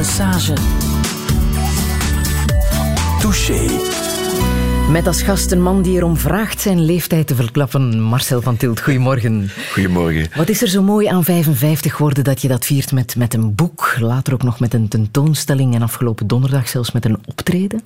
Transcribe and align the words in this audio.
de 0.00 0.06
Sage. 0.06 0.54
Touché. 3.20 3.60
Met 4.90 5.06
als 5.06 5.22
gast 5.22 5.52
een 5.52 5.62
man 5.62 5.82
die 5.82 5.96
erom 5.96 6.16
vraagt 6.16 6.60
zijn 6.60 6.84
leeftijd 6.84 7.26
te 7.26 7.34
verklappen. 7.34 8.00
Marcel 8.00 8.42
van 8.42 8.56
Tilt, 8.56 8.80
goedemorgen. 8.80 9.50
Goedemorgen. 9.72 10.26
Wat 10.36 10.48
is 10.48 10.62
er 10.62 10.68
zo 10.68 10.82
mooi 10.82 11.06
aan 11.06 11.24
55 11.24 11.98
worden 11.98 12.24
dat 12.24 12.42
je 12.42 12.48
dat 12.48 12.66
viert 12.66 12.92
met, 12.92 13.16
met 13.16 13.34
een 13.34 13.54
boek, 13.54 13.96
later 13.98 14.32
ook 14.32 14.42
nog 14.42 14.60
met 14.60 14.74
een 14.74 14.88
tentoonstelling 14.88 15.74
en 15.74 15.82
afgelopen 15.82 16.26
donderdag 16.26 16.68
zelfs 16.68 16.92
met 16.92 17.04
een 17.04 17.18
optreden? 17.24 17.82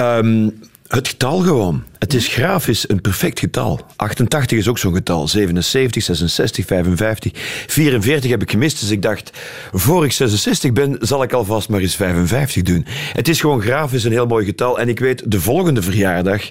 Um, 0.00 0.60
het 0.96 1.08
getal 1.08 1.38
gewoon. 1.38 1.84
Het 1.98 2.14
is 2.14 2.28
grafisch 2.28 2.88
een 2.88 3.00
perfect 3.00 3.38
getal. 3.38 3.80
88 3.96 4.58
is 4.58 4.68
ook 4.68 4.78
zo'n 4.78 4.94
getal. 4.94 5.28
77, 5.28 6.02
66, 6.02 6.66
55. 6.66 7.32
44 7.66 8.30
heb 8.30 8.42
ik 8.42 8.50
gemist, 8.50 8.80
dus 8.80 8.90
ik 8.90 9.02
dacht, 9.02 9.30
voor 9.72 10.04
ik 10.04 10.12
66 10.12 10.72
ben, 10.72 10.96
zal 11.00 11.22
ik 11.22 11.32
alvast 11.32 11.68
maar 11.68 11.80
eens 11.80 11.96
55 11.96 12.62
doen. 12.62 12.86
Het 13.12 13.28
is 13.28 13.40
gewoon 13.40 13.60
grafisch 13.60 14.04
een 14.04 14.12
heel 14.12 14.26
mooi 14.26 14.44
getal. 14.44 14.78
En 14.78 14.88
ik 14.88 14.98
weet, 14.98 15.22
de 15.30 15.40
volgende 15.40 15.82
verjaardag, 15.82 16.50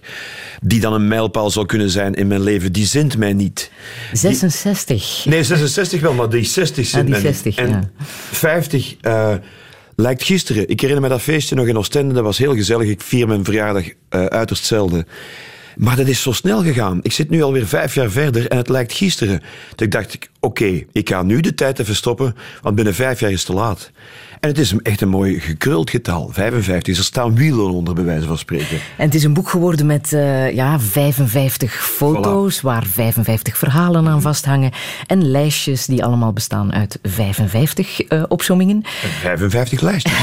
die 0.62 0.80
dan 0.80 0.94
een 0.94 1.08
mijlpaal 1.08 1.50
zal 1.50 1.66
kunnen 1.66 1.90
zijn 1.90 2.14
in 2.14 2.28
mijn 2.28 2.44
leven, 2.44 2.72
die 2.72 2.86
zint 2.86 3.18
mij 3.18 3.34
niet. 3.34 3.72
66? 4.14 5.26
nee, 5.26 5.44
66 5.44 6.02
wel, 6.02 6.14
maar 6.14 6.30
die 6.30 6.46
60 6.46 6.86
zint 6.86 7.08
ah, 7.08 7.14
die 7.14 7.22
60, 7.22 7.56
En 7.56 7.70
ja. 7.70 7.90
50... 8.32 8.96
Uh, 9.02 9.34
lijkt 10.00 10.24
gisteren. 10.24 10.70
Ik 10.70 10.80
herinner 10.80 11.04
me 11.04 11.10
dat 11.10 11.22
feestje 11.22 11.56
nog 11.56 11.68
in 11.68 11.78
Oostende. 11.78 12.14
Dat 12.14 12.24
was 12.24 12.38
heel 12.38 12.56
gezellig. 12.56 12.88
Ik 12.88 13.02
vier 13.02 13.28
mijn 13.28 13.44
verjaardag 13.44 13.84
uh, 13.86 14.26
uiterst 14.26 14.66
zelden. 14.66 15.08
Maar 15.76 15.96
dat 15.96 16.08
is 16.08 16.22
zo 16.22 16.32
snel 16.32 16.64
gegaan. 16.64 17.00
Ik 17.02 17.12
zit 17.12 17.30
nu 17.30 17.42
alweer 17.42 17.68
vijf 17.68 17.96
jaar 17.96 18.12
verder 18.12 18.48
en 18.48 18.58
het 18.58 18.70
lijkt 18.70 18.94
gisteren. 18.94 19.42
Ik 19.76 19.92
dacht, 19.92 20.16
oké, 20.16 20.28
okay, 20.40 20.88
ik 20.92 21.10
ga 21.10 21.24
nu 21.24 21.40
de 21.40 21.54
tijd 21.54 21.80
even 21.80 21.96
stoppen, 21.96 22.36
want 22.62 22.76
binnen 22.76 22.94
vijf 22.94 23.20
jaar 23.20 23.32
is 23.32 23.38
het 23.38 23.46
te 23.46 23.54
laat. 23.54 23.92
En 24.40 24.50
het 24.50 24.58
is 24.58 24.74
echt 24.84 25.02
een 25.02 25.10
mooi 25.10 25.40
gekruld 25.40 25.90
getal, 25.90 26.30
55. 26.32 26.98
Er 26.98 27.04
staan 27.04 27.36
wielen 27.36 27.72
onder, 27.72 27.94
bij 27.94 28.04
wijze 28.04 28.28
van 28.28 28.38
spreken. 28.38 28.78
En 28.98 29.06
het 29.06 29.16
is 29.16 29.24
een 29.24 29.34
boek 29.34 29.50
geworden 29.50 29.86
met 29.86 30.12
uh, 30.12 30.52
ja, 30.52 30.80
55 30.80 31.74
foto's, 31.74 32.60
voilà. 32.60 32.62
waar 32.62 32.86
55 32.86 33.58
verhalen 33.58 34.08
aan 34.08 34.22
vasthangen. 34.22 34.72
En 35.08 35.32
lijstjes 35.32 35.86
die 35.86 36.04
allemaal 36.04 36.34
bestaan 36.34 36.74
uit 36.74 37.00
55 37.04 38.12
uh, 38.12 38.24
opzommingen. 38.28 38.82
55 39.22 39.82
lijstjes. 39.82 40.14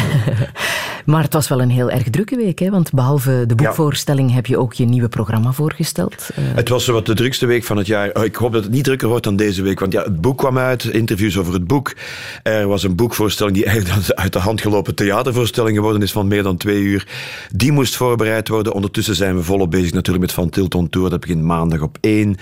maar 1.04 1.22
het 1.22 1.32
was 1.32 1.48
wel 1.48 1.60
een 1.60 1.70
heel 1.70 1.90
erg 1.90 2.10
drukke 2.10 2.36
week, 2.36 2.58
hè? 2.58 2.70
want 2.70 2.92
behalve 2.92 3.44
de 3.46 3.54
boekvoorstelling 3.54 4.28
ja. 4.28 4.34
heb 4.34 4.46
je 4.46 4.58
ook 4.58 4.72
je 4.72 4.84
nieuwe 4.84 5.08
programma 5.08 5.52
voorgesteld. 5.52 6.28
Uh... 6.38 6.44
Het 6.54 6.68
was 6.68 6.86
wat 6.86 7.06
de 7.06 7.14
drukste 7.14 7.46
week 7.46 7.64
van 7.64 7.76
het 7.76 7.86
jaar. 7.86 8.10
Oh, 8.12 8.24
ik 8.24 8.34
hoop 8.34 8.52
dat 8.52 8.62
het 8.62 8.72
niet 8.72 8.84
drukker 8.84 9.08
wordt 9.08 9.24
dan 9.24 9.36
deze 9.36 9.62
week, 9.62 9.80
want 9.80 9.92
ja, 9.92 10.02
het 10.02 10.20
boek 10.20 10.38
kwam 10.38 10.58
uit, 10.58 10.84
interviews 10.84 11.38
over 11.38 11.52
het 11.52 11.66
boek. 11.66 11.94
Er 12.42 12.68
was 12.68 12.82
een 12.82 12.96
boekvoorstelling 12.96 13.56
die 13.56 13.64
eigenlijk 13.64 14.05
uit 14.14 14.32
de 14.32 14.38
hand 14.38 14.60
gelopen 14.60 14.94
theatervoorstelling 14.94 15.76
geworden 15.76 16.02
is 16.02 16.12
van 16.12 16.26
meer 16.26 16.42
dan 16.42 16.56
twee 16.56 16.80
uur. 16.80 17.06
Die 17.52 17.72
moest 17.72 17.96
voorbereid 17.96 18.48
worden. 18.48 18.72
Ondertussen 18.72 19.14
zijn 19.14 19.36
we 19.36 19.42
volop 19.42 19.70
bezig 19.70 19.92
natuurlijk 19.92 20.24
met 20.26 20.34
Van 20.34 20.50
Tilton 20.50 20.88
Tour. 20.88 21.10
Dat 21.10 21.20
begint 21.20 21.42
maandag 21.42 21.80
op 21.80 21.98
één. 22.00 22.36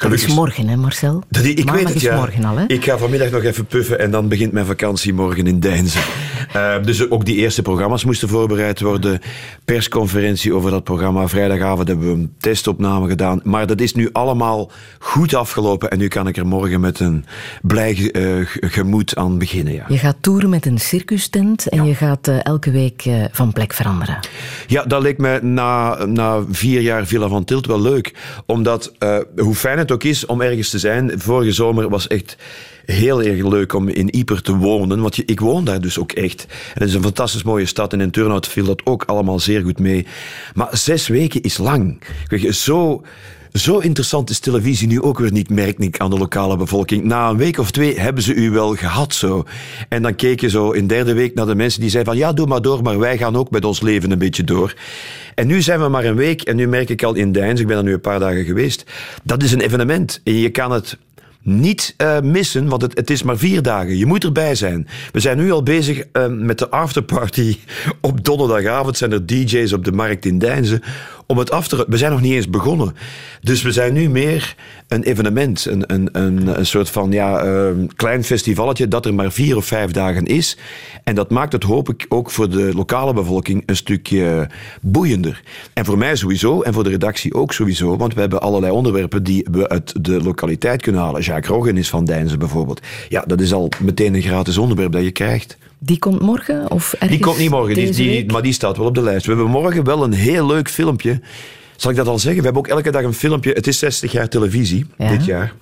Dat 0.00 0.12
is 0.12 0.26
morgen, 0.26 0.68
hè 0.68 0.76
Marcel? 0.76 1.22
Dat, 1.28 1.44
ik 1.44 1.56
maandag 1.56 1.74
weet 1.74 1.86
het, 1.86 1.96
is 1.96 2.02
ja. 2.02 2.16
morgen 2.16 2.44
al, 2.44 2.56
hè? 2.56 2.64
Ik 2.66 2.84
ga 2.84 2.98
vanmiddag 2.98 3.30
nog 3.30 3.42
even 3.42 3.66
puffen 3.66 3.98
en 3.98 4.10
dan 4.10 4.28
begint 4.28 4.52
mijn 4.52 4.66
vakantie 4.66 5.14
morgen 5.14 5.46
in 5.46 5.60
Deinzen. 5.60 6.02
uh, 6.56 6.82
dus 6.84 7.10
ook 7.10 7.24
die 7.24 7.36
eerste 7.36 7.62
programma's 7.62 8.04
moesten 8.04 8.28
voorbereid 8.28 8.80
worden. 8.80 9.20
Persconferentie 9.64 10.54
over 10.54 10.70
dat 10.70 10.84
programma. 10.84 11.28
Vrijdagavond 11.28 11.88
hebben 11.88 12.06
we 12.06 12.12
een 12.12 12.34
testopname 12.38 13.08
gedaan. 13.08 13.40
Maar 13.44 13.66
dat 13.66 13.80
is 13.80 13.94
nu 13.94 14.08
allemaal 14.12 14.70
goed 14.98 15.34
afgelopen 15.34 15.90
en 15.90 15.98
nu 15.98 16.08
kan 16.08 16.26
ik 16.26 16.36
er 16.36 16.46
morgen 16.46 16.80
met 16.80 17.00
een 17.00 17.24
blij 17.62 18.10
uh, 18.12 18.46
gemoed 18.60 19.16
aan 19.16 19.38
beginnen. 19.38 19.72
Ja. 19.72 19.84
Je 19.88 19.98
gaat 19.98 20.16
toeren 20.20 20.50
met 20.50 20.66
een 20.66 20.78
circustent 21.02 21.66
en 21.66 21.78
ja. 21.78 21.88
je 21.88 21.94
gaat 21.94 22.28
uh, 22.28 22.44
elke 22.44 22.70
week 22.70 23.04
uh, 23.04 23.24
van 23.30 23.52
plek 23.52 23.72
veranderen. 23.72 24.18
Ja, 24.66 24.84
dat 24.84 25.02
leek 25.02 25.18
mij 25.18 25.38
na, 25.40 26.04
na 26.04 26.44
vier 26.50 26.80
jaar 26.80 27.06
Villa 27.06 27.28
van 27.28 27.44
Tilt 27.44 27.66
wel 27.66 27.80
leuk. 27.80 28.14
Omdat, 28.46 28.92
uh, 28.98 29.18
hoe 29.36 29.54
fijn 29.54 29.78
het 29.78 29.92
ook 29.92 30.04
is 30.04 30.26
om 30.26 30.40
ergens 30.40 30.70
te 30.70 30.78
zijn. 30.78 31.20
Vorige 31.20 31.52
zomer 31.52 31.88
was 31.88 32.06
echt 32.06 32.36
heel 32.84 33.22
erg 33.22 33.44
leuk 33.44 33.74
om 33.74 33.88
in 33.88 34.14
Ieper 34.14 34.42
te 34.42 34.56
wonen. 34.56 35.00
Want 35.00 35.16
je, 35.16 35.22
ik 35.24 35.40
woon 35.40 35.64
daar 35.64 35.80
dus 35.80 35.98
ook 35.98 36.12
echt. 36.12 36.46
En 36.48 36.80
het 36.80 36.88
is 36.88 36.94
een 36.94 37.02
fantastisch 37.02 37.42
mooie 37.42 37.66
stad. 37.66 37.92
En 37.92 38.00
in 38.00 38.10
Turnhout 38.10 38.48
viel 38.48 38.64
dat 38.64 38.86
ook 38.86 39.04
allemaal 39.04 39.38
zeer 39.38 39.62
goed 39.62 39.78
mee. 39.78 40.06
Maar 40.54 40.68
zes 40.76 41.08
weken 41.08 41.42
is 41.42 41.58
lang. 41.58 42.02
Zo... 42.50 43.02
Zo 43.52 43.78
interessant 43.78 44.30
is 44.30 44.38
televisie 44.38 44.88
nu 44.88 45.02
ook 45.02 45.18
weer 45.18 45.32
niet, 45.32 45.50
merk 45.50 45.78
ik 45.78 45.98
aan 45.98 46.10
de 46.10 46.18
lokale 46.18 46.56
bevolking. 46.56 47.04
Na 47.04 47.28
een 47.28 47.36
week 47.36 47.58
of 47.58 47.70
twee 47.70 47.98
hebben 47.98 48.22
ze 48.22 48.34
u 48.34 48.50
wel 48.50 48.74
gehad 48.74 49.14
zo. 49.14 49.44
En 49.88 50.02
dan 50.02 50.14
keek 50.14 50.40
je 50.40 50.48
zo 50.48 50.70
in 50.70 50.86
derde 50.86 51.12
week 51.12 51.34
naar 51.34 51.46
de 51.46 51.54
mensen 51.54 51.80
die 51.80 51.90
zeiden 51.90 52.12
van 52.12 52.22
ja, 52.22 52.32
doe 52.32 52.46
maar 52.46 52.62
door, 52.62 52.82
maar 52.82 52.98
wij 52.98 53.18
gaan 53.18 53.36
ook 53.36 53.50
met 53.50 53.64
ons 53.64 53.80
leven 53.80 54.10
een 54.10 54.18
beetje 54.18 54.44
door. 54.44 54.74
En 55.34 55.46
nu 55.46 55.62
zijn 55.62 55.80
we 55.80 55.88
maar 55.88 56.04
een 56.04 56.14
week 56.14 56.42
en 56.42 56.56
nu 56.56 56.68
merk 56.68 56.88
ik 56.88 57.02
al 57.02 57.14
in 57.14 57.32
Deins, 57.32 57.60
ik 57.60 57.66
ben 57.66 57.76
er 57.76 57.82
nu 57.82 57.92
een 57.92 58.00
paar 58.00 58.18
dagen 58.18 58.44
geweest, 58.44 58.84
dat 59.22 59.42
is 59.42 59.52
een 59.52 59.60
evenement. 59.60 60.20
En 60.24 60.34
je 60.34 60.50
kan 60.50 60.72
het 60.72 60.98
niet 61.42 61.94
uh, 61.98 62.20
missen, 62.20 62.68
want 62.68 62.82
het, 62.82 62.96
het, 62.96 63.10
is 63.10 63.22
maar 63.22 63.38
vier 63.38 63.62
dagen. 63.62 63.96
Je 63.96 64.06
moet 64.06 64.24
erbij 64.24 64.54
zijn. 64.54 64.88
We 65.12 65.20
zijn 65.20 65.36
nu 65.36 65.52
al 65.52 65.62
bezig 65.62 66.04
uh, 66.12 66.26
met 66.26 66.58
de 66.58 66.70
afterparty. 66.70 67.58
Op 68.00 68.24
donderdagavond 68.24 68.96
zijn 68.96 69.12
er 69.12 69.26
DJ's 69.26 69.72
op 69.72 69.84
de 69.84 69.92
markt 69.92 70.24
in 70.24 70.38
Deinzen. 70.38 70.82
Om 71.26 71.38
het 71.38 71.50
af 71.50 71.68
te... 71.68 71.84
We 71.88 71.96
zijn 71.96 72.12
nog 72.12 72.20
niet 72.20 72.32
eens 72.32 72.50
begonnen. 72.50 72.94
Dus 73.40 73.62
we 73.62 73.72
zijn 73.72 73.92
nu 73.92 74.08
meer 74.08 74.54
een 74.88 75.02
evenement. 75.02 75.64
Een, 75.64 75.84
een, 75.86 76.08
een, 76.12 76.58
een 76.58 76.66
soort 76.66 76.90
van 76.90 77.12
ja, 77.12 77.44
uh, 77.44 77.68
klein 77.96 78.24
festivalletje 78.24 78.88
dat 78.88 79.06
er 79.06 79.14
maar 79.14 79.32
vier 79.32 79.56
of 79.56 79.66
vijf 79.66 79.90
dagen 79.90 80.26
is. 80.26 80.58
En 81.04 81.14
dat 81.14 81.30
maakt 81.30 81.52
het, 81.52 81.62
hoop 81.62 81.88
ik, 81.88 82.06
ook 82.08 82.30
voor 82.30 82.50
de 82.50 82.70
lokale 82.74 83.12
bevolking 83.12 83.62
een 83.66 83.76
stukje 83.76 84.48
boeiender. 84.80 85.42
En 85.72 85.84
voor 85.84 85.98
mij 85.98 86.16
sowieso, 86.16 86.62
en 86.62 86.72
voor 86.72 86.84
de 86.84 86.90
redactie 86.90 87.34
ook 87.34 87.52
sowieso. 87.52 87.96
Want 87.96 88.14
we 88.14 88.20
hebben 88.20 88.40
allerlei 88.40 88.72
onderwerpen 88.72 89.22
die 89.22 89.46
we 89.50 89.68
uit 89.68 90.04
de 90.04 90.22
lokaliteit 90.22 90.82
kunnen 90.82 91.00
halen. 91.00 91.20
Jacques 91.20 91.56
Roggen 91.56 91.76
is 91.76 91.88
van 91.88 92.04
Deinzen 92.04 92.38
bijvoorbeeld. 92.38 92.80
Ja, 93.08 93.24
dat 93.26 93.40
is 93.40 93.52
al 93.52 93.68
meteen 93.82 94.14
een 94.14 94.22
gratis 94.22 94.58
onderwerp 94.58 94.92
dat 94.92 95.02
je 95.02 95.10
krijgt. 95.10 95.58
Die 95.84 95.98
komt 95.98 96.20
morgen? 96.20 96.70
Of 96.70 96.94
die 97.08 97.18
komt 97.18 97.38
niet 97.38 97.50
morgen, 97.50 97.74
die, 97.74 97.90
die, 97.90 98.32
maar 98.32 98.42
die 98.42 98.52
staat 98.52 98.76
wel 98.76 98.86
op 98.86 98.94
de 98.94 99.02
lijst. 99.02 99.26
We 99.26 99.32
hebben 99.32 99.50
morgen 99.50 99.84
wel 99.84 100.04
een 100.04 100.12
heel 100.12 100.46
leuk 100.46 100.70
filmpje. 100.70 101.20
Zal 101.76 101.90
ik 101.90 101.96
dat 101.96 102.06
al 102.06 102.18
zeggen? 102.18 102.38
We 102.38 102.44
hebben 102.44 102.62
ook 102.62 102.76
elke 102.76 102.90
dag 102.90 103.02
een 103.02 103.14
filmpje. 103.14 103.52
Het 103.52 103.66
is 103.66 103.78
60 103.78 104.12
jaar 104.12 104.28
televisie 104.28 104.86
ja. 104.98 105.08
dit 105.08 105.24
jaar. 105.24 105.54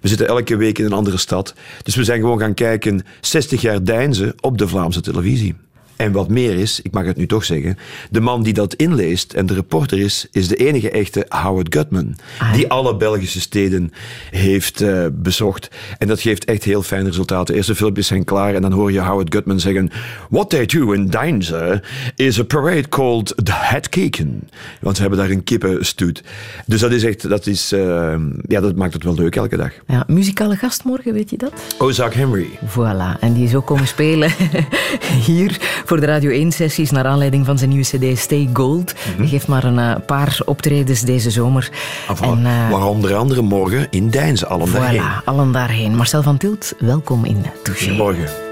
We 0.00 0.08
zitten 0.08 0.26
elke 0.26 0.56
week 0.56 0.78
in 0.78 0.84
een 0.84 0.92
andere 0.92 1.16
stad. 1.16 1.54
Dus 1.82 1.94
we 1.94 2.04
zijn 2.04 2.20
gewoon 2.20 2.38
gaan 2.38 2.54
kijken 2.54 3.02
60 3.20 3.60
jaar 3.60 3.84
Deinzen 3.84 4.34
op 4.40 4.58
de 4.58 4.68
Vlaamse 4.68 5.00
televisie. 5.00 5.54
En 6.00 6.12
wat 6.12 6.28
meer 6.28 6.54
is, 6.54 6.80
ik 6.82 6.92
mag 6.92 7.04
het 7.04 7.16
nu 7.16 7.26
toch 7.26 7.44
zeggen, 7.44 7.78
de 8.10 8.20
man 8.20 8.42
die 8.42 8.52
dat 8.52 8.74
inleest 8.74 9.32
en 9.32 9.46
de 9.46 9.54
reporter 9.54 9.98
is, 9.98 10.26
is 10.30 10.48
de 10.48 10.56
enige 10.56 10.90
echte 10.90 11.26
Howard 11.28 11.74
Gutman. 11.74 12.16
Ah, 12.38 12.52
die 12.52 12.68
alle 12.68 12.96
Belgische 12.96 13.40
steden 13.40 13.92
heeft 14.30 14.82
uh, 14.82 15.06
bezocht. 15.12 15.68
En 15.98 16.08
dat 16.08 16.20
geeft 16.20 16.44
echt 16.44 16.64
heel 16.64 16.82
fijne 16.82 17.08
resultaten. 17.08 17.46
De 17.46 17.54
eerste 17.54 17.74
filmpjes 17.74 18.06
zijn 18.06 18.24
klaar 18.24 18.54
en 18.54 18.62
dan 18.62 18.72
hoor 18.72 18.92
je 18.92 19.00
Howard 19.00 19.34
Gutman 19.34 19.60
zeggen: 19.60 19.90
What 20.30 20.50
they 20.50 20.66
do 20.66 20.92
in 20.92 21.06
Deinze 21.06 21.82
is 22.16 22.38
a 22.38 22.44
parade 22.44 22.88
called 22.88 23.34
the 23.44 23.52
Head 23.54 23.88
Keken. 23.88 24.48
Want 24.80 24.96
ze 24.96 25.02
hebben 25.02 25.20
daar 25.20 25.30
een 25.30 25.44
kippenstoet. 25.44 26.22
Dus 26.66 26.80
dat 26.80 26.92
is 26.92 27.04
echt, 27.04 27.28
dat 27.28 27.46
is, 27.46 27.72
uh, 27.72 28.14
ja, 28.42 28.60
dat 28.60 28.76
maakt 28.76 28.92
het 28.92 29.04
wel 29.04 29.14
leuk 29.14 29.36
elke 29.36 29.56
dag. 29.56 29.72
Ja, 29.86 30.04
muzikale 30.06 30.56
gast 30.56 30.84
morgen, 30.84 31.12
weet 31.12 31.30
je 31.30 31.36
dat? 31.36 31.52
Ozark 31.78 32.14
Henry. 32.14 32.48
Voilà, 32.66 33.20
en 33.20 33.32
die 33.32 33.44
is 33.44 33.54
ook 33.54 33.66
komen 33.66 33.86
spelen 33.86 34.30
hier 35.26 35.80
voor 35.90 36.00
de 36.00 36.06
Radio 36.06 36.50
1-sessies 36.50 36.90
naar 36.90 37.04
aanleiding 37.04 37.46
van 37.46 37.58
zijn 37.58 37.70
nieuwe 37.70 37.84
cd 37.84 38.18
Stay 38.18 38.48
Gold. 38.52 38.92
Hij 38.96 39.12
mm 39.12 39.18
-hmm. 39.18 39.28
geeft 39.28 39.46
maar 39.46 39.64
een 39.64 39.78
uh, 39.78 39.94
paar 40.06 40.40
optredens 40.44 41.00
deze 41.00 41.30
zomer. 41.30 41.70
Ah, 42.08 42.22
en, 42.22 42.40
uh, 42.40 42.70
waar 42.70 42.86
onder 42.86 43.14
andere 43.14 43.42
morgen 43.42 43.86
in 43.90 44.10
Deinzen, 44.10 44.48
allen 44.48 44.68
voilà, 44.68 44.72
daarheen. 44.72 45.02
allen 45.24 45.52
daarheen. 45.52 45.94
Marcel 45.94 46.22
van 46.22 46.36
Tilt, 46.36 46.74
welkom 46.78 47.24
in 47.24 47.44
Touché. 47.62 47.92
Morgen. 47.92 48.49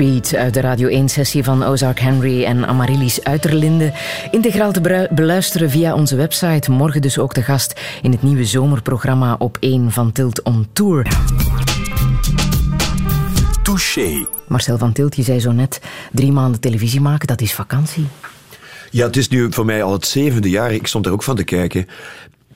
Uit 0.00 0.54
de 0.54 0.60
Radio 0.60 1.04
1-sessie 1.04 1.44
van 1.44 1.64
Ozark 1.64 2.00
Henry 2.00 2.44
en 2.44 2.66
Amaryllis 2.66 3.24
Uiterlinde. 3.24 3.92
Integraal 4.30 4.72
te 4.72 5.08
beluisteren 5.10 5.70
via 5.70 5.94
onze 5.94 6.16
website. 6.16 6.70
Morgen 6.70 7.02
dus 7.02 7.18
ook 7.18 7.34
de 7.34 7.42
gast 7.42 7.80
in 8.02 8.10
het 8.10 8.22
nieuwe 8.22 8.44
zomerprogramma 8.44 9.36
op 9.38 9.56
1 9.60 9.90
van 9.90 10.12
Tilt 10.12 10.42
on 10.42 10.66
Tour. 10.72 11.06
Touché. 13.62 14.26
Marcel 14.48 14.78
van 14.78 14.92
Tilt, 14.92 15.16
je 15.16 15.22
zei 15.22 15.40
zo 15.40 15.52
net, 15.52 15.80
drie 16.12 16.32
maanden 16.32 16.60
televisie 16.60 17.00
maken, 17.00 17.26
dat 17.26 17.40
is 17.40 17.52
vakantie. 17.52 18.06
Ja, 18.90 19.06
het 19.06 19.16
is 19.16 19.28
nu 19.28 19.52
voor 19.52 19.64
mij 19.64 19.82
al 19.82 19.92
het 19.92 20.06
zevende 20.06 20.50
jaar. 20.50 20.72
Ik 20.72 20.86
stond 20.86 21.06
er 21.06 21.12
ook 21.12 21.22
van 21.22 21.36
te 21.36 21.44
kijken. 21.44 21.86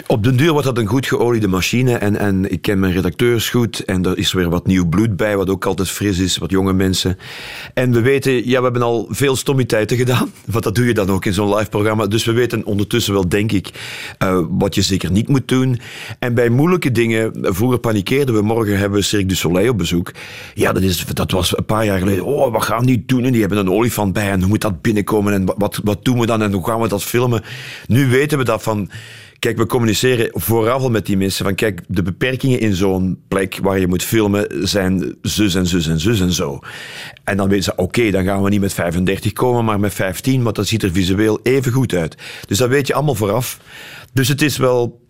Op 0.06 0.22
den 0.22 0.36
duur 0.36 0.50
wordt 0.52 0.66
dat 0.66 0.78
een 0.78 0.86
goed 0.86 1.06
geoliede 1.06 1.48
machine 1.48 1.96
en, 1.96 2.16
en 2.16 2.50
ik 2.52 2.62
ken 2.62 2.78
mijn 2.78 2.92
redacteurs 2.92 3.50
goed 3.50 3.84
en 3.84 4.04
er 4.04 4.18
is 4.18 4.32
weer 4.32 4.50
wat 4.50 4.66
nieuw 4.66 4.88
bloed 4.88 5.16
bij, 5.16 5.36
wat 5.36 5.50
ook 5.50 5.64
altijd 5.64 5.90
fris 5.90 6.18
is, 6.18 6.38
wat 6.38 6.50
jonge 6.50 6.72
mensen. 6.72 7.18
En 7.74 7.92
we 7.92 8.00
weten, 8.00 8.48
ja, 8.48 8.56
we 8.56 8.64
hebben 8.64 8.82
al 8.82 9.06
veel 9.10 9.36
stommiteiten 9.36 9.96
gedaan, 9.96 10.32
want 10.52 10.64
dat 10.64 10.74
doe 10.74 10.86
je 10.86 10.94
dan 10.94 11.10
ook 11.10 11.24
in 11.24 11.32
zo'n 11.32 11.54
live 11.54 11.70
programma. 11.70 12.06
Dus 12.06 12.24
we 12.24 12.32
weten 12.32 12.64
ondertussen 12.64 13.12
wel, 13.12 13.28
denk 13.28 13.52
ik, 13.52 13.70
uh, 14.22 14.40
wat 14.48 14.74
je 14.74 14.82
zeker 14.82 15.10
niet 15.10 15.28
moet 15.28 15.48
doen. 15.48 15.80
En 16.18 16.34
bij 16.34 16.48
moeilijke 16.48 16.92
dingen, 16.92 17.32
vroeger 17.40 17.78
panikeerden 17.78 18.34
we, 18.34 18.42
morgen 18.42 18.78
hebben 18.78 18.98
we 18.98 19.04
Cirque 19.04 19.26
du 19.26 19.34
Soleil 19.34 19.70
op 19.70 19.78
bezoek. 19.78 20.12
Ja, 20.54 20.72
dat, 20.72 20.82
is, 20.82 21.04
dat 21.04 21.30
was 21.30 21.56
een 21.56 21.64
paar 21.64 21.84
jaar 21.84 21.98
geleden. 21.98 22.24
Oh, 22.24 22.52
wat 22.52 22.62
gaan 22.62 22.86
die 22.86 23.02
doen? 23.06 23.24
En 23.24 23.32
die 23.32 23.40
hebben 23.40 23.58
een 23.58 23.70
olifant 23.70 24.12
bij 24.12 24.30
en 24.30 24.40
hoe 24.40 24.48
moet 24.48 24.60
dat 24.60 24.82
binnenkomen 24.82 25.32
en 25.32 25.44
wat, 25.56 25.80
wat 25.84 26.04
doen 26.04 26.18
we 26.18 26.26
dan 26.26 26.42
en 26.42 26.52
hoe 26.52 26.66
gaan 26.66 26.80
we 26.80 26.88
dat 26.88 27.04
filmen? 27.04 27.42
Nu 27.86 28.08
weten 28.08 28.38
we 28.38 28.44
dat 28.44 28.62
van 28.62 28.90
Kijk, 29.38 29.56
we 29.56 29.66
communiceren 29.66 30.28
vooraf 30.32 30.82
al 30.82 30.90
met 30.90 31.06
die 31.06 31.16
mensen 31.16 31.44
van 31.44 31.54
kijk, 31.54 31.80
de 31.88 32.02
beperkingen 32.02 32.60
in 32.60 32.74
zo'n 32.74 33.18
plek 33.28 33.58
waar 33.62 33.78
je 33.78 33.86
moet 33.86 34.02
filmen 34.02 34.68
zijn 34.68 35.16
zus 35.22 35.54
en 35.54 35.66
zus 35.66 35.86
en 35.86 36.00
zus 36.00 36.20
en 36.20 36.32
zo. 36.32 36.58
En 37.24 37.36
dan 37.36 37.48
weten 37.48 37.64
ze, 37.64 37.76
oké, 37.76 38.10
dan 38.10 38.24
gaan 38.24 38.42
we 38.42 38.48
niet 38.48 38.60
met 38.60 38.72
35 38.72 39.32
komen, 39.32 39.64
maar 39.64 39.80
met 39.80 39.94
15, 39.94 40.42
want 40.42 40.56
dat 40.56 40.66
ziet 40.66 40.82
er 40.82 40.92
visueel 40.92 41.40
even 41.42 41.72
goed 41.72 41.94
uit. 41.94 42.16
Dus 42.46 42.58
dat 42.58 42.68
weet 42.68 42.86
je 42.86 42.94
allemaal 42.94 43.14
vooraf. 43.14 43.60
Dus 44.12 44.28
het 44.28 44.42
is 44.42 44.56
wel 44.56 45.02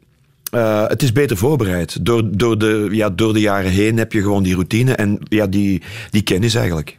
uh, 0.54 0.86
het 0.86 1.02
is 1.02 1.12
beter 1.12 1.36
voorbereid. 1.36 2.04
Door, 2.04 2.36
door, 2.36 2.58
de, 2.58 2.88
ja, 2.90 3.10
door 3.10 3.32
de 3.32 3.40
jaren 3.40 3.70
heen 3.70 3.98
heb 3.98 4.12
je 4.12 4.22
gewoon 4.22 4.42
die 4.42 4.54
routine 4.54 4.94
en 4.94 5.18
ja, 5.28 5.46
die, 5.46 5.82
die 6.10 6.22
kennis 6.22 6.54
eigenlijk. 6.54 6.98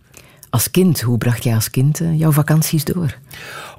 Als 0.50 0.72
kind, 0.72 1.02
hoe 1.02 1.18
bracht 1.18 1.44
jij 1.44 1.56
als 1.56 1.70
kind 1.70 2.00
uh, 2.00 2.20
jouw 2.20 2.32
vakanties 2.32 2.84
door? 2.84 3.18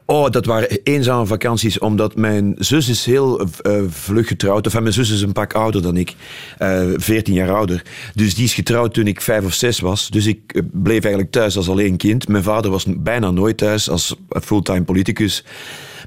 Oh, 0.09 0.31
dat 0.31 0.47
waren 0.47 0.69
eenzame 0.83 1.27
vakanties, 1.27 1.79
omdat 1.79 2.17
mijn 2.17 2.55
zus 2.59 2.89
is 2.89 3.05
heel 3.05 3.41
uh, 3.41 3.83
vlug 3.89 4.29
getrouwd. 4.29 4.65
Enfin, 4.65 4.83
mijn 4.83 4.95
zus 4.95 5.11
is 5.11 5.23
een 5.23 5.33
pak 5.33 5.53
ouder 5.53 5.83
dan 5.83 5.97
ik, 5.97 6.15
uh, 6.59 6.93
eh, 6.93 6.99
14 7.01 7.35
jaar 7.35 7.55
ouder. 7.55 7.83
Dus 8.15 8.35
die 8.35 8.45
is 8.45 8.55
getrouwd 8.55 8.95
toen 8.95 9.07
ik 9.07 9.21
vijf 9.21 9.45
of 9.45 9.55
zes 9.55 9.81
was. 9.81 10.09
Dus 10.09 10.27
ik 10.27 10.41
eh, 10.47 10.63
bleef 10.73 11.03
eigenlijk 11.03 11.33
thuis 11.33 11.57
als 11.57 11.69
alleen 11.69 11.97
kind. 11.97 12.29
Mijn 12.29 12.43
vader 12.43 12.71
was 12.71 12.85
bijna 12.89 13.31
nooit 13.31 13.57
thuis 13.57 13.91
als 13.91 14.15
fulltime 14.29 14.83
politicus. 14.83 15.45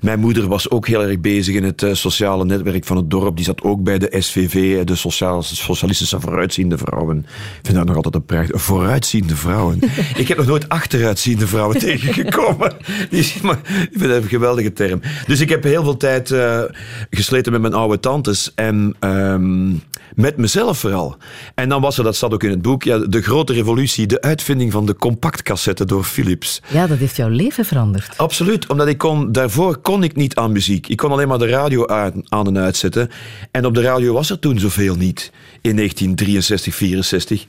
Mijn 0.02 0.20
moeder 0.20 0.48
was 0.48 0.70
ook 0.70 0.88
heel 0.88 1.04
erg 1.04 1.20
bezig 1.20 1.56
in 1.56 1.64
het 1.64 1.86
sociale 1.92 2.46
netwerk 2.46 2.86
van 2.86 2.98
het 2.98 3.10
dorp. 3.10 3.36
Die 3.36 3.46
zat 3.46 3.62
ook 3.62 3.84
bij 3.84 3.98
de 3.98 4.16
SVV, 4.20 4.84
de 4.84 4.96
Sociaal, 4.96 5.44
Socialistische 5.44 6.20
Vooruitziende 6.20 6.78
Vrouwen. 6.78 7.18
Ik 7.20 7.60
vind 7.62 7.78
dat 7.78 7.86
nog 7.86 7.96
altijd 7.96 8.16
een 8.16 8.26
prachtig. 8.26 8.62
Vooruitziende 8.62 9.36
vrouwen. 9.36 9.80
ik 10.16 10.28
heb 10.28 10.38
nog 10.38 10.46
nooit 10.46 10.70
achteruitziende 10.70 11.48
vrouwen 11.48 11.78
tegengekomen. 11.88 12.74
Die, 13.10 13.34
maar, 13.42 13.60
ik 13.66 13.90
vind 13.92 14.10
dat 14.10 14.24
een 14.24 14.30
geweldige 14.30 14.74
term. 14.74 15.02
Dus 15.28 15.40
ik 15.40 15.50
heb 15.50 15.64
heel 15.64 15.84
veel 15.84 15.98
tijd 15.98 16.30
uh, 16.30 16.62
gesleten 17.10 17.52
met 17.52 17.62
mijn 17.62 17.74
oude 17.74 18.00
tantes 18.00 18.52
en 18.56 18.96
um, 19.00 19.82
met 20.16 20.38
mezelf 20.38 20.78
vooral. 20.78 21.18
En 21.56 21.70
dan 21.70 21.82
was 21.82 21.98
er, 21.98 22.04
dat 22.04 22.16
zat 22.16 22.34
ook 22.34 22.44
in 22.44 22.50
het 22.50 22.62
boek, 22.62 22.84
ja, 22.84 22.98
de 22.98 23.22
grote 23.22 23.54
revolutie, 23.54 24.08
de 24.08 24.22
uitvinding 24.22 24.72
van 24.72 24.86
de 24.86 24.96
compactcassette 24.96 25.86
door 25.86 26.04
Philips. 26.04 26.62
Ja, 26.68 26.88
dat 26.88 26.98
heeft 26.98 27.16
jouw 27.16 27.30
leven 27.30 27.66
veranderd. 27.66 28.18
Absoluut, 28.18 28.68
omdat 28.68 28.88
ik 28.88 28.98
kon, 28.98 29.32
daarvoor 29.32 29.78
kon 29.90 30.04
ik 30.04 30.16
niet 30.16 30.36
aan 30.36 30.52
muziek. 30.52 30.88
Ik 30.88 30.98
kon 30.98 31.12
alleen 31.12 31.28
maar 31.28 31.38
de 31.38 31.48
radio 31.48 31.88
aan, 31.88 32.14
aan 32.28 32.48
en 32.48 32.58
uitzetten. 32.58 33.10
En 33.52 33.66
op 33.66 33.74
de 33.74 33.82
radio 33.82 34.14
was 34.14 34.30
er 34.30 34.40
toen 34.40 34.60
zoveel 34.60 34.96
niet, 34.96 35.32
in 35.62 35.76
1963, 35.76 36.76
64. 36.76 37.46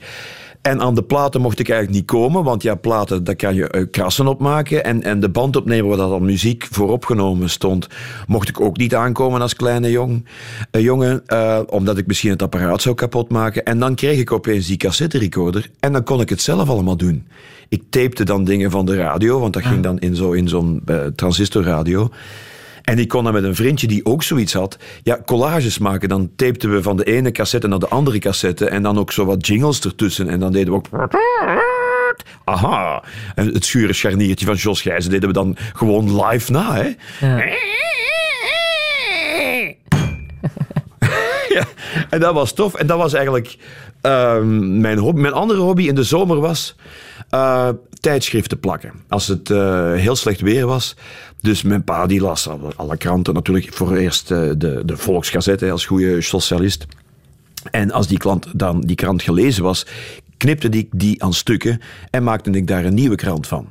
En 0.61 0.81
aan 0.81 0.95
de 0.95 1.03
platen 1.03 1.41
mocht 1.41 1.59
ik 1.59 1.69
eigenlijk 1.69 1.99
niet 1.99 2.09
komen, 2.09 2.43
want 2.43 2.63
ja, 2.63 2.75
platen, 2.75 3.23
daar 3.23 3.35
kan 3.35 3.55
je 3.55 3.73
uh, 3.75 3.85
krassen 3.91 4.27
op 4.27 4.39
maken. 4.39 4.83
En, 4.83 5.03
en 5.03 5.19
de 5.19 5.29
bandopnemer 5.29 5.87
waar 5.87 5.97
dat 5.97 6.11
al 6.11 6.19
muziek 6.19 6.67
voor 6.71 6.89
opgenomen 6.89 7.49
stond, 7.49 7.87
mocht 8.27 8.49
ik 8.49 8.61
ook 8.61 8.77
niet 8.77 8.95
aankomen 8.95 9.41
als 9.41 9.55
kleine 9.55 9.91
jong, 9.91 10.25
uh, 10.71 10.81
jongen, 10.81 11.23
uh, 11.27 11.59
omdat 11.69 11.97
ik 11.97 12.07
misschien 12.07 12.31
het 12.31 12.41
apparaat 12.41 12.81
zou 12.81 12.95
kapot 12.95 13.29
maken. 13.29 13.65
En 13.65 13.79
dan 13.79 13.95
kreeg 13.95 14.19
ik 14.19 14.31
opeens 14.31 14.67
die 14.67 14.77
cassette 14.77 15.17
recorder 15.17 15.69
en 15.79 15.91
dan 15.93 16.03
kon 16.03 16.21
ik 16.21 16.29
het 16.29 16.41
zelf 16.41 16.69
allemaal 16.69 16.97
doen. 16.97 17.27
Ik 17.71 17.83
tapte 17.89 18.23
dan 18.23 18.43
dingen 18.43 18.71
van 18.71 18.85
de 18.85 18.95
radio, 18.95 19.39
want 19.39 19.53
dat 19.53 19.61
ging 19.61 19.75
ah. 19.75 19.83
dan 19.83 19.99
in 19.99 20.15
zo'n 20.15 20.35
in 20.35 20.47
zo'n 20.47 20.83
transistorradio. 21.15 22.09
En 22.81 22.99
ik 22.99 23.07
kon 23.07 23.23
dan 23.23 23.33
met 23.33 23.43
een 23.43 23.55
vriendje 23.55 23.87
die 23.87 24.05
ook 24.05 24.23
zoiets 24.23 24.53
had, 24.53 24.77
ja, 25.03 25.21
collages 25.25 25.77
maken. 25.77 26.09
Dan 26.09 26.31
tapten 26.35 26.71
we 26.73 26.81
van 26.81 26.97
de 26.97 27.03
ene 27.03 27.31
cassette 27.31 27.67
naar 27.67 27.79
de 27.79 27.87
andere 27.87 28.19
cassette 28.19 28.67
en 28.67 28.83
dan 28.83 28.99
ook 28.99 29.11
zo 29.11 29.25
wat 29.25 29.47
jingles 29.47 29.81
ertussen. 29.81 30.29
En 30.29 30.39
dan 30.39 30.51
deden 30.51 30.73
we 30.73 30.75
ook... 30.75 30.87
Aha. 32.43 33.03
En 33.35 33.53
het 33.53 33.65
schure 33.65 33.93
scharniertje 33.93 34.45
van 34.45 34.55
Jos 34.55 34.81
Gijzen 34.81 35.11
deden 35.11 35.27
we 35.27 35.33
dan 35.33 35.57
gewoon 35.73 36.25
live 36.25 36.51
na, 36.51 36.73
hè. 36.75 36.95
Ja. 37.19 37.43
ja, 41.57 41.63
en 42.09 42.19
dat 42.19 42.33
was 42.33 42.53
tof. 42.53 42.73
En 42.73 42.87
dat 42.87 42.97
was 42.97 43.13
eigenlijk 43.13 43.57
uh, 44.01 44.41
mijn. 44.79 45.19
Mijn 45.21 45.33
andere 45.33 45.59
hobby 45.59 45.87
in 45.87 45.95
de 45.95 46.03
zomer 46.03 46.39
was 46.39 46.75
uh, 47.31 47.69
tijdschriften 47.99 48.59
plakken. 48.59 48.93
Als 49.07 49.27
het 49.27 49.49
uh, 49.49 49.93
heel 49.93 50.15
slecht 50.15 50.41
weer 50.41 50.65
was. 50.65 50.95
Dus 51.41 51.61
mijn 51.61 51.83
pa 51.83 52.05
die 52.05 52.21
las 52.21 52.49
alle 52.75 52.97
kranten 52.97 53.33
natuurlijk. 53.33 53.73
Voor 53.73 53.95
eerst 53.95 54.31
uh, 54.31 54.51
de, 54.57 54.81
de 54.85 54.97
Volksgazette 54.97 55.71
als 55.71 55.85
goede 55.85 56.21
socialist. 56.21 56.85
En 57.71 57.91
als 57.91 58.07
die, 58.07 58.17
klant 58.17 58.47
dan, 58.53 58.81
die 58.81 58.95
krant 58.95 59.21
gelezen 59.21 59.63
was, 59.63 59.85
knipte 60.37 60.69
ik 60.69 60.87
die 60.91 61.23
aan 61.23 61.33
stukken 61.33 61.81
en 62.09 62.23
maakte 62.23 62.51
ik 62.51 62.67
daar 62.67 62.85
een 62.85 62.93
nieuwe 62.93 63.15
krant 63.15 63.47
van. 63.47 63.69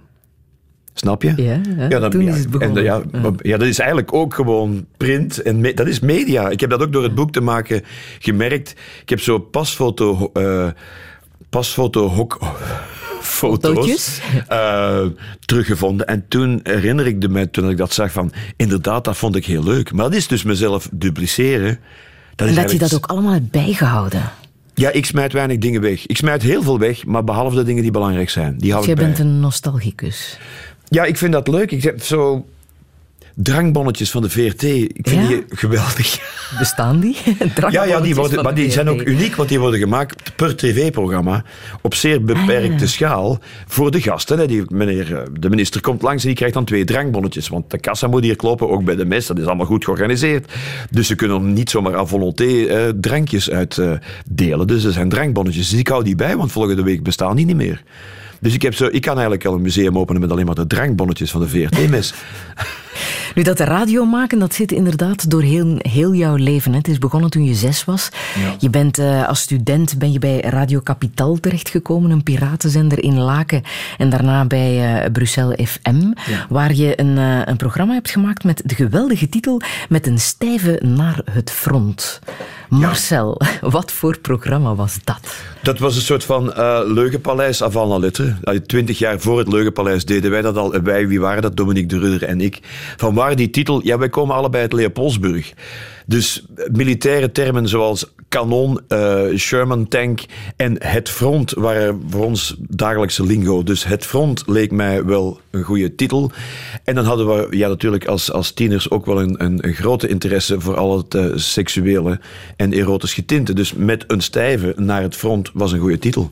Snap 1.01 1.23
je? 1.23 1.33
Ja, 1.37 1.61
ja, 1.89 1.99
dan, 1.99 2.11
toen 2.11 2.21
is 2.21 2.39
het 2.39 2.51
begonnen. 2.51 2.83
ja, 2.83 3.03
ja, 3.39 3.57
dat 3.57 3.69
is 3.69 3.79
eigenlijk 3.79 4.15
ook 4.15 4.35
gewoon 4.35 4.87
print. 4.97 5.43
En 5.43 5.63
dat 5.75 5.87
is 5.87 6.01
media. 6.01 6.49
Ik 6.49 6.61
heb 6.61 6.71
dat 6.71 6.83
ook 6.83 6.93
door 6.93 7.03
het 7.03 7.15
boek 7.15 7.33
te 7.33 7.41
maken 7.41 7.83
gemerkt. 8.19 8.75
Ik 9.03 9.09
heb 9.09 9.21
zo 9.21 9.39
pasfoto... 9.39 10.31
Uh, 10.35 10.69
pasfoto 11.49 12.09
hok 12.09 12.39
foto's 13.21 14.21
uh, 14.53 15.07
teruggevonden. 15.45 16.07
En 16.07 16.25
toen 16.29 16.61
herinnerde 16.63 17.11
ik 17.11 17.29
me, 17.29 17.51
toen 17.51 17.71
ik 17.71 17.77
dat 17.77 17.93
zag, 17.93 18.13
van 18.13 18.33
inderdaad, 18.57 19.05
dat 19.05 19.17
vond 19.17 19.37
ik 19.37 19.47
heel 19.47 19.65
leuk. 19.65 19.93
Maar 19.93 20.05
dat 20.05 20.15
is 20.15 20.29
dus 20.29 20.43
mezelf 20.43 20.89
dupliceren. 20.93 21.79
Dat 22.35 22.49
en 22.49 22.55
dat 22.55 22.73
je 22.73 22.79
dat 22.79 22.95
ook 22.95 23.07
allemaal 23.07 23.33
hebt 23.33 23.51
bijgehouden. 23.51 24.23
Ja, 24.75 24.91
ik 24.91 25.07
smijt 25.07 25.33
weinig 25.33 25.59
dingen 25.59 25.81
weg. 25.81 26.07
Ik 26.07 26.17
smijt 26.17 26.43
heel 26.43 26.63
veel 26.63 26.79
weg, 26.79 27.05
maar 27.05 27.25
behalve 27.25 27.57
de 27.57 27.63
dingen 27.63 27.83
die 27.83 27.91
belangrijk 27.91 28.31
zijn. 28.31 28.59
Die 28.59 28.75
dus 28.75 28.87
jij 28.87 28.95
bent 28.95 29.19
een 29.19 29.41
nostalgicus. 29.41 30.39
Ja, 30.91 31.05
ik 31.05 31.17
vind 31.17 31.33
dat 31.33 31.49
leuk. 31.49 31.71
Ik 31.71 31.83
heb 31.83 32.03
zo 32.03 32.47
drangbonnetjes 33.35 34.11
van 34.11 34.23
de 34.23 34.31
VRT. 34.31 34.63
Ik 34.63 35.09
vind 35.09 35.29
die 35.29 35.45
geweldig. 35.49 36.19
Bestaan 36.59 37.01
die? 37.01 37.17
ja, 37.71 37.85
ja 37.85 38.01
die 38.01 38.15
worden, 38.15 38.43
maar 38.43 38.55
die 38.55 38.71
zijn 38.71 38.89
ook 38.89 39.03
uniek, 39.03 39.37
want 39.37 39.49
die 39.49 39.61
worden 39.61 39.81
gemaakt 39.81 40.37
per 40.37 40.57
tv-programma 40.57 41.45
op 41.83 41.95
zeer 41.95 42.25
beperkte 42.25 42.85
ah. 42.85 42.91
schaal 42.91 43.39
voor 43.67 43.91
de 43.91 44.01
gasten. 44.01 44.49
Die, 44.49 44.63
meneer, 44.69 45.17
eh, 45.17 45.23
de 45.41 45.51
minister 45.51 45.81
komt 45.81 46.03
langs 46.03 46.23
en 46.23 46.29
die 46.29 46.37
krijgt 46.37 46.55
dan 46.55 46.65
twee 46.65 46.85
drangbonnetjes, 46.85 47.49
want 47.49 47.71
de 47.71 47.79
kassa 47.79 48.07
moet 48.07 48.23
hier 48.23 48.37
kloppen, 48.37 48.69
ook 48.69 48.85
bij 48.85 48.97
de 48.97 49.05
mes. 49.05 49.27
Dat 49.27 49.39
is 49.39 49.47
allemaal 49.47 49.67
goed 49.67 49.85
georganiseerd. 49.85 50.53
Dus 50.91 51.07
ze 51.07 51.15
kunnen 51.15 51.53
niet 51.53 51.71
zomaar 51.71 51.97
à 51.97 52.05
volonté 52.05 52.65
eh, 52.65 52.89
drankjes 53.01 53.51
uitdelen. 53.51 54.61
Uh, 54.61 54.67
dus 54.67 54.85
er 54.85 54.93
zijn 54.93 55.09
drankbonnetjes. 55.09 55.71
Dus 55.71 55.79
ik 55.79 55.89
hou 55.89 56.05
die 56.05 56.17
bij, 56.17 56.37
want 56.37 56.53
volgende 56.53 56.83
week 56.83 57.03
bestaan 57.03 57.37
die 57.37 57.47
niet 57.47 57.57
meer. 57.57 57.83
Dus 58.41 58.55
ik, 58.55 58.63
heb 58.63 58.75
zo, 58.75 58.89
ik 58.91 59.01
kan 59.01 59.13
eigenlijk 59.13 59.45
al 59.45 59.55
een 59.55 59.63
museum 59.63 59.99
openen 59.99 60.21
met 60.21 60.31
alleen 60.31 60.47
maar 60.47 60.55
de 60.55 60.67
drankbonnetjes 60.67 61.31
van 61.31 61.41
de 61.41 61.49
VRT-mes. 61.49 62.15
Nu, 63.35 63.43
dat 63.43 63.61
radio 63.61 64.05
maken, 64.05 64.39
dat 64.39 64.55
zit 64.55 64.73
inderdaad 64.73 65.31
door 65.31 65.43
heel, 65.43 65.75
heel 65.79 66.15
jouw 66.15 66.35
leven. 66.35 66.73
Hè. 66.73 66.79
Het 66.79 66.89
is 66.89 66.99
begonnen 66.99 67.31
toen 67.31 67.45
je 67.45 67.55
zes 67.55 67.85
was. 67.85 68.09
Je 68.59 68.71
bent 68.71 68.99
uh, 68.99 69.29
als 69.29 69.41
student 69.41 69.99
ben 69.99 70.13
je 70.13 70.19
bij 70.19 70.41
Radio 70.41 70.81
Capital 70.81 71.41
terechtgekomen, 71.41 72.11
een 72.11 72.23
piratenzender 72.23 73.03
in 73.03 73.19
Laken. 73.19 73.63
En 73.99 74.11
daarna 74.11 74.45
bij 74.45 75.03
uh, 75.05 75.11
Brussel 75.13 75.57
FM, 75.65 76.13
waar 76.49 76.75
je 76.75 77.01
een, 77.01 77.17
uh, 77.17 77.41
een 77.45 77.57
programma 77.57 77.95
hebt 77.95 78.11
gemaakt 78.11 78.45
met 78.45 78.63
de 78.65 78.75
geweldige 78.75 79.29
titel 79.29 79.61
Met 79.89 80.07
een 80.07 80.19
stijve 80.19 80.81
naar 80.85 81.21
het 81.31 81.51
front. 81.51 82.21
Marcel, 82.69 83.41
wat 83.61 83.93
voor 83.93 84.19
programma 84.19 84.75
was 84.75 84.99
dat? 85.05 85.35
Dat 85.63 85.79
was 85.79 85.97
een 85.97 86.03
soort 86.03 86.25
van 86.25 86.47
uh, 86.47 86.81
Leugenpaleis 86.85 87.63
avant 87.63 87.89
la 87.89 87.99
lettre. 87.99 88.35
Twintig 88.67 88.99
jaar 88.99 89.21
voor 89.21 89.39
het 89.39 89.49
Leugenpaleis 89.49 90.05
deden 90.05 90.31
wij 90.31 90.43
dat 90.43 90.57
al. 90.57 90.81
Wij, 90.83 91.09
wie 91.09 91.21
waren 91.21 91.43
dat? 91.43 91.57
Dominique 91.57 91.89
de 91.89 91.99
Rudder 91.99 92.29
en 92.29 92.41
ik. 92.41 92.61
Van 92.97 93.15
waar 93.15 93.37
die 93.37 93.51
titel? 93.51 93.81
Ja, 93.85 93.99
wij 93.99 94.09
komen 94.09 94.37
allebei 94.37 94.63
uit 94.63 94.73
Leopoldsburg. 94.73 95.53
Dus 96.07 96.45
militaire 96.73 97.33
termen 97.33 97.69
zoals 97.69 98.07
kanon, 98.31 98.81
uh, 98.89 99.37
Sherman 99.37 99.89
tank 99.89 100.21
en 100.57 100.77
het 100.87 101.09
front 101.09 101.53
waren 101.53 102.03
voor 102.09 102.25
ons 102.25 102.57
dagelijkse 102.59 103.25
lingo. 103.25 103.63
Dus 103.63 103.85
het 103.85 104.07
front 104.07 104.43
leek 104.47 104.71
mij 104.71 105.05
wel 105.05 105.41
een 105.51 105.63
goede 105.63 105.95
titel. 105.95 106.31
En 106.85 106.95
dan 106.95 107.05
hadden 107.05 107.27
we 107.27 107.57
ja, 107.57 107.69
natuurlijk 107.69 108.07
als, 108.07 108.33
als 108.33 108.53
tieners 108.53 108.91
ook 108.91 109.07
wel 109.07 109.21
een, 109.21 109.45
een, 109.45 109.67
een 109.67 109.75
grote 109.75 110.09
interesse 110.09 110.61
voor 110.61 110.77
al 110.77 110.97
het 110.97 111.15
uh, 111.15 111.27
seksuele 111.35 112.21
en 112.57 112.73
erotisch 112.73 113.15
getinte. 113.15 113.53
Dus 113.53 113.73
met 113.73 114.05
een 114.07 114.21
stijve 114.21 114.75
naar 114.77 115.03
het 115.03 115.17
front 115.17 115.51
was 115.55 115.73
een 115.73 115.81
goede 115.81 115.99
titel. 115.99 116.31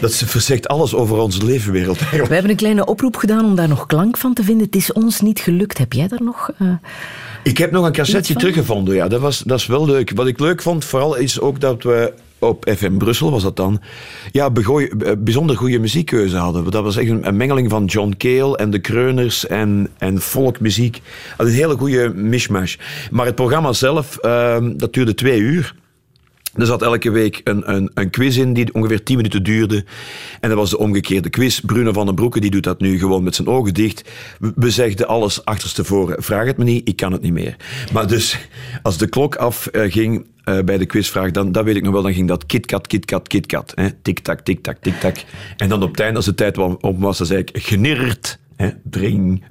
Dat 0.00 0.14
verzegt 0.14 0.68
alles 0.68 0.94
over 0.94 1.18
onze 1.18 1.44
leefwereld. 1.44 1.98
We 2.10 2.16
hebben 2.16 2.50
een 2.50 2.56
kleine 2.56 2.84
oproep 2.84 3.16
gedaan 3.16 3.44
om 3.44 3.54
daar 3.54 3.68
nog 3.68 3.86
klank 3.86 4.16
van 4.16 4.34
te 4.34 4.44
vinden. 4.44 4.66
Het 4.66 4.76
is 4.76 4.92
ons 4.92 5.20
niet 5.20 5.40
gelukt. 5.40 5.78
Heb 5.78 5.92
jij 5.92 6.08
daar 6.08 6.22
nog... 6.22 6.50
Uh, 6.58 6.68
ik 7.42 7.58
heb 7.58 7.70
nog 7.70 7.84
een 7.86 7.92
cassetje 7.92 8.34
teruggevonden, 8.34 8.94
ja. 8.94 9.08
Dat, 9.08 9.20
was, 9.20 9.38
dat 9.38 9.58
is 9.58 9.66
wel 9.66 9.86
leuk. 9.86 10.12
Wat 10.14 10.26
ik 10.26 10.40
leuk 10.40 10.62
vond, 10.62 10.84
vooral 10.84 11.16
is 11.16 11.40
ook 11.40 11.60
dat 11.60 11.82
we 11.82 12.12
op 12.40 12.72
FM 12.76 12.96
Brussel 12.96 13.30
was 13.30 13.42
dat 13.42 13.56
dan, 13.56 13.80
ja, 14.32 14.50
begooi, 14.50 14.86
eh, 14.86 15.12
bijzonder 15.18 15.56
goede 15.56 15.78
muziekkeuze 15.78 16.36
hadden. 16.36 16.70
Dat 16.70 16.82
was 16.82 16.96
echt 16.96 17.10
een, 17.10 17.36
mengeling 17.36 17.70
van 17.70 17.84
John 17.84 18.14
Cale 18.18 18.56
en 18.56 18.70
de 18.70 18.78
Kreuners 18.78 19.46
en, 19.46 19.88
en 19.98 20.20
folkmuziek. 20.20 21.00
Een 21.36 21.46
hele 21.46 21.76
goede 21.76 22.12
mishmash. 22.14 22.76
Maar 23.10 23.26
het 23.26 23.34
programma 23.34 23.72
zelf, 23.72 24.18
uh, 24.22 24.56
dat 24.76 24.92
duurde 24.92 25.14
twee 25.14 25.40
uur. 25.40 25.74
Er 26.54 26.66
zat 26.66 26.82
elke 26.82 27.10
week 27.10 27.40
een, 27.44 27.74
een, 27.74 27.90
een, 27.94 28.10
quiz 28.10 28.36
in 28.36 28.52
die 28.52 28.74
ongeveer 28.74 29.02
10 29.02 29.16
minuten 29.16 29.42
duurde. 29.42 29.84
En 30.40 30.48
dat 30.48 30.58
was 30.58 30.70
de 30.70 30.78
omgekeerde 30.78 31.30
quiz. 31.30 31.60
Bruno 31.60 31.92
van 31.92 32.06
den 32.06 32.14
Broeke 32.14 32.40
die 32.40 32.50
doet 32.50 32.62
dat 32.62 32.80
nu 32.80 32.98
gewoon 32.98 33.22
met 33.22 33.34
zijn 33.34 33.48
ogen 33.48 33.74
dicht. 33.74 34.10
We 34.54 34.70
zegden 34.70 35.08
alles 35.08 35.44
achterstevoren. 35.44 36.22
Vraag 36.22 36.46
het 36.46 36.56
me 36.56 36.64
niet, 36.64 36.88
ik 36.88 36.96
kan 36.96 37.12
het 37.12 37.22
niet 37.22 37.32
meer. 37.32 37.56
Maar 37.92 38.06
dus, 38.06 38.38
als 38.82 38.98
de 38.98 39.06
klok 39.08 39.36
afging 39.36 40.26
uh, 40.44 40.58
bij 40.64 40.78
de 40.78 40.86
quizvraag, 40.86 41.30
dan 41.30 41.52
dat 41.52 41.64
weet 41.64 41.76
ik 41.76 41.82
nog 41.82 41.92
wel, 41.92 42.02
dan 42.02 42.14
ging 42.14 42.28
dat 42.28 42.46
kitkat, 42.46 42.86
kitkat, 42.86 43.28
kitkat. 43.28 43.74
Tik-tak, 44.02 44.40
tik-tak, 44.40 44.76
tik-tak. 44.80 45.16
En 45.56 45.68
dan 45.68 45.82
op 45.82 45.90
het 45.90 46.00
einde, 46.00 46.16
als 46.16 46.24
de 46.24 46.34
tijd 46.34 46.58
om 46.58 46.98
was, 46.98 47.18
dan 47.18 47.26
zei 47.26 47.40
ik 47.40 47.50
genirrt. 47.52 48.38
Hè, 48.56 48.70
dring. 48.84 49.44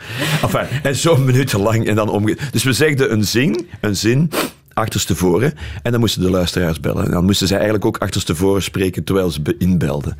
en 0.82 0.96
zo'n 0.96 1.24
minuut 1.24 1.52
lang 1.52 1.86
en 1.86 1.94
dan 1.94 2.08
omge... 2.08 2.36
Dus 2.50 2.64
we 2.64 2.72
zegden 2.72 3.12
een 3.12 3.24
zin, 3.24 3.68
een 3.80 3.96
zin 3.96 4.30
achterstevoren. 4.76 5.52
En 5.82 5.90
dan 5.90 6.00
moesten 6.00 6.22
de 6.22 6.30
luisteraars 6.30 6.80
bellen. 6.80 7.04
En 7.04 7.10
dan 7.10 7.24
moesten 7.24 7.46
zij 7.46 7.56
eigenlijk 7.56 7.86
ook 7.86 7.98
achterstevoren 7.98 8.62
spreken 8.62 9.04
terwijl 9.04 9.30
ze 9.30 9.54
inbelden. 9.58 10.16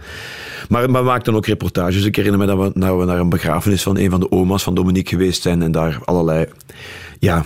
Maar, 0.68 0.90
maar 0.90 1.02
we 1.02 1.08
maakten 1.08 1.34
ook 1.34 1.46
reportages. 1.46 2.04
Ik 2.04 2.16
herinner 2.16 2.40
me 2.40 2.46
dat 2.46 2.58
we, 2.58 2.78
nou, 2.78 2.98
we 2.98 3.04
naar 3.04 3.18
een 3.18 3.28
begrafenis 3.28 3.82
van 3.82 3.98
een 3.98 4.10
van 4.10 4.20
de 4.20 4.30
oma's 4.30 4.62
van 4.62 4.74
Dominique 4.74 5.16
geweest 5.16 5.42
zijn 5.42 5.62
en 5.62 5.72
daar 5.72 5.98
allerlei 6.04 6.46
ja, 7.18 7.44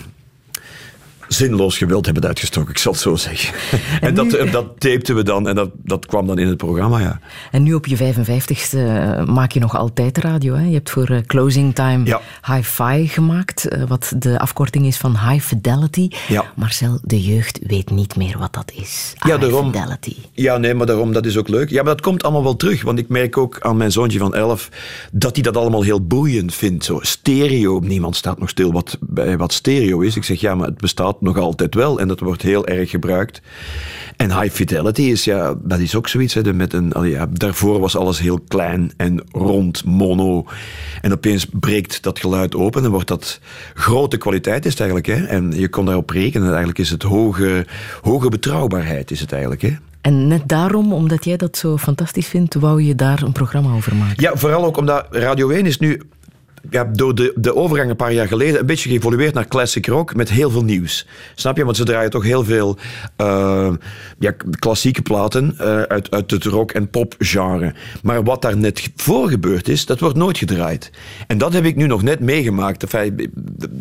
zinloos 1.33 1.79
geweld 1.79 2.05
hebben 2.05 2.25
uitgestoken, 2.25 2.71
ik 2.71 2.79
zal 2.79 2.93
het 2.93 3.01
zo 3.01 3.17
zeggen. 3.17 3.55
En, 4.01 4.15
dat, 4.15 4.31
dat 4.31 4.51
tapeten 4.53 5.15
we 5.15 5.23
dan 5.23 5.49
en 5.49 5.55
dat, 5.55 5.71
dat 5.75 6.07
kwam 6.07 6.27
dan 6.27 6.39
in 6.39 6.47
het 6.47 6.57
programma, 6.57 6.99
ja. 6.99 7.21
En 7.51 7.63
nu 7.63 7.75
op 7.75 7.87
je 7.87 7.97
55ste 7.97 8.79
eh, 8.79 9.25
maak 9.25 9.53
je 9.53 9.61
nog 9.61 9.77
altijd 9.77 10.19
radio. 10.19 10.55
Hè? 10.55 10.65
Je 10.65 10.73
hebt 10.73 10.91
voor 10.91 11.11
uh, 11.11 11.19
Closing 11.27 11.75
Time 11.75 12.21
Hi-Fi 12.47 13.09
gemaakt, 13.09 13.69
wat 13.89 14.13
de 14.17 14.39
afkorting 14.39 14.87
is 14.87 14.97
van 14.97 15.19
High 15.19 15.45
Fidelity. 15.45 16.09
Ja. 16.29 16.53
Marcel, 16.57 16.99
de 17.03 17.23
jeugd 17.23 17.59
weet 17.67 17.91
niet 17.91 18.17
meer 18.17 18.39
wat 18.39 18.53
dat 18.53 18.73
is. 18.75 19.13
Ja, 19.15 19.27
High 19.27 19.41
daarom, 19.41 19.73
Fidelity. 19.73 20.17
Ja, 20.33 20.57
nee, 20.57 20.75
maar 20.75 20.87
daarom, 20.87 21.13
dat 21.13 21.27
is 21.27 21.37
ook 21.37 21.49
leuk. 21.49 21.71
Ja, 21.71 21.83
maar 21.83 21.93
dat 21.93 22.05
komt 22.05 22.23
allemaal 22.23 22.43
wel 22.43 22.57
terug, 22.57 22.83
want 22.83 22.99
ik 22.99 23.09
merk 23.09 23.37
ook 23.37 23.61
aan 23.61 23.77
mijn 23.77 23.93
zoontje 23.93 24.19
van 24.19 24.35
11 24.35 24.69
dat 25.13 25.35
hij 25.35 25.43
dat 25.43 25.57
allemaal 25.57 25.83
heel 25.83 26.07
boeiend 26.07 26.55
vindt. 26.55 26.85
Zo 26.85 26.99
stereo, 27.03 27.79
niemand 27.79 28.17
staat 28.17 28.39
nog 28.39 28.49
stil 28.49 28.73
wat, 28.73 28.97
bij 29.01 29.37
wat 29.37 29.53
stereo 29.53 30.01
is. 30.01 30.17
Ik 30.17 30.25
zeg, 30.25 30.41
ja, 30.41 30.55
maar 30.55 30.67
het 30.67 30.79
bestaat 30.79 31.20
nog 31.21 31.39
altijd 31.39 31.75
wel 31.75 32.01
en 32.01 32.09
dat 32.09 32.21
wordt 32.21 32.43
heel 32.43 32.67
erg 32.67 32.91
gebruikt. 32.91 33.41
En 34.17 34.41
high 34.41 34.55
fidelity 34.55 35.03
is, 35.03 35.25
ja, 35.25 35.55
dat 35.63 35.79
is 35.79 35.95
ook 35.95 36.09
zoiets. 36.09 36.35
Hè, 36.35 36.53
met 36.53 36.73
een, 36.73 36.93
ja, 37.03 37.27
daarvoor 37.33 37.81
was 37.81 37.97
alles 37.97 38.19
heel 38.19 38.41
klein 38.49 38.93
en 38.97 39.23
rond, 39.33 39.85
mono. 39.85 40.45
En 41.01 41.13
opeens 41.13 41.47
breekt 41.53 42.03
dat 42.03 42.19
geluid 42.19 42.55
open 42.55 42.85
en 42.85 42.91
wordt 42.91 43.09
dat 43.09 43.41
grote 43.75 44.17
kwaliteit 44.17 44.65
is 44.65 44.71
het 44.71 44.81
eigenlijk. 44.81 45.09
Hè? 45.09 45.27
En 45.27 45.53
je 45.53 45.69
kon 45.69 45.85
daarop 45.85 46.11
rekenen. 46.11 46.49
Eigenlijk 46.49 46.79
is 46.79 46.91
het 46.91 47.03
hoge, 47.03 47.67
hoge 48.01 48.29
betrouwbaarheid 48.29 49.11
is 49.11 49.21
het 49.21 49.33
eigenlijk. 49.33 49.63
Hè? 49.63 49.77
En 50.01 50.27
net 50.27 50.49
daarom, 50.49 50.93
omdat 50.93 51.25
jij 51.25 51.37
dat 51.37 51.57
zo 51.57 51.77
fantastisch 51.77 52.27
vindt, 52.27 52.55
wou 52.55 52.83
je 52.83 52.95
daar 52.95 53.23
een 53.23 53.33
programma 53.33 53.75
over 53.75 53.97
maken? 53.97 54.23
Ja, 54.23 54.37
vooral 54.37 54.65
ook 54.65 54.77
omdat 54.77 55.07
Radio 55.11 55.49
1 55.49 55.67
is 55.67 55.79
nu 55.79 56.01
ja, 56.71 56.85
door 56.85 57.15
de, 57.15 57.33
de 57.37 57.55
overgang 57.57 57.91
een 57.91 57.97
paar 57.97 58.13
jaar 58.13 58.29
geleden 58.29 58.61
een 58.61 58.67
beetje 58.67 58.89
geëvolueerd 58.89 59.35
naar 59.35 59.49
classic 59.49 59.87
rock 59.87 60.15
met 60.15 60.31
heel 60.31 60.51
veel 60.51 60.65
nieuws. 60.65 61.07
Snap 61.35 61.57
je? 61.57 61.65
Want 61.65 61.77
ze 61.77 61.85
draaien 61.85 62.11
toch 62.11 62.25
heel 62.25 62.45
veel 62.45 62.79
uh, 63.21 63.73
ja, 64.19 64.35
klassieke 64.59 65.03
platen 65.03 65.55
uh, 65.61 65.83
uit, 65.83 66.11
uit 66.11 66.31
het 66.31 66.45
rock- 66.45 66.73
en 66.73 66.91
pop-genre. 66.91 67.75
Maar 68.03 68.23
wat 68.25 68.43
daar 68.43 68.57
net 68.57 68.91
voor 68.97 69.29
gebeurd 69.29 69.69
is, 69.69 69.87
dat 69.87 70.01
wordt 70.01 70.17
nooit 70.17 70.39
gedraaid. 70.39 70.91
En 71.27 71.39
dat 71.39 71.53
heb 71.53 71.65
ik 71.65 71.77
nu 71.77 71.87
nog 71.87 72.03
net 72.03 72.21
meegemaakt. 72.21 72.85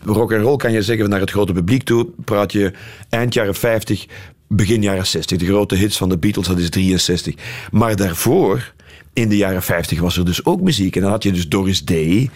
Rock 0.06 0.32
en 0.32 0.42
roll 0.42 0.58
kan 0.58 0.72
je 0.72 0.82
zeggen 0.82 1.10
naar 1.10 1.20
het 1.20 1.32
grote 1.32 1.54
publiek 1.54 1.84
toe. 1.84 2.08
Praat 2.26 2.52
je 2.52 2.72
eind 3.10 3.34
jaren 3.34 3.56
50, 3.56 4.06
begin 4.48 4.82
jaren 4.82 5.08
60. 5.08 5.38
De 5.38 5.46
grote 5.46 5.76
hits 5.76 5.98
van 5.98 6.10
de 6.10 6.18
Beatles, 6.18 6.48
dat 6.48 6.58
is 6.58 6.70
63. 6.70 7.36
Maar 7.72 7.96
daarvoor 7.96 8.74
in 9.14 9.30
de 9.30 9.38
jaren 9.38 9.64
50 9.64 10.00
was 10.00 10.18
er 10.18 10.26
dus 10.26 10.46
ook 10.46 10.62
muziek. 10.62 10.96
En 10.96 11.02
dan 11.02 11.12
had 11.12 11.24
je 11.24 11.32
dus 11.32 11.48
Doris 11.48 11.86
Day 11.86 12.30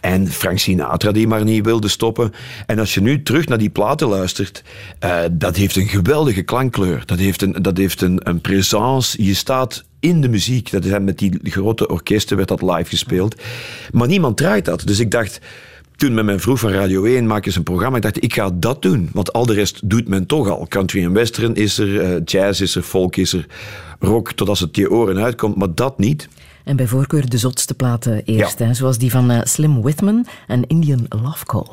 en 0.00 0.28
Frank 0.28 0.58
Sinatra 0.58 1.12
die 1.12 1.26
maar 1.26 1.44
niet 1.44 1.64
wilde 1.64 1.88
stoppen. 1.88 2.32
En 2.66 2.78
als 2.78 2.94
je 2.94 3.00
nu 3.00 3.22
terug 3.22 3.46
naar 3.48 3.58
die 3.58 3.70
platen 3.70 4.08
luistert, 4.08 4.62
uh, 5.04 5.20
dat 5.32 5.56
heeft 5.56 5.76
een 5.76 5.88
geweldige 5.88 6.42
klankkleur. 6.42 7.02
Dat 7.06 7.18
heeft 7.18 7.42
een, 7.42 7.52
dat 7.62 7.76
heeft 7.76 8.00
een, 8.00 8.20
een 8.22 8.40
présence. 8.40 9.24
Je 9.24 9.34
staat 9.34 9.84
in 10.00 10.20
de 10.20 10.28
muziek. 10.28 10.70
Dat 10.70 10.84
is, 10.84 10.98
met 11.00 11.18
die 11.18 11.38
grote 11.42 11.88
orkesten 11.88 12.36
werd 12.36 12.48
dat 12.48 12.62
live 12.62 12.88
gespeeld. 12.88 13.40
Maar 13.92 14.08
niemand 14.08 14.36
draait 14.36 14.64
dat. 14.64 14.86
Dus 14.86 14.98
ik 14.98 15.10
dacht 15.10 15.40
toen 15.98 16.14
met 16.14 16.24
mijn 16.24 16.40
vroeg 16.40 16.58
van 16.58 16.70
Radio 16.70 17.04
1 17.04 17.26
maak 17.26 17.46
eens 17.46 17.56
een 17.56 17.62
programma. 17.62 17.96
Ik 17.96 18.02
dacht, 18.02 18.22
ik 18.22 18.34
ga 18.34 18.50
dat 18.54 18.82
doen. 18.82 19.10
Want 19.12 19.32
al 19.32 19.46
de 19.46 19.52
rest 19.52 19.90
doet 19.90 20.08
men 20.08 20.26
toch 20.26 20.48
al. 20.48 20.66
Country 20.68 21.04
en 21.04 21.12
western 21.12 21.54
is 21.54 21.78
er, 21.78 21.88
uh, 21.88 22.20
jazz 22.24 22.60
is 22.60 22.74
er, 22.74 22.82
folk 22.82 23.16
is 23.16 23.32
er 23.32 23.46
rock 23.98 24.32
tot 24.32 24.48
als 24.48 24.60
het 24.60 24.76
je 24.76 24.90
oren 24.90 25.18
uitkomt, 25.18 25.56
maar 25.56 25.74
dat 25.74 25.98
niet. 25.98 26.28
En 26.64 26.76
bij 26.76 26.86
voorkeur 26.86 27.28
de 27.28 27.38
zotste 27.38 27.74
platen 27.74 28.22
eerst, 28.24 28.58
hè, 28.58 28.74
zoals 28.74 28.98
die 28.98 29.10
van 29.10 29.30
uh, 29.30 29.40
Slim 29.42 29.82
Whitman 29.82 30.26
en 30.46 30.66
Indian 30.66 31.06
Love 31.08 31.44
Call. 31.44 31.66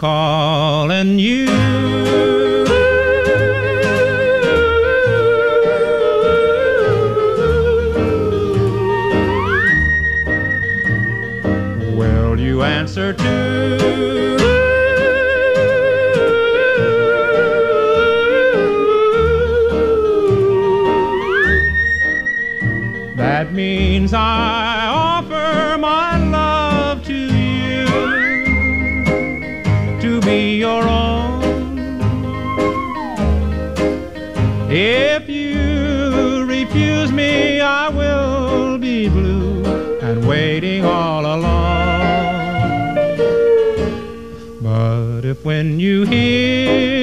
Calling 0.00 1.18
you 1.18 1.44
Will 11.94 12.40
you 12.40 12.62
answer 12.62 13.12
to. 13.12 13.50
That 23.16 23.52
means 23.52 24.14
I 24.14 24.69
If 34.72 35.28
you 35.28 36.44
refuse 36.44 37.10
me, 37.10 37.60
I 37.60 37.88
will 37.88 38.78
be 38.78 39.08
blue 39.08 39.64
and 40.00 40.24
waiting 40.28 40.84
all 40.84 41.26
alone. 41.26 41.66
But 44.62 45.24
if 45.24 45.44
when 45.44 45.80
you 45.80 46.04
hear 46.04 46.99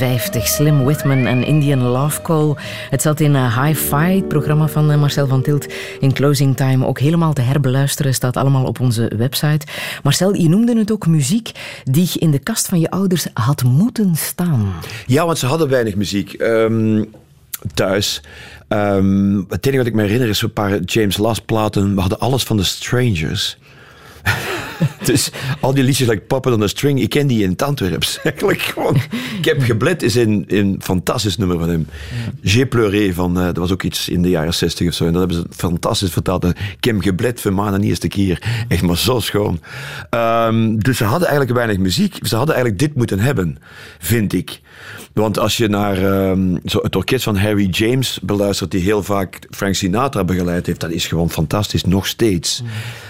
1952. 0.00 0.48
Slim 0.48 0.84
Whitman 0.84 1.26
en 1.26 1.44
Indian 1.44 1.82
Love 1.82 2.22
Call. 2.22 2.54
Het 2.90 3.02
zat 3.02 3.20
in 3.20 3.34
uh, 3.34 3.64
Hi-Fi, 3.64 4.16
het 4.16 4.28
programma 4.28 4.68
van 4.68 4.90
uh, 4.90 5.00
Marcel 5.00 5.26
van 5.26 5.42
Tilt. 5.42 5.66
In 6.00 6.12
Closing 6.12 6.56
Time 6.56 6.86
ook 6.86 6.98
helemaal 6.98 7.32
te 7.32 7.40
herbeluisteren. 7.40 8.14
Staat 8.14 8.36
allemaal 8.36 8.64
op 8.64 8.80
onze 8.80 9.10
website. 9.16 9.66
Marcel, 10.02 10.34
je 10.34 10.48
noemde 10.48 10.78
het 10.78 10.92
ook 10.92 11.06
muziek 11.06 11.50
die 11.84 12.10
in 12.14 12.30
de 12.30 12.38
kast 12.38 12.66
van 12.66 12.80
je 12.80 12.90
ouders 12.90 13.26
had 13.32 13.62
moeten 13.62 14.16
staan. 14.16 14.72
Ja, 15.06 15.26
want 15.26 15.38
ze 15.38 15.46
hadden 15.46 15.68
weinig 15.68 15.94
muziek. 15.94 16.32
Ehm, 16.32 17.04
thuis. 17.74 18.22
Ehm, 18.68 19.36
het 19.48 19.66
enige 19.66 19.78
wat 19.78 19.86
ik 19.86 19.94
me 19.94 20.02
herinner 20.02 20.28
is 20.28 20.42
een 20.42 20.52
paar 20.52 20.80
James 20.80 21.16
Last 21.16 21.44
platen. 21.44 21.94
We 21.94 22.00
hadden 22.00 22.18
alles 22.18 22.42
van 22.42 22.56
de 22.56 22.64
Strangers. 22.64 23.58
dus 25.10 25.30
al 25.60 25.74
die 25.74 25.84
liedjes 25.84 26.08
like 26.08 26.20
Puppet 26.20 26.52
on 26.52 26.60
the 26.60 26.68
String, 26.68 27.00
ik 27.00 27.08
ken 27.08 27.26
die 27.26 27.42
in 27.42 27.50
het 27.50 27.62
Antwerps. 27.62 28.18
Eigenlijk 28.22 28.60
gewoon. 28.60 28.96
Ik 29.38 29.44
heb 29.44 29.62
geblet 29.62 30.02
is 30.02 30.16
in 30.16 30.44
een 30.48 30.80
fantastisch 30.82 31.36
nummer 31.36 31.58
van 31.58 31.68
hem. 31.68 31.86
J'ai 32.42 32.66
pleuré 32.66 33.12
van, 33.14 33.38
eh, 33.38 33.44
dat 33.44 33.56
was 33.56 33.72
ook 33.72 33.82
iets 33.82 34.08
in 34.08 34.22
de 34.22 34.28
jaren 34.28 34.54
60 34.54 34.88
of 34.88 34.94
zo. 34.94 35.06
En 35.06 35.12
dat 35.12 35.20
hebben 35.20 35.38
ze 35.38 35.56
fantastisch 35.56 36.10
vertaald. 36.10 36.44
Ik 36.44 36.84
heb 36.84 37.00
geblet 37.00 37.40
van 37.40 37.54
maanden 37.54 37.80
de 37.80 38.08
keer. 38.08 38.42
Echt 38.68 38.82
maar 38.82 38.96
zo 38.96 39.20
schoon. 39.20 39.60
Ehm, 40.10 40.76
dus 40.76 40.96
ze 40.96 41.04
hadden 41.04 41.28
eigenlijk 41.28 41.56
weinig 41.56 41.78
muziek. 41.78 42.18
Ze 42.22 42.36
hadden 42.36 42.54
eigenlijk 42.54 42.84
dit 42.84 42.96
moeten 42.96 43.18
hebben, 43.18 43.58
vind 43.98 44.32
ik. 44.32 44.60
Want 45.12 45.38
als 45.38 45.56
je 45.56 45.68
naar 45.68 45.96
ehm, 45.96 46.56
zo 46.64 46.78
het 46.82 46.96
orkest 46.96 47.24
van 47.24 47.36
Harry 47.36 47.68
James 47.70 48.18
beluistert, 48.22 48.70
die 48.70 48.80
heel 48.80 49.02
vaak 49.02 49.38
Frank 49.50 49.74
Sinatra 49.74 50.24
begeleid 50.24 50.66
heeft, 50.66 50.80
dat 50.80 50.90
is 50.90 51.06
gewoon 51.06 51.30
fantastisch, 51.30 51.84
nog 51.84 52.06
steeds. 52.06 52.62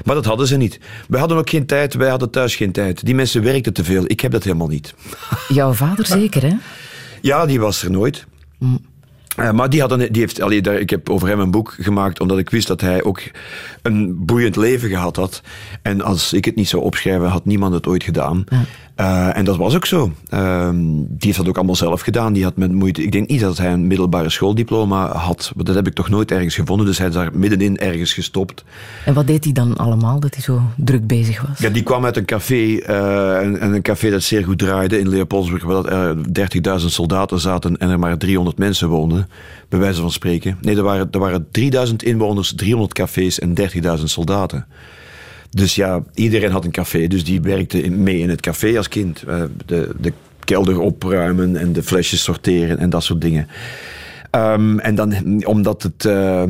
Maar 0.05 0.15
dat 0.15 0.25
hadden 0.25 0.47
ze 0.47 0.57
niet. 0.57 0.81
Wij 1.09 1.21
hadden 1.21 1.39
ook 1.39 1.51
geen 1.51 1.67
tijd, 1.67 1.90
wij 1.95 2.09
hadden 2.09 2.31
thuis 2.31 2.57
geen 2.57 2.73
tijd. 2.73 3.05
Die 3.05 3.15
mensen 3.15 3.43
werkten 3.43 3.73
te 3.73 3.85
veel. 3.85 4.05
Ik 4.07 4.21
heb 4.21 4.33
dat 4.33 4.45
helemaal 4.45 4.69
niet. 4.69 4.95
Jouw 5.49 5.73
vader 5.73 6.07
zeker, 6.07 6.43
hè? 6.43 6.55
Ja, 7.21 7.47
die 7.47 7.61
was 7.61 7.83
er 7.83 7.91
nooit. 7.91 8.27
Eh, 9.37 9.51
maar 9.51 9.71
die, 9.71 9.81
had 9.81 9.93
een, 9.93 10.09
die 10.13 10.21
heeft, 10.21 10.41
allee, 10.41 10.63
daar, 10.63 10.79
ik 10.79 10.91
heb 10.91 11.11
over 11.11 11.29
hem 11.29 11.41
een 11.41 11.51
boek 11.51 11.77
gemaakt, 11.81 12.21
omdat 12.21 12.39
ik 12.39 12.51
wist 12.51 12.67
dat 12.67 12.81
hij 12.81 13.03
ook 13.03 13.23
een 13.83 14.25
boeiend 14.25 14.57
leven 14.57 14.89
gehad 14.89 15.17
had. 15.17 15.43
En 15.83 16.01
als 16.01 16.33
ik 16.33 16.45
het 16.45 16.57
niet 16.57 16.69
zou 16.69 16.83
opschrijven, 16.83 17.29
had 17.29 17.45
niemand 17.45 17.75
het 17.75 17.87
ooit 17.87 18.03
gedaan. 18.03 18.45
Eh, 19.01 19.37
en 19.37 19.45
dat 19.45 19.57
was 19.57 19.75
ook 19.75 19.87
zo. 19.87 20.13
Ehm, 20.29 20.77
die 20.95 21.19
heeft 21.19 21.37
dat 21.37 21.49
ook 21.49 21.57
allemaal 21.57 21.75
zelf 21.75 22.01
gedaan. 22.01 22.33
Die 22.33 22.45
had 22.45 22.57
met 22.57 22.73
moeite, 22.73 23.03
ik 23.03 23.13
denk 23.13 23.29
niet 23.29 23.41
dat 23.41 23.59
hij 23.59 23.73
een 23.73 23.87
middelbare 23.87 24.31
schooldiploma 24.31 25.07
had. 25.07 25.53
want 25.55 25.67
Dat 25.67 25.77
heb 25.77 25.87
ik 25.87 25.95
toch 25.95 26.09
nooit 26.09 26.31
ergens 26.31 26.55
gevonden. 26.55 26.87
Dus 26.87 26.99
hij 26.99 27.09
is 27.09 27.15
daar 27.15 27.31
middenin 27.33 27.79
ergens 27.79 28.13
gestopt. 28.13 28.65
En 29.05 29.15
wat 29.15 29.27
deed 29.27 29.45
hij 29.45 29.53
dan 29.53 29.77
allemaal, 29.77 30.21
dat 30.21 30.35
hij 30.35 30.43
zo 30.43 30.63
druk 30.77 31.07
bezig 31.07 31.47
was? 31.49 31.59
Ja, 31.59 31.69
die 31.69 31.83
kwam 31.83 32.05
uit 32.05 32.17
een 32.17 32.25
café, 32.25 32.77
eh, 32.77 33.37
en, 33.37 33.61
en 33.61 33.73
een 33.73 33.83
café 33.83 34.11
dat 34.11 34.23
zeer 34.23 34.45
goed 34.45 34.59
draaide 34.59 34.99
in 34.99 35.09
Leopoldsburg, 35.09 35.65
waar 35.65 35.85
er 35.85 36.17
30.000 36.33 36.93
soldaten 36.93 37.41
zaten 37.41 37.77
en 37.77 37.91
er 37.91 37.99
maar 37.99 38.19
300 38.19 38.59
mensen 38.59 38.89
woonden, 38.89 39.29
bij 39.69 39.79
wijze 39.79 40.01
van 40.01 40.11
spreken. 40.11 40.59
Nee, 40.61 40.77
er 40.77 40.83
waren, 40.83 41.09
er 41.11 41.19
waren 41.19 41.47
3000 41.51 42.03
inwoners, 42.03 42.55
300 42.55 42.93
cafés 42.95 43.39
en 43.39 43.55
30.000 43.99 44.05
soldaten. 44.05 44.67
Dus 45.51 45.75
ja, 45.75 46.03
iedereen 46.15 46.51
had 46.51 46.65
een 46.65 46.71
café, 46.71 47.07
dus 47.07 47.25
die 47.25 47.41
werkte 47.41 47.91
mee 47.91 48.19
in 48.19 48.29
het 48.29 48.41
café 48.41 48.77
als 48.77 48.89
kind. 48.89 49.23
Eh, 49.23 49.43
de, 49.67 49.91
de 50.01 50.13
kelder 50.45 50.81
opruimen 50.81 51.57
en 51.57 51.73
de 51.73 51.83
flesjes 51.83 52.23
sorteren 52.23 52.79
en 52.79 52.91
dat 52.91 53.03
soort 53.03 53.21
dingen. 53.21 53.49
Ehm, 54.31 54.79
en 54.79 54.95
dan, 54.95 55.45
omdat 55.47 55.83
het... 55.83 56.05
eh, 56.05 56.43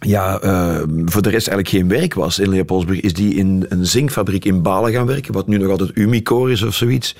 ja, 0.00 0.40
eh, 0.40 0.82
voor 1.04 1.22
de 1.22 1.30
rest 1.30 1.48
eigenlijk 1.48 1.68
geen 1.68 1.88
werk 1.88 2.14
was 2.14 2.38
in 2.38 2.48
Leopoldsburg, 2.48 3.00
is 3.00 3.14
die 3.14 3.34
in 3.34 3.66
een 3.68 3.86
zinkfabriek 3.86 4.44
in 4.44 4.62
Balen 4.62 4.92
gaan 4.92 5.06
werken, 5.06 5.32
wat 5.32 5.46
nu 5.46 5.58
nog 5.58 5.70
altijd 5.70 5.90
Umicore 5.94 6.52
is 6.52 6.62
of 6.62 6.74
zoiets. 6.74 7.16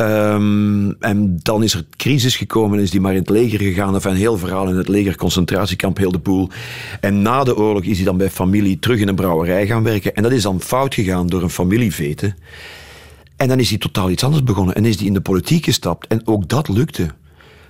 Ehm, 0.00 0.90
en 1.00 1.38
dan 1.42 1.62
is 1.62 1.74
er 1.74 1.84
crisis 1.96 2.36
gekomen 2.36 2.78
en 2.78 2.84
is 2.84 2.90
die 2.90 3.00
maar 3.00 3.12
in 3.12 3.18
het 3.18 3.30
leger 3.30 3.58
gegaan. 3.58 3.94
Of 3.94 4.04
een 4.04 4.14
heel 4.14 4.38
verhaal 4.38 4.68
in 4.68 4.76
het 4.76 4.88
leger, 4.88 5.16
concentratiekamp, 5.16 5.96
heel 5.96 6.12
de 6.12 6.18
poel. 6.18 6.48
En 7.00 7.22
na 7.22 7.44
de 7.44 7.56
oorlog 7.56 7.82
is 7.82 7.96
hij 7.96 8.04
dan 8.04 8.16
bij 8.16 8.30
familie 8.30 8.78
terug 8.78 9.00
in 9.00 9.08
een 9.08 9.14
brouwerij 9.14 9.66
gaan 9.66 9.82
werken. 9.82 10.14
En 10.14 10.22
dat 10.22 10.32
is 10.32 10.42
dan 10.42 10.60
fout 10.60 10.94
gegaan 10.94 11.26
door 11.26 11.42
een 11.42 11.50
familievete. 11.50 12.34
En 13.36 13.48
dan 13.48 13.58
is 13.58 13.68
hij 13.68 13.78
totaal 13.78 14.10
iets 14.10 14.24
anders 14.24 14.44
begonnen. 14.44 14.74
En 14.74 14.84
is 14.84 14.96
hij 14.96 15.06
in 15.06 15.14
de 15.14 15.20
politiek 15.20 15.64
gestapt. 15.64 16.06
En 16.06 16.26
ook 16.26 16.48
dat 16.48 16.68
lukte. 16.68 17.08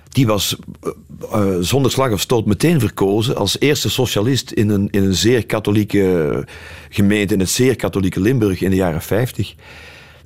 Die 0.09 0.27
was 0.27 0.55
eh, 0.81 0.91
eh, 1.31 1.55
zonder 1.59 1.91
slag 1.91 2.11
of 2.11 2.19
stoot 2.19 2.45
meteen 2.45 2.79
verkozen 2.79 3.35
als 3.35 3.59
eerste 3.59 3.89
socialist 3.89 4.51
in 4.51 4.69
een, 4.69 4.87
in 4.91 5.03
een 5.03 5.15
zeer 5.15 5.45
katholieke 5.45 6.47
gemeente, 6.89 7.33
in 7.33 7.39
het 7.39 7.49
zeer 7.49 7.75
katholieke 7.75 8.19
Limburg 8.19 8.61
in 8.61 8.69
de 8.69 8.75
jaren 8.75 9.01
50. 9.01 9.55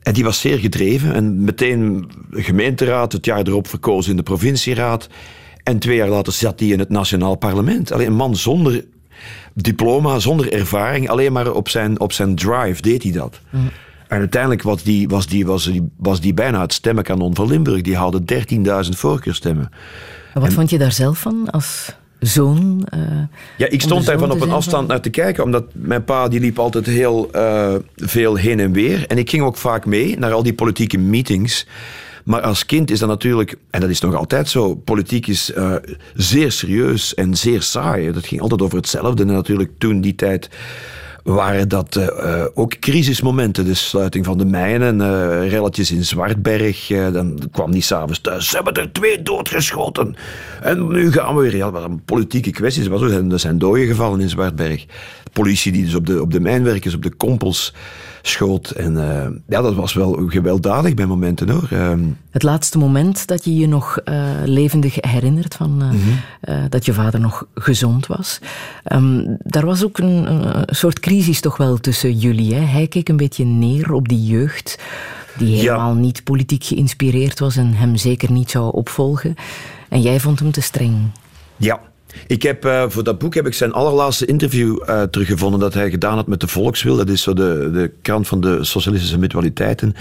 En 0.05 0.13
die 0.13 0.23
was 0.23 0.39
zeer 0.39 0.59
gedreven 0.59 1.13
en 1.13 1.43
meteen 1.43 2.09
gemeenteraad, 2.31 3.11
het 3.11 3.25
jaar 3.25 3.47
erop 3.47 3.67
verkozen 3.67 4.11
in 4.11 4.17
de 4.17 4.23
provincieraad. 4.23 5.07
En 5.63 5.79
twee 5.79 5.95
jaar 5.95 6.09
later 6.09 6.33
zat 6.33 6.59
hij 6.59 6.69
in 6.69 6.79
het 6.79 6.89
nationaal 6.89 7.35
parlement. 7.35 7.91
Alleen 7.91 8.07
een 8.07 8.13
man 8.13 8.35
zonder 8.35 8.85
diploma, 9.53 10.19
zonder 10.19 10.53
ervaring, 10.53 11.09
alleen 11.09 11.31
maar 11.31 11.51
op 11.51 11.69
zijn, 11.69 11.99
op 11.99 12.11
zijn 12.11 12.35
drive 12.35 12.81
deed 12.81 13.03
hij 13.03 13.11
dat. 13.11 13.39
En 14.07 14.19
uiteindelijk 14.19 14.61
was 14.61 14.83
die, 14.83 15.07
was, 15.07 15.27
die, 15.27 15.45
was, 15.45 15.63
die, 15.63 15.89
was 15.97 16.21
die 16.21 16.33
bijna 16.33 16.61
het 16.61 16.73
stemmenkanon 16.73 17.35
van 17.35 17.47
Limburg. 17.47 17.81
Die 17.81 17.97
haalde 17.97 18.21
13.000 18.85 18.89
voorkeurstemmen. 18.89 19.69
En 20.33 20.41
wat 20.41 20.53
vond 20.53 20.69
je 20.69 20.77
daar 20.77 20.91
zelf 20.91 21.19
van 21.19 21.49
als 21.49 21.95
zoon? 22.19 22.87
eh, 22.89 22.99
Ja, 23.57 23.67
ik 23.69 23.81
stond 23.81 24.05
daar 24.05 24.19
van 24.19 24.31
op 24.31 24.41
een 24.41 24.51
afstand 24.51 24.87
naar 24.87 25.01
te 25.01 25.09
kijken, 25.09 25.43
omdat 25.43 25.65
mijn 25.73 26.03
pa 26.03 26.27
die 26.27 26.39
liep 26.39 26.59
altijd 26.59 26.85
heel 26.85 27.31
eh, 27.31 27.75
veel 27.95 28.35
heen 28.35 28.59
en 28.59 28.71
weer. 28.71 29.07
En 29.07 29.17
ik 29.17 29.29
ging 29.29 29.43
ook 29.43 29.57
vaak 29.57 29.85
mee 29.85 30.17
naar 30.17 30.31
al 30.31 30.43
die 30.43 30.53
politieke 30.53 30.97
meetings. 30.97 31.67
Maar 32.23 32.41
als 32.41 32.65
kind 32.65 32.91
is 32.91 32.99
dat 32.99 33.09
natuurlijk, 33.09 33.55
en 33.69 33.81
dat 33.81 33.89
is 33.89 33.99
nog 33.99 34.15
altijd 34.15 34.49
zo, 34.49 34.75
politiek 34.75 35.27
is 35.27 35.53
eh, 35.53 35.75
zeer 36.15 36.51
serieus 36.51 37.13
en 37.13 37.37
zeer 37.37 37.61
saai. 37.61 38.11
Dat 38.11 38.25
ging 38.25 38.41
altijd 38.41 38.61
over 38.61 38.77
hetzelfde. 38.77 39.23
En 39.23 39.29
natuurlijk 39.29 39.71
toen 39.77 40.01
die 40.01 40.15
tijd 40.15 40.49
waren 41.33 41.69
dat 41.69 41.95
eh, 41.95 42.07
eh, 42.41 42.45
ook 42.53 42.79
crisismomenten. 42.79 43.65
De 43.65 43.73
sluiting 43.73 44.25
van 44.25 44.37
de 44.37 44.45
mijnen, 44.45 45.01
eh 45.01 45.49
relletjes 45.49 45.91
in 45.91 46.05
Zwartberg. 46.05 46.87
dan 46.87 47.39
kwam 47.51 47.71
die 47.71 47.81
s'avonds 47.81 48.19
thuis. 48.21 48.49
Ze 48.49 48.55
hebben 48.55 48.73
er 48.73 48.91
twee 48.91 49.21
doodgeschoten. 49.21 50.15
En 50.61 50.87
nu 50.87 51.11
gaan 51.11 51.35
we 51.35 51.41
weer. 51.41 51.55
Ja, 51.55 51.71
dat 51.71 51.83
een 51.83 52.03
politieke 52.03 52.51
kwestie. 52.51 52.83
Er 52.83 52.93
ook- 52.93 53.31
Er 53.31 53.39
zijn 53.39 53.57
doden 53.57 53.87
gevallen 53.87 54.19
in 54.19 54.29
Zwartberg. 54.29 54.85
Politie 55.33 55.71
die 55.71 55.83
dus 55.83 55.95
op 55.95 56.05
de, 56.05 56.21
op 56.21 56.31
de 56.31 56.39
mijnwerkers, 56.39 56.93
op 56.95 57.03
de 57.03 57.13
kompels 57.15 57.73
schoot. 58.27 58.69
En 58.69 58.97
eh, 59.11 59.27
ja, 59.47 59.61
dat 59.61 59.75
was 59.75 59.93
wel 59.93 60.23
gewelddadig 60.27 60.93
bij 60.93 61.05
momenten 61.05 61.49
hoor. 61.49 61.67
Ehm, 61.71 62.03
Het 62.29 62.43
laatste 62.43 62.77
moment 62.77 63.27
dat 63.27 63.45
je 63.45 63.55
je 63.55 63.67
nog 63.67 63.97
eh, 63.97 64.23
levendig 64.45 64.97
herinnert 64.99 65.55
van 65.55 65.81
eh, 65.81 65.89
Mhm. 65.89 66.69
dat 66.69 66.85
je 66.85 66.93
vader 66.93 67.19
nog 67.19 67.45
gezond 67.55 68.07
was. 68.07 68.39
Ehm, 68.83 69.23
daar 69.39 69.65
was 69.65 69.83
ook 69.83 69.97
een, 69.97 70.31
een 70.31 70.75
soort 70.75 70.99
crisis 70.99 71.39
toch 71.41 71.57
wel 71.57 71.77
tussen 71.77 72.17
jullie. 72.17 72.53
Hè? 72.53 72.61
Hij 72.61 72.87
keek 72.87 73.09
een 73.09 73.17
beetje 73.17 73.45
neer 73.45 73.93
op 73.93 74.07
die 74.09 74.23
jeugd 74.25 74.79
die 75.37 75.55
helemaal 75.57 75.93
niet 75.93 76.23
politiek 76.23 76.63
geïnspireerd 76.63 77.39
was 77.39 77.55
en 77.55 77.73
hem 77.73 77.95
zeker 77.95 78.31
niet 78.31 78.51
zou 78.51 78.71
opvolgen. 78.73 79.35
En 79.89 80.01
jij 80.01 80.19
vond 80.19 80.39
hem 80.39 80.51
te 80.51 80.61
streng. 80.61 80.95
Ja. 81.57 81.79
Ik 82.27 82.41
heb, 82.41 82.65
eh, 82.65 82.83
voor 82.87 83.03
dat 83.03 83.19
boek 83.19 83.33
heb 83.33 83.47
ik 83.47 83.53
zijn 83.53 83.73
allerlaatste 83.73 84.25
interview 84.25 84.77
eh, 84.85 85.01
teruggevonden 85.01 85.59
dat 85.59 85.73
hij 85.73 85.89
gedaan 85.89 86.15
had 86.15 86.27
met 86.27 86.39
de 86.39 86.47
Volkswil. 86.47 86.95
Dat 86.95 87.09
is 87.09 87.21
zo 87.21 87.33
de, 87.33 87.69
de 87.73 87.91
krant 88.01 88.27
van 88.27 88.41
de 88.41 88.63
socialistische 88.63 89.19
mutualiteiten. 89.19 89.95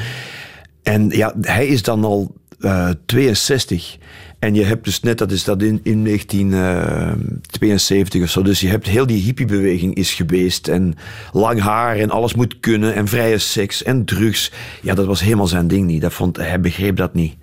En 0.83 1.09
ja, 1.09 1.35
hij 1.40 1.66
is 1.66 1.83
dan 1.83 2.05
al 2.05 2.35
uh, 2.59 2.88
62. 3.07 3.96
En 4.38 4.55
je 4.55 4.64
hebt 4.64 4.85
dus 4.85 5.00
net, 5.00 5.18
dat 5.18 5.31
is 5.31 5.44
dat 5.44 5.62
in, 5.62 5.81
in 5.83 6.05
1972 6.05 8.22
of 8.22 8.29
zo. 8.29 8.42
Dus 8.42 8.61
je 8.61 8.68
hebt 8.68 8.87
heel 8.87 9.07
die 9.07 9.22
hippiebeweging 9.22 9.94
is 9.94 10.14
geweest. 10.14 10.68
En 10.68 10.94
lang 11.33 11.61
haar 11.61 11.96
en 11.96 12.11
alles 12.11 12.35
moet 12.35 12.61
kunnen. 12.61 12.94
En 12.94 13.09
vrije 13.09 13.38
seks 13.38 13.83
en 13.83 14.05
drugs. 14.05 14.53
Ja, 14.83 14.94
dat 14.94 15.07
was 15.07 15.20
helemaal 15.20 15.46
zijn 15.46 15.68
ding 15.68 15.87
niet. 15.87 16.00
Dat 16.00 16.12
vond, 16.12 16.37
hij 16.37 16.61
begreep 16.61 16.96
dat 16.96 17.14
niet. 17.14 17.35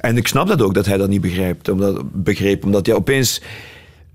En 0.00 0.16
ik 0.16 0.26
snap 0.26 0.48
dat 0.48 0.62
ook, 0.62 0.74
dat 0.74 0.86
hij 0.86 0.96
dat 0.96 1.08
niet 1.08 1.20
begrijpt. 1.20 1.68
Omdat, 1.68 2.02
begreep, 2.12 2.64
omdat 2.64 2.86
ja, 2.86 2.94
opeens... 2.94 3.42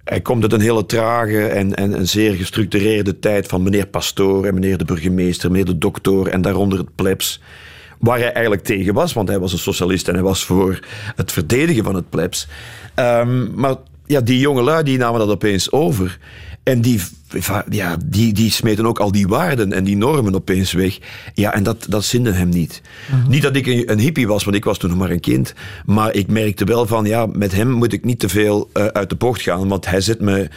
Hij 0.05 0.21
komt 0.21 0.43
uit 0.43 0.53
een 0.53 0.59
hele 0.59 0.85
trage 0.85 1.47
en, 1.47 1.75
en 1.75 1.93
een 1.93 2.07
zeer 2.07 2.33
gestructureerde 2.33 3.19
tijd 3.19 3.47
van 3.47 3.63
meneer 3.63 3.87
Pastoor 3.87 4.45
en 4.45 4.53
meneer 4.53 4.77
de 4.77 4.85
burgemeester, 4.85 5.51
meneer 5.51 5.65
de 5.65 5.77
dokter 5.77 6.27
en 6.27 6.41
daaronder 6.41 6.79
het 6.79 6.95
plebs. 6.95 7.41
Waar 7.99 8.17
hij 8.17 8.31
eigenlijk 8.31 8.63
tegen 8.63 8.93
was, 8.93 9.13
want 9.13 9.27
hij 9.27 9.39
was 9.39 9.51
een 9.51 9.57
socialist 9.59 10.07
en 10.07 10.13
hij 10.13 10.23
was 10.23 10.45
voor 10.45 10.79
het 11.15 11.31
verdedigen 11.31 11.83
van 11.83 11.95
het 11.95 12.09
plebs. 12.09 12.47
Um, 12.95 13.51
maar 13.55 13.75
ja, 14.05 14.21
die 14.21 14.39
jongelui 14.39 14.83
die 14.83 14.97
namen 14.97 15.19
dat 15.19 15.29
opeens 15.29 15.71
over. 15.71 16.17
En 16.65 16.81
die, 16.81 17.01
ja, 17.69 17.97
die, 18.05 18.33
die 18.33 18.51
smeten 18.51 18.85
ook 18.85 18.99
al 18.99 19.11
die 19.11 19.27
waarden 19.27 19.73
en 19.73 19.83
die 19.83 19.97
normen 19.97 20.35
opeens 20.35 20.71
weg. 20.71 20.97
Ja, 21.33 21.53
en 21.53 21.63
dat, 21.63 21.85
dat 21.89 22.03
zinde 22.05 22.31
hem 22.31 22.49
niet. 22.49 22.81
Mhm. 23.11 23.29
Niet 23.29 23.41
dat 23.41 23.55
ik 23.55 23.65
een, 23.65 23.91
een, 23.91 23.99
hippie 23.99 24.27
was, 24.27 24.43
want 24.43 24.55
ik 24.55 24.63
was 24.63 24.77
toen 24.77 24.89
nog 24.89 24.99
maar 24.99 25.09
een 25.09 25.19
kind. 25.19 25.53
Maar 25.85 26.13
ik 26.13 26.27
merkte 26.27 26.65
wel 26.65 26.85
van, 26.85 27.05
ja, 27.05 27.25
met 27.25 27.51
hem 27.51 27.71
moet 27.71 27.93
ik 27.93 28.05
niet 28.05 28.19
te 28.19 28.29
veel 28.29 28.69
uh, 28.73 28.85
uit 28.85 29.09
de 29.09 29.15
bocht 29.15 29.41
gaan. 29.41 29.67
Want 29.67 29.85
hij 29.85 30.01
zet 30.01 30.21
me 30.21 30.49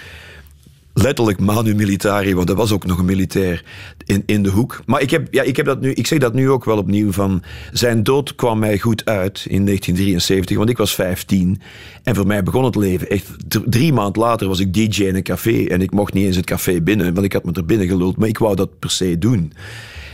letterlijk 1.02 1.40
manu 1.40 1.74
militari, 1.74 2.34
want 2.34 2.46
dat 2.46 2.56
was 2.56 2.72
ook 2.72 2.86
nog 2.86 2.98
een 2.98 3.04
militair, 3.04 3.64
in, 4.04 4.22
in 4.26 4.42
de 4.42 4.48
hoek. 4.48 4.80
Maar 4.86 5.00
ik, 5.00 5.10
heb, 5.10 5.28
ja, 5.30 5.42
ik, 5.42 5.56
heb 5.56 5.66
dat 5.66 5.80
nu, 5.80 5.92
ik 5.92 6.06
zeg 6.06 6.18
dat 6.18 6.34
nu 6.34 6.50
ook 6.50 6.64
wel 6.64 6.78
opnieuw, 6.78 7.12
van 7.12 7.42
zijn 7.72 8.02
dood 8.02 8.34
kwam 8.34 8.58
mij 8.58 8.78
goed 8.78 9.04
uit 9.04 9.44
in 9.48 9.64
1973, 9.64 10.56
want 10.56 10.70
ik 10.70 10.76
was 10.76 10.94
15 10.94 11.60
en 12.02 12.14
voor 12.14 12.26
mij 12.26 12.42
begon 12.42 12.64
het 12.64 12.76
leven. 12.76 13.08
Echt 13.08 13.26
drie 13.66 13.92
maanden 13.92 14.22
later 14.22 14.48
was 14.48 14.60
ik 14.60 14.74
DJ 14.74 15.04
in 15.04 15.14
een 15.14 15.22
café 15.22 15.64
en 15.64 15.80
ik 15.80 15.90
mocht 15.90 16.12
niet 16.12 16.26
eens 16.26 16.36
het 16.36 16.46
café 16.46 16.80
binnen, 16.80 17.14
want 17.14 17.26
ik 17.26 17.32
had 17.32 17.44
me 17.44 17.52
er 17.52 17.64
binnen 17.64 17.86
geluld, 17.86 18.16
maar 18.16 18.28
ik 18.28 18.38
wou 18.38 18.54
dat 18.54 18.78
per 18.78 18.90
se 18.90 19.18
doen. 19.18 19.52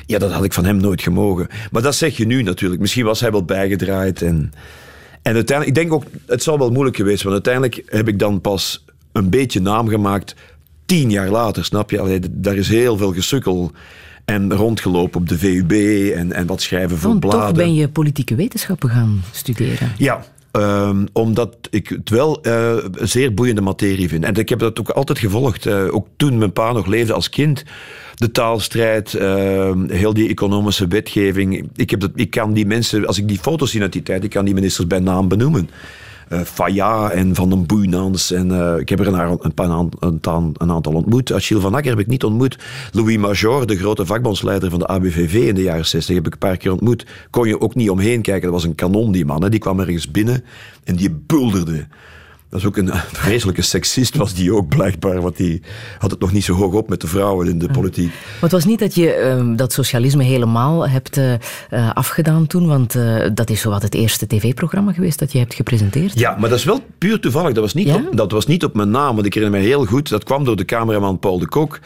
Ja, 0.07 0.18
dat 0.18 0.33
had 0.33 0.44
ik 0.44 0.53
van 0.53 0.64
hem 0.64 0.77
nooit 0.77 1.03
gemogen. 1.03 1.47
Maar 1.70 1.83
dat 1.83 1.94
zeg 1.94 2.16
je 2.16 2.27
nu 2.27 2.42
natuurlijk. 2.42 2.81
Misschien 2.81 3.05
was 3.05 3.20
hij 3.20 3.31
wel 3.31 3.44
bijgedraaid 3.44 4.23
en... 4.23 4.53
En 5.23 5.35
uiteindelijk, 5.35 5.79
ik 5.79 5.83
denk 5.83 5.92
ook, 5.92 6.05
het 6.27 6.42
zal 6.42 6.59
wel 6.59 6.70
moeilijk 6.70 6.97
geweest, 6.97 7.23
want 7.23 7.35
uiteindelijk 7.35 7.83
heb 7.87 8.09
ik 8.09 8.18
dan 8.18 8.40
pas 8.40 8.85
een 9.12 9.31
beetje 9.31 9.61
naam 9.61 9.88
gemaakt 9.88 10.35
tien 10.87 11.11
jaar 11.11 11.29
later, 11.29 11.64
snap 11.64 11.90
je? 11.90 12.01
Allee, 12.01 12.20
daar 12.31 12.57
is 12.57 12.68
heel 12.68 12.97
veel 12.97 13.12
gesukkel 13.12 13.73
en 14.25 14.55
rondgelopen 14.55 15.20
op 15.20 15.29
de 15.29 15.38
VUB 15.38 15.73
en, 16.12 16.33
en 16.33 16.47
wat 16.47 16.62
schrijven 16.62 16.99
voor 16.99 17.09
Want 17.09 17.20
bladen. 17.20 17.49
Toch 17.49 17.57
ben 17.57 17.75
je 17.75 17.88
politieke 17.88 18.35
wetenschappen 18.35 18.90
gaan 18.90 19.23
studeren. 19.31 19.92
Ja, 19.99 20.25
um, 20.53 21.07
omdat 21.12 21.57
ik 21.70 21.88
het 21.88 22.11
wel 22.11 22.47
uh, 22.47 22.77
een 22.92 23.09
zeer 23.09 23.35
boeiende 23.35 23.61
materie 23.61 24.09
vind. 24.09 24.25
En 24.25 24.35
ik 24.35 24.49
heb 24.49 24.59
dat 24.59 24.81
ook 24.81 24.88
altijd 24.88 25.18
gevolgd. 25.18 25.66
Uh, 25.66 25.94
ook 25.94 26.07
toen 26.16 26.38
mijn 26.38 26.53
pa 26.53 26.73
nog 26.73 26.87
leefde 26.87 27.12
als 27.12 27.29
kind. 27.29 27.64
De 28.14 28.31
taalstrijd, 28.31 29.12
uh, 29.12 29.73
heel 29.87 30.14
die 30.14 30.29
economische 30.29 30.87
wetgeving. 30.87 31.68
Ik, 31.77 31.90
heb 31.90 32.01
dat, 32.01 32.11
ik 32.14 32.31
kan 32.31 32.53
die 32.53 32.66
mensen, 32.66 33.07
als 33.07 33.18
ik 33.18 33.29
die 33.29 33.38
foto's 33.38 33.70
zie 33.70 33.81
uit 33.81 33.92
die 33.92 34.03
tijd, 34.03 34.25
ik 34.25 34.31
kan 34.31 34.44
die 34.44 34.55
ministers 34.55 34.87
bij 34.87 35.01
naam 35.01 35.29
benoemen 35.29 35.70
uh, 36.29 36.41
Faya 36.41 37.11
en 37.11 37.35
Van 37.35 37.51
den 37.51 37.67
Boeinans. 37.67 38.31
En 38.31 38.51
uh, 38.51 38.79
ik 38.79 38.89
heb 38.89 39.01
er 39.01 39.07
een, 39.07 39.39
een, 39.41 39.55
een, 40.01 40.55
een, 40.59 40.71
aantal 40.71 40.93
ontmoet. 40.93 41.33
Achille 41.33 41.61
van 41.61 41.75
Akker 41.75 41.91
heb 41.91 42.01
ik 42.01 42.07
niet 42.07 42.25
ontmoet. 42.25 42.59
Louis 42.93 43.17
Major, 43.17 43.67
de 43.67 43.77
grote 43.77 44.07
vakbondsleider 44.07 44.71
van 44.71 44.79
de 44.79 44.87
ABVV 44.87 45.35
in 45.35 45.55
de 45.55 45.63
jaren 45.63 45.87
60, 45.87 46.15
heb 46.15 46.27
ik 46.27 46.33
een 46.33 46.39
paar 46.39 46.57
keer 46.57 46.73
ontmoet. 46.73 47.07
Kon 47.31 47.49
je 47.49 47.61
ook 47.61 47.75
niet 47.75 47.91
omheen 47.91 48.23
kijken. 48.23 48.43
Dat 48.43 48.53
was 48.53 48.65
een 48.65 48.75
kanon, 48.75 49.13
die 49.13 49.25
man. 49.25 49.43
Hè. 49.43 49.49
Die 49.49 49.61
kwam 49.61 49.81
ergens 49.81 50.11
binnen 50.11 50.45
en 50.85 50.97
die 50.97 51.11
bulderde. 51.11 51.87
Dat 52.55 52.62
is 52.62 52.69
ook 52.69 52.77
een 52.77 52.90
vreselijke 53.12 53.62
seksist, 53.62 54.17
was 54.17 54.35
die 54.35 54.55
ook 54.55 54.69
blijkbaar. 54.69 55.21
Want 55.21 55.37
die 55.37 55.62
had 55.99 56.11
het 56.11 56.21
nog 56.21 56.33
niet 56.33 56.45
zo 56.45 56.55
hoog 56.55 56.73
op 56.73 56.88
met 56.88 57.01
de 57.01 57.07
vrouwen 57.07 57.49
in 57.49 57.59
de 57.59 57.69
politiek. 57.69 58.09
Maar 58.09 58.40
het 58.40 58.53
was 58.53 58.64
niet 58.64 58.79
dat 58.79 58.95
je 58.95 59.37
uh, 59.49 59.57
dat 59.57 59.73
socialisme 59.73 60.25
helemaal 60.25 60.88
hebt 60.88 61.17
uh, 61.17 61.35
afgedaan 61.95 62.47
toen. 62.47 62.67
Want 62.67 62.95
uh, 62.95 63.27
dat 63.35 63.51
is 63.51 63.61
zowat 63.61 63.83
het 63.83 63.95
eerste 63.95 64.27
tv-programma 64.27 64.93
geweest 64.93 65.19
dat 65.19 65.33
je 65.33 65.38
hebt 65.38 65.55
gepresenteerd. 65.55 66.19
Ja, 66.19 66.37
maar 66.38 66.49
dat 66.49 66.59
is 66.59 66.64
wel 66.64 66.81
puur 66.99 67.21
toevallig. 67.21 67.53
Dat 67.53 67.62
was 67.62 67.75
niet, 67.75 67.87
ja? 67.87 67.95
op, 67.95 68.17
dat 68.17 68.33
was 68.33 68.47
niet 68.47 68.64
op 68.64 68.75
mijn 68.75 68.90
naam. 68.90 69.14
Want 69.14 69.27
ik 69.27 69.35
herinner 69.35 69.61
me 69.61 69.67
heel 69.67 69.85
goed. 69.85 70.09
Dat 70.09 70.25
kwam 70.25 70.45
door 70.45 70.57
de 70.57 70.64
cameraman 70.64 71.19
Paul 71.19 71.38
de 71.38 71.49
Kok. 71.49 71.81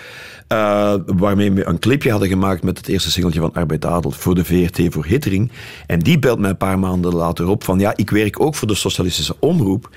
Uh, 0.52 0.94
waarmee 1.06 1.52
we 1.52 1.66
een 1.66 1.78
clipje 1.78 2.11
hadden 2.11 2.28
gemaakt 2.28 2.62
met 2.62 2.78
het 2.78 2.88
eerste 2.88 3.11
singeltje 3.11 3.40
van 3.40 3.52
Arbeid 3.52 3.84
Adel 3.84 4.11
voor 4.11 4.34
de 4.34 4.44
VRT 4.44 4.80
voor 4.88 5.04
Hittering. 5.04 5.50
En 5.87 5.98
die 5.98 6.18
belt 6.18 6.38
mij 6.38 6.50
een 6.50 6.56
paar 6.56 6.78
maanden 6.78 7.14
later 7.14 7.48
op 7.48 7.64
van 7.64 7.78
ja, 7.78 7.92
ik 7.96 8.11
werk 8.11 8.40
ook 8.40 8.54
voor 8.54 8.68
de 8.68 8.74
Socialistische 8.74 9.37
Omroep. 9.38 9.90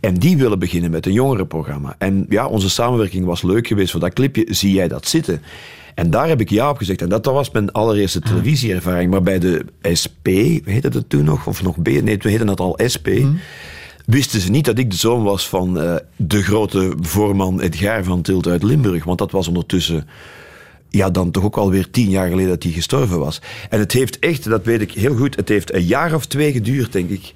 En 0.00 0.14
die 0.14 0.36
willen 0.36 0.58
beginnen 0.58 0.90
met 0.90 1.06
een 1.06 1.12
jongerenprogramma. 1.12 1.94
En 1.98 2.26
ja, 2.28 2.46
onze 2.46 2.70
samenwerking 2.70 3.24
was 3.24 3.42
leuk 3.42 3.66
geweest 3.66 3.90
voor 3.90 4.00
dat 4.00 4.12
clipje. 4.12 4.46
Zie 4.48 4.72
jij 4.72 4.88
dat 4.88 5.06
zitten? 5.08 5.42
En 5.94 6.10
daar 6.10 6.28
heb 6.28 6.40
ik 6.40 6.50
ja 6.50 6.70
op 6.70 6.76
gezegd. 6.76 7.02
En 7.02 7.08
dat, 7.08 7.24
dat 7.24 7.34
was 7.34 7.50
mijn 7.50 7.72
allereerste 7.72 8.20
televisieervaring. 8.20 9.10
Maar 9.10 9.22
bij 9.22 9.38
de 9.38 9.64
SP, 10.00 10.26
heette 10.64 10.88
het 10.88 11.08
toen 11.08 11.24
nog? 11.24 11.46
Of 11.46 11.62
nog 11.62 11.82
B? 11.82 11.86
Nee, 11.86 12.16
toen 12.16 12.30
heette 12.30 12.46
het 12.46 12.60
al 12.60 12.78
SP. 12.92 13.06
Hmm 13.06 13.38
wisten 14.08 14.40
ze 14.40 14.50
niet 14.50 14.64
dat 14.64 14.78
ik 14.78 14.90
de 14.90 14.96
zoon 14.96 15.22
was 15.22 15.48
van 15.48 15.82
uh, 15.82 15.96
de 16.16 16.42
grote 16.42 16.92
voorman 17.00 17.60
Edgar 17.60 18.04
van 18.04 18.22
Tilt 18.22 18.46
uit 18.46 18.62
Limburg. 18.62 19.04
Want 19.04 19.18
dat 19.18 19.30
was 19.30 19.48
ondertussen 19.48 20.08
ja, 20.88 21.10
dan 21.10 21.30
toch 21.30 21.44
ook 21.44 21.56
alweer 21.56 21.90
tien 21.90 22.10
jaar 22.10 22.28
geleden 22.28 22.50
dat 22.50 22.62
hij 22.62 22.72
gestorven 22.72 23.18
was. 23.18 23.40
En 23.70 23.78
het 23.78 23.92
heeft 23.92 24.18
echt, 24.18 24.44
dat 24.44 24.64
weet 24.64 24.80
ik 24.80 24.92
heel 24.92 25.16
goed, 25.16 25.36
het 25.36 25.48
heeft 25.48 25.74
een 25.74 25.84
jaar 25.84 26.14
of 26.14 26.26
twee 26.26 26.52
geduurd, 26.52 26.92
denk 26.92 27.10
ik. 27.10 27.34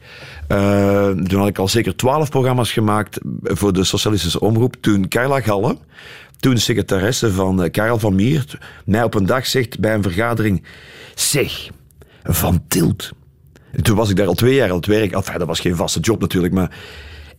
Uh, 0.48 1.08
toen 1.08 1.38
had 1.38 1.48
ik 1.48 1.58
al 1.58 1.68
zeker 1.68 1.96
twaalf 1.96 2.30
programma's 2.30 2.72
gemaakt 2.72 3.18
voor 3.42 3.72
de 3.72 3.84
Socialistische 3.84 4.40
Omroep. 4.40 4.76
Toen 4.80 5.08
Carla 5.08 5.40
Galle, 5.40 5.76
toen 6.40 6.58
secretaresse 6.58 7.32
van 7.32 7.62
uh, 7.64 7.70
Karel 7.70 7.98
van 7.98 8.14
Miert, 8.14 8.58
mij 8.84 9.02
op 9.02 9.14
een 9.14 9.26
dag 9.26 9.46
zegt 9.46 9.80
bij 9.80 9.94
een 9.94 10.02
vergadering... 10.02 10.62
Zeg, 11.14 11.70
Van 12.22 12.62
Tilt, 12.68 13.12
toen 13.82 13.96
was 13.96 14.10
ik 14.10 14.16
daar 14.16 14.26
al 14.26 14.34
twee 14.34 14.54
jaar 14.54 14.70
aan 14.70 14.76
het 14.76 14.86
werk. 14.86 15.12
Enfin, 15.12 15.38
dat 15.38 15.46
was 15.46 15.60
geen 15.60 15.76
vaste 15.76 16.00
job 16.00 16.20
natuurlijk, 16.20 16.54
maar... 16.54 16.70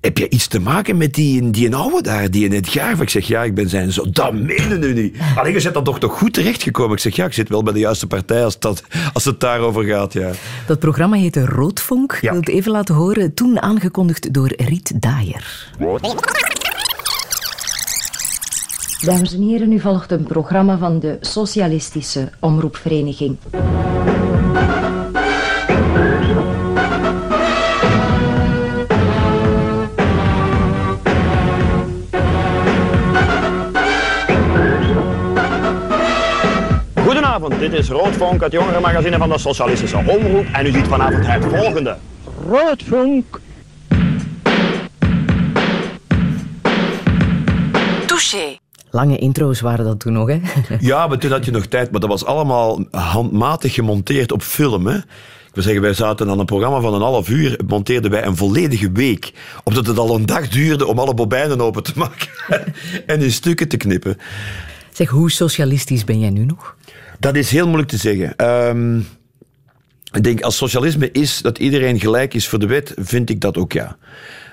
Heb 0.01 0.17
je 0.17 0.29
iets 0.29 0.47
te 0.47 0.59
maken 0.59 0.97
met 0.97 1.13
die, 1.13 1.49
die 1.49 1.75
oude 1.75 2.01
daar, 2.01 2.31
die 2.31 2.45
in 2.45 2.51
het 2.51 2.67
Gaarf? 2.67 3.01
Ik 3.01 3.09
zeg, 3.09 3.27
ja, 3.27 3.43
ik 3.43 3.55
ben 3.55 3.69
zijn 3.69 3.91
zo. 3.91 4.09
Dat 4.09 4.33
menen 4.33 4.79
nu 4.79 4.93
niet. 4.93 5.17
Alleen, 5.35 5.53
je 5.53 5.59
zit 5.59 5.73
dan 5.73 5.83
toch 5.83 5.99
toch 5.99 6.17
goed 6.17 6.33
terechtgekomen? 6.33 6.93
Ik 6.95 6.99
zeg, 6.99 7.15
ja, 7.15 7.25
ik 7.25 7.33
zit 7.33 7.49
wel 7.49 7.63
bij 7.63 7.73
de 7.73 7.79
juiste 7.79 8.07
partij 8.07 8.43
als, 8.43 8.59
dat, 8.59 8.83
als 9.13 9.25
het 9.25 9.39
daarover 9.39 9.83
gaat, 9.83 10.13
ja. 10.13 10.31
Dat 10.67 10.79
programma 10.79 11.15
heette 11.15 11.45
Roodvonk. 11.45 12.13
Ik 12.13 12.29
wil 12.29 12.39
het 12.39 12.49
even 12.49 12.71
laten 12.71 12.95
horen. 12.95 13.33
Toen 13.33 13.61
aangekondigd 13.61 14.33
door 14.33 14.53
Riet 14.57 15.01
Daaier. 15.01 15.69
Dames 19.05 19.33
en 19.33 19.41
heren, 19.41 19.69
nu 19.69 19.79
volgt 19.79 20.11
een 20.11 20.23
programma 20.23 20.77
van 20.77 20.99
de 20.99 21.17
Socialistische 21.21 22.29
Omroepvereniging. 22.39 23.37
Goedenavond, 37.43 37.71
dit 37.71 37.81
is 37.81 37.89
Roodvonk, 37.89 38.41
het 38.41 38.51
jongerenmagazine 38.51 39.17
van 39.17 39.29
de 39.29 39.37
Socialistische 39.37 39.97
Omroep. 39.97 40.45
En 40.53 40.65
u 40.65 40.71
ziet 40.71 40.87
vanavond 40.87 41.27
het 41.27 41.45
volgende. 41.45 41.97
Roodvonk. 42.49 43.39
Touché. 48.05 48.57
Lange 48.89 49.17
intro's 49.17 49.61
waren 49.61 49.85
dat 49.85 49.99
toen 49.99 50.13
nog, 50.13 50.27
hè? 50.27 50.39
Ja, 50.79 51.07
maar 51.07 51.17
toen 51.17 51.31
had 51.31 51.45
je 51.45 51.51
nog 51.51 51.65
tijd. 51.65 51.91
Maar 51.91 51.99
dat 51.99 52.09
was 52.09 52.25
allemaal 52.25 52.85
handmatig 52.91 53.73
gemonteerd 53.73 54.31
op 54.31 54.41
film, 54.41 54.87
hè? 54.87 54.97
Ik 54.97 55.53
wil 55.53 55.63
zeggen, 55.63 55.81
wij 55.81 55.93
zaten 55.93 56.29
aan 56.29 56.39
een 56.39 56.45
programma 56.45 56.79
van 56.79 56.93
een 56.93 57.01
half 57.01 57.29
uur, 57.29 57.59
monteerden 57.67 58.11
wij 58.11 58.25
een 58.25 58.37
volledige 58.37 58.91
week. 58.91 59.33
Omdat 59.63 59.85
het 59.85 59.97
al 59.97 60.15
een 60.15 60.25
dag 60.25 60.47
duurde 60.47 60.85
om 60.85 60.99
alle 60.99 61.13
bobijnen 61.13 61.61
open 61.61 61.83
te 61.83 61.93
maken 61.95 62.27
en 63.05 63.21
in 63.21 63.31
stukken 63.31 63.67
te 63.67 63.77
knippen. 63.77 64.17
Zeg, 64.91 65.09
hoe 65.09 65.31
socialistisch 65.31 66.03
ben 66.03 66.19
jij 66.19 66.29
nu 66.29 66.45
nog? 66.45 66.75
Dat 67.23 67.35
is 67.35 67.51
heel 67.51 67.65
moeilijk 67.65 67.89
te 67.89 67.97
zeggen. 67.97 68.49
Um, 68.67 69.07
ik 70.11 70.23
denk, 70.23 70.41
als 70.41 70.57
socialisme 70.57 71.11
is 71.11 71.41
dat 71.41 71.57
iedereen 71.57 71.99
gelijk 71.99 72.33
is 72.33 72.47
voor 72.47 72.59
de 72.59 72.67
wet, 72.67 72.93
vind 72.95 73.29
ik 73.29 73.41
dat 73.41 73.57
ook 73.57 73.73
ja. 73.73 73.97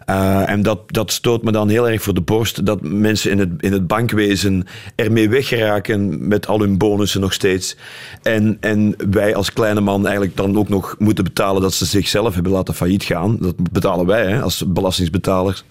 Uh, 0.06 0.48
en 0.48 0.62
dat, 0.62 0.80
dat 0.86 1.12
stoot 1.12 1.42
me 1.42 1.52
dan 1.52 1.68
heel 1.68 1.88
erg 1.88 2.02
voor 2.02 2.14
de 2.14 2.20
borst 2.20 2.66
dat 2.66 2.82
mensen 2.82 3.30
in 3.30 3.38
het, 3.38 3.48
in 3.58 3.72
het 3.72 3.86
bankwezen 3.86 4.66
ermee 4.94 5.28
weggeraken 5.28 6.28
met 6.28 6.46
al 6.46 6.60
hun 6.60 6.78
bonussen 6.78 7.20
nog 7.20 7.32
steeds. 7.32 7.76
En, 8.22 8.56
en 8.60 8.94
wij 9.10 9.34
als 9.34 9.52
kleine 9.52 9.80
man 9.80 10.04
eigenlijk 10.04 10.36
dan 10.36 10.58
ook 10.58 10.68
nog 10.68 10.94
moeten 10.98 11.24
betalen 11.24 11.62
dat 11.62 11.74
ze 11.74 11.84
zichzelf 11.84 12.34
hebben 12.34 12.52
laten 12.52 12.74
failliet 12.74 13.04
gaan. 13.04 13.36
Dat 13.40 13.72
betalen 13.72 14.06
wij 14.06 14.26
hè, 14.26 14.42
als 14.42 14.64
belastingsbetalers. 14.66 15.64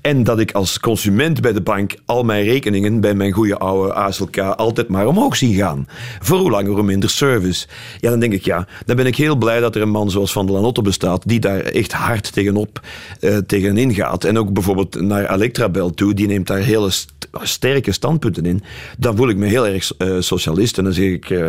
En 0.00 0.24
dat 0.24 0.38
ik 0.38 0.52
als 0.52 0.80
consument 0.80 1.40
bij 1.40 1.52
de 1.52 1.60
bank 1.60 1.94
al 2.04 2.22
mijn 2.22 2.44
rekeningen 2.44 3.00
bij 3.00 3.14
mijn 3.14 3.32
goede 3.32 3.58
oude 3.58 3.92
ASLK 3.92 4.38
altijd 4.38 4.88
maar 4.88 5.06
omhoog 5.06 5.36
zie 5.36 5.54
gaan. 5.54 5.86
Voor 6.20 6.38
hoe 6.38 6.50
langer, 6.50 6.70
hoe 6.70 6.82
minder 6.82 7.10
service. 7.10 7.66
Ja, 8.00 8.10
dan 8.10 8.20
denk 8.20 8.32
ik, 8.32 8.44
ja, 8.44 8.66
dan 8.86 8.96
ben 8.96 9.06
ik 9.06 9.16
heel 9.16 9.36
blij 9.36 9.60
dat 9.60 9.74
er 9.74 9.82
een 9.82 9.90
man 9.90 10.10
zoals 10.10 10.32
Van 10.32 10.46
der 10.46 10.54
Lanotte 10.54 10.82
bestaat, 10.82 11.28
die 11.28 11.40
daar 11.40 11.60
echt 11.60 11.92
hard 11.92 12.32
tegenop, 12.32 12.80
uh, 13.20 13.36
tegenin 13.36 13.94
gaat. 13.94 14.24
En 14.24 14.38
ook 14.38 14.52
bijvoorbeeld 14.52 15.00
naar 15.00 15.34
Electrabel 15.34 15.94
toe, 15.94 16.14
die 16.14 16.26
neemt 16.26 16.46
daar 16.46 16.58
hele 16.58 16.90
sterke 17.32 17.92
standpunten 17.92 18.46
in. 18.46 18.62
Dan 18.98 19.16
voel 19.16 19.28
ik 19.28 19.36
me 19.36 19.46
heel 19.46 19.66
erg 19.66 19.92
uh, 19.98 20.20
socialist. 20.20 20.78
En 20.78 20.84
dan 20.84 20.92
zeg 20.92 21.10
ik 21.10 21.30
uh, 21.30 21.46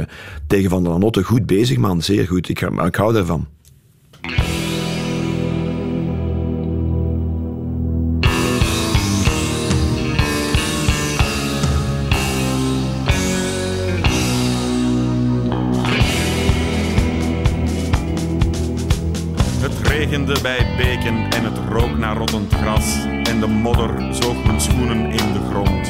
tegen 0.47 0.69
Van 0.69 0.83
der 0.83 0.91
Lanotte, 0.91 1.23
goed 1.23 1.45
bezig 1.45 1.77
man, 1.77 2.01
zeer 2.01 2.27
goed, 2.27 2.49
ik, 2.49 2.61
ik 2.61 2.95
hou 2.95 3.13
daarvan. 3.13 3.47
Bij 20.39 20.67
beken 20.77 21.29
en 21.29 21.43
het 21.43 21.57
rook 21.69 21.97
naar 21.97 22.17
rottend 22.17 22.53
gras 22.53 23.03
en 23.23 23.39
de 23.39 23.47
modder 23.47 24.13
zoog 24.13 24.43
mijn 24.45 24.61
schoenen 24.61 25.11
in 25.11 25.33
de 25.33 25.39
grond. 25.49 25.89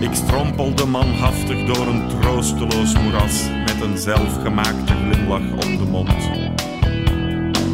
Ik 0.00 0.14
strompelde 0.14 0.84
manhaftig 0.84 1.66
door 1.66 1.86
een 1.86 2.08
troosteloos 2.08 2.94
moeras 2.98 3.48
met 3.50 3.80
een 3.80 3.98
zelfgemaakte 3.98 4.92
glimlach 4.92 5.66
om 5.66 5.76
de 5.76 5.84
mond. 5.90 6.30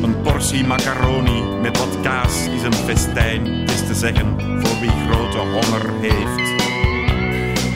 Een 0.03 0.21
portie 0.23 0.65
macaroni 0.65 1.43
met 1.63 1.79
wat 1.79 2.01
kaas 2.03 2.47
is 2.47 2.63
een 2.63 2.73
festijn, 2.73 3.47
is 3.47 3.87
te 3.87 3.95
zeggen 3.95 4.41
voor 4.41 4.81
wie 4.81 5.07
grote 5.09 5.39
honger 5.39 5.91
heeft. 6.01 6.65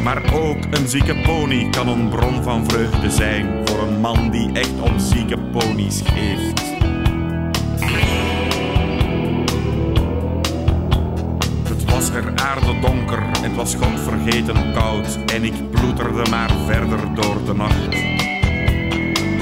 Maar 0.02 0.34
ook 0.34 0.64
een 0.70 0.88
zieke 0.88 1.16
pony 1.16 1.70
kan 1.70 1.88
een 1.88 2.08
bron 2.08 2.42
van 2.42 2.64
vreugde 2.68 3.10
zijn 3.10 3.68
voor 3.68 3.88
een 3.88 4.00
man 4.00 4.30
die 4.30 4.52
echt 4.52 4.80
om 4.80 4.98
zieke 4.98 5.38
ponies 5.38 6.02
geeft. 6.04 6.69
Was 12.00 12.10
er 12.10 12.32
aarde 12.34 12.80
donker, 12.80 13.22
het 13.42 13.54
was 13.54 13.74
God 13.74 14.00
vergeten 14.00 14.72
koud 14.72 15.18
en 15.32 15.44
ik 15.44 15.70
ploeterde 15.70 16.30
maar 16.30 16.50
verder 16.66 17.14
door 17.14 17.44
de 17.44 17.54
nacht. 17.54 17.96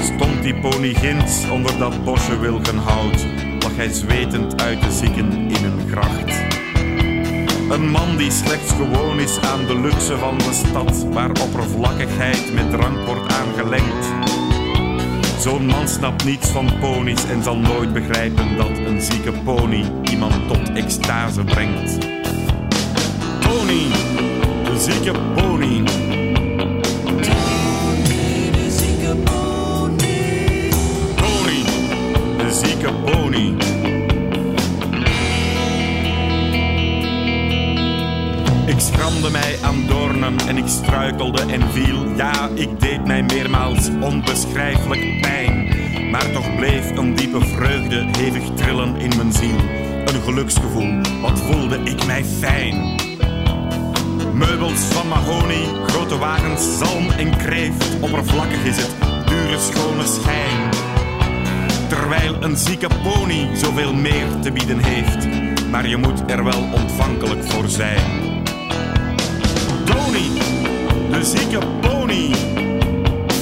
Stond 0.03 0.43
die 0.43 0.55
pony 0.55 0.93
ginds 0.93 1.49
onder 1.49 1.77
dat 1.77 2.03
bosje 2.03 2.39
wilgenhout, 2.39 3.25
lag 3.59 3.75
hij 3.75 3.93
zwetend 3.93 4.61
uit 4.61 4.81
de 4.81 4.91
zieken 4.91 5.31
in 5.31 5.63
een 5.63 5.89
gracht. 5.91 6.43
Een 7.69 7.89
man 7.89 8.17
die 8.17 8.31
slechts 8.31 8.71
gewoon 8.71 9.19
is 9.19 9.39
aan 9.41 9.65
de 9.65 9.79
luxe 9.79 10.17
van 10.17 10.37
de 10.37 10.53
stad, 10.53 11.05
waar 11.13 11.29
oppervlakkigheid 11.29 12.53
met 12.53 12.71
drank 12.71 13.05
wordt 13.05 13.33
aangelengd. 13.33 14.38
Zo'n 15.39 15.65
man 15.65 15.87
snapt 15.87 16.25
niets 16.25 16.49
van 16.49 16.79
ponies 16.79 17.25
en 17.25 17.43
zal 17.43 17.57
nooit 17.57 17.93
begrijpen 17.93 18.57
dat 18.57 18.77
een 18.77 19.01
zieke 19.01 19.31
pony 19.31 19.83
iemand 20.09 20.47
tot 20.47 20.73
extase 20.73 21.43
brengt 21.43 22.17
pony, 23.49 23.87
de 24.63 24.79
zieke 24.79 25.11
pony. 25.35 25.83
De 28.51 28.69
zieke 28.69 29.15
pony. 29.15 30.69
Tony, 31.15 31.63
de 32.37 32.53
zieke 32.53 32.93
pony. 33.05 33.53
Ik 38.69 38.79
schramde 38.79 39.29
mij 39.29 39.57
aan 39.61 39.87
doornen 39.87 40.39
en 40.47 40.57
ik 40.57 40.67
struikelde 40.67 41.41
en 41.41 41.71
viel. 41.71 42.15
Ja, 42.15 42.49
ik 42.53 42.79
deed 42.79 43.05
mij 43.05 43.23
meermaals 43.23 43.89
onbeschrijfelijk 44.01 45.21
pijn. 45.21 45.67
Maar 46.11 46.31
toch 46.31 46.55
bleef 46.55 46.89
een 46.89 47.15
diepe 47.15 47.45
vreugde 47.45 48.05
hevig 48.17 48.43
trillen 48.55 48.95
in 48.95 49.11
mijn 49.17 49.33
ziel. 49.33 49.57
Een 50.05 50.21
geluksgevoel, 50.23 51.01
wat 51.21 51.39
voelde 51.39 51.79
ik 51.83 52.05
mij 52.05 52.25
fijn. 52.25 52.95
Meubels 54.33 54.81
van 54.81 55.07
mahonie, 55.07 55.67
grote 55.87 56.17
wagens, 56.17 56.77
zalm 56.77 57.09
en 57.09 57.37
kreeft. 57.37 57.99
Oppervlakkig 58.01 58.63
is 58.63 58.77
het, 58.77 58.91
dure 59.25 59.59
schone 59.59 60.05
schijn. 60.05 60.69
Terwijl 61.87 62.35
een 62.39 62.57
zieke 62.57 62.87
pony 63.03 63.55
zoveel 63.55 63.93
meer 63.93 64.27
te 64.41 64.51
bieden 64.51 64.83
heeft. 64.83 65.27
Maar 65.71 65.87
je 65.87 65.97
moet 65.97 66.31
er 66.31 66.43
wel 66.43 66.63
ontvankelijk 66.73 67.43
voor 67.43 67.67
zijn. 67.67 68.18
De 71.11 71.23
zieke 71.23 71.59
pony. 71.81 72.31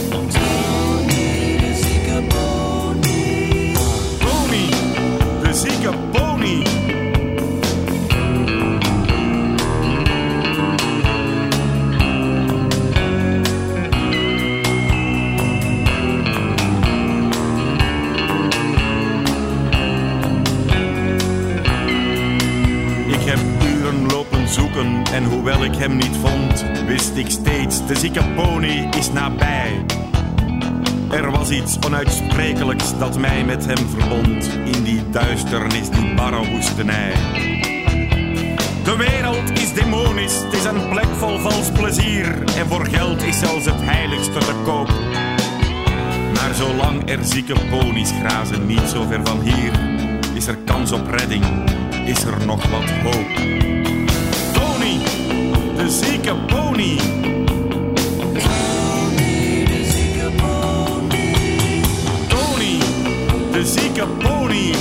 Tony, 0.09 1.57
de 1.59 1.73
zieke 1.81 2.23
pony. 2.27 3.73
Tony, 4.19 4.69
de 5.41 5.53
zieke 5.53 5.91
pony. 6.11 6.26
En 25.17 25.23
hoewel 25.23 25.63
ik 25.63 25.75
hem 25.75 25.95
niet 25.95 26.17
vond, 26.21 26.65
wist 26.85 27.15
ik 27.15 27.29
steeds, 27.29 27.87
de 27.87 27.95
zieke 27.95 28.23
pony 28.35 28.89
is 28.97 29.11
nabij. 29.11 29.85
Er 31.11 31.31
was 31.31 31.49
iets 31.49 31.77
onuitsprekelijks 31.85 32.97
dat 32.99 33.17
mij 33.17 33.43
met 33.45 33.65
hem 33.65 33.89
verbond, 33.89 34.59
in 34.65 34.83
die 34.83 35.09
duisternis, 35.09 35.89
die 35.89 36.13
barre 36.13 36.49
woestenij. 36.51 37.11
De 38.83 38.95
wereld 38.97 39.59
is 39.59 39.73
demonisch, 39.73 40.43
het 40.43 40.53
is 40.53 40.63
een 40.63 40.89
plek 40.89 41.09
vol 41.17 41.39
vals 41.39 41.71
plezier. 41.71 42.43
En 42.57 42.67
voor 42.67 42.85
geld 42.85 43.23
is 43.23 43.39
zelfs 43.39 43.65
het 43.65 43.81
heiligste 43.81 44.39
te 44.39 44.55
koop. 44.63 44.91
Maar 46.33 46.53
zolang 46.53 47.09
er 47.09 47.25
zieke 47.25 47.55
ponies 47.69 48.11
grazen 48.11 48.65
niet 48.65 48.87
zo 48.89 49.05
ver 49.09 49.19
van 49.23 49.41
hier, 49.41 49.71
is 50.33 50.47
er 50.47 50.57
kans 50.57 50.91
op 50.91 51.07
redding, 51.07 51.45
is 52.05 52.23
er 52.23 52.45
nog 52.45 52.67
wat 52.69 52.89
hoop 52.89 53.65
de 55.87 55.93
zieke 55.93 56.35
pony. 56.35 56.97
Tony, 58.33 59.65
de 59.65 59.83
zieke 59.91 60.31
pony. 62.29 62.79
De 63.51 63.65
zieke 63.65 64.05
pony 64.19 64.73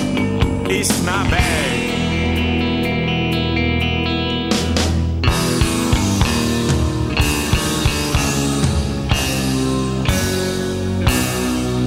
is 0.66 0.88
nabij. 1.04 1.85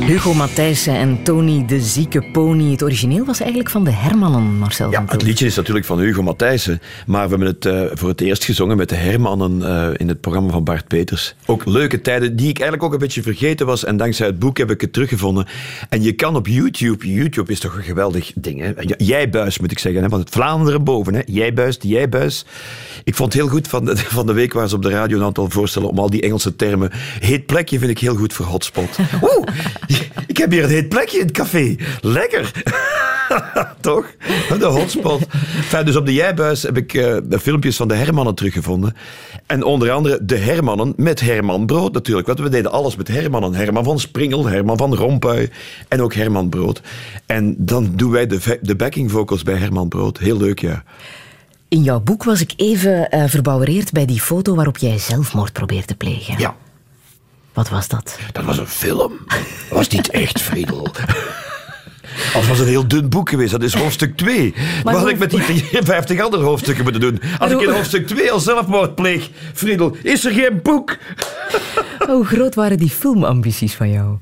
Hugo 0.09 0.33
Matthijssen 0.33 0.95
en 0.95 1.23
Tony 1.23 1.65
de 1.65 1.81
Zieke 1.81 2.21
Pony. 2.31 2.71
Het 2.71 2.83
origineel 2.83 3.25
was 3.25 3.39
eigenlijk 3.39 3.69
van 3.69 3.83
de 3.83 3.91
Hermannen, 3.91 4.57
Marcel. 4.57 4.91
Ja, 4.91 5.03
het 5.07 5.21
liedje 5.21 5.45
is 5.45 5.55
natuurlijk 5.55 5.85
van 5.85 5.99
Hugo 5.99 6.23
Matthijssen. 6.23 6.81
Maar 7.05 7.23
we 7.23 7.29
hebben 7.29 7.47
het 7.47 7.65
uh, 7.65 7.81
voor 7.93 8.09
het 8.09 8.21
eerst 8.21 8.43
gezongen 8.43 8.77
met 8.77 8.89
de 8.89 8.95
Hermannen 8.95 9.59
uh, 9.59 9.87
in 9.97 10.07
het 10.07 10.21
programma 10.21 10.51
van 10.51 10.63
Bart 10.63 10.87
Peters. 10.87 11.35
Ook 11.45 11.65
leuke 11.65 12.01
tijden 12.01 12.35
die 12.35 12.49
ik 12.49 12.59
eigenlijk 12.59 12.83
ook 12.83 12.93
een 12.93 12.99
beetje 12.99 13.21
vergeten 13.21 13.65
was. 13.65 13.85
En 13.85 13.97
dankzij 13.97 14.27
het 14.27 14.39
boek 14.39 14.57
heb 14.57 14.71
ik 14.71 14.81
het 14.81 14.93
teruggevonden. 14.93 15.47
En 15.89 16.03
je 16.03 16.11
kan 16.11 16.35
op 16.35 16.47
YouTube... 16.47 17.13
YouTube 17.13 17.51
is 17.51 17.59
toch 17.59 17.75
een 17.75 17.83
geweldig 17.83 18.31
ding, 18.35 18.59
hè? 18.59 18.71
Jij 18.97 19.29
buis, 19.29 19.59
moet 19.59 19.71
ik 19.71 19.79
zeggen. 19.79 20.03
Hè? 20.03 20.09
Van 20.09 20.19
het 20.19 20.29
Vlaanderen 20.29 20.83
boven, 20.83 21.13
hè? 21.13 21.21
Jij 21.25 21.53
buis, 21.53 21.77
jij 21.81 22.09
buis. 22.09 22.45
Ik 23.03 23.15
vond 23.15 23.33
het 23.33 23.41
heel 23.41 23.51
goed 23.51 23.67
van 23.67 23.85
de, 23.85 23.97
van 24.19 24.25
de 24.25 24.33
week 24.33 24.53
waar 24.53 24.69
ze 24.69 24.75
op 24.75 24.81
de 24.81 24.89
radio 24.89 25.17
een 25.17 25.23
aantal 25.23 25.49
voorstellen 25.49 25.89
om 25.89 25.99
al 25.99 26.09
die 26.09 26.21
Engelse 26.21 26.55
termen. 26.55 26.89
Heet 27.19 27.45
plekje 27.45 27.79
vind 27.79 27.91
ik 27.91 27.99
heel 27.99 28.15
goed 28.15 28.33
voor 28.33 28.45
hotspot. 28.45 28.97
Oeh, 29.21 29.47
ik 30.27 30.37
heb 30.37 30.51
hier 30.51 30.63
een 30.63 30.69
heet 30.69 30.89
plekje 30.89 31.19
in 31.19 31.25
het 31.25 31.35
café. 31.35 31.75
Lekker. 32.01 32.51
Toch? 33.81 34.05
De 34.59 34.65
hotspot. 34.65 35.21
Enfin, 35.55 35.85
dus 35.85 35.95
op 35.95 36.05
de 36.05 36.13
Jijbuis 36.13 36.63
heb 36.63 36.77
ik 36.77 36.93
uh, 36.93 37.17
de 37.23 37.39
filmpjes 37.39 37.75
van 37.75 37.87
de 37.87 37.95
Hermannen 37.95 38.35
teruggevonden. 38.35 38.95
En 39.45 39.63
onder 39.63 39.91
andere 39.91 40.19
de 40.21 40.37
Hermannen 40.37 40.93
met 40.95 41.19
Herman 41.19 41.65
Brood 41.65 41.93
natuurlijk. 41.93 42.27
Want 42.27 42.39
we 42.39 42.49
deden 42.49 42.71
alles 42.71 42.95
met 42.95 43.07
Hermannen. 43.07 43.53
Herman 43.53 43.83
van 43.83 43.99
Springel, 43.99 44.45
Herman 44.45 44.77
van 44.77 44.95
Rompuy 44.95 45.49
en 45.87 46.01
ook 46.01 46.13
Herman 46.13 46.49
Brood. 46.49 46.81
En 47.25 47.55
dan 47.57 47.91
doen 47.95 48.11
wij 48.11 48.27
de, 48.27 48.59
de 48.61 48.75
backing 48.75 49.11
vocals 49.11 49.43
bij 49.43 49.55
Herman 49.55 49.87
Brood. 49.87 50.17
Heel 50.17 50.37
leuk, 50.37 50.59
ja. 50.59 50.83
In 51.67 51.83
jouw 51.83 51.99
boek 51.99 52.23
was 52.23 52.41
ik 52.41 52.53
even 52.55 53.07
uh, 53.15 53.23
verbouwereerd 53.27 53.91
bij 53.91 54.05
die 54.05 54.21
foto 54.21 54.55
waarop 54.55 54.77
jij 54.77 54.97
zelfmoord 54.97 55.53
probeert 55.53 55.87
te 55.87 55.95
plegen. 55.95 56.39
Ja. 56.39 56.55
Wat 57.59 57.69
was 57.69 57.87
dat? 57.87 58.17
Dat 58.31 58.43
was 58.43 58.57
een 58.57 58.67
film. 58.67 59.11
Dat 59.27 59.77
was 59.77 59.87
niet 59.87 60.09
echt, 60.09 60.41
Friedel. 60.41 60.87
Als 62.33 62.47
was 62.47 62.59
een 62.59 62.67
heel 62.67 62.87
dun 62.87 63.09
boek 63.09 63.29
geweest. 63.29 63.51
Dat 63.51 63.63
is 63.63 63.73
hoofdstuk 63.73 64.17
2. 64.17 64.53
Wat 64.83 64.95
had 64.95 65.09
ik 65.09 65.17
met 65.19 65.29
die 65.29 65.39
50 65.71 66.19
andere 66.21 66.43
hoofdstukken 66.43 66.83
moeten 66.83 67.01
doen? 67.01 67.21
Als 67.39 67.51
ik 67.51 67.61
in 67.61 67.69
hoofdstuk 67.69 68.07
2 68.07 68.31
al 68.31 68.39
zelfmoord 68.39 68.95
pleeg, 68.95 69.29
Friedel, 69.53 69.95
is 70.03 70.25
er 70.25 70.31
geen 70.31 70.59
boek? 70.63 70.97
Hoe 72.07 72.25
groot 72.25 72.55
waren 72.55 72.77
die 72.77 72.89
filmambities 72.89 73.73
van 73.73 73.91
jou? 73.91 74.17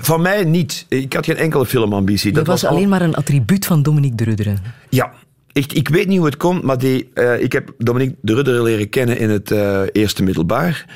Van 0.00 0.20
mij 0.22 0.44
niet. 0.44 0.86
Ik 0.88 1.12
had 1.12 1.24
geen 1.24 1.36
enkele 1.36 1.66
filmambitie. 1.66 2.32
Dat 2.32 2.46
was 2.46 2.64
al- 2.64 2.70
alleen 2.70 2.88
maar 2.88 3.02
een 3.02 3.14
attribuut 3.14 3.66
van 3.66 3.82
Dominique 3.82 4.16
de. 4.16 4.62
Ja. 4.88 5.12
Ik, 5.54 5.72
ik 5.72 5.88
weet 5.88 6.08
niet 6.08 6.16
hoe 6.16 6.26
het 6.26 6.36
komt, 6.36 6.62
maar 6.62 6.78
die, 6.78 7.10
eh, 7.14 7.40
ik 7.40 7.52
heb 7.52 7.72
Dominique 7.78 8.16
de 8.20 8.34
Rudder 8.34 8.62
leren 8.62 8.88
kennen 8.88 9.18
in 9.18 9.30
het 9.30 9.50
eh, 9.50 9.80
eerste 9.92 10.22
middelbaar. 10.22 10.86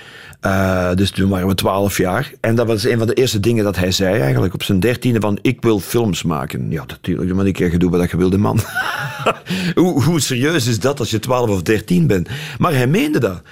Eh, 0.41 0.95
dus 0.95 1.11
toen 1.11 1.29
waren 1.29 1.47
we 1.47 1.55
twaalf 1.55 1.97
jaar. 1.97 2.33
En 2.41 2.55
dat 2.55 2.67
was 2.67 2.85
een 2.85 2.99
van 2.99 3.07
de 3.07 3.15
eerste 3.15 3.41
dingen 3.41 3.65
dat 3.65 3.77
hij 3.77 3.91
zei 3.91 4.21
eigenlijk 4.21 4.55
op 4.55 4.63
zijn 4.63 4.81
dertiende 4.81 5.21
van 5.21 5.39
ik 5.43 5.63
wil 5.63 5.81
films 5.81 6.23
maken. 6.23 6.71
Ja, 6.71 6.85
natuurlijk, 6.87 7.35
maar 7.35 7.47
ik 7.47 7.59
je 7.59 7.79
doet 7.79 7.91
wat 7.91 8.11
je 8.11 8.17
wilde, 8.17 8.39
man. 8.39 8.61
hoe, 9.75 10.03
hoe 10.03 10.21
serieus 10.21 10.67
is 10.67 10.81
dat 10.81 10.99
als 10.99 11.11
je 11.11 11.19
twaalf 11.19 11.51
of 11.51 11.63
dertien 11.63 12.07
bent? 12.07 12.29
Maar 12.59 12.75
hij 12.75 12.87
meende 12.87 13.19
dat. 13.19 13.43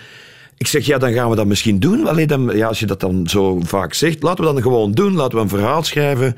Ik 0.59 0.67
zeg, 0.67 0.87
ja, 0.87 0.99
dan 0.99 1.13
gaan 1.13 1.31
we 1.31 1.37
dat 1.37 1.47
misschien 1.47 1.79
doen. 1.79 2.07
Alleen 2.07 2.27
dan, 2.27 2.51
ja, 2.55 2.67
als 2.67 2.81
je 2.81 2.87
dat 2.87 3.01
dan 3.01 3.27
zo 3.27 3.61
vaak 3.61 3.95
zegt, 3.95 4.23
laten 4.23 4.45
we 4.45 4.53
dat 4.53 4.63
gewoon 4.63 4.93
doen. 4.93 5.15
Laten 5.15 5.37
we 5.37 5.43
een 5.43 5.49
verhaal 5.49 5.83
schrijven. 5.83 6.37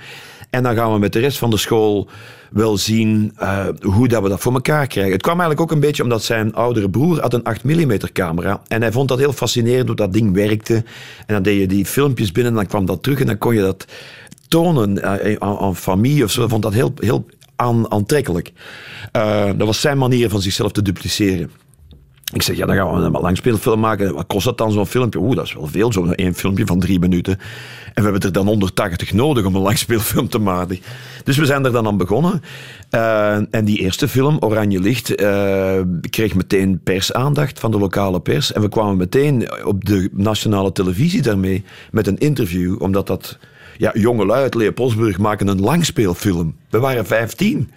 En 0.50 0.62
dan 0.62 0.74
gaan 0.74 0.92
we 0.92 0.98
met 0.98 1.12
de 1.12 1.18
rest 1.18 1.38
van 1.38 1.50
de 1.50 1.56
school 1.56 2.08
wel 2.50 2.76
zien 2.76 3.32
eh, 3.36 3.66
hoe 3.80 4.08
dat 4.08 4.22
we 4.22 4.28
dat 4.28 4.40
voor 4.40 4.52
elkaar 4.52 4.86
krijgen. 4.86 5.12
Het 5.12 5.22
kwam 5.22 5.40
eigenlijk 5.40 5.70
ook 5.70 5.76
een 5.76 5.86
beetje 5.86 6.02
omdat 6.02 6.22
zijn 6.22 6.54
oudere 6.54 6.90
broer 6.90 7.20
had 7.20 7.34
een 7.34 7.44
8 7.44 7.64
mm 7.64 7.96
camera. 8.12 8.62
En 8.68 8.82
hij 8.82 8.92
vond 8.92 9.08
dat 9.08 9.18
heel 9.18 9.32
fascinerend 9.32 9.86
hoe 9.86 9.96
dat 9.96 10.12
ding 10.12 10.34
werkte. 10.34 10.74
En 11.26 11.34
dan 11.34 11.42
deed 11.42 11.60
je 11.60 11.66
die 11.66 11.86
filmpjes 11.86 12.32
binnen, 12.32 12.54
dan 12.54 12.66
kwam 12.66 12.86
dat 12.86 13.02
terug 13.02 13.20
en 13.20 13.26
dan 13.26 13.38
kon 13.38 13.54
je 13.54 13.60
dat 13.60 13.84
tonen 14.48 15.02
eh, 15.02 15.36
aan, 15.38 15.76
familie 15.76 16.24
of 16.24 16.30
zo. 16.30 16.40
Hij 16.40 16.48
vond 16.48 16.62
dat 16.62 16.72
heel, 16.72 16.92
heel 16.96 17.26
aan, 17.56 17.90
aantrekkelijk. 17.90 18.52
Eh, 19.12 19.44
dat 19.56 19.66
was 19.66 19.80
zijn 19.80 19.98
manier 19.98 20.28
van 20.28 20.40
zichzelf 20.40 20.72
te 20.72 20.82
dupliceren. 20.82 21.50
Ik 22.32 22.42
zeg, 22.42 22.56
ja, 22.56 22.66
dan 22.66 22.76
gaan 22.76 22.94
we 22.94 23.00
een 23.00 23.12
langspeelfilm 23.12 23.80
maken. 23.80 24.14
Wat 24.14 24.26
kost 24.26 24.44
dat 24.44 24.58
dan, 24.58 24.72
zo'n 24.72 24.86
filmpje? 24.86 25.18
Oeh, 25.18 25.36
dat 25.36 25.44
is 25.44 25.52
wel 25.52 25.66
veel, 25.66 25.92
zo'n 25.92 26.14
één 26.14 26.34
filmpje 26.34 26.66
van 26.66 26.80
drie 26.80 26.98
minuten. 26.98 27.38
En 27.94 27.94
we 27.94 28.02
hebben 28.02 28.20
er 28.20 28.32
dan 28.32 28.46
180 28.46 29.12
nodig 29.12 29.44
om 29.44 29.54
een 29.54 29.60
langspeelfilm 29.60 30.28
te 30.28 30.38
maken. 30.38 30.78
Dus 31.24 31.36
we 31.36 31.46
zijn 31.46 31.64
er 31.64 31.72
dan 31.72 31.86
aan 31.86 31.96
begonnen. 31.96 32.42
Eh, 32.90 33.54
en 33.54 33.64
die 33.64 33.78
eerste 33.78 34.08
film, 34.08 34.36
Oranje 34.40 34.80
Licht, 34.80 35.14
eh, 35.14 35.80
kreeg 36.10 36.34
meteen 36.34 36.80
persaandacht 36.84 37.60
van 37.60 37.70
de 37.70 37.78
lokale 37.78 38.20
pers. 38.20 38.52
En 38.52 38.60
we 38.60 38.68
kwamen 38.68 38.96
meteen 38.96 39.64
op 39.64 39.84
de 39.84 40.08
nationale 40.12 40.72
televisie 40.72 41.22
daarmee 41.22 41.64
met 41.90 42.06
een 42.06 42.18
interview, 42.18 42.82
omdat 42.82 43.06
dat... 43.06 43.38
Ja, 43.76 43.90
jongelui 43.94 44.42
uit 44.42 44.54
Leopoldsburg 44.54 45.18
maken 45.18 45.48
een 45.48 45.60
langspeelfilm. 45.60 46.56
We 46.70 46.78
waren 46.78 47.06
15. 47.06 47.70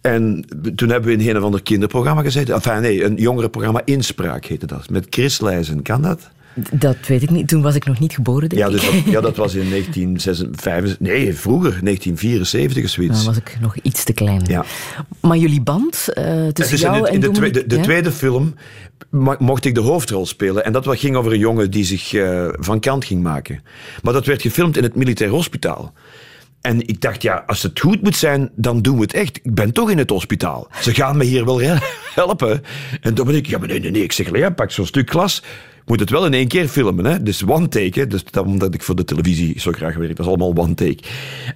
En 0.00 0.44
toen 0.74 0.88
hebben 0.88 1.10
we 1.10 1.22
in 1.22 1.28
een 1.28 1.36
of 1.36 1.42
ander 1.42 1.62
kinderprogramma 1.62 2.22
gezeten. 2.22 2.54
Enfin, 2.54 2.80
nee, 2.80 3.04
een 3.04 3.16
jongerenprogramma 3.16 3.82
Inspraak 3.84 4.44
heette 4.44 4.66
dat. 4.66 4.90
Met 4.90 5.06
Chris 5.10 5.40
Leijzen. 5.40 5.82
Kan 5.82 6.02
dat? 6.02 6.30
Dat 6.72 6.96
weet 7.06 7.22
ik 7.22 7.30
niet. 7.30 7.48
Toen 7.48 7.62
was 7.62 7.74
ik 7.74 7.86
nog 7.86 7.98
niet 7.98 8.12
geboren, 8.12 8.48
denk 8.48 8.62
Ja, 8.62 8.68
dus 8.68 8.84
dat, 8.84 9.12
ja, 9.12 9.20
dat 9.20 9.36
was 9.44 9.54
in 9.54 9.70
1956. 9.70 11.00
Nee, 11.00 11.34
vroeger, 11.34 11.70
1974 11.70 12.84
of 12.84 12.90
zoiets. 12.90 13.16
Dan 13.16 13.26
was 13.26 13.36
ik 13.36 13.58
nog 13.60 13.76
iets 13.82 14.04
te 14.04 14.12
klein. 14.12 14.42
Ja. 14.46 14.64
Maar 15.20 15.36
jullie 15.36 15.60
band 15.60 16.08
eh, 16.08 16.24
tussen 16.24 16.52
Dus 16.52 16.72
in 16.72 16.78
jou 16.78 17.00
de, 17.00 17.08
en 17.08 17.14
in 17.14 17.20
de, 17.20 17.30
tweede, 17.30 17.66
de 17.66 17.76
ja? 17.76 17.82
tweede 17.82 18.12
film 18.12 18.54
mocht 19.38 19.64
ik 19.64 19.74
de 19.74 19.80
hoofdrol 19.80 20.26
spelen. 20.26 20.64
En 20.64 20.72
dat 20.72 20.86
ging 20.88 21.16
over 21.16 21.32
een 21.32 21.38
jongen 21.38 21.70
die 21.70 21.84
zich 21.84 22.14
eh, 22.14 22.48
van 22.52 22.80
kant 22.80 23.04
ging 23.04 23.22
maken. 23.22 23.62
Maar 24.02 24.12
dat 24.12 24.26
werd 24.26 24.42
gefilmd 24.42 24.76
in 24.76 24.82
het 24.82 24.94
militair 24.94 25.30
hospitaal. 25.30 25.92
En 26.60 26.88
ik 26.88 27.00
dacht, 27.00 27.22
ja, 27.22 27.44
als 27.46 27.62
het 27.62 27.80
goed 27.80 28.02
moet 28.02 28.16
zijn, 28.16 28.50
dan 28.54 28.82
doen 28.82 28.94
we 28.96 29.02
het 29.02 29.12
echt. 29.14 29.36
Ik 29.42 29.54
ben 29.54 29.72
toch 29.72 29.90
in 29.90 29.98
het 29.98 30.10
hospitaal. 30.10 30.68
Ze 30.80 30.94
gaan 30.94 31.16
me 31.16 31.24
hier 31.24 31.44
wel 31.44 31.60
he- 31.60 31.76
helpen. 32.14 32.62
En 33.00 33.14
dan 33.14 33.26
ben 33.26 33.34
ik, 33.34 33.46
ja, 33.46 33.58
maar 33.58 33.68
nee, 33.68 33.80
nee, 33.80 33.90
nee. 33.90 34.02
Ik 34.02 34.12
zeg, 34.12 34.36
ja, 34.36 34.50
pak 34.50 34.70
zo'n 34.70 34.86
stuk 34.86 35.10
glas. 35.10 35.42
Ik 35.82 35.94
moet 35.94 36.00
het 36.00 36.10
wel 36.10 36.26
in 36.26 36.34
één 36.34 36.48
keer 36.48 36.68
filmen, 36.68 37.04
hè. 37.04 37.22
Dus 37.22 37.44
one 37.44 37.68
take, 37.68 38.00
hè. 38.00 38.06
Dus 38.06 38.24
dat, 38.24 38.44
omdat 38.46 38.74
ik 38.74 38.82
voor 38.82 38.96
de 38.96 39.04
televisie 39.04 39.60
zo 39.60 39.72
graag 39.72 39.94
werk. 39.96 40.08
Dat 40.16 40.18
is 40.18 40.26
allemaal 40.26 40.56
one 40.56 40.74
take. 40.74 40.98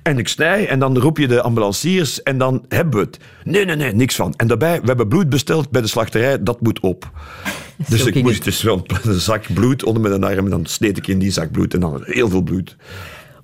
En 0.03 0.19
ik 0.19 0.29
snij 0.29 0.69
en 0.69 0.79
dan 0.79 0.99
roep 0.99 1.19
je 1.19 1.29
de 1.29 1.43
ambulanciers 1.43 2.23
en 2.23 2.39
dan 2.39 2.65
hebben 2.69 2.95
we 3.01 3.07
het. 3.07 3.19
Nee, 3.45 3.65
nee, 3.65 3.77
nee, 3.77 3.93
niks 3.95 4.15
van. 4.15 4.35
En 4.37 4.47
daarbij, 4.47 4.81
we 4.81 4.87
hebben 4.87 5.09
bloed 5.09 5.29
besteld 5.29 5.71
bij 5.71 5.81
de 5.83 5.89
slachterij, 5.89 6.43
dat 6.43 6.61
moet 6.61 6.81
op. 6.81 7.11
Dus 7.89 8.01
Zo 8.01 8.07
ik 8.07 8.23
moest 8.23 8.35
het. 8.35 8.45
dus 8.45 8.63
wel 8.63 8.87
een 9.03 9.21
zak 9.21 9.45
bloed 9.55 9.85
onder 9.85 10.03
mijn 10.03 10.25
arm 10.25 10.45
en 10.45 10.51
dan 10.51 10.67
sneed 10.67 10.97
ik 10.99 11.07
in 11.07 11.19
die 11.19 11.31
zak 11.31 11.51
bloed 11.51 11.75
en 11.75 11.81
dan 11.81 12.01
heel 12.05 12.29
veel 12.29 12.43
bloed. 12.43 12.77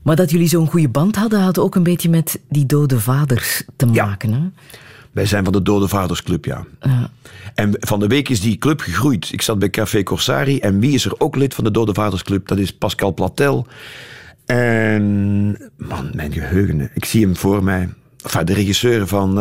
Maar 0.02 0.16
dat 0.16 0.30
jullie 0.30 0.48
zo'n 0.48 0.66
goede 0.70 0.88
band 0.88 1.16
hadden, 1.16 1.40
had 1.40 1.58
ook 1.58 1.74
een 1.74 1.82
beetje 1.82 2.08
met 2.08 2.40
die 2.48 2.66
dode 2.66 3.00
vaders 3.00 3.62
te 3.76 3.86
Ja. 3.92 4.04
maken. 4.06 4.32
Hè? 4.32 4.40
Wij 5.12 5.26
zijn 5.26 5.44
van 5.44 5.52
de 5.52 5.62
Dode 5.62 5.88
Vadersclub, 5.88 6.44
ja. 6.44 6.64
Ja. 6.80 7.10
En 7.54 7.70
van 7.80 8.00
de 8.00 8.06
week 8.06 8.28
is 8.28 8.40
die 8.40 8.58
club 8.58 8.80
gegroeid. 8.80 9.32
Ik 9.32 9.42
zat 9.42 9.58
bij 9.58 9.70
Café 9.70 10.02
Corsari 10.02 10.58
en 10.58 10.78
wie 10.80 10.92
is 10.94 11.04
er 11.04 11.20
ook 11.20 11.36
lid 11.36 11.54
van 11.54 11.64
de 11.64 11.70
Dode 11.70 11.94
Vadersclub? 11.94 12.48
Dat 12.48 12.58
is 12.58 12.72
Pascal 12.72 13.14
Platel. 13.14 13.66
En, 14.46 15.50
man, 15.76 16.10
mijn 16.14 16.32
geheugen. 16.32 16.90
Ik 16.94 17.04
zie 17.04 17.24
hem 17.24 17.36
voor 17.36 17.64
mij. 17.64 17.88
Enfin, 18.24 18.44
de 18.44 18.52
regisseur 18.54 19.06
van... 19.06 19.34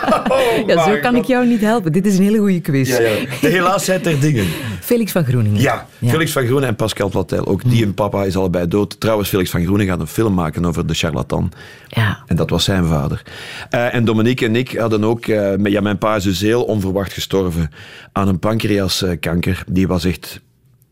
eh, 0.00 0.66
Ja, 0.66 0.84
zo 0.84 0.98
kan 1.00 1.16
ik 1.16 1.24
jou 1.24 1.46
niet 1.46 1.60
helpen. 1.60 1.92
Dit 1.92 2.06
is 2.06 2.16
een 2.18 2.24
hele 2.24 2.38
goede 2.38 2.60
quiz. 2.60 2.88
ja, 2.88 3.00
ja, 3.00 3.08
de 3.40 3.48
helaasheid 3.48 4.04
der 4.04 4.20
dingen. 4.20 4.44
Felix 4.80 5.12
van 5.12 5.24
Groeningen. 5.24 5.60
Ja, 5.60 5.86
Felix 6.04 6.32
van 6.32 6.46
Groenen 6.46 6.68
en 6.68 6.76
Pascal 6.76 7.08
Platel. 7.08 7.46
Ook 7.46 7.70
die 7.70 7.84
en 7.84 7.94
papa 7.94 8.24
is 8.24 8.36
allebei 8.36 8.68
dood. 8.68 9.00
Trouwens, 9.00 9.28
Felix 9.28 9.50
van 9.50 9.62
Groenen 9.64 9.86
gaat 9.86 10.00
een 10.00 10.06
film 10.06 10.34
maken 10.34 10.64
over 10.64 10.86
de 10.86 10.94
charlatan. 10.94 11.52
Ja. 11.88 12.18
En 12.26 12.36
dat 12.36 12.50
was 12.50 12.64
zijn 12.64 12.84
vader. 12.84 13.22
Eh, 13.70 13.94
en 13.94 14.04
Dominique 14.04 14.46
en 14.46 14.56
ik 14.56 14.76
hadden 14.76 15.04
ook... 15.04 15.26
met- 15.26 15.72
ja, 15.72 15.80
mijn 15.80 15.98
pa 15.98 16.16
is 16.16 16.22
dus 16.24 16.40
heel 16.40 16.62
onverwacht 16.64 17.12
gestorven 17.12 17.70
aan 18.12 18.28
een 18.28 18.38
pancreaskanker. 18.38 19.64
Die 19.68 19.86
was 19.86 20.04
echt 20.04 20.40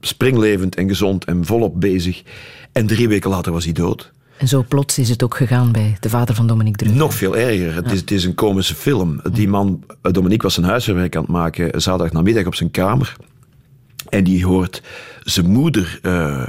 springlevend 0.01 0.75
en 0.77 0.89
gezond 0.89 1.25
en 1.25 1.45
volop 1.45 1.81
bezig. 1.81 2.23
En 2.73 2.87
drie 2.87 3.09
weken 3.09 3.31
later 3.31 3.53
was 3.53 3.65
hij 3.65 3.73
dood. 3.73 4.13
En 4.37 4.49
zo 4.49 4.65
plots 4.69 4.99
is 4.99 5.09
het 5.09 5.23
ook 5.23 5.37
gegaan 5.37 5.73
bij 5.73 5.97
de 6.01 6.09
vader 6.09 6.35
van 6.35 6.47
Dominique 6.47 6.85
Druk. 6.85 6.95
Nog 6.95 7.15
veel 7.15 7.37
erger. 7.37 7.75
Het, 7.75 7.93
is, 7.93 8.01
het 8.01 8.11
is 8.11 8.25
een 8.25 8.35
komische 8.35 8.75
film. 8.75 9.21
Die 9.33 9.49
man, 9.49 9.85
eh, 10.03 10.13
Dominique, 10.13 10.43
was 10.43 10.55
zijn 10.55 10.67
huiswerk 10.67 11.17
aan 11.17 11.23
het 11.23 11.31
maken 11.31 11.81
zaterdag 11.81 12.13
namiddag 12.13 12.47
op 12.47 12.55
zijn 12.55 12.71
kamer. 12.71 13.17
En 14.09 14.25
die 14.25 14.45
hoort 14.45 14.83
zijn 15.23 15.51
moeder 15.51 15.99
eh, 16.03 16.49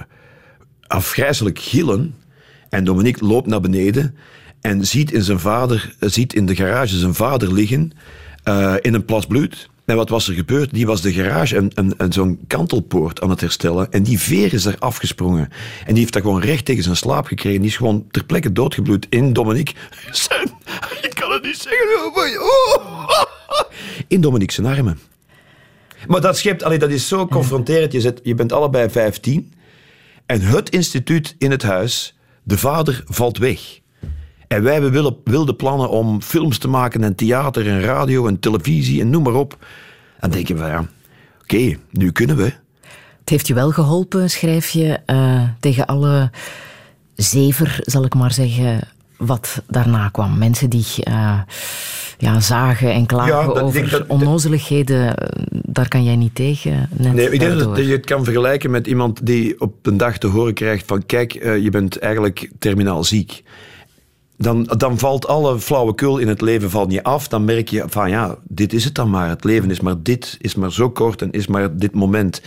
afgrijzelijk 0.88 1.60
gillen. 1.60 2.16
En 2.70 2.84
Dominique 2.84 3.26
loopt 3.26 3.48
naar 3.48 3.62
beneden 3.62 4.16
en 4.62 4.86
ziet 4.86 5.12
in, 5.12 5.22
zijn 5.22 5.40
vader, 5.40 5.96
eh, 6.00 6.10
ziet 6.10 6.34
in 6.34 6.46
de 6.46 6.56
garage 6.56 6.98
zijn 6.98 7.14
vader 7.14 7.54
liggen 7.54 7.92
eh, 8.44 8.74
in 8.82 8.94
een 8.94 9.06
plas 9.06 9.26
bloed. 9.26 9.70
En 9.86 9.96
wat 9.96 10.10
was 10.10 10.28
er 10.28 10.34
gebeurd? 10.34 10.74
Die 10.74 10.86
was 10.86 11.02
de 11.02 11.14
garage 11.14 11.58
en, 11.58 11.96
en, 11.98 12.14
zo'n 12.14 12.40
kantelpoort 12.48 13.22
aan 13.22 13.30
het 13.30 13.42
herstellen. 13.42 13.92
En 13.92 14.04
die 14.04 14.20
veer 14.20 14.54
is 14.54 14.66
er 14.66 14.76
afgesprongen. 14.80 15.50
En 15.80 15.94
die 15.94 15.98
heeft 15.98 16.14
dat 16.14 16.22
gewoon 16.22 16.42
recht 16.42 16.66
tegen 16.66 16.84
zijn 16.84 16.96
slaap 16.96 17.26
gekregen. 17.26 17.62
Die 17.62 17.70
is 17.70 17.78
gewoon 17.78 18.06
ter 18.12 18.24
plekke 18.24 18.52
doodgebloed 18.52 19.06
in 19.10 19.34
Dominique. 19.34 19.76
Zijn, 20.12 20.52
ik 21.02 21.12
kan 21.14 21.32
het 21.32 21.44
niet 21.44 21.58
zeggen. 21.58 21.88
oh, 22.06 22.42
oh. 22.42 23.62
In 24.08 24.22
Dominique 24.22 24.54
zijn 24.54 24.68
armen. 24.68 25.00
Maar 26.08 26.22
dat 26.22 26.38
schept, 26.38 26.64
allee, 26.64 26.80
dat 26.80 26.90
is 26.90 27.08
zo 27.08 27.28
confronterend. 27.28 27.92
Je, 27.92 28.02
zit, 28.02 28.20
je 28.24 28.36
bent 28.36 28.52
allebei 28.52 28.90
15. 28.90 29.54
En 30.26 30.42
het 30.42 30.70
instituut 30.70 31.36
in 31.38 31.52
het 31.52 31.64
huis, 31.64 32.16
de 32.44 32.58
vader 32.58 33.04
valt 33.06 33.38
weg. 33.38 33.80
En 34.54 34.64
wij 34.64 34.74
hebben 34.74 34.91
wilde, 34.91 35.16
wilde 35.24 35.56
plannen 35.56 35.89
om 35.89 36.22
films 36.22 36.58
te 36.58 36.68
maken 36.68 37.04
en 37.04 37.16
theater 37.16 37.68
en 37.68 37.82
radio 37.82 38.28
en 38.28 38.39
televisie 38.39 39.01
en 39.01 39.10
noem 39.10 39.24
maar 39.24 39.34
op. 39.34 39.58
Dan 40.20 40.30
denken 40.30 40.56
we, 40.58 40.64
ja, 40.64 40.86
oké, 41.41 41.78
nu 41.91 42.12
kunnen 42.12 42.36
we. 42.36 42.54
Het 43.20 43.30
heeft 43.30 43.47
je 43.47 43.54
wel 43.54 43.72
geholpen, 43.72 44.30
schrijf 44.30 44.70
je, 44.70 44.99
eh, 45.06 45.41
tegen 45.60 45.86
alle 45.86 46.32
zever, 47.16 47.80
zal 47.82 48.06
ik 48.06 48.14
maar 48.16 48.32
zeggen, 48.32 48.80
wat 49.18 49.62
daarna 49.68 50.10
kwam. 50.10 50.38
Mensen 50.38 50.70
die 50.70 50.86
eh, 51.04 51.39
ja, 52.18 52.39
zagen 52.39 52.91
en 52.93 53.06
klagen 53.06 53.36
Ja, 53.36 53.45
dat- 53.45 53.60
over 53.62 53.89
dat- 53.89 54.08
onnozeligheden, 54.08 55.14
daar 55.51 55.88
kan 55.88 56.04
jij 56.04 56.16
niet 56.16 56.36
tegen. 56.36 56.89
Net 56.97 57.14
Nee, 57.14 57.30
ik 57.32 57.39
denk 57.39 57.60
dat 57.60 57.78
je 57.78 57.84
het 57.91 58.06
kan 58.06 58.24
vergelijken 58.24 58.72
met 58.72 58.88
iemand 58.88 59.26
die 59.26 59.60
op 59.62 59.86
een 59.86 59.97
dag 59.97 60.18
te 60.18 60.28
horen 60.28 60.54
krijgt 60.54 60.84
van 60.88 61.06
kijk, 61.06 61.34
eh, 61.34 61.58
je 61.64 61.70
bent 61.70 61.99
eigenlijk 61.99 62.49
terminaal 62.60 63.04
ziek. 63.04 63.43
Dan, 64.44 64.64
dan 64.78 64.98
valt 64.98 65.28
alle 65.28 65.60
flauwekul 65.60 66.18
in 66.18 66.28
het 66.28 66.41
leven 66.41 66.70
van 66.70 66.89
je 66.89 67.04
af. 67.04 67.28
Dan 67.28 67.46
merk 67.46 67.70
je 67.70 67.84
van 67.88 68.10
ja, 68.10 68.38
dit 68.48 68.74
is 68.74 68.84
het 68.84 68.96
dan 68.96 69.10
maar. 69.10 69.30
Het 69.30 69.44
leven 69.44 69.72
is 69.72 69.80
maar 69.80 69.96
dit, 69.98 70.38
is 70.41 70.56
maar 70.56 70.72
zo 70.72 70.89
kort 70.89 71.22
en 71.22 71.32
is 71.32 71.48
maar 71.48 71.78
dit 71.78 71.94
moment. 71.94 72.41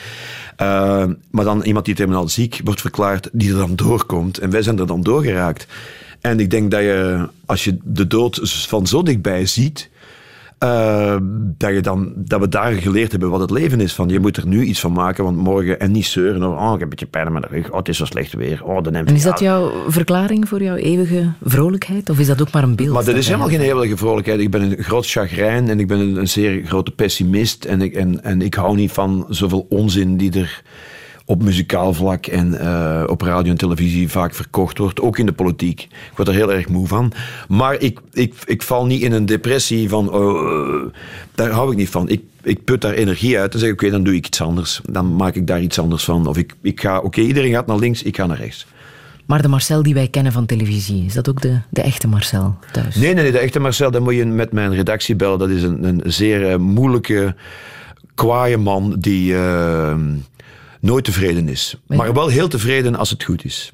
Eh, 0.56 1.04
maar 1.30 1.44
dan 1.44 1.62
iemand 1.62 1.84
die 1.84 1.94
terminaal 1.94 2.28
ziek 2.28 2.60
wordt 2.64 2.80
verklaard, 2.80 3.28
die 3.32 3.50
er 3.50 3.58
dan 3.58 3.76
doorkomt. 3.76 4.38
En 4.38 4.50
wij 4.50 4.62
zijn 4.62 4.78
er 4.78 4.86
dan 4.86 5.02
doorgeraakt. 5.02 5.66
En 6.20 6.40
ik 6.40 6.50
denk 6.50 6.70
dat 6.70 6.80
je, 6.80 7.28
als 7.46 7.64
je 7.64 7.76
de 7.82 8.06
dood 8.06 8.40
van 8.68 8.86
zo 8.86 9.02
dichtbij 9.02 9.46
ziet, 9.46 9.90
eh, 10.58 11.16
dat, 11.56 11.72
je 11.72 11.80
dan, 11.80 12.12
dat 12.16 12.40
we 12.40 12.48
daar 12.48 12.72
geleerd 12.72 13.10
hebben 13.10 13.30
wat 13.30 13.40
het 13.40 13.50
leven 13.50 13.80
is. 13.80 13.94
Van, 13.94 14.08
je 14.08 14.20
moet 14.20 14.36
er 14.36 14.46
nu 14.46 14.62
iets 14.62 14.80
van 14.80 14.92
maken, 14.92 15.24
want 15.24 15.36
morgen... 15.36 15.80
En 15.80 15.92
niet 15.92 16.06
zeuren 16.06 16.42
over, 16.42 16.58
oh, 16.58 16.64
ik 16.64 16.70
heb 16.72 16.82
een 16.82 16.88
beetje 16.88 17.06
pijn 17.06 17.26
aan 17.26 17.32
mijn 17.32 17.44
rug. 17.50 17.70
Oh, 17.70 17.76
het 17.76 17.88
is 17.88 17.96
zo 17.96 18.04
slecht 18.04 18.32
weer. 18.32 18.64
Oh, 18.64 18.82
de 18.82 18.90
en 18.90 19.06
is 19.06 19.22
dat 19.22 19.40
jouw 19.40 19.72
verklaring 19.88 20.48
voor 20.48 20.62
jouw 20.62 20.74
eeuwige 20.74 21.32
vrolijkheid? 21.42 22.10
Of 22.10 22.18
is 22.18 22.26
dat 22.26 22.40
ook 22.40 22.52
maar 22.52 22.62
een 22.62 22.76
beeld? 22.76 22.92
Maar 22.92 23.04
dat 23.04 23.14
is 23.14 23.26
helemaal 23.26 23.48
geen 23.48 23.60
eeuwige 23.60 23.96
vrolijkheid. 23.96 24.40
Ik 24.40 24.50
ben 24.50 24.62
een 24.62 24.82
groot 24.82 25.06
chagrijn 25.06 25.68
en 25.68 25.80
ik 25.80 25.86
ben 25.86 25.98
een, 25.98 26.16
een 26.16 26.28
zeer 26.28 26.66
grote 26.66 26.90
pessimist. 26.90 27.64
En 27.64 27.80
ik, 27.80 27.94
en, 27.94 28.24
en 28.24 28.42
ik 28.42 28.54
hou 28.54 28.76
niet 28.76 28.92
van 28.92 29.26
zoveel 29.28 29.66
onzin 29.68 30.16
die 30.16 30.40
er 30.40 30.62
op 31.28 31.42
muzikaal 31.42 31.94
vlak 31.94 32.26
en 32.26 32.54
uh, 32.54 33.02
op 33.06 33.22
radio 33.22 33.50
en 33.50 33.58
televisie 33.58 34.10
vaak 34.10 34.34
verkocht 34.34 34.78
wordt, 34.78 35.00
ook 35.00 35.18
in 35.18 35.26
de 35.26 35.32
politiek. 35.32 35.80
Ik 35.80 36.16
word 36.16 36.28
er 36.28 36.34
heel 36.34 36.52
erg 36.52 36.68
moe 36.68 36.86
van. 36.86 37.12
Maar 37.48 37.80
ik, 37.80 38.00
ik, 38.12 38.34
ik 38.44 38.62
val 38.62 38.86
niet 38.86 39.02
in 39.02 39.12
een 39.12 39.26
depressie 39.26 39.88
van, 39.88 40.10
uh, 40.14 40.92
daar 41.34 41.50
hou 41.50 41.70
ik 41.70 41.76
niet 41.76 41.88
van. 41.88 42.08
Ik, 42.08 42.22
ik 42.42 42.64
put 42.64 42.80
daar 42.80 42.92
energie 42.92 43.38
uit 43.38 43.54
en 43.54 43.60
zeg, 43.60 43.72
oké, 43.72 43.90
dan 43.90 44.02
doe 44.02 44.14
ik 44.14 44.26
iets 44.26 44.40
anders. 44.40 44.80
Dan 44.90 45.16
maak 45.16 45.34
ik 45.34 45.46
daar 45.46 45.60
iets 45.60 45.78
anders 45.78 46.04
van. 46.04 46.26
Of 46.26 46.36
ik, 46.36 46.54
ik 46.62 46.80
ga, 46.80 46.98
oké, 46.98 47.20
iedereen 47.20 47.52
gaat 47.52 47.66
naar 47.66 47.78
links, 47.78 48.02
ik 48.02 48.16
ga 48.16 48.26
naar 48.26 48.38
rechts. 48.38 48.66
Maar 49.24 49.42
de 49.42 49.48
Marcel 49.48 49.82
die 49.82 49.94
wij 49.94 50.08
kennen 50.08 50.32
van 50.32 50.46
televisie, 50.46 51.04
is 51.04 51.14
dat 51.14 51.28
ook 51.28 51.40
de, 51.40 51.60
de 51.70 51.82
echte 51.82 52.08
Marcel 52.08 52.56
thuis? 52.72 52.94
Nee, 52.94 53.14
nee, 53.14 53.22
nee, 53.22 53.32
de 53.32 53.38
echte 53.38 53.60
Marcel, 53.60 53.90
dan 53.90 54.02
moet 54.02 54.14
je 54.14 54.26
met 54.26 54.52
mijn 54.52 54.74
redactie 54.74 55.16
bellen. 55.16 55.38
Dat 55.38 55.48
is 55.48 55.62
een, 55.62 55.84
een 55.84 56.02
zeer 56.04 56.50
uh, 56.50 56.56
moeilijke, 56.56 57.34
kwaaie 58.14 58.56
man 58.56 58.96
die 58.98 59.34
nooit 60.86 61.04
tevreden 61.04 61.48
is. 61.48 61.76
Maar 61.86 62.14
wel 62.14 62.28
heel 62.28 62.48
tevreden 62.48 62.96
als 62.96 63.10
het 63.10 63.24
goed 63.24 63.44
is. 63.44 63.72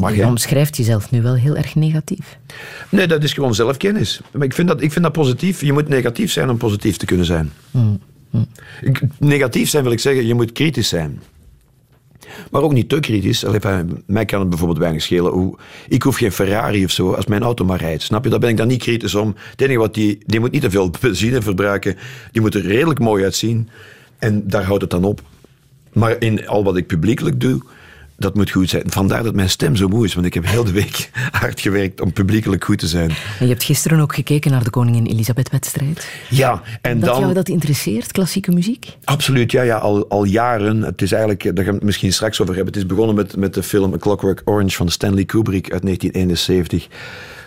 Maar 0.00 0.16
je 0.16 0.26
omschrijft 0.26 0.76
jezelf 0.76 1.10
nu 1.10 1.22
wel 1.22 1.34
heel 1.34 1.56
erg 1.56 1.74
negatief. 1.74 2.38
Nee, 2.90 3.06
dat 3.06 3.22
is 3.22 3.32
gewoon 3.32 3.54
zelfkennis. 3.54 4.20
Maar 4.32 4.46
ik 4.46 4.52
vind 4.52 4.68
dat, 4.68 4.82
ik 4.82 4.92
vind 4.92 5.04
dat 5.04 5.12
positief. 5.12 5.60
Je 5.60 5.72
moet 5.72 5.88
negatief 5.88 6.32
zijn 6.32 6.50
om 6.50 6.56
positief 6.56 6.96
te 6.96 7.06
kunnen 7.06 7.26
zijn. 7.26 7.52
Mm, 7.70 8.00
mm. 8.30 8.46
Negatief 9.18 9.68
zijn 9.68 9.82
wil 9.82 9.92
ik 9.92 10.00
zeggen, 10.00 10.26
je 10.26 10.34
moet 10.34 10.52
kritisch 10.52 10.88
zijn. 10.88 11.20
Maar 12.50 12.62
ook 12.62 12.72
niet 12.72 12.88
te 12.88 13.00
kritisch. 13.00 13.44
mij 14.06 14.24
kan 14.24 14.40
het 14.40 14.48
bijvoorbeeld 14.48 14.78
weinig 14.78 15.02
schelen. 15.02 15.54
Ik 15.88 16.02
hoef 16.02 16.16
geen 16.16 16.32
Ferrari 16.32 16.84
of 16.84 16.90
zo 16.90 17.12
als 17.12 17.26
mijn 17.26 17.42
auto 17.42 17.64
maar 17.64 17.80
rijdt. 17.80 18.02
Snap 18.02 18.24
je? 18.24 18.30
Daar 18.30 18.38
ben 18.38 18.50
ik 18.50 18.56
dan 18.56 18.68
niet 18.68 18.82
kritisch 18.82 19.14
om. 19.14 19.34
Het 19.50 19.60
enige 19.60 19.78
wat 19.78 19.94
die, 19.94 20.18
die 20.26 20.40
moet 20.40 20.52
niet 20.52 20.62
te 20.62 20.70
veel 20.70 20.90
benzine 21.00 21.42
verbruiken. 21.42 21.96
Die 22.32 22.40
moet 22.40 22.54
er 22.54 22.62
redelijk 22.62 22.98
mooi 22.98 23.24
uitzien. 23.24 23.68
En 24.18 24.48
daar 24.48 24.64
houdt 24.64 24.82
het 24.82 24.90
dan 24.90 25.04
op. 25.04 25.22
Maar 25.98 26.16
in 26.18 26.48
al 26.48 26.64
wat 26.64 26.76
ik 26.76 26.86
publiekelijk 26.86 27.40
doe, 27.40 27.62
dat 28.16 28.34
moet 28.34 28.50
goed 28.50 28.68
zijn. 28.70 28.82
Vandaar 28.86 29.22
dat 29.22 29.34
mijn 29.34 29.50
stem 29.50 29.76
zo 29.76 29.88
moe 29.88 30.04
is, 30.04 30.14
want 30.14 30.26
ik 30.26 30.34
heb 30.34 30.46
heel 30.46 30.64
de 30.64 30.72
week 30.72 31.10
hard 31.40 31.60
gewerkt 31.60 32.00
om 32.00 32.12
publiekelijk 32.12 32.64
goed 32.64 32.78
te 32.78 32.86
zijn. 32.86 33.10
En 33.10 33.44
je 33.44 33.48
hebt 33.48 33.62
gisteren 33.62 34.00
ook 34.00 34.14
gekeken 34.14 34.50
naar 34.50 34.64
de 34.64 34.70
Koningin 34.70 35.06
Elisabeth-wedstrijd. 35.06 36.08
Ja, 36.30 36.62
en 36.80 37.00
dat 37.00 37.08
dan... 37.08 37.20
jou 37.20 37.34
dat 37.34 37.48
interesseert, 37.48 38.12
klassieke 38.12 38.50
muziek? 38.50 38.96
Absoluut, 39.04 39.52
ja, 39.52 39.62
ja 39.62 39.76
al, 39.76 40.08
al 40.08 40.24
jaren. 40.24 40.82
Het 40.82 41.02
is 41.02 41.12
eigenlijk, 41.12 41.42
daar 41.42 41.64
gaan 41.64 41.64
we 41.64 41.78
het 41.78 41.82
misschien 41.82 42.12
straks 42.12 42.40
over 42.40 42.54
hebben. 42.54 42.72
Het 42.72 42.82
is 42.82 42.88
begonnen 42.88 43.14
met, 43.14 43.36
met 43.36 43.54
de 43.54 43.62
film 43.62 43.92
A 43.92 43.98
Clockwork 43.98 44.42
Orange 44.44 44.76
van 44.76 44.88
Stanley 44.88 45.24
Kubrick 45.24 45.72
uit 45.72 45.82
1971 45.82 46.88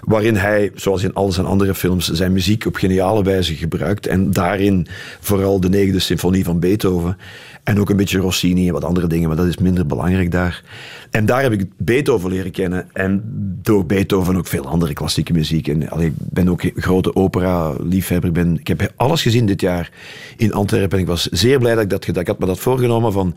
waarin 0.02 0.36
hij, 0.36 0.72
zoals 0.76 1.04
in 1.04 1.14
al 1.14 1.32
zijn 1.32 1.46
andere 1.46 1.76
films, 1.76 2.10
zijn 2.10 2.32
muziek 2.32 2.66
op 2.66 2.76
geniale 2.76 3.24
wijze 3.24 3.56
gebruikt. 3.56 4.08
En 4.08 4.32
daarin 4.32 4.88
vooral 5.20 5.60
de 5.60 5.70
negende 5.70 6.00
symfonie 6.00 6.44
van 6.44 6.60
Beethoven. 6.60 7.18
En 7.64 7.80
ook 7.80 7.90
een 7.90 7.98
beetje 7.98 8.18
Rossini 8.18 8.68
en 8.68 8.74
wat 8.74 8.84
andere 8.84 9.08
dingen, 9.08 9.28
maar 9.28 9.38
dat 9.38 9.46
is 9.46 9.58
minder 9.58 9.86
belangrijk 9.86 10.32
daar. 10.32 10.64
En 11.12 11.26
daar 11.26 11.42
heb 11.42 11.52
ik 11.52 11.66
Beethoven 11.78 12.30
leren 12.30 12.52
kennen. 12.52 12.88
En 12.94 13.22
door 13.62 13.86
Beethoven 13.86 14.38
ook 14.38 14.48
veel 14.48 14.68
andere 14.68 14.94
klassieke 14.94 15.34
muziek. 15.34 15.68
En 15.68 15.90
allee, 15.90 16.08
ik 16.08 16.14
ben 16.18 16.50
ook 16.50 16.64
een 16.64 16.74
grote 16.76 17.16
opera-liefhebber. 17.16 18.38
Ik, 18.38 18.60
ik 18.60 18.68
heb 18.68 18.92
alles 18.96 19.22
gezien 19.22 19.46
dit 19.46 19.62
jaar 19.62 19.92
in 20.38 20.54
Antwerpen. 20.54 20.98
En 20.98 21.04
ik 21.04 21.10
was 21.10 21.26
zeer 21.26 21.60
blij 21.60 21.74
dat 21.74 21.84
ik 21.84 21.90
dat 21.90 22.06
gedaan 22.06 22.22
Ik 22.22 22.28
had 22.28 22.40
me 22.40 22.46
dat 22.46 22.60
voorgenomen 22.60 23.12
van... 23.12 23.36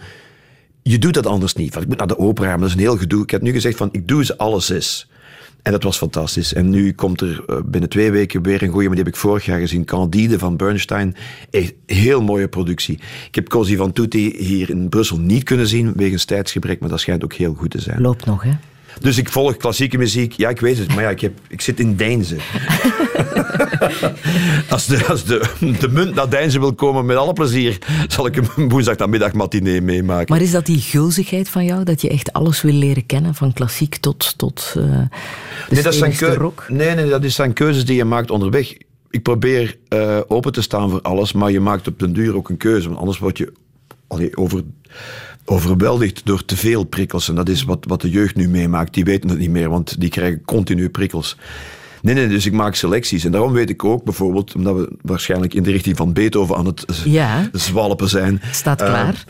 Je 0.83 0.99
doet 0.99 1.14
dat 1.14 1.27
anders 1.27 1.55
niet. 1.55 1.77
ik 1.77 1.89
moet 1.89 1.99
naar 1.99 2.07
de 2.07 2.18
opera, 2.18 2.49
maar 2.49 2.59
dat 2.59 2.68
is 2.68 2.75
een 2.75 2.81
heel 2.81 2.97
gedoe. 2.97 3.22
Ik 3.22 3.31
heb 3.31 3.43
nu 3.43 3.53
gezegd 3.53 3.77
van, 3.77 3.89
ik 3.93 4.09
doe 4.09 4.25
ze 4.25 4.39
alle 4.39 4.61
zes. 4.61 5.09
En 5.64 5.72
dat 5.72 5.82
was 5.82 5.96
fantastisch. 5.96 6.54
En 6.54 6.70
nu 6.70 6.92
komt 6.92 7.20
er 7.20 7.44
eh, 7.46 7.56
binnen 7.64 7.90
twee 7.90 8.10
weken 8.10 8.42
weer 8.42 8.62
een 8.62 8.68
goede, 8.68 8.86
maar 8.86 8.96
die 8.96 9.04
heb 9.04 9.14
ik 9.14 9.20
vorig 9.20 9.44
jaar 9.44 9.58
gezien. 9.58 9.84
Candide 9.84 10.38
van 10.38 10.56
Bernstein. 10.56 11.14
Echt 11.50 11.74
heel 11.86 12.22
mooie 12.22 12.48
productie. 12.48 12.98
Ik 13.28 13.34
heb 13.34 13.48
Cosi 13.48 13.76
van 13.76 13.92
Tutti 13.92 14.34
hier 14.36 14.70
in 14.70 14.88
Brussel 14.88 15.18
niet 15.18 15.42
kunnen 15.42 15.66
zien, 15.66 15.92
wegens 15.96 16.24
tijdsgebrek, 16.24 16.80
maar 16.80 16.88
dat 16.88 17.00
schijnt 17.00 17.24
ook 17.24 17.32
heel 17.32 17.54
goed 17.54 17.70
te 17.70 17.80
zijn. 17.80 18.00
Loopt 18.00 18.24
nog, 18.24 18.42
hè? 18.42 18.50
Dus 19.01 19.18
ik 19.18 19.28
volg 19.28 19.57
klassieke 19.57 19.99
muziek. 19.99 20.32
Ja, 20.32 20.49
ik 20.49 20.61
weet 20.61 20.78
het, 20.78 20.95
maar 20.95 21.03
ja, 21.03 21.11
ik, 21.11 21.20
heb, 21.20 21.32
ik 21.49 21.61
zit 21.61 21.80
in 21.80 21.97
Deinzen. 21.97 22.38
als 24.68 24.86
de, 24.86 25.07
als 25.07 25.24
de, 25.24 25.45
de 25.80 25.88
munt 25.88 26.14
naar 26.14 26.28
Deinzen 26.28 26.61
wil 26.61 26.74
komen, 26.74 27.07
met 27.07 27.16
alle 27.16 27.32
plezier, 27.32 27.78
zal 28.09 28.26
ik 28.26 28.36
een 28.36 28.68
woensdag 28.68 29.32
matinee 29.32 29.80
meemaken. 29.80 30.26
Maar 30.28 30.42
is 30.42 30.51
dat 30.51 30.66
die 30.66 30.80
gulzigheid 30.80 31.49
van 31.49 31.64
jou, 31.64 31.84
dat 31.84 32.01
je 32.01 32.09
echt 32.09 32.32
alles 32.32 32.62
wil 32.62 32.72
leren 32.72 33.07
kennen, 33.07 33.34
van 33.34 33.53
klassiek 33.53 33.97
tot, 33.97 34.38
tot 34.38 34.74
uh, 34.76 34.84
nee, 35.70 35.82
dat 35.82 35.95
zijn 35.95 36.34
rock? 36.34 36.66
Nee, 36.68 36.95
nee, 36.95 37.09
dat 37.09 37.30
zijn 37.30 37.53
keuzes 37.53 37.84
die 37.84 37.97
je 37.97 38.05
maakt 38.05 38.30
onderweg. 38.30 38.76
Ik 39.11 39.22
probeer 39.22 39.76
uh, 39.88 40.18
open 40.28 40.53
te 40.53 40.62
staan 40.62 40.90
voor 40.90 41.03
alles, 41.03 41.32
maar 41.32 41.51
je 41.51 41.61
maakt 41.61 41.88
op 41.88 41.99
den 41.99 42.12
duur 42.12 42.36
ook 42.36 42.49
een 42.49 42.57
keuze, 42.57 42.86
want 42.86 43.01
anders 43.01 43.18
word 43.18 43.38
je 43.38 43.53
allee, 44.07 44.36
over 44.36 44.62
overweldigd 45.45 46.20
door 46.24 46.45
te 46.45 46.57
veel 46.57 46.84
prikkels. 46.84 47.28
En 47.28 47.34
dat 47.34 47.49
is 47.49 47.64
wat, 47.64 47.84
wat 47.88 48.01
de 48.01 48.11
jeugd 48.11 48.34
nu 48.34 48.49
meemaakt. 48.49 48.95
Die 48.95 49.05
weten 49.05 49.30
het 49.30 49.38
niet 49.38 49.51
meer, 49.51 49.68
want 49.68 50.01
die 50.01 50.11
krijgen 50.11 50.45
continu 50.45 50.88
prikkels. 50.88 51.36
Nee, 52.03 52.14
nee, 52.14 52.28
dus 52.28 52.47
ik 52.47 52.53
maak 52.53 52.74
selecties. 52.74 53.24
En 53.24 53.32
daarom 53.32 53.53
weet 53.53 53.70
ik 53.70 53.84
ook 53.84 54.05
bijvoorbeeld, 54.05 54.55
omdat 54.55 54.76
we 54.76 54.92
waarschijnlijk 55.03 55.55
in 55.55 55.62
de 55.62 55.70
richting 55.70 55.97
van 55.97 56.12
Beethoven 56.12 56.57
aan 56.57 56.66
het 56.66 56.84
ja. 57.05 57.49
zwalpen 57.53 58.09
zijn. 58.09 58.40
Staat 58.51 58.82
klaar. 58.82 59.24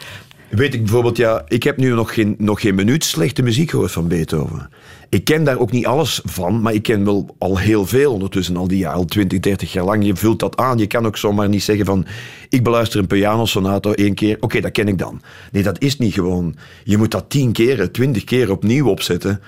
Weet 0.55 0.75
ik 0.75 0.81
bijvoorbeeld, 0.83 1.17
ja, 1.17 1.43
ik 1.49 1.63
heb 1.63 1.77
nu 1.77 1.95
nog 1.95 2.15
geen, 2.15 2.35
nog 2.39 2.61
geen 2.61 2.75
minuut 2.75 3.05
slechte 3.05 3.43
muziek 3.43 3.71
gehoord 3.71 3.93
van 3.93 4.09
Beethoven. 4.09 4.69
Ik 5.09 5.25
ken 5.25 5.45
daar 5.45 5.59
ook 5.59 5.71
niet 5.71 5.87
alles 5.87 6.21
van, 6.25 6.61
maar 6.61 6.75
ik 6.75 6.83
ken 6.83 7.05
wel 7.05 7.35
al 7.39 7.59
heel 7.59 7.87
veel 7.87 8.13
ondertussen, 8.13 8.57
al 8.57 8.69
die 8.69 8.79
jaar, 8.79 8.95
al 8.95 9.05
20, 9.05 9.41
30 9.41 9.73
jaar 9.73 9.85
lang. 9.85 10.07
Je 10.07 10.17
vult 10.17 10.39
dat 10.39 10.57
aan. 10.57 10.79
Je 10.79 10.87
kan 10.87 11.07
ook 11.07 11.17
zomaar 11.17 11.49
niet 11.49 11.63
zeggen 11.63 11.87
van, 11.87 12.07
ik 12.49 12.63
beluister 12.63 13.01
een 13.01 13.07
pianosonate 13.07 13.95
één 13.95 14.15
keer, 14.15 14.37
oké, 14.41 14.61
dat 14.61 14.71
ken 14.71 14.89
ik 14.89 14.99
dan. 14.99 15.23
Nee, 15.53 15.63
dat 15.63 15.81
is 15.81 15.99
niet 15.99 16.15
gewoon. 16.15 16.57
Je 16.85 16.97
moet 16.97 17.11
dat 17.11 17.31
tien 17.31 17.53
keer, 17.53 17.93
twintig 17.93 18.25
keer 18.25 18.51
opnieuw 18.51 18.89
opzetten 18.89 19.41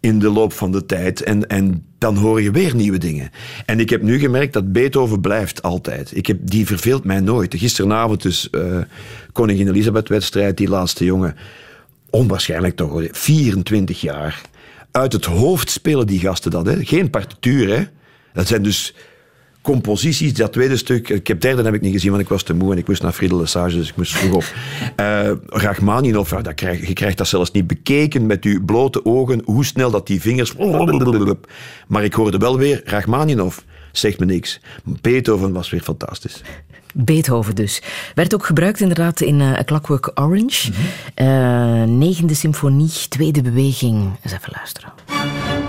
in 0.00 0.18
de 0.18 0.30
loop 0.30 0.52
van 0.52 0.72
de 0.72 0.86
tijd. 0.86 1.22
En, 1.22 1.46
en 1.48 1.84
dan 1.98 2.16
hoor 2.16 2.42
je 2.42 2.50
weer 2.50 2.74
nieuwe 2.74 2.98
dingen. 2.98 3.30
En 3.66 3.80
ik 3.80 3.90
heb 3.90 4.02
nu 4.02 4.18
gemerkt 4.18 4.52
dat 4.52 4.72
Beethoven 4.72 5.20
blijft 5.20 5.62
altijd. 5.62 6.16
Ik 6.16 6.26
heb, 6.26 6.38
die 6.42 6.66
verveelt 6.66 7.04
mij 7.04 7.20
nooit. 7.20 7.54
Gisteravond 7.56 8.22
dus 8.22 8.48
uh, 8.50 8.78
Koningin 9.32 9.68
Elisabeth-wedstrijd, 9.68 10.56
die 10.56 10.68
laatste 10.68 11.04
jongen. 11.04 11.36
Onwaarschijnlijk 12.10 12.76
toch, 12.76 13.02
24 13.10 14.00
jaar. 14.00 14.40
Uit 14.90 15.12
het 15.12 15.24
hoofd 15.24 15.70
spelen 15.70 16.06
die 16.06 16.20
gasten 16.20 16.50
dat. 16.50 16.66
Hè. 16.66 16.84
Geen 16.84 17.10
partituur, 17.10 17.76
hè. 17.76 17.84
Dat 18.32 18.46
zijn 18.46 18.62
dus 18.62 18.94
composities, 19.66 20.34
dat 20.34 20.52
tweede 20.52 20.76
stuk, 20.76 21.08
ik 21.08 21.26
heb 21.26 21.40
derde 21.40 21.62
heb 21.62 21.74
ik 21.74 21.80
niet 21.80 21.92
gezien, 21.92 22.10
want 22.10 22.22
ik 22.22 22.28
was 22.28 22.42
te 22.42 22.54
moe 22.54 22.72
en 22.72 22.78
ik 22.78 22.88
moest 22.88 23.02
naar 23.02 23.12
Friedel 23.12 23.38
Lesage, 23.38 23.76
dus 23.76 23.88
ik 23.88 23.96
moest 23.96 24.16
vroeg 24.16 24.34
op. 24.34 24.44
Uh, 25.00 25.30
Rachmaninov, 25.46 26.30
dat 26.30 26.54
krijg, 26.54 26.86
je 26.86 26.92
krijgt 26.92 27.18
dat 27.18 27.28
zelfs 27.28 27.50
niet 27.50 27.66
bekeken 27.66 28.26
met 28.26 28.44
je 28.44 28.62
blote 28.62 29.04
ogen, 29.04 29.42
hoe 29.44 29.64
snel 29.64 29.90
dat 29.90 30.06
die 30.06 30.20
vingers... 30.20 30.54
Maar 31.88 32.04
ik 32.04 32.14
hoorde 32.14 32.38
wel 32.38 32.58
weer, 32.58 32.82
Rachmaninov 32.84 33.58
zegt 33.92 34.18
me 34.18 34.26
niks. 34.26 34.60
Beethoven 34.84 35.52
was 35.52 35.70
weer 35.70 35.80
fantastisch. 35.80 36.42
Beethoven 36.94 37.54
dus. 37.54 37.82
Werd 38.14 38.34
ook 38.34 38.46
gebruikt 38.46 38.80
inderdaad 38.80 39.20
in 39.20 39.40
uh, 39.40 39.58
A 39.58 39.64
Clockwork 39.64 40.10
Orange. 40.14 40.70
Mm 40.70 40.76
-hmm. 41.14 41.26
uh, 41.26 41.96
negende 41.98 42.34
symfonie, 42.34 42.90
tweede 43.08 43.42
beweging. 43.42 44.10
Eens 44.22 44.32
even 44.32 44.52
luisteren. 44.54 45.65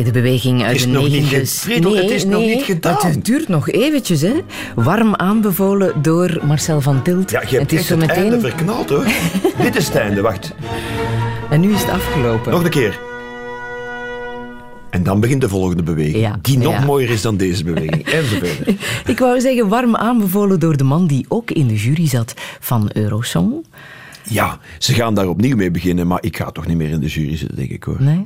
Tweede 0.00 0.20
beweging 0.20 0.62
uit 0.64 0.76
is 0.76 0.82
de 0.82 0.88
nog 0.88 1.08
niet 1.08 1.50
Friedel, 1.50 1.96
het 1.96 2.10
is 2.10 2.24
nog 2.24 2.40
niet 2.40 2.62
gedaan. 2.62 2.96
Het 3.06 3.24
duurt 3.24 3.48
nog 3.48 3.70
eventjes, 3.70 4.20
hè. 4.20 4.32
Warm 4.74 5.14
aanbevolen 5.14 6.02
door 6.02 6.40
Marcel 6.46 6.80
van 6.80 7.02
Tilt. 7.02 7.30
Ja, 7.30 7.40
je 7.40 7.56
hebt 7.56 7.70
het 7.70 7.80
is 7.80 7.86
zo 7.86 7.98
het 7.98 8.06
meteen... 8.06 8.22
einde 8.22 8.40
verknald, 8.40 8.88
hoor. 8.88 9.04
Dit 9.62 9.76
is 9.76 9.86
het 9.86 9.96
einde, 9.96 10.20
wacht. 10.20 10.54
En 11.50 11.60
nu 11.60 11.72
is 11.72 11.80
het 11.80 11.90
afgelopen. 11.90 12.52
Nog 12.52 12.64
een 12.64 12.70
keer. 12.70 13.00
En 14.90 15.02
dan 15.02 15.20
begint 15.20 15.40
de 15.40 15.48
volgende 15.48 15.82
beweging. 15.82 16.16
Ja, 16.16 16.38
die 16.42 16.58
nog 16.58 16.72
ja. 16.72 16.84
mooier 16.84 17.10
is 17.10 17.22
dan 17.22 17.36
deze 17.36 17.64
beweging. 17.64 18.06
En 18.14 18.24
zo 18.24 18.36
verder. 18.38 18.74
Ik 19.06 19.18
wou 19.18 19.40
zeggen, 19.40 19.68
warm 19.68 19.96
aanbevolen 19.96 20.60
door 20.60 20.76
de 20.76 20.84
man 20.84 21.06
die 21.06 21.26
ook 21.28 21.50
in 21.50 21.66
de 21.66 21.76
jury 21.76 22.08
zat 22.08 22.34
van 22.60 22.90
Eurosong. 22.92 23.66
Ja, 24.22 24.58
ze 24.78 24.94
gaan 24.94 25.14
daar 25.14 25.28
opnieuw 25.28 25.56
mee 25.56 25.70
beginnen, 25.70 26.06
maar 26.06 26.22
ik 26.22 26.36
ga 26.36 26.50
toch 26.50 26.66
niet 26.66 26.76
meer 26.76 26.90
in 26.90 27.00
de 27.00 27.06
jury 27.06 27.36
zitten, 27.36 27.56
denk 27.56 27.70
ik 27.70 27.82
hoor. 27.82 27.96
Nee? 27.98 28.22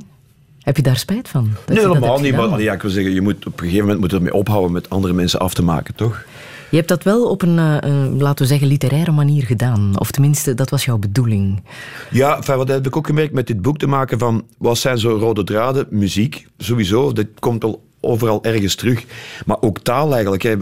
Heb 0.65 0.75
je 0.75 0.83
daar 0.83 0.97
spijt 0.97 1.27
van? 1.27 1.51
Nee, 1.67 1.79
helemaal 1.79 2.19
niet. 2.19 2.35
Maar 2.35 2.61
ja, 2.61 2.73
ik 2.73 2.81
wil 2.81 2.91
zeggen, 2.91 3.13
je 3.13 3.21
moet 3.21 3.45
op 3.45 3.53
een 3.53 3.59
gegeven 3.59 3.81
moment 3.81 3.99
moet 3.99 4.13
ermee 4.13 4.33
ophouden 4.33 4.71
met 4.71 4.89
andere 4.89 5.13
mensen 5.13 5.39
af 5.39 5.53
te 5.53 5.63
maken, 5.63 5.95
toch? 5.95 6.23
Je 6.69 6.77
hebt 6.77 6.87
dat 6.89 7.03
wel 7.03 7.29
op 7.29 7.41
een, 7.41 7.59
eh, 7.59 7.77
eh, 7.77 8.15
laten 8.17 8.45
we 8.45 8.51
zeggen, 8.51 8.67
literaire 8.67 9.11
manier 9.11 9.43
gedaan. 9.43 9.99
Of 9.99 10.11
tenminste, 10.11 10.53
dat 10.53 10.69
was 10.69 10.85
jouw 10.85 10.97
bedoeling. 10.97 11.63
Ja, 12.11 12.35
enfin, 12.37 12.55
wat 12.55 12.67
heb 12.67 12.85
ik 12.85 12.95
ook 12.97 13.05
gemerkt 13.05 13.33
met 13.33 13.47
dit 13.47 13.61
boek 13.61 13.77
te 13.77 13.87
maken 13.87 14.19
van... 14.19 14.45
Wat 14.57 14.77
zijn 14.77 14.97
zo 14.97 15.17
rode 15.17 15.43
draden? 15.43 15.87
Muziek, 15.89 16.47
sowieso. 16.57 17.13
Dat 17.13 17.27
komt 17.39 17.63
al 17.63 17.83
overal 17.99 18.43
ergens 18.43 18.75
terug. 18.75 19.03
Maar 19.45 19.57
ook 19.59 19.79
taal 19.79 20.13
eigenlijk. 20.13 20.43
Hè. 20.43 20.55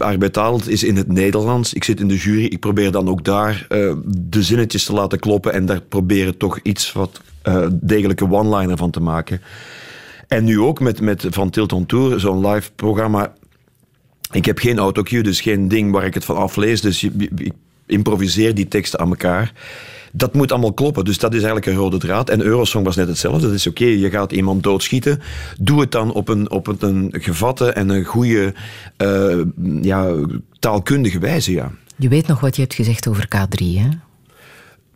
Is 0.66 0.84
in 0.84 0.96
het 0.96 1.12
Nederlands. 1.12 1.72
Ik 1.72 1.84
zit 1.84 2.00
in 2.00 2.08
de 2.08 2.16
jury. 2.16 2.44
Ik 2.44 2.60
probeer 2.60 2.90
dan 2.90 3.08
ook 3.08 3.24
daar 3.24 3.66
eh, 3.68 3.92
de 4.06 4.42
zinnetjes 4.42 4.84
te 4.84 4.92
laten 4.92 5.18
kloppen. 5.18 5.52
En 5.52 5.66
daar 5.66 5.80
proberen 5.80 6.36
toch 6.36 6.58
iets 6.62 6.92
wat 6.92 7.20
eh, 7.42 7.66
degelijke 7.72 8.30
one-liner 8.30 8.76
van 8.76 8.90
te 8.90 9.00
maken. 9.00 9.40
En 10.28 10.44
nu 10.44 10.60
ook 10.60 10.80
met, 10.80 11.00
met 11.00 11.26
Van 11.30 11.50
Tilt 11.50 11.72
on 11.72 11.86
Tour, 11.86 12.20
zo'n 12.20 12.46
live 12.46 12.70
programma. 12.72 13.32
Ik 14.30 14.44
heb 14.44 14.58
geen 14.58 14.78
autocue, 14.78 15.22
dus 15.22 15.40
geen 15.40 15.68
ding 15.68 15.92
waar 15.92 16.04
ik 16.04 16.14
het 16.14 16.24
van 16.24 16.36
aflees. 16.36 16.80
Dus 16.80 17.02
ik 17.02 17.52
improviseer 17.86 18.54
die 18.54 18.68
teksten 18.68 19.00
aan 19.00 19.08
elkaar. 19.08 19.52
Dat 20.12 20.34
moet 20.34 20.52
allemaal 20.52 20.72
kloppen, 20.72 21.04
dus 21.04 21.18
dat 21.18 21.32
is 21.32 21.42
eigenlijk 21.42 21.66
een 21.66 21.74
rode 21.74 21.98
draad. 21.98 22.30
En 22.30 22.42
Eurosong 22.42 22.84
was 22.84 22.96
net 22.96 23.08
hetzelfde. 23.08 23.46
Dat 23.46 23.54
is 23.54 23.66
oké, 23.66 23.84
je 23.84 24.10
gaat 24.10 24.32
iemand 24.32 24.62
doodschieten. 24.62 25.20
Doe 25.58 25.80
het 25.80 25.92
dan 25.92 26.12
op 26.12 26.28
een, 26.28 26.50
op 26.50 26.82
een 26.82 27.14
gevatte 27.18 27.72
en 27.72 27.88
een 27.88 28.04
goede 28.04 28.54
eh, 28.96 29.38
ja, 29.82 30.14
taalkundige 30.58 31.18
wijze, 31.18 31.52
ja. 31.52 31.72
Je 31.96 32.08
weet 32.08 32.26
nog 32.26 32.40
wat 32.40 32.56
je 32.56 32.62
hebt 32.62 32.74
gezegd 32.74 33.08
over 33.08 33.26
K3, 33.36 33.64
hè? 33.64 33.88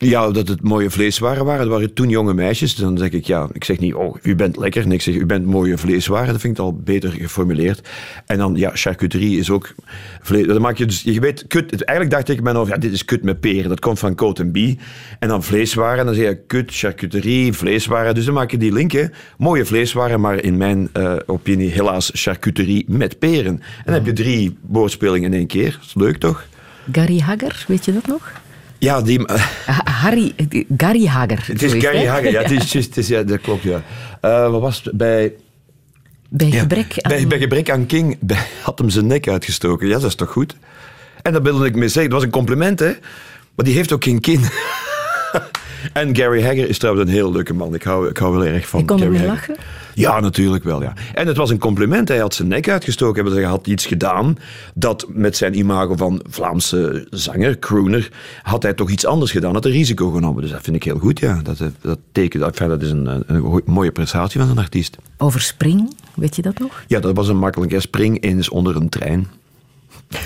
Ja, 0.01 0.31
dat 0.31 0.49
het 0.49 0.63
mooie 0.63 0.91
vleeswaren 0.91 1.45
waren. 1.45 1.61
Dat 1.61 1.69
waren 1.75 1.95
toen 1.95 2.09
jonge 2.09 2.35
meisjes. 2.35 2.75
Dan 2.75 2.99
zeg 2.99 3.11
ik, 3.11 3.27
ja, 3.27 3.49
ik 3.53 3.65
zeg 3.65 3.79
niet, 3.79 3.95
oh, 3.95 4.17
u 4.23 4.35
bent 4.35 4.57
lekker. 4.57 4.87
Nee, 4.87 4.95
ik 4.95 5.03
zeg, 5.03 5.15
u 5.15 5.27
bent 5.27 5.47
mooie 5.47 5.79
vleeswaren. 5.79 6.33
Dat 6.33 6.41
vind 6.41 6.59
ik 6.59 6.65
al 6.65 6.75
beter 6.75 7.11
geformuleerd. 7.11 7.89
En 8.27 8.39
dan, 8.39 8.55
ja, 8.57 8.71
charcuterie 8.75 9.39
is 9.39 9.51
ook 9.51 9.75
vlees. 10.21 10.47
Dan 10.47 10.61
maak 10.61 10.77
je 10.77 10.87
dus, 10.87 11.03
je 11.03 11.21
weet, 11.21 11.47
kut. 11.47 11.85
Eigenlijk 11.85 12.11
dacht 12.11 12.39
ik 12.39 12.43
bij 12.43 12.55
over, 12.55 12.75
ja, 12.75 12.81
dit 12.81 12.93
is 12.93 13.05
kut 13.05 13.23
met 13.23 13.41
peren. 13.41 13.69
Dat 13.69 13.81
komt 13.81 13.99
van 13.99 14.15
coat 14.15 14.41
and 14.41 14.53
bee. 14.53 14.79
En 15.19 15.29
dan 15.29 15.43
vleeswaren. 15.43 16.07
Dan 16.07 16.15
zeg 16.15 16.29
je, 16.29 16.41
kut, 16.47 16.75
charcuterie, 16.75 17.53
vleeswaren. 17.53 18.15
Dus 18.15 18.25
dan 18.25 18.35
maak 18.35 18.51
je 18.51 18.59
die 18.59 18.73
link, 18.73 18.93
hè. 18.93 19.05
Mooie 19.39 19.65
vleeswaren, 19.65 20.21
maar 20.21 20.43
in 20.43 20.57
mijn 20.57 20.89
eh, 20.93 21.17
opinie 21.27 21.71
helaas 21.71 22.11
charcuterie 22.15 22.85
met 22.89 23.19
peren. 23.19 23.47
En 23.55 23.83
dan 23.85 23.95
heb 23.95 24.07
je 24.07 24.13
drie 24.13 24.59
woordspelingen 24.61 25.33
in 25.33 25.39
één 25.39 25.47
keer. 25.47 25.71
Dat 25.71 25.85
is 25.87 25.95
leuk, 25.95 26.17
toch? 26.17 26.47
Gary 26.93 27.19
Hager, 27.19 27.65
weet 27.69 27.85
je 27.85 27.93
dat 27.93 28.07
nog? 28.07 28.33
Ja, 28.79 29.03
die... 29.03 29.21
Ha- 29.65 29.83
Harry, 30.03 30.33
eh, 30.37 30.65
Gary 30.77 31.07
Hager. 31.07 31.45
Het 31.47 31.63
is 31.63 31.73
Gary? 31.85 32.07
Hager, 32.07 32.31
ja, 32.31 32.43
het 32.43 32.51
is, 32.51 32.73
juist, 32.73 32.89
het 32.89 32.97
is, 32.97 33.09
ja, 33.09 33.23
dat 33.23 33.41
klopt, 33.41 33.63
ja. 33.63 33.83
Eh, 34.21 34.51
wat 34.51 34.61
was 34.61 34.81
het? 34.85 34.97
Bij, 34.97 35.33
Bij 36.29 36.47
ja, 36.49 36.59
gebrek 36.61 36.95
aan... 37.01 37.11
bij, 37.13 37.27
bij 37.27 37.39
gebrek 37.39 37.71
aan 37.71 37.87
King 37.87 38.17
bij- 38.21 38.47
had 38.63 38.79
hem 38.79 38.91
zijn 38.91 39.07
nek 39.07 39.29
uitgestoken. 39.29 39.87
Ja, 39.89 39.93
dat 39.99 40.05
is 40.05 40.15
toch 40.15 40.31
goed? 40.31 40.57
En 41.23 41.33
dat 41.33 41.43
wilde 41.43 41.67
ik 41.67 41.75
mee 41.75 41.89
zeggen. 41.89 42.03
Het 42.03 42.13
was 42.13 42.23
een 42.23 42.31
compliment, 42.31 42.79
hè. 42.79 42.93
Maar 43.55 43.65
die 43.65 43.75
heeft 43.75 43.93
ook 43.93 44.05
geen 44.05 44.21
kin. 44.21 44.41
en 45.93 46.17
Gary 46.17 46.43
Hager 46.43 46.69
is 46.69 46.79
trouwens 46.79 47.09
een 47.09 47.15
heel 47.15 47.33
leuke 47.33 47.55
man. 47.55 47.75
Ik 47.75 47.83
hou, 47.83 48.09
ik 48.09 48.17
hou 48.17 48.33
wel 48.37 48.45
erg 48.47 48.69
van 48.69 48.81
Je 48.81 48.87
kon 48.87 48.99
Gary 48.99 49.25
lachen? 49.25 49.57
Ja, 49.99 50.21
natuurlijk 50.21 50.65
wel, 50.65 50.83
ja. 50.83 50.93
En 51.15 51.27
het 51.27 51.37
was 51.37 51.51
een 51.51 51.59
compliment. 51.59 52.09
Hij 52.09 52.19
had 52.19 52.35
zijn 52.35 52.49
nek 52.49 52.69
uitgestoken. 52.69 53.27
Hij 53.27 53.43
had 53.43 53.67
iets 53.67 53.87
gedaan 53.87 54.39
dat 54.75 55.07
met 55.09 55.37
zijn 55.37 55.59
imago 55.59 55.97
van 55.97 56.23
Vlaamse 56.29 57.07
zanger, 57.11 57.59
crooner, 57.59 58.11
had 58.43 58.63
hij 58.63 58.75
toch 58.75 58.91
iets 58.91 59.07
anders 59.07 59.31
gedaan. 59.31 59.55
Had 59.55 59.65
een 59.65 59.71
risico 59.71 60.11
genomen. 60.11 60.43
Dus 60.43 60.51
dat 60.51 60.63
vind 60.63 60.77
ik 60.77 60.83
heel 60.83 60.99
goed, 60.99 61.19
ja. 61.19 61.41
Dat, 61.43 61.59
dat, 61.81 61.99
tekent, 62.13 62.43
enfin, 62.43 62.69
dat 62.69 62.83
is 62.83 62.91
een, 62.91 63.07
een, 63.07 63.25
een 63.27 63.63
mooie 63.65 63.93
prestatie 63.93 64.41
van 64.41 64.51
een 64.51 64.59
artiest. 64.59 64.97
Over 65.17 65.41
Spring, 65.41 65.95
weet 66.15 66.37
je 66.37 66.43
dat 66.43 66.59
nog? 66.59 66.85
Ja, 66.87 67.01
dat 67.01 67.17
was 67.17 67.29
een 67.29 67.39
makkelijke 67.39 67.81
spring 67.81 68.23
eens 68.23 68.49
onder 68.49 68.77
een 68.77 68.89
trein. 68.89 69.27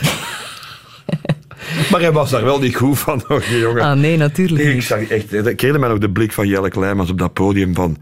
maar 1.90 2.00
hij 2.00 2.12
was 2.12 2.30
daar 2.30 2.44
wel 2.44 2.58
niet 2.58 2.76
goed 2.76 2.98
van, 2.98 3.22
hoor, 3.26 3.44
jongen. 3.44 3.82
Ah, 3.82 3.98
nee, 3.98 4.16
natuurlijk 4.16 4.68
Ik 4.68 4.74
niet. 4.74 4.84
zag 4.84 5.08
echt, 5.08 5.32
ik 5.32 5.60
herinner 5.60 5.80
mij 5.80 5.88
nog 5.88 5.98
de 5.98 6.10
blik 6.10 6.32
van 6.32 6.48
Jelle 6.48 6.68
Kleimans 6.68 7.10
op 7.10 7.18
dat 7.18 7.32
podium 7.32 7.74
van... 7.74 7.96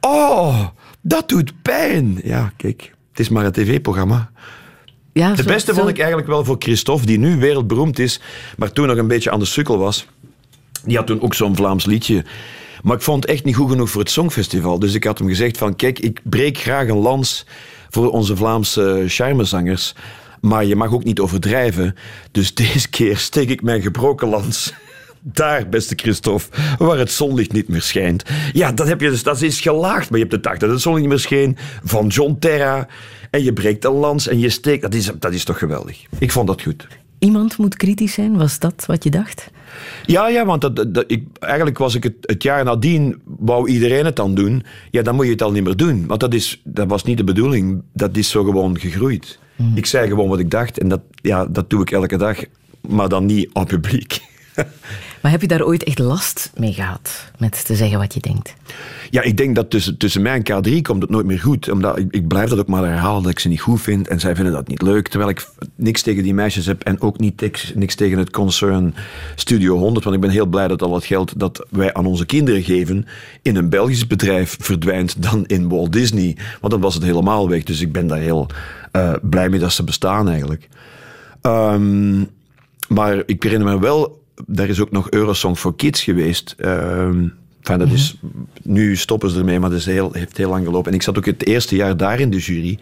Oh, 0.00 0.66
dat 1.02 1.28
doet 1.28 1.52
pijn. 1.62 2.20
Ja, 2.24 2.52
kijk, 2.56 2.92
het 3.10 3.20
is 3.20 3.28
maar 3.28 3.44
een 3.44 3.52
tv-programma. 3.52 4.30
Ja, 5.12 5.28
Het 5.28 5.38
zo- 5.38 5.44
beste 5.44 5.72
zo- 5.72 5.78
vond 5.78 5.88
ik 5.90 5.98
eigenlijk 5.98 6.28
wel 6.28 6.44
voor 6.44 6.56
Christophe, 6.58 7.06
die 7.06 7.18
nu 7.18 7.36
wereldberoemd 7.38 7.98
is, 7.98 8.20
maar 8.56 8.72
toen 8.72 8.86
nog 8.86 8.96
een 8.96 9.06
beetje 9.06 9.30
aan 9.30 9.38
de 9.38 9.44
sukkel 9.44 9.78
was. 9.78 10.06
Die 10.84 10.96
had 10.96 11.06
toen 11.06 11.20
ook 11.22 11.34
zo'n 11.34 11.56
Vlaams 11.56 11.84
liedje. 11.84 12.24
Maar 12.82 12.96
ik 12.96 13.02
vond 13.02 13.22
het 13.22 13.32
echt 13.32 13.44
niet 13.44 13.56
goed 13.56 13.70
genoeg 13.70 13.90
voor 13.90 14.00
het 14.00 14.10
Songfestival. 14.10 14.78
Dus 14.78 14.94
ik 14.94 15.04
had 15.04 15.18
hem 15.18 15.28
gezegd 15.28 15.58
van, 15.58 15.76
kijk, 15.76 15.98
ik 15.98 16.20
breek 16.22 16.58
graag 16.58 16.88
een 16.88 16.96
lans 16.96 17.46
voor 17.90 18.10
onze 18.10 18.36
Vlaamse 18.36 19.04
charmezangers. 19.06 19.94
Maar 20.40 20.64
je 20.64 20.76
mag 20.76 20.92
ook 20.92 21.04
niet 21.04 21.20
overdrijven. 21.20 21.94
Dus 22.30 22.54
deze 22.64 22.88
keer 22.88 23.16
steek 23.18 23.48
ik 23.50 23.62
mijn 23.62 23.82
gebroken 23.82 24.28
lans 24.28 24.74
daar, 25.22 25.68
beste 25.68 25.94
Christophe, 25.96 26.48
waar 26.78 26.98
het 26.98 27.10
zonlicht 27.10 27.52
niet 27.52 27.68
meer 27.68 27.82
schijnt. 27.82 28.24
Ja, 28.52 28.72
dat, 28.72 28.86
heb 28.88 29.00
je 29.00 29.10
dus, 29.10 29.22
dat 29.22 29.42
is 29.42 29.60
gelaagd. 29.60 30.10
Maar 30.10 30.18
je 30.18 30.24
hebt 30.24 30.42
de 30.42 30.48
dag 30.48 30.58
dat 30.58 30.70
het 30.70 30.80
zonlicht 30.80 31.02
niet 31.02 31.14
meer 31.14 31.22
scheen 31.22 31.56
van 31.84 32.06
John 32.06 32.36
Terra. 32.38 32.88
En 33.30 33.42
je 33.44 33.52
breekt 33.52 33.84
een 33.84 33.92
lans 33.92 34.28
en 34.28 34.38
je 34.38 34.50
steekt. 34.50 34.82
Dat 34.82 34.94
is, 34.94 35.10
dat 35.18 35.32
is 35.32 35.44
toch 35.44 35.58
geweldig. 35.58 36.04
Ik 36.18 36.32
vond 36.32 36.46
dat 36.46 36.62
goed. 36.62 36.86
Iemand 37.18 37.58
moet 37.58 37.76
kritisch 37.76 38.12
zijn, 38.12 38.36
was 38.36 38.58
dat 38.58 38.84
wat 38.86 39.04
je 39.04 39.10
dacht? 39.10 39.50
Ja, 40.06 40.28
ja, 40.28 40.44
want 40.44 40.60
dat, 40.60 40.94
dat, 40.94 41.04
ik, 41.06 41.24
eigenlijk 41.38 41.78
was 41.78 41.94
ik 41.94 42.02
het, 42.02 42.14
het 42.20 42.42
jaar 42.42 42.64
nadien, 42.64 43.22
wou 43.24 43.68
iedereen 43.68 44.04
het 44.04 44.16
dan 44.16 44.34
doen. 44.34 44.64
Ja, 44.90 45.02
dan 45.02 45.14
moet 45.14 45.24
je 45.24 45.30
het 45.30 45.42
al 45.42 45.52
niet 45.52 45.64
meer 45.64 45.76
doen. 45.76 46.06
Want 46.06 46.20
dat, 46.20 46.34
is, 46.34 46.60
dat 46.64 46.88
was 46.88 47.04
niet 47.04 47.16
de 47.16 47.24
bedoeling. 47.24 47.82
Dat 47.92 48.16
is 48.16 48.30
zo 48.30 48.44
gewoon 48.44 48.78
gegroeid. 48.78 49.38
Ik 49.74 49.86
zei 49.86 50.08
gewoon 50.08 50.28
wat 50.28 50.38
ik 50.38 50.50
dacht 50.50 50.78
en 50.78 50.88
dat, 50.88 51.00
ja, 51.14 51.46
dat 51.46 51.70
doe 51.70 51.80
ik 51.80 51.90
elke 51.90 52.16
dag. 52.16 52.38
Maar 52.88 53.08
dan 53.08 53.26
niet 53.26 53.50
op 53.52 53.68
publiek. 53.68 54.20
Maar 55.22 55.30
heb 55.30 55.40
je 55.40 55.46
daar 55.46 55.64
ooit 55.64 55.84
echt 55.84 55.98
last 55.98 56.50
mee 56.56 56.72
gehad? 56.72 57.30
Met 57.38 57.66
te 57.66 57.74
zeggen 57.74 57.98
wat 57.98 58.14
je 58.14 58.20
denkt? 58.20 58.54
Ja, 59.10 59.22
ik 59.22 59.36
denk 59.36 59.54
dat 59.54 59.70
tussen, 59.70 59.96
tussen 59.96 60.22
mij 60.22 60.42
en 60.42 60.64
K3 60.64 60.82
komt 60.82 61.02
het 61.02 61.10
nooit 61.10 61.26
meer 61.26 61.40
goed. 61.40 61.70
Omdat 61.70 61.98
ik, 61.98 62.06
ik 62.10 62.28
blijf 62.28 62.48
dat 62.48 62.58
ook 62.58 62.66
maar 62.66 62.84
herhalen 62.84 63.22
dat 63.22 63.32
ik 63.32 63.38
ze 63.38 63.48
niet 63.48 63.60
goed 63.60 63.80
vind. 63.80 64.08
En 64.08 64.20
zij 64.20 64.34
vinden 64.34 64.52
dat 64.52 64.68
niet 64.68 64.82
leuk. 64.82 65.08
Terwijl 65.08 65.30
ik 65.30 65.48
niks 65.74 66.02
tegen 66.02 66.22
die 66.22 66.34
meisjes 66.34 66.66
heb. 66.66 66.82
En 66.82 67.00
ook 67.00 67.18
niet 67.18 67.40
niks, 67.74 67.94
tegen 67.94 68.18
het 68.18 68.30
concern 68.30 68.94
Studio 69.34 69.76
100. 69.76 70.04
Want 70.04 70.16
ik 70.16 70.22
ben 70.22 70.30
heel 70.30 70.46
blij 70.46 70.68
dat 70.68 70.82
al 70.82 70.94
het 70.94 71.04
geld 71.04 71.38
dat 71.38 71.66
wij 71.70 71.94
aan 71.94 72.06
onze 72.06 72.26
kinderen 72.26 72.62
geven. 72.62 73.06
in 73.42 73.56
een 73.56 73.68
Belgisch 73.68 74.06
bedrijf 74.06 74.56
verdwijnt 74.60 75.22
dan 75.22 75.46
in 75.46 75.68
Walt 75.68 75.92
Disney. 75.92 76.36
Want 76.60 76.72
dan 76.72 76.82
was 76.82 76.94
het 76.94 77.02
helemaal 77.02 77.48
weg. 77.48 77.62
Dus 77.62 77.80
ik 77.80 77.92
ben 77.92 78.06
daar 78.06 78.18
heel 78.18 78.46
uh, 78.92 79.12
blij 79.22 79.48
mee 79.48 79.60
dat 79.60 79.72
ze 79.72 79.84
bestaan 79.84 80.28
eigenlijk. 80.28 80.68
Um, 81.42 82.28
maar 82.88 83.22
ik 83.26 83.42
herinner 83.42 83.68
me 83.68 83.80
wel, 83.80 84.21
er 84.54 84.68
is 84.68 84.80
ook 84.80 84.90
nog 84.90 85.10
Eurosong 85.10 85.58
for 85.58 85.76
Kids 85.76 86.02
geweest. 86.02 86.54
Enfin, 86.58 87.78
dat 87.78 87.90
is, 87.90 88.16
nu 88.62 88.96
stoppen 88.96 89.30
ze 89.30 89.38
ermee, 89.38 89.60
maar 89.60 89.70
dat 89.70 89.78
is 89.78 89.86
heel, 89.86 90.12
heeft 90.12 90.36
heel 90.36 90.48
lang 90.48 90.64
gelopen. 90.64 90.90
En 90.90 90.96
ik 90.96 91.02
zat 91.02 91.18
ook 91.18 91.26
het 91.26 91.46
eerste 91.46 91.76
jaar 91.76 91.96
daar 91.96 92.20
in 92.20 92.30
de 92.30 92.38
jury. 92.38 92.78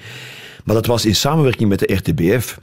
Maar 0.65 0.75
dat 0.75 0.87
was 0.87 1.05
in 1.05 1.15
samenwerking 1.15 1.69
met 1.69 1.79
de 1.79 1.95
RTBF. 1.95 2.61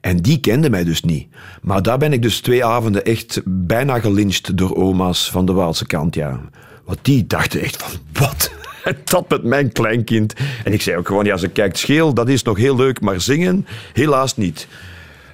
En 0.00 0.16
die 0.16 0.40
kende 0.40 0.70
mij 0.70 0.84
dus 0.84 1.02
niet. 1.02 1.26
Maar 1.62 1.82
daar 1.82 1.98
ben 1.98 2.12
ik 2.12 2.22
dus 2.22 2.40
twee 2.40 2.64
avonden 2.64 3.04
echt 3.04 3.40
bijna 3.44 3.98
gelyncht 3.98 4.56
door 4.56 4.76
oma's 4.76 5.30
van 5.30 5.46
de 5.46 5.52
Waalse 5.52 5.86
kant, 5.86 6.14
ja. 6.14 6.40
Want 6.84 6.98
die 7.02 7.26
dachten 7.26 7.60
echt 7.60 7.76
van, 7.76 7.90
wat? 8.12 8.50
dat 9.04 9.28
met 9.28 9.42
mijn 9.42 9.72
kleinkind. 9.72 10.34
En 10.64 10.72
ik 10.72 10.82
zei 10.82 10.96
ook 10.96 11.06
gewoon, 11.06 11.24
ja, 11.24 11.36
ze 11.36 11.48
kijkt 11.48 11.78
scheel, 11.78 12.14
dat 12.14 12.28
is 12.28 12.42
nog 12.42 12.56
heel 12.56 12.76
leuk, 12.76 13.00
maar 13.00 13.20
zingen, 13.20 13.66
helaas 13.92 14.36
niet. 14.36 14.68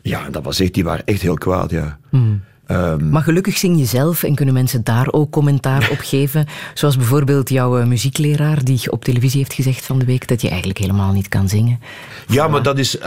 Ja, 0.03 0.31
dat 0.31 0.45
was 0.45 0.61
echt, 0.61 0.75
die 0.75 0.85
waren 0.85 1.07
echt 1.07 1.23
heel 1.23 1.39
kwaad, 1.39 1.71
ja. 1.71 1.99
Mm. 2.11 2.43
Um, 2.73 3.11
maar 3.11 3.23
gelukkig 3.23 3.59
zing 3.59 3.79
je 3.79 3.85
zelf 3.85 4.23
en 4.23 4.35
kunnen 4.35 4.55
mensen 4.55 4.85
daar 4.85 5.09
ook 5.11 5.31
commentaar 5.31 5.89
op 5.91 5.99
geven. 6.01 6.47
Zoals 6.75 6.97
bijvoorbeeld 6.97 7.49
jouw 7.49 7.79
uh, 7.79 7.87
muziekleraar 7.87 8.65
die 8.65 8.93
op 8.93 9.05
televisie 9.05 9.39
heeft 9.39 9.55
gezegd 9.55 9.85
van 9.85 9.99
de 9.99 10.05
week 10.05 10.29
dat 10.29 10.41
je 10.41 10.49
eigenlijk 10.49 10.79
helemaal 10.79 11.13
niet 11.13 11.29
kan 11.29 11.49
zingen. 11.49 11.81
Ja, 12.27 12.49
maar 12.49 12.63
dat 12.63 12.79
is... 12.79 12.97
Uh, 12.97 13.05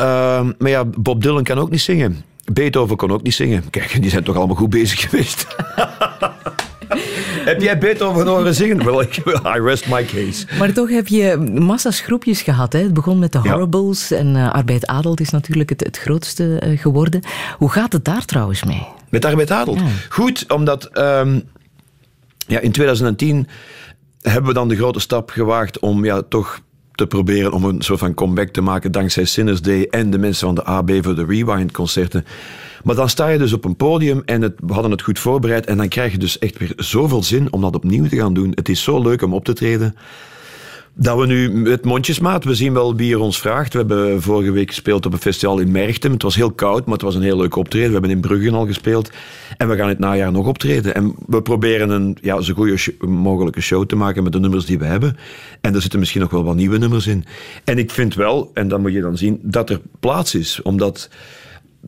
maar 0.58 0.70
ja, 0.70 0.86
Bob 0.86 1.22
Dylan 1.22 1.44
kan 1.44 1.58
ook 1.58 1.70
niet 1.70 1.82
zingen. 1.82 2.24
Beethoven 2.54 2.98
kon 2.98 3.12
ook 3.12 3.24
niet 3.24 3.34
zingen. 3.34 3.70
Kijk, 3.70 4.02
die 4.02 4.10
zijn 4.10 4.24
toch 4.24 4.36
allemaal 4.36 4.56
goed 4.56 4.70
bezig 4.70 5.00
geweest. 5.10 5.48
heb 7.46 7.62
jij 7.62 7.78
Beethoven 7.78 8.28
horen 8.28 8.56
zingen? 8.56 8.84
Well, 8.84 9.08
I 9.58 9.62
rest 9.62 9.88
my 9.88 10.06
case. 10.06 10.46
Maar 10.60 10.74
toch 10.74 10.90
heb 10.90 11.08
je 11.08 11.38
massa's 11.60 12.00
groepjes 12.00 12.42
gehad. 12.42 12.74
Hè? 12.74 12.80
Het 12.80 12.94
begon 12.94 13.20
met 13.20 13.32
de 13.32 13.38
Horribles 13.38 14.12
en 14.12 14.36
uh, 14.36 14.52
Arbeid 14.54 14.88
Adelt 14.88 15.20
is 15.20 15.30
natuurlijk 15.30 15.70
het, 15.70 15.84
het 15.84 15.98
grootste 15.98 16.62
uh, 16.64 16.80
geworden. 16.80 17.22
Hoe 17.58 17.70
gaat 17.70 17.94
het 17.94 18.06
daar 18.06 18.26
trouwens 18.26 18.64
mee? 18.64 18.88
Met 19.16 19.26
Arbeid 19.26 19.52
Adelt? 19.52 19.82
Goed, 20.10 20.46
omdat 20.52 20.90
um, 20.98 21.44
ja, 22.48 22.60
in 22.60 22.72
2010 22.72 23.48
hebben 24.22 24.46
we 24.46 24.54
dan 24.54 24.68
de 24.68 24.76
grote 24.76 25.00
stap 25.00 25.30
gewaagd 25.30 25.80
om 25.80 26.06
ja, 26.06 26.22
toch 26.22 26.60
te 26.92 27.08
proberen 27.08 27.52
om 27.52 27.64
een 27.64 27.82
soort 27.82 28.00
van 28.00 28.14
comeback 28.14 28.50
te 28.50 28.62
maken 28.62 28.92
dankzij 28.92 29.26
Sinners 29.26 29.62
Day 29.62 29.88
en 29.90 30.10
de 30.10 30.18
mensen 30.18 30.46
van 30.46 30.56
de 30.56 30.64
AB 30.64 30.92
voor 31.02 31.16
de 31.16 31.26
Rewind 31.26 31.72
concerten. 31.72 32.26
Maar 32.84 32.96
dan 32.96 33.10
sta 33.10 33.28
je 33.28 33.38
dus 33.38 33.54
op 33.54 33.66
een 33.66 33.76
podium 33.76 34.22
en 34.26 34.42
het, 34.42 34.54
we 34.58 34.74
hadden 34.74 34.92
het 34.92 35.02
goed 35.02 35.20
voorbereid 35.20 35.66
en 35.66 35.78
dan 35.78 35.88
krijg 35.88 36.12
je 36.12 36.18
dus 36.18 36.40
echt 36.40 36.58
weer 36.58 36.74
zoveel 36.76 37.24
zin 37.24 37.54
om 37.54 37.62
dat 37.62 37.76
opnieuw 37.76 38.08
te 38.08 38.18
gaan 38.18 38.34
doen. 38.34 38.52
Het 38.56 38.70
is 38.70 38.84
zo 38.84 39.02
leuk 39.02 39.22
om 39.22 39.34
op 39.34 39.46
te 39.46 39.54
treden. 39.54 39.96
Dat 40.98 41.18
we 41.18 41.26
nu 41.26 41.52
met 41.52 41.86
mondjesmaat, 41.86 42.44
we 42.44 42.56
zien 42.56 42.74
wel 42.74 42.96
wie 42.96 43.14
er 43.14 43.20
ons 43.20 43.40
vraagt. 43.40 43.74
We 43.74 43.78
hebben 43.78 44.22
vorige 44.22 44.52
week 44.52 44.70
gespeeld 44.70 45.06
op 45.06 45.14
een 45.14 45.20
festival 45.20 45.60
in 45.60 45.72
Merchtem. 45.72 46.12
Het 46.12 46.22
was 46.22 46.36
heel 46.36 46.52
koud, 46.52 46.86
maar 46.86 46.94
het 46.94 47.02
was 47.02 47.16
een 47.16 47.22
heel 47.22 47.38
leuk 47.38 47.56
optreden. 47.56 47.88
We 47.88 47.94
hebben 47.94 48.12
in 48.12 48.22
Bruggen 48.22 48.54
al 48.54 48.66
gespeeld. 48.66 49.12
En 49.58 49.70
we 49.70 49.76
gaan 49.76 49.88
het 49.88 50.00
najaar 50.00 50.32
nog 50.32 50.48
optreden. 50.48 50.96
En 50.96 51.16
we 51.28 51.42
proberen 51.42 51.90
een 51.90 52.18
ja, 52.22 52.42
zo 52.42 52.54
goede 52.54 52.78
mogelijke 53.00 53.62
show 53.62 53.86
te 53.86 53.96
maken 53.96 54.24
met 54.24 54.32
de 54.32 54.40
nummers 54.40 54.66
die 54.66 54.80
we 54.80 54.86
hebben. 54.86 55.18
En 55.62 55.76
er 55.76 55.82
zitten 55.82 56.00
misschien 56.00 56.22
nog 56.22 56.32
wel 56.32 56.44
wat 56.44 56.56
nieuwe 56.56 56.78
nummers 56.78 57.08
in. 57.08 57.26
En 57.64 57.78
ik 57.78 57.92
vind 57.92 58.16
wel, 58.16 58.52
en 58.54 58.68
dat 58.68 58.80
moet 58.80 58.94
je 58.94 59.02
dan 59.02 59.18
zien, 59.18 59.40
dat 59.42 59.70
er 59.70 59.82
plaats 60.00 60.36
is. 60.36 60.62
Omdat 60.62 61.10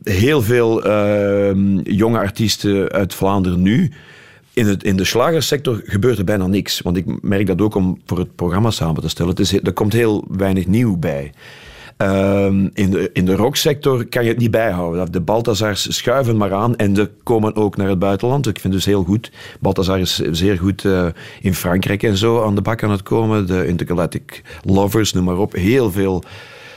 heel 0.04 0.42
veel 0.42 0.88
uh, 0.88 1.84
jonge 1.84 2.18
artiesten 2.18 2.90
uit 2.90 3.14
Vlaanderen 3.14 3.62
nu. 3.62 3.92
In, 4.58 4.68
het, 4.68 4.84
in 4.84 4.96
de 4.96 5.04
slagersector 5.04 5.82
gebeurt 5.86 6.18
er 6.18 6.24
bijna 6.24 6.48
niks. 6.48 6.82
Want 6.82 6.98
ik 6.98 7.22
merk 7.22 7.46
dat 7.46 7.62
ook 7.62 7.76
om 7.76 8.02
voor 8.06 8.18
het 8.18 8.36
programma 8.36 8.72
samen 8.72 9.02
te 9.02 9.10
stellen. 9.10 9.32
Het 9.32 9.40
is, 9.40 9.54
er 9.54 9.74
komt 9.74 9.94
heel 9.94 10.26
weinig 10.30 10.68
nieuw 10.68 10.98
bij. 10.98 11.32
Uh, 11.98 12.46
in, 12.74 12.90
de, 12.90 13.10
in 13.14 13.26
de 13.26 13.36
rocksector 13.36 14.06
kan 14.06 14.24
je 14.24 14.30
het 14.30 14.38
niet 14.38 14.52
bijhouden. 14.52 15.12
De 15.12 15.22
Balthazars 15.22 15.96
schuiven 15.96 16.38
maar 16.38 16.54
aan 16.54 16.76
en 16.76 16.96
ze 16.96 17.10
komen 17.24 17.56
ook 17.56 17.78
naar 17.78 17.90
het 17.90 18.00
buitenland. 18.00 18.48
Ik 18.48 18.60
vind 18.60 18.74
het 18.74 18.84
dus 18.84 18.94
heel 18.94 19.04
goed. 19.04 19.32
Balthazar 19.60 20.00
is 20.00 20.16
zeer 20.16 20.58
goed 20.58 20.84
uh, 20.84 21.08
in 21.42 21.54
Frankrijk 21.54 22.04
en 22.04 22.18
zo 22.18 22.44
aan 22.44 22.56
de 22.56 22.62
bak 22.62 22.84
aan 22.84 22.92
het 22.92 23.04
komen. 23.04 23.48
De 23.48 23.68
Intergalactic 23.68 24.42
Lovers, 24.64 25.14
noem 25.14 25.24
maar 25.24 25.38
op. 25.38 25.54
Heel 25.54 25.92
veel 25.92 26.24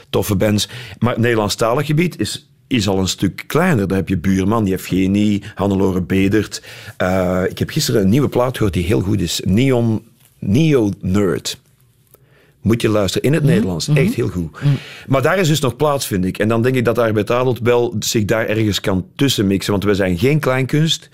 toffe 0.09 0.35
bands. 0.35 0.69
Maar 0.99 1.11
het 1.11 1.21
Nederlandstalig 1.21 1.85
gebied 1.85 2.19
is 2.19 2.50
is 2.71 2.87
al 2.87 2.99
een 2.99 3.07
stuk 3.07 3.43
kleiner. 3.47 3.87
Daar 3.87 3.97
heb 3.97 4.09
je 4.09 4.17
Buurman, 4.17 4.63
die 4.63 4.73
heeft 4.73 4.85
Genie, 4.85 5.43
Hannelore 5.55 6.01
Bedert. 6.01 6.61
Uh, 7.01 7.41
ik 7.47 7.59
heb 7.59 7.69
gisteren 7.69 8.01
een 8.01 8.09
nieuwe 8.09 8.29
plaat 8.29 8.57
gehoord 8.57 8.73
die 8.73 8.83
heel 8.83 9.01
goed 9.01 9.21
is. 9.21 9.41
Neon, 9.45 10.03
Neo 10.39 10.91
Nerd. 11.01 11.59
Moet 12.61 12.81
je 12.81 12.89
luisteren 12.89 13.27
in 13.27 13.33
het 13.33 13.43
mhm. 13.43 13.51
Nederlands. 13.51 13.87
Echt 13.87 13.97
mhm. 13.97 14.15
heel 14.15 14.27
goed. 14.27 14.51
Mhm. 14.51 14.73
Maar 15.07 15.21
daar 15.21 15.39
is 15.39 15.47
dus 15.47 15.59
nog 15.59 15.75
plaats, 15.75 16.07
vind 16.07 16.25
ik. 16.25 16.37
En 16.37 16.47
dan 16.47 16.61
denk 16.61 16.75
ik 16.75 16.85
dat 16.85 16.97
Arbeid 16.97 17.31
Adelt 17.31 17.59
wel 17.59 17.95
zich 17.99 18.25
daar 18.25 18.45
ergens 18.45 18.79
kan 18.79 19.05
tussenmixen. 19.15 19.71
Want 19.71 19.83
we 19.83 19.93
zijn 19.93 20.17
geen 20.17 20.39
kleinkunst. 20.39 21.09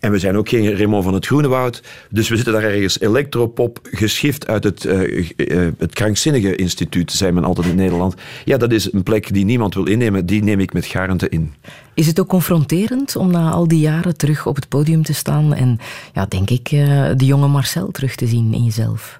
En 0.00 0.10
we 0.10 0.18
zijn 0.18 0.36
ook 0.36 0.48
geen 0.48 0.76
Raymond 0.76 1.04
van 1.04 1.14
het 1.14 1.26
Groenewoud. 1.26 1.82
Dus 2.10 2.28
we 2.28 2.36
zitten 2.36 2.52
daar 2.52 2.62
ergens 2.62 3.00
electropop, 3.00 3.78
geschift 3.82 4.46
uit 4.46 4.64
het, 4.64 4.84
uh, 4.84 5.30
uh, 5.36 5.68
het 5.78 5.94
Krankzinnige 5.94 6.56
Instituut, 6.56 7.12
zei 7.12 7.32
men 7.32 7.44
altijd 7.44 7.66
in 7.66 7.76
Nederland. 7.76 8.14
Ja, 8.44 8.56
dat 8.56 8.72
is 8.72 8.92
een 8.92 9.02
plek 9.02 9.32
die 9.34 9.44
niemand 9.44 9.74
wil 9.74 9.86
innemen. 9.86 10.26
Die 10.26 10.42
neem 10.42 10.60
ik 10.60 10.72
met 10.72 10.86
garante 10.86 11.28
in. 11.28 11.54
Is 11.94 12.06
het 12.06 12.20
ook 12.20 12.28
confronterend 12.28 13.16
om 13.16 13.30
na 13.30 13.50
al 13.50 13.68
die 13.68 13.80
jaren 13.80 14.16
terug 14.16 14.46
op 14.46 14.54
het 14.54 14.68
podium 14.68 15.02
te 15.02 15.14
staan 15.14 15.54
en, 15.54 15.78
ja, 16.14 16.26
denk 16.26 16.50
ik, 16.50 16.72
uh, 16.72 17.10
de 17.16 17.24
jonge 17.24 17.48
Marcel 17.48 17.90
terug 17.90 18.14
te 18.14 18.26
zien 18.26 18.54
in 18.54 18.64
jezelf? 18.64 19.18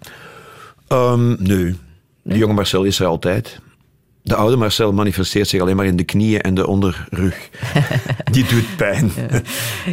Um, 0.89 1.37
nee. 1.39 1.76
De 2.22 2.39
jonge 2.39 2.53
Marcel 2.55 2.85
is 2.85 3.01
er 3.01 3.07
altijd. 3.07 3.61
De 4.29 4.35
oude 4.35 4.57
Marcel 4.57 4.93
manifesteert 4.93 5.49
zich 5.49 5.61
alleen 5.61 5.76
maar 5.76 5.87
in 5.87 5.97
de 5.97 6.05
knieën 6.05 6.41
en 6.41 6.55
de 6.55 6.66
onderrug. 6.66 7.49
Die 8.33 8.45
doet 8.45 8.76
pijn. 8.76 9.11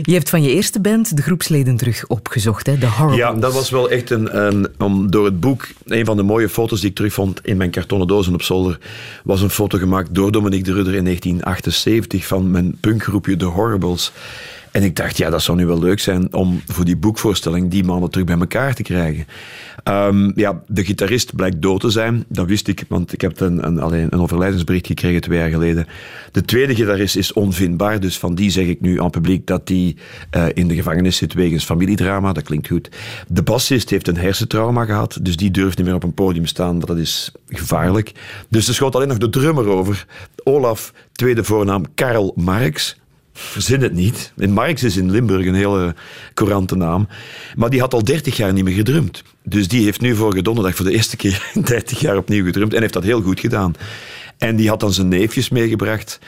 Je 0.01 0.13
hebt 0.13 0.29
van 0.29 0.43
je 0.43 0.49
eerste 0.49 0.81
band 0.81 1.15
de 1.15 1.21
groepsleden 1.21 1.77
terug 1.77 2.07
opgezocht, 2.07 2.65
hè? 2.65 2.77
de 2.77 2.86
Horribles. 2.86 3.17
Ja, 3.17 3.33
dat 3.33 3.53
was 3.53 3.69
wel 3.69 3.89
echt 3.89 4.09
een, 4.09 4.45
een, 4.45 4.67
om, 4.77 5.11
door 5.11 5.25
het 5.25 5.39
boek. 5.39 5.67
Een 5.86 6.05
van 6.05 6.17
de 6.17 6.23
mooie 6.23 6.49
foto's 6.49 6.79
die 6.79 6.89
ik 6.89 6.95
terugvond 6.95 7.39
in 7.43 7.57
mijn 7.57 7.69
kartonnen 7.69 8.07
dozen 8.07 8.33
op 8.33 8.41
zolder, 8.41 8.77
was 9.23 9.41
een 9.41 9.49
foto 9.49 9.77
gemaakt 9.77 10.15
door 10.15 10.31
Dominique 10.31 10.65
de 10.65 10.73
Rudder 10.73 10.95
in 10.95 11.03
1978 11.03 12.27
van 12.27 12.51
mijn 12.51 12.77
punkgroepje 12.79 13.36
The 13.36 13.45
Horribles. 13.45 14.11
En 14.71 14.83
ik 14.83 14.95
dacht, 14.95 15.17
ja, 15.17 15.29
dat 15.29 15.41
zou 15.41 15.57
nu 15.57 15.65
wel 15.65 15.79
leuk 15.79 15.99
zijn 15.99 16.33
om 16.33 16.61
voor 16.65 16.86
die 16.86 16.97
boekvoorstelling 16.97 17.71
die 17.71 17.83
mannen 17.83 18.09
terug 18.09 18.25
bij 18.25 18.39
elkaar 18.39 18.73
te 18.73 18.83
krijgen. 18.83 19.27
Um, 19.89 20.31
ja, 20.36 20.61
de 20.67 20.86
gitarist 20.86 21.36
blijkt 21.36 21.61
dood 21.61 21.81
te 21.81 21.89
zijn. 21.89 22.25
Dat 22.27 22.47
wist 22.47 22.67
ik, 22.67 22.86
want 22.88 23.13
ik 23.13 23.21
heb 23.21 23.39
een, 23.39 23.65
een, 23.65 23.79
alleen 23.79 24.07
een 24.09 24.19
overlijdensbericht 24.19 24.88
gekregen 24.88 25.21
twee 25.21 25.39
jaar 25.39 25.49
geleden. 25.49 25.88
De 26.31 26.41
tweede 26.41 26.75
gitarist 26.75 27.15
is 27.15 27.33
onvindbaar, 27.33 27.99
dus 27.99 28.17
van 28.17 28.36
die 28.36 28.49
zeg 28.49 28.65
ik 28.65 28.81
nu 28.81 28.97
aan 28.97 29.03
het 29.03 29.11
publiek 29.11 29.47
dat 29.47 29.67
die 29.67 29.97
uh, 30.36 30.45
in 30.53 30.67
de 30.67 30.75
gevangenis 30.75 31.17
zit 31.17 31.33
wegens 31.33 31.63
familiedrama. 31.63 32.33
Dat 32.33 32.43
klinkt 32.43 32.67
goed. 32.67 32.89
De 33.27 33.43
bassist 33.43 33.89
heeft 33.89 34.07
een 34.07 34.17
hersentrauma 34.17 34.86
gehad, 34.86 35.19
dus 35.21 35.38
die 35.38 35.51
durft 35.51 35.77
niet 35.77 35.86
meer 35.86 35.95
op 35.95 36.03
een 36.03 36.13
podium 36.13 36.45
staan, 36.45 36.79
dat 36.79 36.97
is 36.97 37.31
gevaarlijk. 37.47 38.11
Dus 38.49 38.67
er 38.67 38.73
schoot 38.73 38.95
alleen 38.95 39.07
nog 39.07 39.17
de 39.17 39.29
drummer 39.29 39.67
over. 39.67 40.05
Olaf, 40.43 40.93
tweede 41.11 41.43
voornaam 41.43 41.83
Karel 41.95 42.33
Marx. 42.36 42.97
Verzin 43.38 43.81
het 43.81 43.93
niet. 43.93 44.33
En 44.38 44.51
Marx 44.51 44.83
is 44.83 44.97
in 44.97 45.11
Limburg 45.11 45.45
een 45.45 45.55
hele 45.55 45.95
courante 46.33 46.75
naam. 46.75 47.07
Maar 47.55 47.69
die 47.69 47.79
had 47.79 47.93
al 47.93 48.03
30 48.03 48.38
jaar 48.38 48.53
niet 48.53 48.63
meer 48.63 48.75
gedrumd. 48.75 49.23
Dus 49.43 49.67
die 49.67 49.83
heeft 49.83 50.01
nu 50.01 50.15
vorige 50.15 50.41
donderdag 50.41 50.75
voor 50.75 50.86
de 50.86 50.91
eerste 50.91 51.15
keer 51.15 51.49
in 51.53 51.61
30 51.61 51.99
jaar 51.99 52.17
opnieuw 52.17 52.45
gedrumd. 52.45 52.73
En 52.73 52.81
heeft 52.81 52.93
dat 52.93 53.03
heel 53.03 53.21
goed 53.21 53.39
gedaan. 53.39 53.73
En 54.38 54.55
die 54.55 54.69
had 54.69 54.79
dan 54.79 54.93
zijn 54.93 55.07
neefjes 55.07 55.49
meegebracht. 55.49 56.19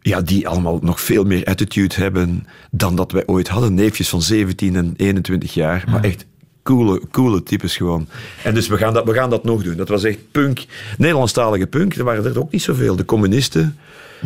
Ja, 0.00 0.20
die 0.20 0.48
allemaal 0.48 0.78
nog 0.82 1.00
veel 1.00 1.24
meer 1.24 1.44
attitude 1.44 1.94
hebben 1.94 2.46
dan 2.70 2.96
dat 2.96 3.12
wij 3.12 3.26
ooit 3.26 3.48
hadden. 3.48 3.74
Neefjes 3.74 4.08
van 4.08 4.22
17 4.22 4.76
en 4.76 4.94
21 4.96 5.54
jaar. 5.54 5.84
Maar 5.90 6.04
echt 6.04 6.26
coole, 6.62 7.00
coole 7.10 7.42
types 7.42 7.76
gewoon. 7.76 8.08
En 8.42 8.54
dus 8.54 8.68
we 8.68 8.76
gaan, 8.76 8.94
dat, 8.94 9.04
we 9.04 9.12
gaan 9.14 9.30
dat 9.30 9.44
nog 9.44 9.62
doen. 9.62 9.76
Dat 9.76 9.88
was 9.88 10.04
echt 10.04 10.18
punk. 10.30 10.64
Nederlandstalige 10.98 11.66
punk. 11.66 11.94
Er 11.94 12.04
waren 12.04 12.24
er 12.24 12.38
ook 12.38 12.52
niet 12.52 12.62
zoveel. 12.62 12.96
De 12.96 13.04
communisten. 13.04 13.76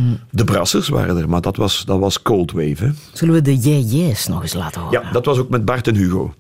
Mm. 0.01 0.19
De 0.31 0.45
Brassers 0.45 0.89
waren 0.89 1.17
er, 1.17 1.29
maar 1.29 1.41
dat 1.41 1.57
was, 1.57 1.85
dat 1.85 1.99
was 1.99 2.23
Cold 2.23 2.53
Zullen 3.13 3.35
we 3.35 3.43
de 3.43 3.57
Yeah 3.57 3.93
Yeahs 3.93 4.27
nog 4.27 4.43
eens 4.43 4.55
laten 4.55 4.81
horen? 4.81 5.03
Ja, 5.03 5.13
dat 5.13 5.25
was 5.25 5.39
ook 5.39 5.49
met 5.49 5.65
Bart 5.65 5.89
en 5.89 5.95
Hugo. 5.95 6.35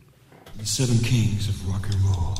The 0.58 0.66
Seven 0.66 1.00
Kings 1.00 1.48
of 1.48 1.54
Rock 1.66 1.84
and 1.84 2.14
Roll. 2.14 2.38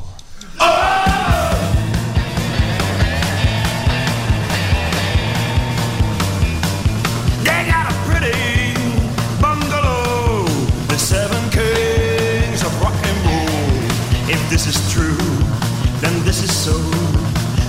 If 14.33 14.49
this 14.49 14.67
is 14.67 14.93
true, 14.93 15.17
then 15.99 16.23
this 16.23 16.41
is 16.43 16.63
so. 16.63 16.71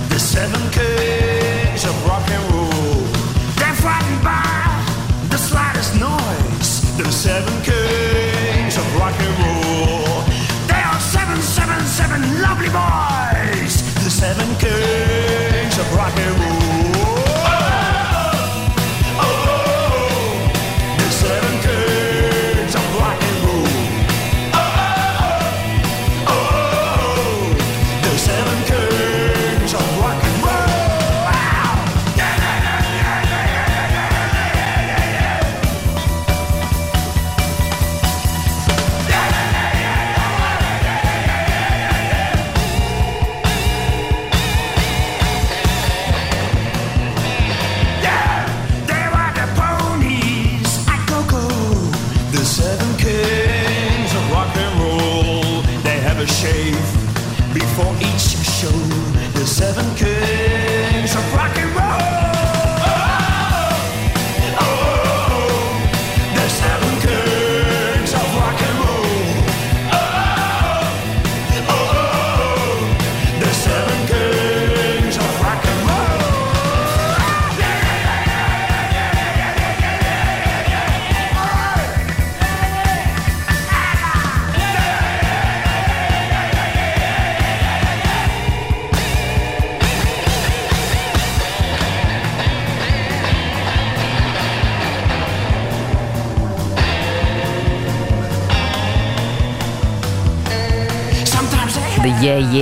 The 0.09 0.19
seven 0.19 0.61
kings 0.71 1.83
of 1.83 2.07
rock 2.07 2.29
and 2.29 2.42
seven 7.23 7.52
before 57.75 57.95
each 58.01 58.37
show. 58.61 58.69
The 59.33 59.47
seven 59.47 59.85
kings 59.95 60.12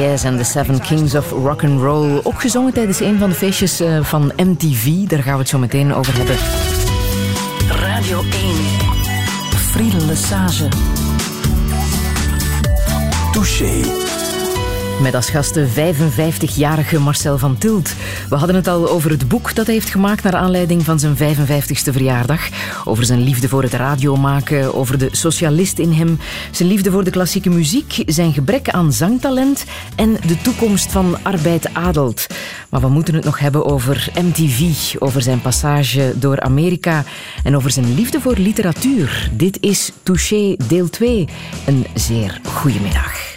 Yeahs 0.01 0.23
en 0.23 0.37
de 0.37 0.43
Seven 0.43 0.79
Kings 0.79 1.15
of 1.15 1.29
Rock 1.29 1.63
and 1.63 1.81
Roll. 1.81 2.19
Ook 2.23 2.41
gezongen 2.41 2.73
tijdens 2.73 2.99
een 2.99 3.19
van 3.19 3.29
de 3.29 3.35
feestjes 3.35 3.79
eh, 3.79 4.03
van 4.03 4.31
MTV. 4.37 4.85
Daar 5.07 5.23
gaan 5.23 5.33
we 5.33 5.39
het 5.39 5.49
zo 5.49 5.57
meteen 5.57 5.93
over 5.93 6.17
hebben. 6.17 6.35
Radio 7.67 8.19
1. 8.19 8.27
Friedel 9.55 10.05
Lesage. 10.05 10.67
Touché. 13.31 14.10
Met 14.99 15.15
als 15.15 15.29
gast 15.29 15.53
de 15.53 15.67
55-jarige 15.67 16.99
Marcel 16.99 17.37
van 17.37 17.57
Tilt. 17.57 17.93
We 18.29 18.35
hadden 18.35 18.55
het 18.55 18.67
al 18.67 18.89
over 18.89 19.09
het 19.09 19.27
boek 19.27 19.55
dat 19.55 19.65
hij 19.65 19.75
heeft 19.75 19.89
gemaakt 19.89 20.23
naar 20.23 20.35
aanleiding 20.35 20.83
van 20.83 20.99
zijn 20.99 21.15
55ste 21.17 21.91
verjaardag. 21.91 22.49
Over 22.85 23.05
zijn 23.05 23.23
liefde 23.23 23.47
voor 23.47 23.63
het 23.63 23.73
radiomaken, 23.73 24.75
over 24.75 24.97
de 24.97 25.07
socialist 25.11 25.79
in 25.79 25.91
hem, 25.91 26.19
zijn 26.51 26.69
liefde 26.69 26.91
voor 26.91 27.03
de 27.03 27.09
klassieke 27.09 27.49
muziek, 27.49 28.03
zijn 28.05 28.33
gebrek 28.33 28.69
aan 28.69 28.93
zangtalent 28.93 29.65
en 29.95 30.17
de 30.27 30.37
toekomst 30.41 30.91
van 30.91 31.17
arbeid 31.23 31.73
adelt. 31.73 32.27
Maar 32.69 32.81
we 32.81 32.89
moeten 32.89 33.13
het 33.13 33.25
nog 33.25 33.39
hebben 33.39 33.65
over 33.65 34.09
MTV, 34.21 34.95
over 34.99 35.21
zijn 35.21 35.41
passage 35.41 36.13
door 36.15 36.39
Amerika 36.39 37.03
en 37.43 37.55
over 37.55 37.71
zijn 37.71 37.95
liefde 37.95 38.21
voor 38.21 38.35
literatuur. 38.37 39.29
Dit 39.33 39.57
is 39.61 39.91
Touché 40.03 40.55
deel 40.67 40.89
2. 40.89 41.27
Een 41.65 41.85
zeer 41.93 42.41
goede 42.43 42.79
middag. 42.79 43.30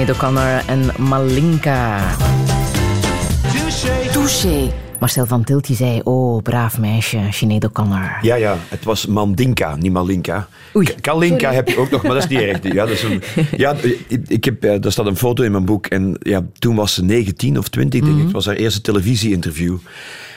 Sinead 0.00 0.16
O'Connor 0.16 0.62
en 0.66 0.90
Malinka. 0.98 2.00
Touché. 4.12 4.72
Marcel 4.98 5.26
van 5.26 5.44
Tilt 5.44 5.66
die 5.66 5.76
zei, 5.76 6.00
oh, 6.04 6.42
braaf 6.42 6.78
meisje, 6.78 7.18
Sinead 7.30 7.64
O'Connor. 7.64 8.18
Ja, 8.22 8.34
ja, 8.34 8.56
het 8.68 8.84
was 8.84 9.06
Mandinka, 9.06 9.76
niet 9.76 9.92
Malinka. 9.92 10.48
Oei, 10.74 10.94
Kalinka 11.00 11.38
sorry. 11.38 11.54
heb 11.54 11.68
je 11.68 11.76
ook 11.76 11.90
nog, 11.90 12.02
maar 12.02 12.12
dat 12.12 12.22
is 12.22 12.28
niet 12.28 12.40
erg. 12.48 12.62
Ja, 12.62 12.86
dat 12.86 12.90
is 12.90 13.02
een, 13.02 13.22
ja, 13.56 13.76
ik, 14.28 14.44
heb, 14.44 14.64
eh, 14.64 14.80
daar 14.80 14.92
staat 14.92 15.06
een 15.06 15.16
foto 15.16 15.42
in 15.42 15.52
mijn 15.52 15.64
boek. 15.64 15.86
En 15.86 16.16
ja, 16.18 16.46
toen 16.58 16.74
was 16.74 16.94
ze 16.94 17.04
19 17.04 17.58
of 17.58 17.68
20, 17.68 18.00
denk 18.00 18.16
ik. 18.16 18.22
Het 18.22 18.32
was 18.32 18.46
haar 18.46 18.56
eerste 18.56 18.80
televisie-interview. 18.80 19.76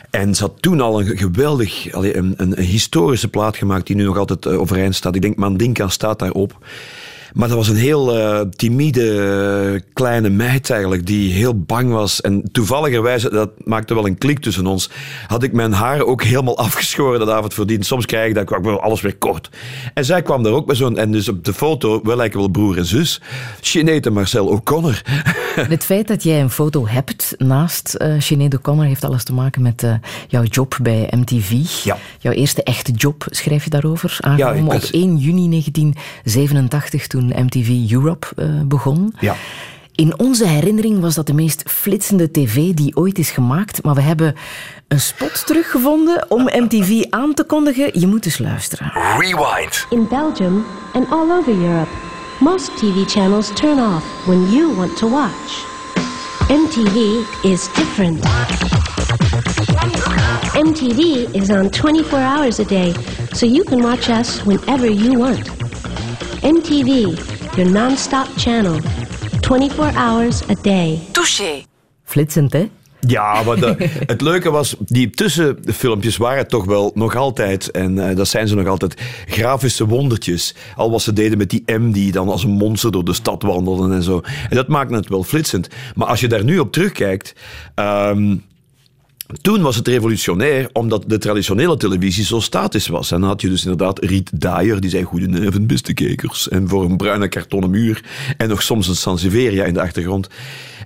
En 0.09 0.35
ze 0.35 0.43
had 0.43 0.61
toen 0.61 0.81
al 0.81 0.99
een 0.99 1.17
geweldig, 1.17 1.93
een, 1.93 2.17
een, 2.17 2.35
een 2.37 2.63
historische 2.63 3.27
plaat 3.27 3.57
gemaakt 3.57 3.87
die 3.87 3.95
nu 3.95 4.03
nog 4.03 4.17
altijd 4.17 4.45
eh, 4.45 4.59
overeind 4.59 4.95
staat. 4.95 5.15
Ik 5.15 5.21
denk 5.21 5.35
Mandinka 5.35 5.87
staat 5.87 6.19
daarop. 6.19 6.57
Maar 7.33 7.47
dat 7.47 7.57
was 7.57 7.67
een 7.67 7.75
heel 7.75 8.17
eh, 8.17 8.41
timide 8.55 9.21
eh, 9.73 9.81
kleine 9.93 10.29
meid 10.29 10.69
eigenlijk, 10.69 11.05
die 11.05 11.33
heel 11.33 11.59
bang 11.59 11.91
was. 11.91 12.21
En 12.21 12.43
toevalligerwijze, 12.51 13.29
dat 13.29 13.49
maakte 13.63 13.93
wel 13.93 14.07
een 14.07 14.17
klik 14.17 14.39
tussen 14.39 14.65
ons, 14.67 14.89
had 15.27 15.43
ik 15.43 15.53
mijn 15.53 15.71
haar 15.73 16.01
ook 16.01 16.23
helemaal 16.23 16.57
afgeschoren 16.57 17.19
dat 17.19 17.29
avond 17.29 17.53
voordien. 17.53 17.83
Soms 17.83 18.05
krijg 18.05 18.27
ik 18.27 18.35
dat, 18.35 18.51
ik 18.51 18.63
wil 18.63 18.81
alles 18.81 19.01
weer 19.01 19.15
kort. 19.15 19.49
En 19.93 20.05
zij 20.05 20.21
kwam 20.21 20.43
daar 20.43 20.53
ook 20.53 20.65
bij 20.65 20.75
zo'n, 20.75 20.97
en 20.97 21.11
dus 21.11 21.29
op 21.29 21.45
de 21.45 21.53
foto, 21.53 21.99
we 22.03 22.15
lijken 22.15 22.39
wel 22.39 22.47
broer 22.47 22.77
en 22.77 22.85
zus, 22.85 23.21
Sinead 23.61 24.05
en 24.05 24.13
Marcel 24.13 24.47
O'Connor. 24.47 25.01
Het 25.55 25.83
feit 25.85 26.07
dat 26.07 26.23
jij 26.23 26.41
een 26.41 26.49
foto 26.49 26.87
hebt 26.87 27.35
naast 27.37 27.93
eh 27.93 28.13
Sinead 28.19 28.55
O'Connor 28.55 28.85
heeft 28.85 29.03
alles 29.03 29.23
te 29.23 29.33
maken 29.33 29.61
met 29.61 29.85
jouw 30.27 30.43
job 30.43 30.77
bij 30.81 31.07
MTV. 31.17 31.51
Ja. 31.83 31.97
Jouw 32.19 32.33
eerste 32.33 32.63
echte 32.63 32.91
job, 32.91 33.25
schrijf 33.29 33.63
je 33.63 33.69
daarover, 33.69 34.17
aangenomen 34.19 34.65
op 34.65 34.71
was- 34.71 34.91
1 34.91 35.17
juni 35.17 35.49
1987 35.49 37.07
toen 37.07 37.22
MTV 37.27 37.91
Europe 37.91 38.27
eh, 38.35 38.45
begon. 38.65 39.13
Ja. 39.19 39.35
In 39.95 40.19
onze 40.19 40.47
herinnering 40.47 40.99
was 40.99 41.15
dat 41.15 41.27
de 41.27 41.33
meest 41.33 41.63
flitsende 41.67 42.31
tv 42.31 42.73
die 42.73 42.95
ooit 42.95 43.17
is 43.17 43.29
gemaakt, 43.29 43.83
maar 43.83 43.95
we 43.95 44.01
hebben 44.01 44.35
een 44.87 44.99
spot 44.99 45.45
teruggevonden 45.45 46.25
om 46.31 46.43
MTV 46.43 47.03
aan 47.09 47.33
te 47.33 47.43
kondigen. 47.43 47.99
Je 47.99 48.07
moet 48.07 48.25
eens 48.25 48.37
luisteren. 48.37 48.91
Rewind. 49.17 49.85
In 49.89 50.07
Belgium 50.09 50.65
and 50.93 51.11
all 51.11 51.31
over 51.31 51.53
Europe, 51.53 51.89
most 52.39 52.77
TV 52.77 53.09
channels 53.11 53.51
turn 53.53 53.79
off 53.79 54.03
when 54.25 54.51
you 54.51 54.75
want 54.75 54.97
to 54.97 55.09
watch. 55.09 55.71
MTV 56.47 56.95
is 57.43 57.69
different. 57.73 58.25
MTV 60.53 61.33
is 61.33 61.49
on 61.49 61.69
24 61.69 62.19
hours 62.19 62.59
a 62.59 62.63
day, 62.63 62.93
so 63.31 63.45
you 63.45 63.63
can 63.63 63.81
watch 63.81 64.09
us 64.09 64.43
whenever 64.43 64.89
you 64.89 65.19
want. 65.19 65.49
MTV, 66.41 66.85
your 67.55 67.71
non-stop 67.71 68.27
channel, 68.37 68.79
24 69.41 69.95
hours 69.95 70.41
a 70.49 70.53
day. 70.61 70.99
Touché. 71.11 71.63
Flitsend, 72.03 72.53
hè? 72.53 72.69
Ja, 72.99 73.43
maar 73.43 73.55
de- 73.59 73.75
het 74.05 74.21
leuke 74.21 74.51
was, 74.51 74.75
die 74.79 75.09
tussenfilmpjes 75.09 76.17
waren 76.17 76.47
toch 76.47 76.65
wel 76.65 76.91
nog 76.95 77.15
altijd, 77.15 77.71
en 77.71 78.09
eh, 78.09 78.15
dat 78.15 78.27
zijn 78.27 78.47
ze 78.47 78.55
nog 78.55 78.67
altijd, 78.67 79.01
grafische 79.27 79.85
wondertjes. 79.87 80.55
Al 80.75 80.91
wat 80.91 81.01
ze 81.01 81.13
deden 81.13 81.37
met 81.37 81.49
die 81.49 81.63
M 81.65 81.91
die 81.91 82.11
dan 82.11 82.29
als 82.29 82.43
een 82.43 82.49
monster 82.51 82.91
door 82.91 83.05
de 83.05 83.13
stad 83.13 83.41
wandelde 83.43 83.93
en 83.95 84.03
zo. 84.03 84.21
En 84.49 84.55
dat 84.55 84.67
maakte 84.67 84.95
het 84.95 85.09
wel 85.09 85.23
flitsend. 85.23 85.67
Maar 85.95 86.07
als 86.07 86.19
je 86.19 86.27
daar 86.27 86.43
nu 86.43 86.59
op 86.59 86.71
terugkijkt... 86.71 87.33
ehm, 87.75 88.35
toen 89.41 89.61
was 89.61 89.75
het 89.75 89.87
revolutionair, 89.87 90.69
omdat 90.73 91.03
de 91.07 91.17
traditionele 91.17 91.77
televisie 91.77 92.25
zo 92.25 92.39
statisch 92.39 92.87
was. 92.87 93.11
En 93.11 93.19
dan 93.19 93.29
had 93.29 93.41
je 93.41 93.49
dus 93.49 93.63
inderdaad 93.63 93.99
Riet 93.99 94.41
Daier, 94.41 94.81
die 94.81 94.89
zei 94.89 95.03
goedenavond 95.03 95.67
beste 95.67 95.93
kijkers. 95.93 96.49
En 96.49 96.67
voor 96.67 96.83
een 96.83 96.97
bruine 96.97 97.27
kartonnen 97.27 97.69
muur. 97.69 98.03
En 98.37 98.49
nog 98.49 98.61
soms 98.61 98.87
een 98.87 98.95
Sansevieria 98.95 99.65
in 99.65 99.73
de 99.73 99.81
achtergrond. 99.81 100.27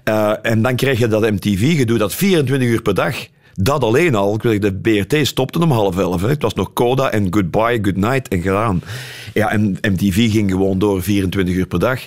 Eh, 0.03 0.33
en 0.41 0.61
dan 0.61 0.75
kreeg 0.75 0.99
je 0.99 1.07
dat 1.07 1.31
MTV-gedoe, 1.31 1.97
dat 1.97 2.15
24 2.15 2.69
uur 2.69 2.81
per 2.81 2.93
dag. 2.93 3.15
Dat 3.59 3.83
alleen 3.83 4.15
al. 4.15 4.37
De 4.37 4.73
BRT 4.81 5.27
stopte 5.27 5.59
om 5.59 5.71
half 5.71 5.97
elf. 5.97 6.21
Hè. 6.21 6.27
Het 6.27 6.41
was 6.41 6.53
nog 6.53 6.73
Coda 6.73 7.09
en 7.09 7.27
Goodbye, 7.33 7.79
Goodnight 7.81 8.27
en 8.27 8.41
gedaan. 8.41 8.81
Ja, 9.33 9.51
en 9.51 9.77
MTV 9.81 10.31
ging 10.31 10.51
gewoon 10.51 10.79
door 10.79 11.01
24 11.01 11.55
uur 11.55 11.65
per 11.65 11.79
dag. 11.79 11.99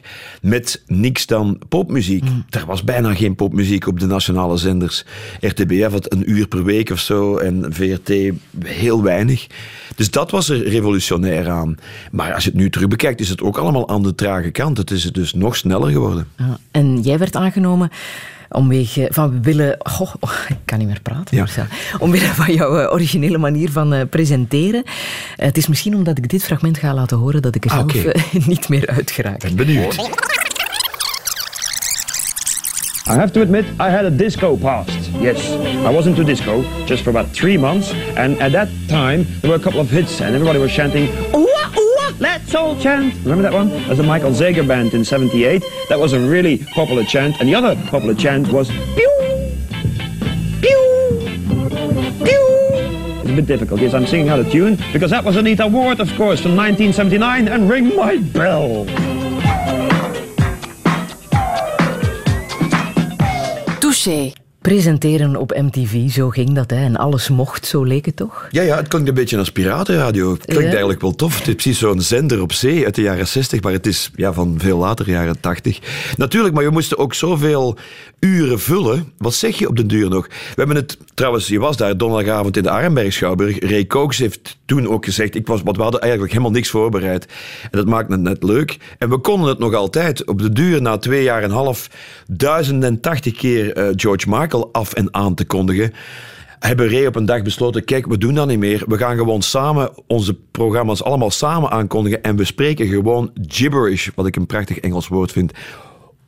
Met 0.43 0.83
niks 0.87 1.27
dan 1.27 1.61
popmuziek. 1.69 2.25
Er 2.51 2.67
was 2.67 2.85
bijna 2.85 3.15
geen 3.15 3.35
popmuziek 3.35 3.87
op 3.87 4.01
de 4.01 4.07
nationale 4.07 4.57
zenders. 4.57 5.05
RTBF 5.41 5.91
had 5.91 6.13
een 6.13 6.31
uur 6.31 6.47
per 6.49 6.65
week 6.65 6.91
of 6.91 6.99
zo. 6.99 7.37
En 7.37 7.67
VRT 7.69 8.13
heel 8.65 9.03
weinig. 9.03 9.47
Dus 9.97 10.11
dat 10.11 10.31
was 10.31 10.49
er 10.49 10.69
revolutionair 10.69 11.49
aan. 11.49 11.77
Maar 12.11 12.35
als 12.35 12.45
je 12.45 12.51
het 12.51 12.59
nu 12.59 12.71
terug 12.71 12.89
bekijkt, 12.89 13.21
is 13.21 13.29
het 13.29 13.43
ook 13.43 13.59
allemaal 13.59 13.89
aan 13.89 14.03
de 14.03 14.15
trage 14.15 14.51
kant. 14.51 14.79
Het 14.79 14.91
is 14.91 15.03
dus 15.03 15.33
nog 15.33 15.57
sneller 15.57 15.91
geworden. 15.91 16.27
Ja, 16.37 16.59
en 16.71 17.01
jij 17.01 17.19
werd 17.19 17.37
aangenomen 17.37 17.91
omwege 18.51 19.09
van 19.13 19.31
we 19.31 19.41
willen... 19.41 19.77
Goh, 19.79 20.15
oh, 20.21 20.31
ik 20.49 20.57
kan 20.65 20.79
niet 20.79 20.87
meer 20.87 21.01
praten. 21.03 21.37
Ja. 21.37 21.39
Marcel. 21.43 21.65
Omwille 21.99 22.27
van 22.27 22.55
jouw 22.55 22.79
eh, 22.79 22.93
originele 22.93 23.39
manier 23.39 23.71
van 23.71 23.93
eh, 23.93 24.01
presenteren. 24.11 24.83
Eh, 24.85 25.47
het 25.47 25.57
is 25.57 25.67
misschien 25.67 25.95
omdat 25.95 26.19
ik 26.19 26.29
dit 26.29 26.45
fragment 26.45 26.79
ga 26.79 26.95
laten 26.95 27.17
horen 27.17 27.43
dat 27.43 27.55
ik 27.55 27.65
er 27.65 27.71
Ah, 27.71 27.89
zelf 27.89 28.33
niet 28.47 28.69
meer 28.69 28.87
uitgeraak. 28.89 29.41
Ben 29.41 29.57
benieuwd. 29.57 30.09
I 33.07 33.13
have 33.13 33.33
to 33.33 33.41
admit, 33.41 33.65
I 33.81 33.91
had 33.91 34.05
a 34.05 34.11
disco 34.11 34.57
past. 34.57 34.91
Yes, 35.21 35.39
I 35.89 35.93
was 35.95 36.07
into 36.07 36.23
disco 36.25 36.65
just 36.87 37.03
for 37.03 37.11
about 37.17 37.35
three 37.35 37.59
months, 37.59 37.93
and 38.17 38.39
at 38.41 38.53
that 38.53 38.69
time 38.87 39.27
there 39.41 39.51
were 39.51 39.55
a 39.55 39.63
couple 39.63 39.81
of 39.81 39.91
hits, 39.91 40.21
and 40.21 40.31
everybody 40.35 40.59
was 40.59 40.73
chanting, 40.73 41.09
"Ooh, 41.35 41.49
ooh, 42.55 42.77
chant." 42.81 43.15
Remember 43.25 43.43
that 43.43 43.53
one? 43.53 43.71
Was 43.89 43.99
the 43.99 44.05
Michael 44.05 44.31
Zager 44.31 44.67
band 44.67 44.95
in 44.95 45.05
'78. 45.05 45.65
That 45.89 45.99
was 45.99 46.13
a 46.13 46.21
really 46.21 46.59
popular 46.75 47.05
chant, 47.05 47.37
and 47.41 47.49
the 47.49 47.55
other 47.55 47.77
popular 47.89 48.15
chant 48.15 48.53
was 48.53 48.71
"Pew, 48.71 49.11
pew, 50.61 50.81
pew." 52.25 52.45
It's 53.21 53.31
a 53.31 53.35
bit 53.35 53.47
difficult. 53.47 53.81
Yes, 53.81 53.95
I'm 53.95 54.07
singing 54.07 54.29
out 54.29 54.39
of 54.39 54.51
tune 54.51 54.79
because 54.93 55.11
that 55.11 55.25
was 55.25 55.37
Anita 55.37 55.67
Ward, 55.67 56.01
of 56.01 56.09
course, 56.17 56.41
from 56.41 56.57
1979, 56.57 57.49
and 57.49 57.69
"Ring 57.69 57.95
My 57.97 58.17
Bell." 58.17 58.87
Touché. 63.81 64.35
Presenteren 64.61 65.37
op 65.37 65.53
MTV, 65.57 66.11
zo 66.11 66.29
ging 66.29 66.53
dat. 66.53 66.71
Hè. 66.71 66.77
En 66.77 66.97
alles 66.97 67.29
mocht, 67.29 67.67
zo 67.67 67.83
leek 67.85 68.07
het 68.07 68.17
toch? 68.17 68.49
Ja, 68.51 68.63
ja, 68.63 68.77
het 68.77 68.89
klinkt 68.89 69.09
een 69.09 69.15
beetje 69.15 69.39
als 69.39 69.53
piratenradio. 69.53 70.33
Het 70.33 70.45
klinkt 70.45 70.63
Ja. 70.63 70.69
eigenlijk 70.71 71.01
wel 71.01 71.15
tof. 71.15 71.39
Het 71.39 71.49
is 71.49 71.55
precies 71.55 71.79
zo'n 71.79 72.01
zender 72.01 72.43
op 72.43 72.53
zee 72.53 72.85
uit 72.85 72.95
de 72.95 73.03
jaren 73.03 73.27
60, 73.29 73.63
maar 73.63 73.73
het 73.73 73.87
is 73.87 74.11
ja, 74.15 74.33
van 74.33 74.55
veel 74.59 74.79
later, 74.79 75.09
jaren 75.11 75.41
80. 75.41 75.79
Natuurlijk, 76.17 76.55
maar 76.55 76.63
je 76.63 76.71
moest 76.71 76.97
ook 76.97 77.15
zoveel 77.15 77.77
uren 78.21 78.61
vullen. 78.61 79.13
Wat 79.19 79.35
zeg 79.35 79.59
je 79.59 79.69
op 79.69 79.77
den 79.77 79.87
duur 79.87 80.09
nog? 80.09 80.27
We 80.27 80.35
hebben 80.55 80.77
het, 80.77 80.99
trouwens, 81.15 81.47
je 81.49 81.59
was 81.59 81.77
daar 81.77 81.97
donderdagavond 81.97 82.57
in 82.57 82.63
de 82.63 82.71
Arenberg 82.71 83.13
Schouwburg. 83.13 83.59
Ray 83.71 83.87
Cokes 83.87 84.19
heeft 84.19 84.59
toen 84.65 84.89
ook 84.89 85.05
gezegd, 85.05 85.35
ik 85.35 85.47
was, 85.47 85.61
want 85.63 85.77
we 85.77 85.83
hadden 85.83 86.01
eigenlijk 86.01 86.33
helemaal 86.33 86.53
niks 86.53 86.69
voorbereid. 86.71 87.27
En 87.63 87.69
dat 87.79 87.87
maakt 87.87 88.11
het 88.11 88.21
net 88.21 88.43
leuk. 88.43 88.77
En 88.99 89.09
we 89.11 89.19
konden 89.19 89.49
het 89.49 89.59
nog 89.59 89.75
altijd. 89.75 90.27
Op 90.27 90.39
de 90.43 90.53
duur, 90.53 90.83
na 90.83 90.99
twee 90.99 91.23
jaar 91.23 91.43
en 91.43 91.49
een 91.51 91.57
half, 91.57 91.89
1080 92.27 93.37
keer 93.37 93.73
eh, 93.73 93.89
George 93.97 94.29
af 94.73 94.93
en 94.93 95.15
aan 95.15 95.35
te 95.35 95.45
kondigen, 95.45 95.93
hebben 96.59 96.91
Ray 96.91 97.07
op 97.07 97.17
een 97.17 97.25
dag 97.25 97.43
besloten, 97.43 97.85
kijk, 97.85 98.07
we 98.07 98.19
doen 98.19 98.35
dat 98.35 98.47
niet 98.47 98.59
meer. 98.59 98.83
We 98.87 98.97
gaan 98.97 99.17
gewoon 99.17 99.43
samen 99.43 99.91
onze 100.07 100.35
programma's 100.51 101.03
allemaal 101.03 101.31
samen 101.31 101.71
aankondigen 101.71 102.23
en 102.23 102.37
we 102.37 102.45
spreken 102.45 102.87
gewoon 102.87 103.31
gibberish, 103.47 104.09
wat 104.15 104.27
ik 104.27 104.37
een 104.37 104.47
prachtig 104.47 104.79
Engels 104.79 105.09
woord 105.09 105.33
vind. 105.33 105.53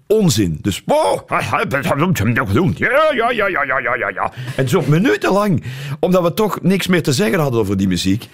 Onzin. 0.07 0.59
Dus 0.61 0.83
wow, 0.87 1.21
ja, 3.15 3.31
ja, 3.31 3.49
ja, 3.49 3.65
ja, 3.65 3.79
ja, 3.79 3.97
ja, 3.97 4.09
ja. 4.09 4.33
En 4.57 4.69
zo 4.69 4.83
minutenlang, 4.87 5.65
omdat 6.01 6.23
we 6.23 6.35
toch 6.35 6.63
niks 6.63 6.87
meer 6.87 7.03
te 7.03 7.13
zeggen 7.13 7.39
hadden 7.41 7.61
over 7.61 7.77
die 7.77 7.89
muziek. 7.89 8.29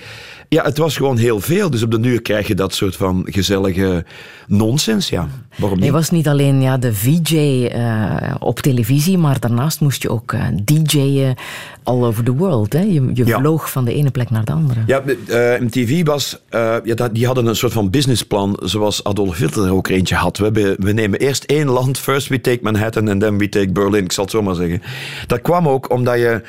Ja, 0.48 0.64
het 0.64 0.78
was 0.78 0.96
gewoon 0.96 1.16
heel 1.16 1.40
veel. 1.40 1.70
Dus 1.70 1.82
op 1.82 1.90
de 1.90 1.98
nu 1.98 2.18
krijg 2.18 2.46
je 2.46 2.54
dat 2.54 2.74
soort 2.74 2.96
van 2.96 3.26
gezellige 3.30 4.04
nonsens, 4.46 5.08
ja. 5.08 5.28
Waarom 5.58 5.78
Je 5.78 5.84
niet? 5.84 5.92
was 5.92 6.10
niet 6.10 6.28
alleen 6.28 6.60
ja, 6.62 6.76
de 6.78 6.94
VJ 6.94 7.64
eh, 7.66 8.34
op 8.38 8.60
televisie, 8.60 9.18
maar 9.18 9.40
daarnaast 9.40 9.80
moest 9.80 10.02
je 10.02 10.10
ook 10.10 10.32
eh, 10.32 10.40
DJ'en 10.64 11.34
all 11.82 12.04
over 12.04 12.24
the 12.24 12.34
world. 12.34 12.72
Hè. 12.72 12.80
Je, 12.80 13.10
je 13.14 13.26
Ja. 13.26 13.38
vloog 13.38 13.70
van 13.70 13.84
de 13.84 13.94
ene 13.94 14.10
plek 14.10 14.30
naar 14.30 14.44
de 14.44 14.52
andere. 14.52 14.80
Ja, 14.86 15.02
eh, 15.28 15.60
MTV 15.60 16.04
was, 16.04 16.42
ja, 16.84 17.08
die 17.12 17.26
hadden 17.26 17.46
een 17.46 17.56
soort 17.56 17.72
van 17.72 17.90
businessplan, 17.90 18.58
zoals 18.62 19.04
Adolf 19.04 19.36
Hitler 19.38 19.66
er 19.66 19.72
ook 19.74 19.88
eentje 19.88 20.14
had. 20.14 20.38
We, 20.38 20.76
we 20.78 20.92
nemen 20.92 21.18
eerst 21.18 21.44
één 21.44 21.68
land, 21.68 21.98
first 21.98 22.28
we 22.28 22.40
take 22.40 22.58
Manhattan 22.62 23.08
and 23.08 23.20
then 23.20 23.38
we 23.38 23.48
take 23.48 23.72
Berlin, 23.72 24.04
ik 24.04 24.12
zal 24.12 24.24
het 24.24 24.32
zo 24.32 24.42
maar 24.42 24.54
zeggen. 24.54 24.82
Dat 25.26 25.40
kwam 25.40 25.68
ook 25.68 25.90
omdat 25.92 26.14
je, 26.18 26.42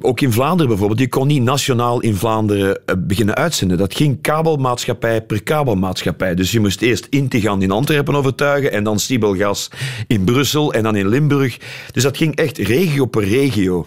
ook 0.00 0.20
in 0.20 0.32
Vlaanderen 0.32 0.68
bijvoorbeeld, 0.68 1.00
je 1.00 1.08
kon 1.08 1.26
niet 1.26 1.42
nationaal 1.42 2.00
in 2.00 2.14
Vlaanderen 2.14 2.80
beginnen 2.98 3.34
uitzenden. 3.34 3.78
Dat 3.78 3.94
ging 3.94 4.20
kabelmaatschappij 4.20 5.22
per 5.22 5.42
kabelmaatschappij. 5.42 6.34
Dus 6.34 6.50
je 6.52 6.60
moest 6.60 6.82
eerst 6.82 7.06
Intigan 7.10 7.62
in 7.62 7.70
Antwerpen 7.70 7.86
overtuigen 8.14 8.72
en 8.72 8.84
dan 8.84 8.98
Sibelgas 8.98 9.70
in 10.06 10.24
Brussel 10.24 10.72
en 10.72 10.82
dan 10.82 10.96
in 10.96 11.08
Limburg. 11.08 11.58
Dus 11.92 12.02
dat 12.02 12.16
ging 12.16 12.36
echt 12.36 12.58
regio 12.58 13.06
per 13.06 13.24
regio. 13.24 13.86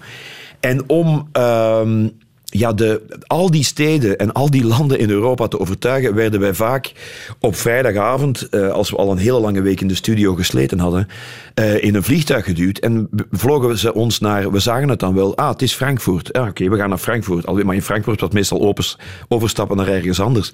En 0.60 0.89
om... 0.89 1.28
ehm, 1.32 2.08
ja, 2.54 2.74
de, 2.74 3.02
al 3.28 3.52
die 3.52 3.64
steden 3.64 4.18
en 4.18 4.32
al 4.32 4.49
die 4.49 4.66
landen 4.66 4.99
in 4.99 5.10
Europa 5.10 5.47
te 5.47 5.60
overtuigen, 5.60 6.16
werden 6.16 6.39
wij 6.39 6.54
vaak 6.54 6.91
op 7.39 7.56
vrijdagavond, 7.56 8.49
eh, 8.49 8.70
als 8.70 8.89
we 8.89 8.97
al 8.97 9.12
een 9.12 9.18
hele 9.18 9.39
lange 9.39 9.62
week 9.62 9.82
in 9.82 9.88
de 9.88 9.95
studio 9.95 10.36
gesleten 10.36 10.80
hadden, 10.80 11.08
eh, 11.54 11.84
in 11.84 11.95
een 11.95 12.04
vliegtuig 12.04 12.45
geduwd. 12.45 12.78
En 12.78 13.10
vlogen 13.32 13.78
ze 13.78 13.93
ons 13.93 14.20
naar, 14.20 14.52
we 14.52 14.60
zagen 14.60 14.89
het 14.89 14.99
dan 14.99 15.16
wel, 15.16 15.38
ah, 15.38 15.49
het 15.49 15.62
is 15.62 15.74
Frankfurt. 15.74 16.38
Oké, 16.38 16.70
we 16.70 16.78
gaan 16.78 16.89
naar 16.89 16.97
Frankfurt. 16.97 17.45
Alweer, 17.45 17.66
Maar 17.66 17.76
in 17.76 17.82
Frankfurt 17.82 18.22
was 18.22 18.30
meestal 18.30 18.62
opers, 18.62 18.97
overstappen 19.28 19.78
naar 19.78 19.88
ergens 19.88 20.20
anders. 20.20 20.52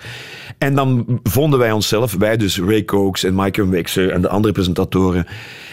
En 0.57 0.75
dan 0.75 1.19
vonden 1.23 1.59
wij 1.59 1.71
onszelf, 1.71 2.15
wij 2.19 2.37
dus 2.37 2.59
Ray 2.59 2.85
Cokes 2.85 3.23
en 3.23 3.35
Mike 3.35 3.69
Wixer 3.69 4.11
en 4.11 4.21
de 4.21 4.29
andere 4.29 4.53
presentatoren, 4.53 5.27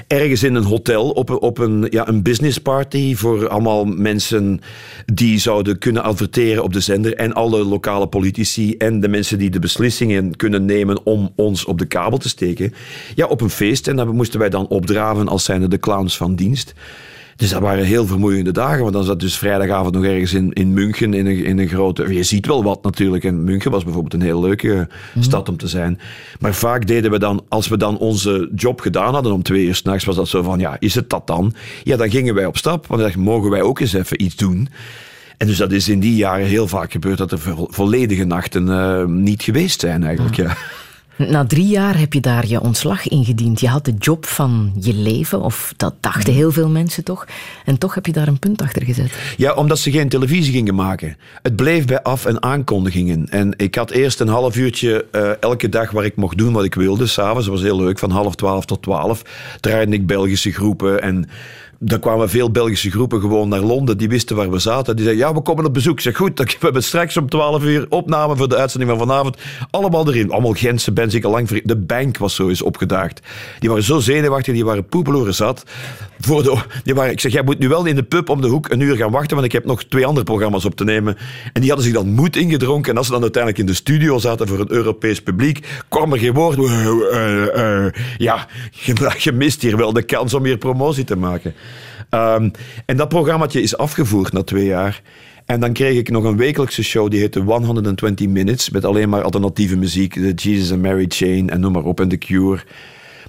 ergens 0.07 0.43
in 0.43 0.55
een 0.55 0.64
hotel 0.64 1.11
op, 1.11 1.43
op 1.43 1.59
een, 1.59 1.87
ja, 1.91 2.09
een 2.09 2.22
business 2.22 2.59
party 2.59 3.14
voor 3.14 3.49
allemaal 3.49 3.85
mensen 3.85 4.61
die 5.07 5.39
zouden 5.39 5.79
kunnen 5.79 6.03
adverteren 6.15 6.62
op 6.62 6.73
de 6.73 6.81
zender 6.81 7.15
en 7.15 7.33
alle 7.33 7.65
lokale 7.65 8.07
politici 8.07 8.77
en 8.77 9.01
de 9.01 9.09
mensen 9.09 9.39
die 9.39 9.51
de 9.51 9.59
beslissingen 9.59 10.37
kunnen 10.37 10.65
nemen 10.65 11.07
om 11.07 11.33
ons 11.37 11.65
op 11.65 11.79
de 11.79 11.87
kabel 11.87 12.19
te 12.19 12.29
steken. 12.29 12.75
Ja, 13.15 13.27
op 13.27 13.41
een 13.41 13.51
feest 13.51 13.89
en 13.89 13.97
dan 13.97 14.15
moesten 14.15 14.39
wij 14.39 14.49
dan 14.51 14.69
opdraven 14.69 15.29
als 15.29 15.45
zijnde 15.45 15.69
de 15.69 15.79
clowns 15.79 16.17
van 16.17 16.35
dienst. 16.35 16.75
Dus 17.37 17.51
dat 17.51 17.61
waren 17.61 17.85
heel 17.85 18.07
vermoeiende 18.07 18.53
dagen, 18.53 18.81
want 18.81 18.93
dan 18.93 19.05
zat 19.05 19.21
dus 19.21 19.39
vrijdagavond 19.39 19.95
nog 19.95 20.05
ergens 20.05 20.35
in, 20.35 20.53
in 20.53 20.73
München 20.73 21.15
in 21.15 21.27
een, 21.27 21.45
in 21.45 21.59
een 21.59 21.69
grote... 21.69 22.15
Je 22.15 22.23
ziet 22.23 22.47
wel 22.47 22.65
wat 22.65 22.83
natuurlijk, 22.83 23.25
en 23.25 23.45
München 23.45 23.71
was 23.71 23.85
bijvoorbeeld 23.85 24.15
een 24.15 24.29
heel 24.29 24.41
leuke 24.41 24.89
stad 25.21 25.49
om 25.49 25.57
te 25.57 25.69
zijn. 25.69 25.99
Maar 26.41 26.55
vaak 26.55 26.87
deden 26.87 27.11
we 27.11 27.19
dan, 27.19 27.45
als 27.49 27.69
we 27.69 27.77
dan 27.77 27.99
onze 27.99 28.51
job 28.55 28.81
gedaan 28.81 29.15
hadden 29.15 29.33
om 29.33 29.43
twee 29.43 29.65
uur 29.65 29.75
s'nachts, 29.75 30.05
was 30.05 30.17
dat 30.17 30.29
zo 30.29 30.43
van, 30.43 30.59
ja, 30.59 30.77
is 30.79 30.95
het 30.95 31.11
dat 31.11 31.27
dan? 31.27 31.55
Ja, 31.83 31.97
dan 31.97 32.11
gingen 32.11 32.35
wij 32.35 32.47
op 32.47 32.57
stap, 32.57 32.87
want 32.87 33.01
dan 33.01 33.11
dachten, 33.11 33.21
mogen 33.21 33.51
wij 33.51 33.62
ook 33.62 33.81
eens 33.81 33.93
even 33.93 34.23
iets 34.23 34.37
doen? 34.37 34.69
En 35.37 35.47
dus 35.47 35.57
dat 35.57 35.72
is 35.72 35.89
in 35.89 36.01
die 36.01 36.16
jaren 36.16 36.47
heel 36.47 36.68
vaak 36.68 36.93
gebeurd, 36.93 37.18
dat 37.18 37.32
er 37.32 37.39
vo- 37.39 37.66
volledige 37.70 38.24
nachten 38.24 38.68
eh, 38.70 39.05
niet 39.05 39.43
geweest 39.43 39.80
zijn 39.80 40.05
eigenlijk, 40.05 40.37
ja. 40.37 40.57
Na 41.16 41.45
drie 41.47 41.66
jaar 41.66 41.99
heb 41.99 42.12
je 42.12 42.20
daar 42.20 42.47
je 42.47 42.61
ontslag 42.61 43.09
ingediend. 43.09 43.61
Je 43.61 43.68
had 43.68 43.85
de 43.85 43.95
job 43.99 44.26
van 44.26 44.72
je 44.80 44.95
leven, 44.95 45.41
of 45.41 45.72
dat 45.76 45.95
dachten 46.01 46.32
heel 46.32 46.53
veel 46.53 46.68
mensen 46.68 47.05
toch. 47.05 47.26
En 47.64 47.78
toch 47.78 47.95
heb 47.95 48.07
je 48.07 48.12
daar 48.12 48.28
een 48.28 48.39
punt 48.39 48.62
achter 48.62 48.82
gezet. 48.85 49.12
Ja, 49.37 49.53
omdat 49.55 49.78
ze 49.78 49.91
geen 49.91 50.09
televisie 50.09 50.53
gingen 50.53 50.74
maken. 50.74 51.16
Het 51.43 51.57
bleef 51.57 51.85
bij 51.87 52.03
af- 52.03 52.26
en 52.26 52.43
aankondigingen. 52.43 53.28
En 53.30 53.53
ik 53.57 53.74
had 53.74 53.91
eerst 53.91 54.20
een 54.20 54.28
half 54.28 54.57
uurtje 54.57 55.07
eh, 55.11 55.30
elke 55.41 55.68
dag 55.68 55.91
waar 55.91 56.05
ik 56.05 56.16
mocht 56.16 56.39
doen 56.39 56.53
wat 56.53 56.64
ik 56.64 56.74
wilde. 56.74 57.07
S'avonds, 57.07 57.47
was 57.47 57.62
heel 57.62 57.76
leuk, 57.80 57.99
van 57.99 58.11
half 58.11 58.35
twaalf 58.35 58.64
tot 58.64 58.82
twaalf. 58.82 59.22
Draaide 59.61 59.93
ik 59.93 60.07
Belgische 60.07 60.53
groepen 60.53 61.03
en... 61.03 61.28
Dan 61.87 62.01
kwamen 62.01 62.30
veel 62.30 62.51
Belgische 62.51 62.91
groepen 62.91 63.20
gewoon 63.20 63.49
naar 63.49 63.61
Londen. 63.61 63.99
Die 63.99 64.09
wisten 64.09 64.37
waar 64.37 64.51
we 64.51 64.59
zaten. 64.59 64.97
Die 64.97 65.05
zeiden, 65.05 65.26
ja, 65.26 65.35
we 65.35 65.41
komen 65.41 65.64
op 65.64 65.74
bezoek. 65.74 65.95
Ik 65.95 66.01
zeg, 66.01 66.16
goed, 66.16 66.39
we 66.39 66.57
hebben 66.61 66.82
straks 66.82 67.16
om 67.16 67.28
12 67.28 67.62
uur 67.64 67.87
opname 67.89 68.37
voor 68.37 68.49
de 68.49 68.57
uitzending 68.57 68.91
van 68.91 69.01
vanavond. 69.01 69.37
Allemaal 69.70 70.09
erin. 70.09 70.30
Allemaal 70.30 70.53
Gentse 70.53 70.93
bands, 70.93 71.20
lang 71.20 71.49
De 71.49 71.76
Bank 71.76 72.18
was 72.18 72.35
zo 72.35 72.49
eens 72.49 72.62
opgedaagd. 72.62 73.20
Die 73.59 73.68
waren 73.68 73.85
zo 73.85 73.99
zenuwachtig, 73.99 74.55
die 74.55 74.64
waren 74.64 74.87
poepeloeren 74.87 75.35
zat. 75.35 75.64
Voor 76.18 76.66
die 76.85 76.95
waren, 76.95 77.12
ik 77.12 77.20
zeg, 77.20 77.32
jij 77.32 77.43
moet 77.43 77.59
nu 77.59 77.68
wel 77.68 77.85
in 77.85 77.95
de 77.95 78.03
pub 78.03 78.28
om 78.28 78.41
de 78.41 78.49
hoek 78.49 78.70
een 78.70 78.80
uur 78.80 78.97
gaan 78.97 79.11
wachten, 79.11 79.35
want 79.35 79.47
ik 79.47 79.53
heb 79.53 79.64
nog 79.64 79.85
twee 79.85 80.07
andere 80.07 80.24
programma's 80.24 80.64
op 80.64 80.74
te 80.74 80.85
nemen. 80.85 81.16
En 81.53 81.61
die 81.61 81.70
hadden 81.70 81.85
zich 81.87 81.95
dan 81.95 82.09
moed 82.09 82.37
ingedronken. 82.37 82.91
En 82.91 82.97
als 82.97 83.07
ze 83.07 83.12
dan 83.12 83.22
uiteindelijk 83.22 83.62
in 83.62 83.68
de 83.68 83.74
studio 83.74 84.18
zaten 84.18 84.49
voor 84.49 84.61
een 84.61 84.72
Europees 84.72 85.22
publiek, 85.22 85.66
kwam 85.89 86.12
er 86.12 86.18
geen 86.18 86.32
woord. 86.32 86.59
Eh, 86.59 87.85
eh, 87.85 87.93
ja, 88.16 88.47
je, 88.70 89.11
je 89.18 89.32
mist 89.32 89.62
hier 89.62 89.76
wel 89.76 89.93
de 89.93 90.03
kans 90.03 90.35
om 90.35 90.45
hier 90.45 90.59
promotie 90.59 91.05
te 91.05 91.16
maken. 91.16 91.55
Ehm, 92.15 92.51
en 92.87 92.97
dat 92.97 93.09
programmaatje 93.09 93.62
is 93.62 93.77
afgevoerd 93.77 94.33
na 94.33 94.43
twee 94.43 94.65
jaar. 94.65 95.03
En 95.45 95.61
dan 95.61 95.73
kreeg 95.73 95.99
ik 95.99 96.11
nog 96.11 96.25
een 96.25 96.37
wekelijkse 96.37 96.83
show 96.83 97.11
die 97.11 97.21
heette 97.21 97.41
120 97.41 98.29
Minutes. 98.29 98.71
Met 98.71 98.85
alleen 98.85 99.09
maar 99.09 99.23
alternatieve 99.23 99.77
muziek. 99.77 100.15
De 100.15 100.33
Jesus 100.33 100.73
and 100.73 100.83
Mary 100.83 101.05
Chain 101.09 101.51
en 101.51 101.61
noem 101.61 101.73
maar 101.73 101.85
op. 101.85 102.01
En 102.01 102.09
The 102.09 102.17
Cure. 102.17 102.61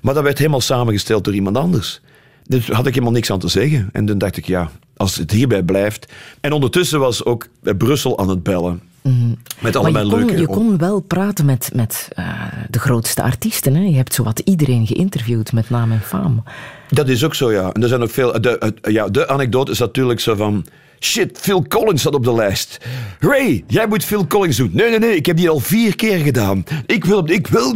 Maar 0.01 0.13
dat 0.13 0.23
werd 0.23 0.38
helemaal 0.38 0.61
samengesteld 0.61 1.23
door 1.23 1.33
iemand 1.33 1.57
anders. 1.57 2.01
Dus 2.47 2.67
had 2.67 2.88
ik 2.88 2.93
helemaal 2.93 3.13
niks 3.13 3.31
aan 3.31 3.39
te 3.39 3.47
zeggen. 3.47 3.89
En 3.91 4.05
toen 4.05 4.17
dacht 4.17 4.38
ik, 4.38 4.45
ja, 4.45 4.71
als 4.97 5.15
het 5.15 5.31
hierbij 5.31 5.63
blijft. 5.63 6.13
En 6.41 6.51
ondertussen 6.51 6.99
was 6.99 7.25
ook 7.25 7.47
eh, 7.63 7.73
Brussel 7.77 8.19
aan 8.19 8.29
het 8.29 8.43
bellen. 8.43 8.81
Met 9.05 9.37
Maar 9.61 9.75
allemaal 9.75 10.03
je 10.03 10.09
kon, 10.09 10.19
leuke... 10.19 10.39
je 10.39 10.47
kon 10.47 10.77
wel 10.77 10.99
praten 10.99 11.45
met, 11.45 11.69
met 11.73 12.07
eh, 12.13 12.25
de 12.69 12.79
grootste 12.79 13.21
artiesten. 13.21 13.75
Hè? 13.75 13.81
Je 13.81 13.95
hebt 13.95 14.13
zowat 14.13 14.39
iedereen 14.39 14.87
geïnterviewd 14.87 15.53
met 15.53 15.69
naam 15.69 15.91
en 15.91 16.01
faam. 16.01 16.43
Dat 16.89 17.07
is 17.09 17.23
ook 17.23 17.35
zo, 17.35 17.51
ja. 17.51 17.71
En 17.71 17.81
er 17.83 17.87
zijn 17.87 18.01
ook 18.01 18.09
veel. 18.09 18.41
De, 18.41 18.73
ja, 18.81 19.07
de 19.07 19.27
anekdote 19.27 19.71
is 19.71 19.79
natuurlijk 19.79 20.19
zo 20.19 20.35
van. 20.35 20.65
Shit, 21.05 21.37
Phil 21.39 21.65
Collins 21.67 22.01
staat 22.01 22.13
op 22.13 22.23
de 22.23 22.33
lijst. 22.33 22.77
Ray, 23.19 23.63
jij 23.67 23.87
moet 23.87 24.03
Phil 24.03 24.27
Collins 24.27 24.57
doen. 24.57 24.69
Nee, 24.73 24.89
nee, 24.89 24.99
nee, 24.99 25.15
ik 25.15 25.25
heb 25.25 25.37
die 25.37 25.49
al 25.49 25.59
vier 25.59 25.95
keer 25.95 26.17
gedaan. 26.17 26.63
Ik 26.85 27.05
wil, 27.05 27.29
ik 27.29 27.47
wil. 27.47 27.75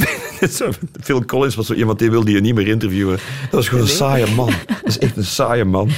Phil 1.03 1.25
Collins 1.25 1.55
was 1.55 1.67
zo 1.67 1.73
iemand 1.73 1.99
die 1.99 2.11
wilde 2.11 2.31
je 2.31 2.41
niet 2.41 2.55
meer 2.55 2.67
interviewen. 2.67 3.17
Dat 3.41 3.51
was 3.51 3.67
gewoon 3.67 3.83
een 3.83 3.89
saaie 3.89 4.35
man. 4.35 4.53
Dat 4.67 4.77
is 4.83 4.97
echt 4.99 5.17
een 5.17 5.25
saaie 5.25 5.65
man. 5.65 5.89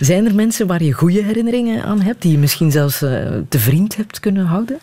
Zijn 0.00 0.26
er 0.26 0.34
mensen 0.34 0.66
waar 0.66 0.82
je 0.82 0.92
goede 0.92 1.22
herinneringen 1.22 1.84
aan 1.84 2.00
hebt, 2.00 2.22
die 2.22 2.32
je 2.32 2.38
misschien 2.38 2.70
zelfs 2.70 3.02
eh, 3.02 3.10
te 3.48 3.58
vriend 3.58 3.96
hebt 3.96 4.20
kunnen 4.20 4.46
houden? 4.46 4.78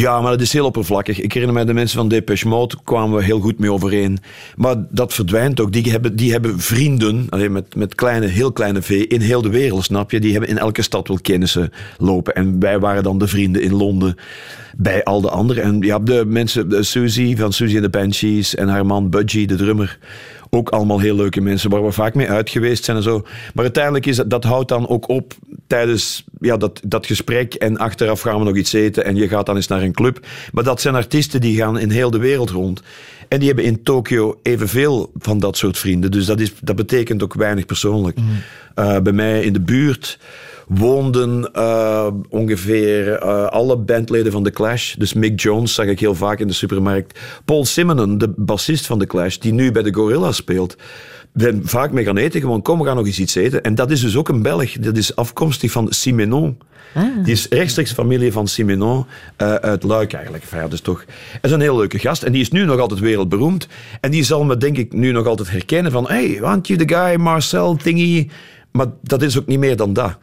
Ja, 0.00 0.20
maar 0.20 0.30
dat 0.30 0.40
is 0.40 0.52
heel 0.52 0.64
oppervlakkig. 0.64 1.20
Ik 1.20 1.32
herinner 1.32 1.56
mij 1.56 1.64
de 1.64 1.74
mensen 1.74 1.98
van 1.98 2.08
Depeche 2.08 2.48
Mode, 2.48 2.76
kwamen 2.84 3.16
we 3.16 3.24
heel 3.24 3.40
goed 3.40 3.58
mee 3.58 3.72
overeen. 3.72 4.18
Maar 4.56 4.76
dat 4.90 5.14
verdwijnt 5.14 5.60
ook. 5.60 5.72
Die 5.72 5.90
hebben, 5.90 6.16
die 6.16 6.32
hebben 6.32 6.60
vrienden, 6.60 7.26
alleen 7.30 7.52
met, 7.52 7.74
met 7.74 7.94
kleine, 7.94 8.26
heel 8.26 8.52
kleine 8.52 8.82
V, 8.82 8.90
in 8.90 9.20
heel 9.20 9.42
de 9.42 9.48
wereld, 9.48 9.84
snap 9.84 10.10
je? 10.10 10.20
Die 10.20 10.30
hebben 10.30 10.50
in 10.50 10.58
elke 10.58 10.82
stad 10.82 11.08
wel 11.08 11.18
kennissen 11.22 11.72
lopen. 11.98 12.34
En 12.34 12.60
wij 12.60 12.78
waren 12.78 13.02
dan 13.02 13.18
de 13.18 13.26
vrienden 13.26 13.62
in 13.62 13.74
Londen 13.74 14.16
bij 14.76 15.04
al 15.04 15.20
de 15.20 15.30
anderen. 15.30 15.62
En 15.62 15.80
ja, 15.80 15.98
de 15.98 16.24
mensen, 16.26 16.84
Susie 16.84 17.36
van 17.36 17.52
Susie 17.52 17.76
en 17.76 17.82
de 17.82 17.90
Banshees 17.90 18.54
en 18.54 18.68
haar 18.68 18.86
man 18.86 19.10
Budgie, 19.10 19.46
de 19.46 19.56
drummer. 19.56 19.98
Ook 20.50 20.68
allemaal 20.68 21.00
heel 21.00 21.16
leuke 21.16 21.40
mensen 21.40 21.70
waar 21.70 21.84
we 21.84 21.92
vaak 21.92 22.14
mee 22.14 22.30
uit 22.30 22.50
geweest 22.50 22.84
zijn 22.84 22.96
en 22.96 23.02
zo. 23.02 23.22
Maar 23.54 23.64
uiteindelijk 23.64 24.06
is 24.06 24.16
dat, 24.16 24.30
dat 24.30 24.44
houdt 24.44 24.68
dan 24.68 24.88
ook 24.88 25.08
op 25.08 25.34
tijdens 25.66 26.24
ja, 26.40 26.56
dat, 26.56 26.80
dat 26.84 27.06
gesprek. 27.06 27.54
En 27.54 27.78
achteraf 27.78 28.20
gaan 28.20 28.38
we 28.38 28.44
nog 28.44 28.56
iets 28.56 28.72
eten 28.72 29.04
en 29.04 29.16
je 29.16 29.28
gaat 29.28 29.46
dan 29.46 29.56
eens 29.56 29.66
naar 29.66 29.82
een 29.82 29.92
club. 29.92 30.26
Maar 30.52 30.64
dat 30.64 30.80
zijn 30.80 30.94
artiesten 30.94 31.40
die 31.40 31.56
gaan 31.56 31.78
in 31.78 31.90
heel 31.90 32.10
de 32.10 32.18
wereld 32.18 32.50
rond. 32.50 32.82
En 33.28 33.38
die 33.38 33.46
hebben 33.46 33.64
in 33.64 33.82
Tokio 33.82 34.40
evenveel 34.42 35.12
van 35.16 35.38
dat 35.38 35.56
soort 35.56 35.78
vrienden. 35.78 36.10
Dus 36.10 36.26
dat, 36.26 36.40
is, 36.40 36.52
dat 36.60 36.76
betekent 36.76 37.22
ook 37.22 37.34
weinig 37.34 37.66
persoonlijk. 37.66 38.18
Eh, 38.74 38.98
bij 38.98 39.12
mij 39.12 39.42
in 39.42 39.52
de 39.52 39.60
buurt 39.60 40.18
woonden 40.70 41.52
eh, 41.52 42.06
ongeveer 42.28 43.12
eh, 43.12 43.46
alle 43.46 43.76
bandleden 43.76 44.32
van 44.32 44.42
The 44.42 44.50
Clash. 44.50 44.94
Dus 44.94 45.12
Mick 45.12 45.40
Jones 45.40 45.74
zag 45.74 45.86
ik 45.86 46.00
heel 46.00 46.14
vaak 46.14 46.38
in 46.38 46.46
de 46.46 46.52
supermarkt. 46.52 47.18
Paul 47.44 47.64
Simonon, 47.64 48.18
de 48.18 48.32
bassist 48.36 48.86
van 48.86 48.98
The 48.98 49.06
Clash, 49.06 49.36
die 49.36 49.52
nu 49.52 49.72
bij 49.72 49.82
de 49.82 49.94
Gorilla 49.94 50.32
speelt. 50.32 50.76
Ben 51.32 51.60
vaak 51.64 51.92
mee 51.92 52.04
gaan 52.04 52.16
eten, 52.16 52.40
gewoon 52.40 52.62
kom, 52.62 52.78
we 52.78 52.84
gaan 52.84 52.96
nog 52.96 53.06
eens 53.06 53.18
iets 53.18 53.34
eten. 53.34 53.62
En 53.62 53.74
dat 53.74 53.90
is 53.90 54.00
dus 54.00 54.16
ook 54.16 54.28
een 54.28 54.42
Belg, 54.42 54.72
dat 54.72 54.96
is 54.96 55.16
afkomstig 55.16 55.70
van 55.70 55.86
Simenon. 55.90 56.58
Die 57.24 57.32
is 57.32 57.46
rechtstreeks 57.48 57.92
familie 57.92 58.32
van 58.32 58.48
Simenon 58.48 59.04
eh, 59.36 59.54
uit 59.54 59.82
Luik 59.82 60.12
eigenlijk. 60.12 60.44
Ja, 60.52 60.68
dus 60.68 60.80
toch, 60.80 61.04
hij 61.30 61.38
is 61.42 61.50
een 61.50 61.60
heel 61.60 61.76
leuke 61.76 61.98
gast. 61.98 62.22
En 62.22 62.32
die 62.32 62.40
is 62.40 62.50
nu 62.50 62.64
nog 62.64 62.78
altijd 62.78 63.00
wereldberoemd. 63.00 63.68
En 64.00 64.10
die 64.10 64.24
zal 64.24 64.44
me 64.44 64.56
denk 64.56 64.76
ik 64.76 64.92
nu 64.92 65.12
nog 65.12 65.26
altijd 65.26 65.50
herkennen 65.50 65.92
van... 65.92 66.08
Hey, 66.08 66.38
want 66.40 66.66
you 66.66 66.84
the 66.84 66.94
guy, 66.94 67.14
Marcel 67.14 67.76
Thingy... 67.76 68.30
Maar 68.72 68.86
dat 69.02 69.22
is 69.22 69.38
ook 69.38 69.46
niet 69.46 69.58
meer 69.58 69.76
dan 69.76 69.92
dat. 69.92 70.18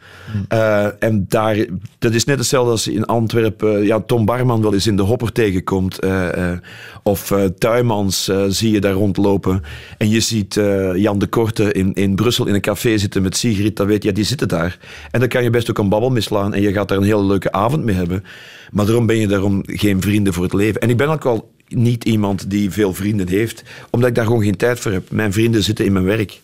Eh, 0.48 1.02
en 1.02 1.24
daar, 1.28 1.66
dat 1.98 2.14
is 2.14 2.24
net 2.24 2.38
hetzelfde 2.38 2.70
als 2.70 2.88
in 2.88 3.04
Antwerpen 3.04 3.84
ja, 3.84 4.00
Tom 4.00 4.24
Barman 4.24 4.62
wel 4.62 4.74
eens 4.74 4.86
in 4.86 4.96
de 4.96 5.02
hopper 5.02 5.32
tegenkomt. 5.32 5.98
eh, 5.98 6.52
eh, 6.52 6.58
of 7.02 7.34
Tuymans 7.58 8.28
eh, 8.28 8.44
zie 8.48 8.72
je 8.72 8.80
daar 8.80 8.92
rondlopen. 8.92 9.62
En 9.98 10.08
je 10.08 10.20
ziet 10.20 10.60
Jan 10.94 11.18
de 11.18 11.26
Korte 11.26 11.72
in, 11.72 11.94
in 11.94 12.14
Brussel 12.14 12.46
in 12.46 12.54
een 12.54 12.60
café 12.60 12.98
zitten 12.98 13.22
met 13.22 13.36
Sigrid. 13.36 13.76
Dan 13.76 13.86
weet 13.86 14.02
je, 14.02 14.12
die 14.12 14.24
zitten 14.24 14.48
daar. 14.48 14.78
En 15.10 15.20
dan 15.20 15.28
kan 15.28 15.42
je 15.42 15.50
best 15.50 15.70
ook 15.70 15.78
een 15.78 15.88
babbel 15.88 16.10
mislaan. 16.10 16.54
En 16.54 16.62
je 16.62 16.72
gaat 16.72 16.88
daar 16.88 16.98
een 16.98 17.04
hele 17.04 17.24
leuke 17.24 17.52
avond 17.52 17.84
mee 17.84 17.94
hebben. 17.94 18.24
Maar 18.70 18.86
daarom 18.86 19.06
ben 19.06 19.16
je 19.16 19.26
daarom 19.26 19.62
geen 19.66 20.00
vrienden 20.00 20.32
voor 20.32 20.44
het 20.44 20.52
leven. 20.52 20.80
En 20.80 20.90
ik 20.90 20.96
ben 20.96 21.08
ook 21.08 21.24
wel 21.24 21.50
niet 21.68 22.04
iemand 22.04 22.50
die 22.50 22.70
veel 22.70 22.94
vrienden 22.94 23.28
heeft. 23.28 23.62
Omdat 23.90 24.08
ik 24.08 24.14
daar 24.14 24.26
gewoon 24.26 24.42
geen 24.42 24.56
tijd 24.56 24.80
voor 24.80 24.92
heb. 24.92 25.10
Mijn 25.10 25.32
vrienden 25.32 25.62
zitten 25.62 25.84
in 25.84 25.92
mijn 25.92 26.04
werk. 26.04 26.40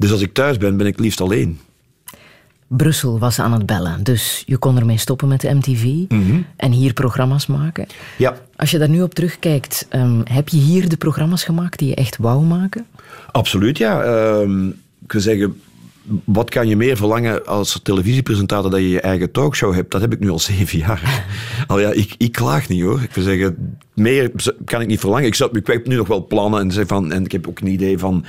Dus 0.00 0.12
als 0.12 0.20
ik 0.20 0.34
thuis 0.34 0.56
ben, 0.56 0.76
ben 0.76 0.86
ik 0.86 0.98
liefst 0.98 1.20
alleen. 1.20 1.58
Brussel 2.66 3.18
was 3.18 3.38
aan 3.38 3.52
het 3.52 3.66
bellen, 3.66 4.04
dus 4.04 4.42
je 4.46 4.56
kon 4.56 4.78
ermee 4.78 4.98
stoppen 4.98 5.28
met 5.28 5.40
de 5.40 5.54
MTV 5.54 5.84
en 6.56 6.72
hier 6.72 6.92
programma's 6.92 7.46
maken. 7.46 7.86
Ja. 8.18 8.36
Als 8.56 8.70
je 8.70 8.78
daar 8.78 8.88
nu 8.88 9.02
op 9.02 9.14
terugkijkt, 9.14 9.86
ehm, 9.88 10.20
heb 10.24 10.48
je 10.48 10.56
hier 10.56 10.88
de 10.88 10.96
programma's 10.96 11.44
gemaakt 11.44 11.78
die 11.78 11.88
je 11.88 11.94
echt 11.94 12.16
wou 12.16 12.44
maken? 12.44 12.86
Absoluut, 13.32 13.78
ja. 13.78 14.02
Ehm, 14.02 14.68
ik 15.04 15.12
wil 15.12 15.20
zeggen, 15.20 15.60
wat 16.24 16.50
kan 16.50 16.68
je 16.68 16.76
meer 16.76 16.96
verlangen 16.96 17.46
als 17.46 17.80
televisiepresentator 17.82 18.70
dat 18.70 18.80
je 18.80 18.88
je 18.88 19.00
eigen 19.00 19.30
talkshow 19.30 19.74
hebt? 19.74 19.90
Dat 19.90 20.00
heb 20.00 20.12
ik 20.12 20.20
nu 20.20 20.30
al 20.30 20.38
zeven 20.38 20.78
jaar. 20.78 21.26
al 21.66 21.80
ja, 21.80 21.90
ik, 21.90 22.14
ik 22.18 22.32
klaag 22.32 22.68
niet 22.68 22.82
hoor. 22.82 23.02
Ik 23.02 23.14
wil 23.14 23.24
zeggen, 23.24 23.78
meer 23.94 24.30
kan 24.64 24.80
ik 24.80 24.86
niet 24.86 25.00
verlangen. 25.00 25.26
Ik, 25.26 25.34
zat, 25.34 25.56
ik 25.56 25.66
heb 25.66 25.86
nu 25.86 25.96
nog 25.96 26.08
wel 26.08 26.26
plannen 26.26 26.60
en, 26.60 26.72
zeg 26.72 26.86
van, 26.86 27.12
en 27.12 27.24
ik 27.24 27.32
heb 27.32 27.48
ook 27.48 27.60
een 27.60 27.66
idee 27.66 27.98
van... 27.98 28.24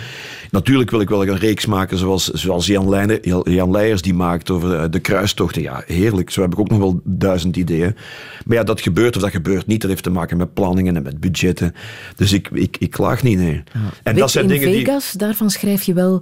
Natuurlijk 0.52 0.92
wil 0.92 1.02
ik 1.02 1.10
wel 1.10 1.28
een 1.28 1.38
reeks 1.38 1.66
maken 1.66 1.98
zoals, 1.98 2.28
zoals 2.28 2.66
Jan, 2.66 2.90
Leijner, 2.90 3.50
Jan 3.50 3.72
Leijers 3.72 4.02
die 4.02 4.14
maakt 4.14 4.50
over 4.50 4.76
eh, 4.76 4.90
de 4.90 5.00
kruistochten. 5.00 5.62
Ja, 5.62 5.84
heerlijk. 5.86 6.30
Zo 6.30 6.42
heb 6.42 6.52
ik 6.52 6.60
ook 6.60 6.70
nog 6.70 6.80
wel 6.80 7.02
duizend 7.04 7.56
ideeën. 7.56 7.96
Maar 8.46 8.58
ja, 8.58 8.64
dat 8.64 8.82
gebeurt 8.82 9.16
of 9.16 9.22
dat 9.22 9.32
gebeurt 9.32 9.68
niet. 9.68 9.82
Dat 9.82 9.90
heeft 9.90 10.04
te 10.04 10.10
maken 10.10 10.38
met 10.38 10.54
planningen 10.54 10.96
en 10.96 11.04
met 11.04 11.20
budgetten. 11.20 11.76
Dus 12.16 12.34
ik, 12.34 12.50
ik, 12.54 12.78
ik 12.78 12.90
klaag 12.90 13.24
niet, 13.24 13.38
nee. 13.38 13.64
En 14.04 14.16
Weet 14.16 14.32
je, 14.32 14.42
in 14.42 14.62
Vegas, 14.62 15.12
daarvan 15.12 15.50
schrijf 15.50 15.84
je 15.84 15.94
wel... 15.94 16.22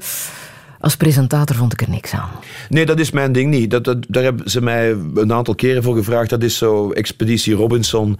Als 0.79 0.97
presentator 0.97 1.55
vond 1.55 1.73
ik 1.73 1.81
er 1.81 1.89
niks 1.89 2.13
aan. 2.13 2.29
Nee, 2.69 2.85
dat 2.85 2.99
is 2.99 3.11
mijn 3.11 3.31
ding 3.31 3.49
niet. 3.49 3.71
Dat, 3.71 3.83
dat, 3.83 3.97
daar 4.07 4.23
hebben 4.23 4.49
ze 4.49 4.61
mij 4.61 4.91
een 5.15 5.33
aantal 5.33 5.55
keren 5.55 5.83
voor 5.83 5.95
gevraagd. 5.95 6.29
Dat 6.29 6.43
is 6.43 6.57
zo 6.57 6.91
Expeditie 6.91 7.55
Robinson. 7.55 8.17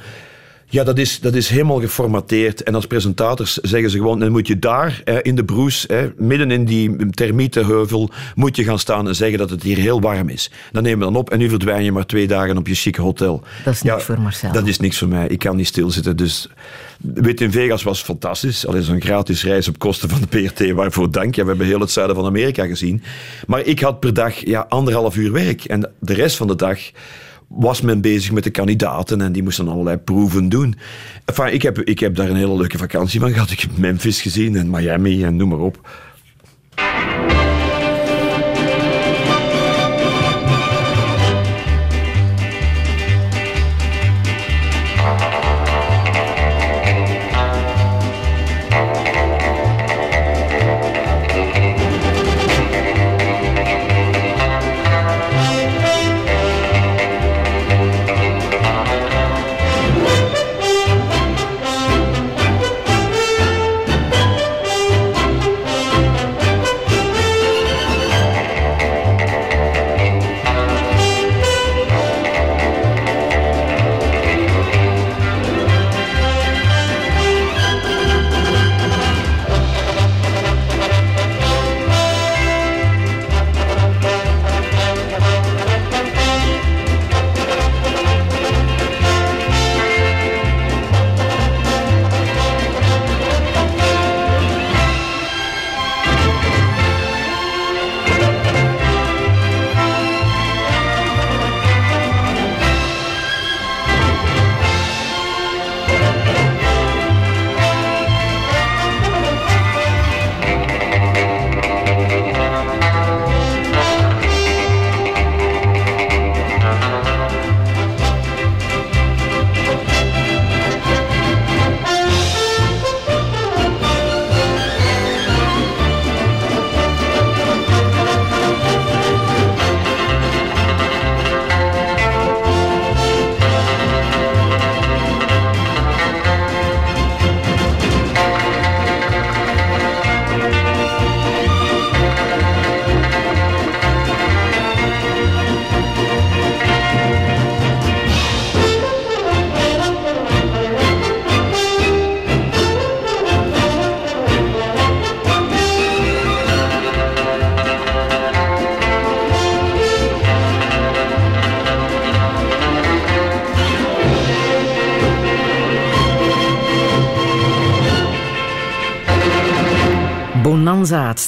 Ja, 0.72 0.84
dat 0.84 0.98
is, 0.98 1.20
dat 1.20 1.36
is 1.36 1.50
helemaal 1.50 1.80
geformateerd. 1.80 2.64
En 2.64 2.76
als 2.76 2.88
presentators 2.88 3.54
zeggen 3.54 3.90
ze 3.90 3.98
gewoon, 3.98 4.20
dan 4.20 4.32
moet 4.32 4.48
je 4.48 4.60
daar 4.60 5.02
hè, 5.04 5.22
in 5.22 5.36
de 5.36 5.46
broes, 5.46 5.86
hè, 5.88 6.10
midden 6.18 6.52
in 6.52 6.66
die 6.66 7.10
termietenheuvel, 7.10 8.10
moet 8.36 8.56
je 8.56 8.64
gaan 8.64 8.80
staan 8.80 9.08
en 9.08 9.16
zeggen 9.16 9.38
dat 9.38 9.50
het 9.50 9.64
hier 9.64 9.78
heel 9.78 10.02
warm 10.02 10.30
is. 10.30 10.52
Dan 10.72 10.84
nemen 10.84 11.00
we 11.00 11.06
dan 11.06 11.16
op 11.16 11.30
en 11.30 11.40
nu 11.40 11.50
verdwijn 11.50 11.84
je 11.84 11.92
maar 11.92 12.06
twee 12.06 12.28
dagen 12.28 12.58
op 12.58 12.68
je 12.68 12.76
chique 12.76 13.02
hotel. 13.02 13.44
Dat 13.64 13.74
is 13.74 13.82
niks 13.82 14.04
voor 14.04 14.22
Marcel. 14.22 14.52
Dat 14.52 14.68
is 14.68 14.80
niks 14.80 14.98
voor 14.98 15.08
mij. 15.08 15.28
Ik 15.28 15.40
kan 15.40 15.56
niet 15.56 15.68
stilzitten. 15.68 16.18
Dus 16.18 16.50
Wit 16.98 17.42
in 17.42 17.52
Vegas 17.52 17.84
was 17.84 18.02
fantastisch. 18.02 18.68
Alleen 18.68 18.84
zo'n 18.84 19.02
gratis 19.02 19.44
reis 19.44 19.68
op 19.68 19.80
kosten 19.80 20.10
van 20.10 20.22
de 20.22 20.28
PRT, 20.28 20.72
waarvoor 20.72 21.12
dank. 21.12 21.36
Ja, 21.36 21.42
we 21.42 21.50
hebben 21.50 21.68
heel 21.68 21.80
het 21.80 21.92
zuiden 21.92 22.16
van 22.16 22.26
Amerika 22.26 22.66
gezien. 22.66 23.04
Maar 23.48 23.62
ik 23.62 23.80
had 23.80 24.00
per 24.00 24.14
dag 24.14 24.46
ja, 24.46 24.66
anderhalf 24.70 25.16
uur 25.16 25.32
werk. 25.32 25.64
En 25.64 25.92
de 26.00 26.14
rest 26.14 26.38
van 26.38 26.48
de 26.48 26.56
dag 26.56 26.80
was 27.50 27.82
men 27.82 28.02
bezig 28.02 28.32
met 28.32 28.44
de 28.44 28.50
kandidaten 28.50 29.22
en 29.22 29.32
die 29.32 29.44
moesten 29.44 29.68
allerlei 29.68 29.98
proeven 29.98 30.50
doen. 30.50 30.76
Ik, 31.52 31.62
heb, 31.62 31.80
ik 31.80 32.00
heb 32.00 32.16
daar 32.16 32.30
een 32.30 32.36
hele 32.36 32.58
leuke 32.58 32.78
vakantie 32.78 33.20
van 33.20 33.32
gehad. 33.32 33.52
Ik 33.52 33.60
heb 33.60 33.78
Memphis 33.78 34.22
gezien 34.22 34.56
en 34.56 34.70
Miami 34.70 35.24
en 35.24 35.36
noem 35.36 35.50
maar 35.50 35.60
op. 35.60 35.90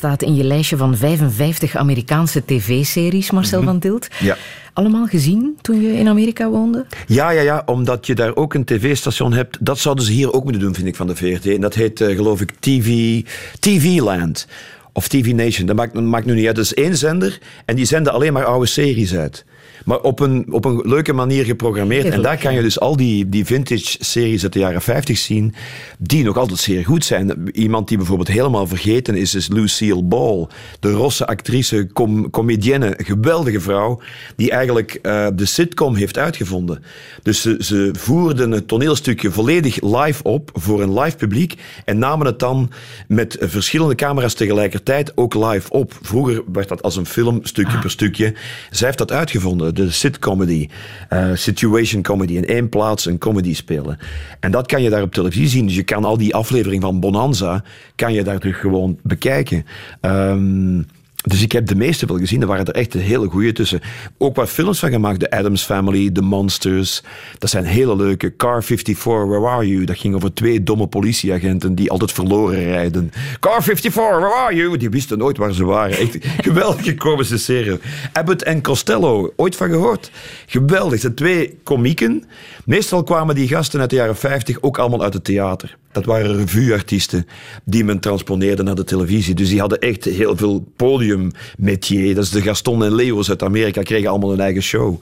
staat 0.01 0.21
in 0.21 0.35
je 0.35 0.43
lijstje 0.43 0.77
van 0.77 0.97
55 0.97 1.75
Amerikaanse 1.75 2.45
tv-series, 2.45 3.31
Marcel 3.31 3.63
van 3.63 3.79
Tilt. 3.79 4.07
Ja. 4.19 4.37
Allemaal 4.73 5.05
gezien 5.05 5.57
toen 5.61 5.81
je 5.81 5.93
in 5.93 6.07
Amerika 6.07 6.49
woonde? 6.49 6.85
Ja, 7.07 7.29
ja, 7.29 7.41
ja, 7.41 7.63
omdat 7.65 8.05
je 8.07 8.15
daar 8.15 8.35
ook 8.35 8.53
een 8.53 8.65
tv-station 8.65 9.33
hebt. 9.33 9.57
Dat 9.59 9.79
zouden 9.79 10.05
ze 10.05 10.11
hier 10.11 10.33
ook 10.33 10.43
moeten 10.43 10.61
doen, 10.61 10.73
vind 10.73 10.87
ik, 10.87 10.95
van 10.95 11.07
de 11.07 11.15
VRT. 11.15 11.45
En 11.45 11.61
dat 11.61 11.73
heet, 11.73 12.01
eh, 12.01 12.15
geloof 12.15 12.41
ik, 12.41 12.51
TV, 12.59 13.21
TV 13.59 13.99
Land. 13.99 14.47
Of 14.93 15.07
TV 15.07 15.33
Nation, 15.33 15.65
dat 15.65 15.75
maakt, 15.75 15.93
dat 15.93 16.03
maakt 16.03 16.25
nu 16.25 16.33
niet 16.33 16.45
uit. 16.45 16.55
Dat 16.55 16.65
is 16.65 16.73
één 16.73 16.97
zender 16.97 17.39
en 17.65 17.75
die 17.75 17.85
zenden 17.85 18.13
alleen 18.13 18.33
maar 18.33 18.45
oude 18.45 18.65
series 18.65 19.15
uit. 19.15 19.45
Maar 19.85 19.99
op 19.99 20.19
een, 20.19 20.45
op 20.49 20.65
een 20.65 20.81
leuke 20.83 21.13
manier 21.13 21.45
geprogrammeerd. 21.45 22.05
En 22.05 22.21
daar 22.21 22.37
kan 22.37 22.53
je 22.53 22.61
dus 22.61 22.79
al 22.79 22.95
die, 22.95 23.29
die 23.29 23.45
vintage-series 23.45 24.43
uit 24.43 24.53
de 24.53 24.59
jaren 24.59 24.81
50 24.81 25.17
zien, 25.17 25.53
die 25.97 26.23
nog 26.23 26.37
altijd 26.37 26.59
zeer 26.59 26.85
goed 26.85 27.05
zijn. 27.05 27.49
Iemand 27.51 27.87
die 27.87 27.97
bijvoorbeeld 27.97 28.27
helemaal 28.27 28.67
vergeten 28.67 29.15
is, 29.15 29.35
is 29.35 29.47
Lucille 29.47 30.03
Ball. 30.03 30.47
De 30.79 30.91
rosse 30.91 31.27
actrice, 31.27 31.89
com 31.93 32.29
comedienne, 32.29 32.93
geweldige 32.97 33.59
vrouw, 33.59 34.01
die 34.35 34.51
eigenlijk 34.51 34.99
eh, 35.01 35.27
de 35.33 35.45
sitcom 35.45 35.95
heeft 35.95 36.17
uitgevonden. 36.17 36.83
Dus 37.23 37.41
ze, 37.41 37.55
ze 37.59 37.89
voerden 37.93 38.51
het 38.51 38.67
toneelstukje 38.67 39.31
volledig 39.31 39.81
live 39.81 40.23
op 40.23 40.49
voor 40.53 40.81
een 40.81 40.99
live 40.99 41.17
publiek 41.17 41.55
en 41.85 41.97
namen 41.97 42.25
het 42.25 42.39
dan 42.39 42.71
met 43.07 43.37
verschillende 43.39 43.95
camera's 43.95 44.33
tegelijkertijd 44.33 45.17
ook 45.17 45.33
live 45.33 45.69
op. 45.69 45.99
Vroeger 46.01 46.43
werd 46.51 46.67
dat 46.67 46.81
als 46.81 46.95
een 46.95 47.05
film, 47.05 47.39
stukje 47.43 47.79
per 47.79 47.91
stukje. 47.91 48.33
Zij 48.69 48.87
heeft 48.87 48.97
dat 48.97 49.11
uitgevonden 49.11 49.70
de 49.73 49.91
sitcomedy, 49.91 50.68
eh, 51.10 51.30
situation 51.34 52.02
comedy. 52.02 52.34
In 52.34 52.45
één 52.45 52.69
plaats 52.69 53.06
een 53.06 53.18
comedy 53.18 53.56
spelen. 53.56 53.98
En 54.39 54.52
dat 54.52 54.68
kan 54.68 54.81
je 54.81 54.89
daar 54.89 55.02
op 55.02 55.14
televisie 55.14 55.48
zien. 55.48 55.65
Dus 55.65 55.76
je 55.76 55.84
kan 55.84 56.06
al 56.06 56.18
die 56.18 56.35
afleveringen 56.35 56.81
van 56.81 56.99
Bonanza, 56.99 57.64
kan 57.95 58.14
je 58.14 58.23
daar 58.23 58.39
terug 58.39 58.60
gewoon 58.60 58.99
bekijken. 59.03 59.65
Ehm, 60.02 60.81
dus 61.23 61.41
ik 61.41 61.52
heb 61.52 61.68
de 61.68 61.76
meeste 61.76 62.06
wel 62.06 62.18
gezien. 62.18 62.41
Er 62.41 62.48
waren 62.48 62.65
er 62.65 62.73
echt 62.73 62.93
hele 62.93 63.27
goede 63.27 63.52
tussen. 63.52 63.81
Ook 64.18 64.35
wat 64.35 64.49
films 64.49 64.80
van 64.80 64.91
gemaakt. 64.91 65.19
The 65.19 65.31
Addams 65.31 65.64
Family, 65.64 66.10
The 66.11 66.22
Monsters. 66.22 67.02
Dat 67.38 67.49
zijn 67.49 67.65
hele 67.65 67.95
leuke. 67.95 68.35
Car 68.35 68.64
54, 68.64 69.03
Where 69.03 69.48
Are 69.48 69.68
You? 69.68 69.85
Dat 69.85 69.98
ging 69.98 70.15
over 70.15 70.34
twee 70.34 70.64
domme 70.64 70.88
politieagenten 70.88 71.76
die 71.76 71.91
altijd 71.91 72.11
verloren 72.11 72.64
rijden. 72.64 73.11
Car 73.39 73.64
54, 73.64 73.93
Where 73.93 74.34
Are 74.34 74.56
You? 74.56 74.77
Die 74.77 74.89
wisten 74.89 75.18
nooit 75.18 75.38
waar 75.38 75.53
ze 75.53 75.65
waren. 75.65 75.98
Echt 75.98 76.18
geweldige 76.48 76.95
komische 76.95 77.38
serie. 77.38 77.80
Abbott 78.14 78.43
en 78.43 78.61
Costello. 78.61 79.34
Ooit 79.35 79.56
van 79.56 79.69
gehoord? 79.69 80.11
Geweldig. 80.45 81.02
De 81.02 81.14
twee 81.14 81.60
komieken. 81.64 82.23
Meestal 82.65 83.03
kwamen 83.03 83.35
die 83.35 83.48
gasten 83.48 83.80
uit 83.80 83.89
de 83.89 83.95
jaren 83.95 84.15
50 84.15 84.61
ook 84.61 84.77
allemaal 84.77 85.03
uit 85.03 85.14
het 85.14 85.23
theater. 85.23 85.77
Dat 85.91 86.05
waren 86.05 86.38
revueartiesten 86.38 87.27
die 87.63 87.84
men 87.84 87.99
transponeerde 87.99 88.63
naar 88.63 88.76
de 88.76 88.84
televisie. 88.84 89.35
Dus 89.35 89.49
die 89.49 89.59
hadden 89.59 89.80
echt 89.80 90.05
heel 90.05 90.38
veel 90.38 90.72
podiummetier. 90.76 92.15
Dat 92.15 92.23
is 92.23 92.30
de 92.30 92.41
Gaston 92.41 92.84
en 92.84 92.95
Leo's 92.95 93.30
uit 93.30 93.43
Amerika, 93.43 93.81
kregen 93.81 94.09
allemaal 94.09 94.30
hun 94.30 94.39
eigen 94.39 94.63
show. 94.63 95.01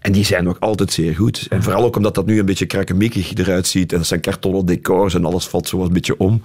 En 0.00 0.12
die 0.12 0.24
zijn 0.24 0.44
nog 0.44 0.60
altijd 0.60 0.92
zeer 0.92 1.14
goed. 1.14 1.46
En 1.50 1.62
vooral 1.62 1.84
ook 1.84 1.96
omdat 1.96 2.14
dat 2.14 2.26
nu 2.26 2.38
een 2.38 2.46
beetje 2.46 2.66
krakkemikkig 2.66 3.34
eruit 3.34 3.66
ziet. 3.66 3.92
En 3.92 3.98
dat 3.98 4.06
zijn 4.06 4.20
kartonnen 4.20 4.66
decors 4.66 5.14
en 5.14 5.24
alles 5.24 5.46
valt 5.46 5.68
zo 5.68 5.82
een 5.82 5.92
beetje 5.92 6.18
om. 6.18 6.42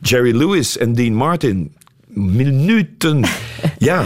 Jerry 0.00 0.36
Lewis 0.36 0.78
en 0.78 0.92
Dean 0.92 1.14
Martin. 1.14 1.72
Minuten. 2.14 3.24
ja. 3.78 4.04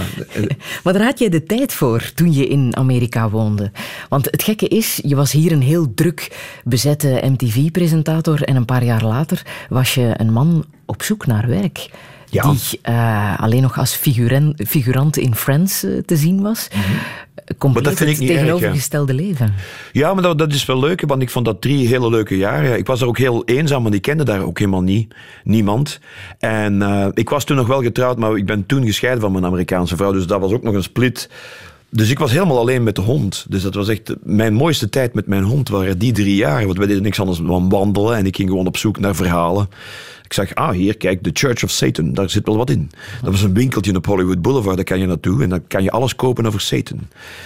Maar 0.84 0.92
daar 0.92 1.04
had 1.04 1.18
jij 1.18 1.28
de 1.28 1.42
tijd 1.42 1.72
voor 1.72 2.12
toen 2.14 2.32
je 2.32 2.48
in 2.48 2.76
Amerika 2.76 3.30
woonde. 3.30 3.70
Want 4.08 4.24
het 4.30 4.42
gekke 4.42 4.68
is, 4.68 5.00
je 5.02 5.16
was 5.16 5.32
hier 5.32 5.52
een 5.52 5.62
heel 5.62 5.94
druk 5.94 6.36
bezette 6.64 7.22
MTV-presentator 7.22 8.42
en 8.42 8.56
een 8.56 8.64
paar 8.64 8.84
jaar 8.84 9.04
later 9.04 9.42
was 9.68 9.94
je 9.94 10.14
een 10.16 10.32
man 10.32 10.64
op 10.86 11.02
zoek 11.02 11.26
naar 11.26 11.48
werk. 11.48 11.90
Ja. 12.34 12.50
Die 12.50 12.78
eh, 12.82 13.40
alleen 13.40 13.62
nog 13.62 13.78
als 13.78 13.94
figuren, 13.94 14.54
figurant 14.66 15.16
in 15.16 15.34
Friends 15.34 15.84
eh, 15.84 15.98
te 16.06 16.16
zien 16.16 16.42
was. 16.42 16.68
Compleet 17.58 17.58
Mhm. 17.58 17.72
Maar 17.72 17.82
dat 17.82 17.94
vind 17.94 18.10
ik 18.10 18.16
het 18.16 18.18
niet 18.18 18.30
erg, 18.30 18.40
tegenovergestelde 18.40 19.14
leven. 19.14 19.54
Ja, 19.92 20.14
maar 20.14 20.22
dat, 20.22 20.38
dat 20.38 20.52
is 20.52 20.64
wel 20.64 20.78
leuk, 20.78 21.02
want 21.06 21.22
ik 21.22 21.30
vond 21.30 21.44
dat 21.44 21.60
drie 21.60 21.86
hele 21.86 22.10
leuke 22.10 22.36
jaren. 22.36 22.78
Ik 22.78 22.86
was 22.86 23.00
er 23.00 23.06
ook 23.06 23.18
heel 23.18 23.44
eenzaam, 23.44 23.82
want 23.82 23.94
ik 23.94 24.02
kende 24.02 24.24
daar 24.24 24.42
ook 24.42 24.58
helemaal 24.58 24.82
niet, 24.82 25.14
niemand. 25.44 26.00
En 26.38 26.82
eh, 26.82 27.06
ik 27.12 27.28
was 27.28 27.44
toen 27.44 27.56
nog 27.56 27.66
wel 27.66 27.82
getrouwd, 27.82 28.18
maar 28.18 28.36
ik 28.36 28.46
ben 28.46 28.66
toen 28.66 28.84
gescheiden 28.84 29.20
van 29.20 29.32
mijn 29.32 29.44
Amerikaanse 29.44 29.96
vrouw, 29.96 30.12
dus 30.12 30.26
dat 30.26 30.40
was 30.40 30.52
ook 30.52 30.62
nog 30.62 30.74
een 30.74 30.82
split. 30.82 31.28
Dus 31.90 32.10
ik 32.10 32.18
was 32.18 32.32
helemaal 32.32 32.58
alleen 32.58 32.82
met 32.82 32.94
de 32.94 33.00
hond. 33.00 33.46
Dus 33.48 33.62
dat 33.62 33.74
was 33.74 33.88
echt 33.88 34.14
mijn 34.22 34.54
mooiste 34.54 34.88
tijd 34.88 35.14
met 35.14 35.26
mijn 35.26 35.42
hond, 35.42 35.68
waren 35.68 35.98
die 35.98 36.12
drie 36.12 36.36
jaar. 36.36 36.64
Want 36.64 36.78
wij 36.78 36.86
deden 36.86 37.02
niks 37.02 37.20
anders 37.20 37.38
dan 37.38 37.68
wandelen 37.68 38.16
en 38.16 38.26
ik 38.26 38.36
ging 38.36 38.48
gewoon 38.48 38.66
op 38.66 38.76
zoek 38.76 38.98
naar 38.98 39.14
verhalen. 39.14 39.68
Ik 40.24 40.32
zag, 40.32 40.54
ah, 40.54 40.70
hier, 40.70 40.96
kijk, 40.96 41.22
The 41.22 41.30
Church 41.32 41.64
of 41.64 41.70
Satan, 41.70 42.12
daar 42.12 42.30
zit 42.30 42.46
wel 42.46 42.56
wat 42.56 42.70
in. 42.70 42.90
Dat 43.22 43.30
was 43.30 43.42
een 43.42 43.54
winkeltje 43.54 43.96
op 43.96 44.06
Hollywood 44.06 44.42
Boulevard, 44.42 44.76
daar 44.76 44.84
kan 44.84 44.98
je 44.98 45.06
naartoe 45.06 45.42
en 45.42 45.48
dan 45.48 45.66
kan 45.66 45.82
je 45.82 45.90
alles 45.90 46.16
kopen 46.16 46.46
over 46.46 46.60
Satan. 46.60 47.00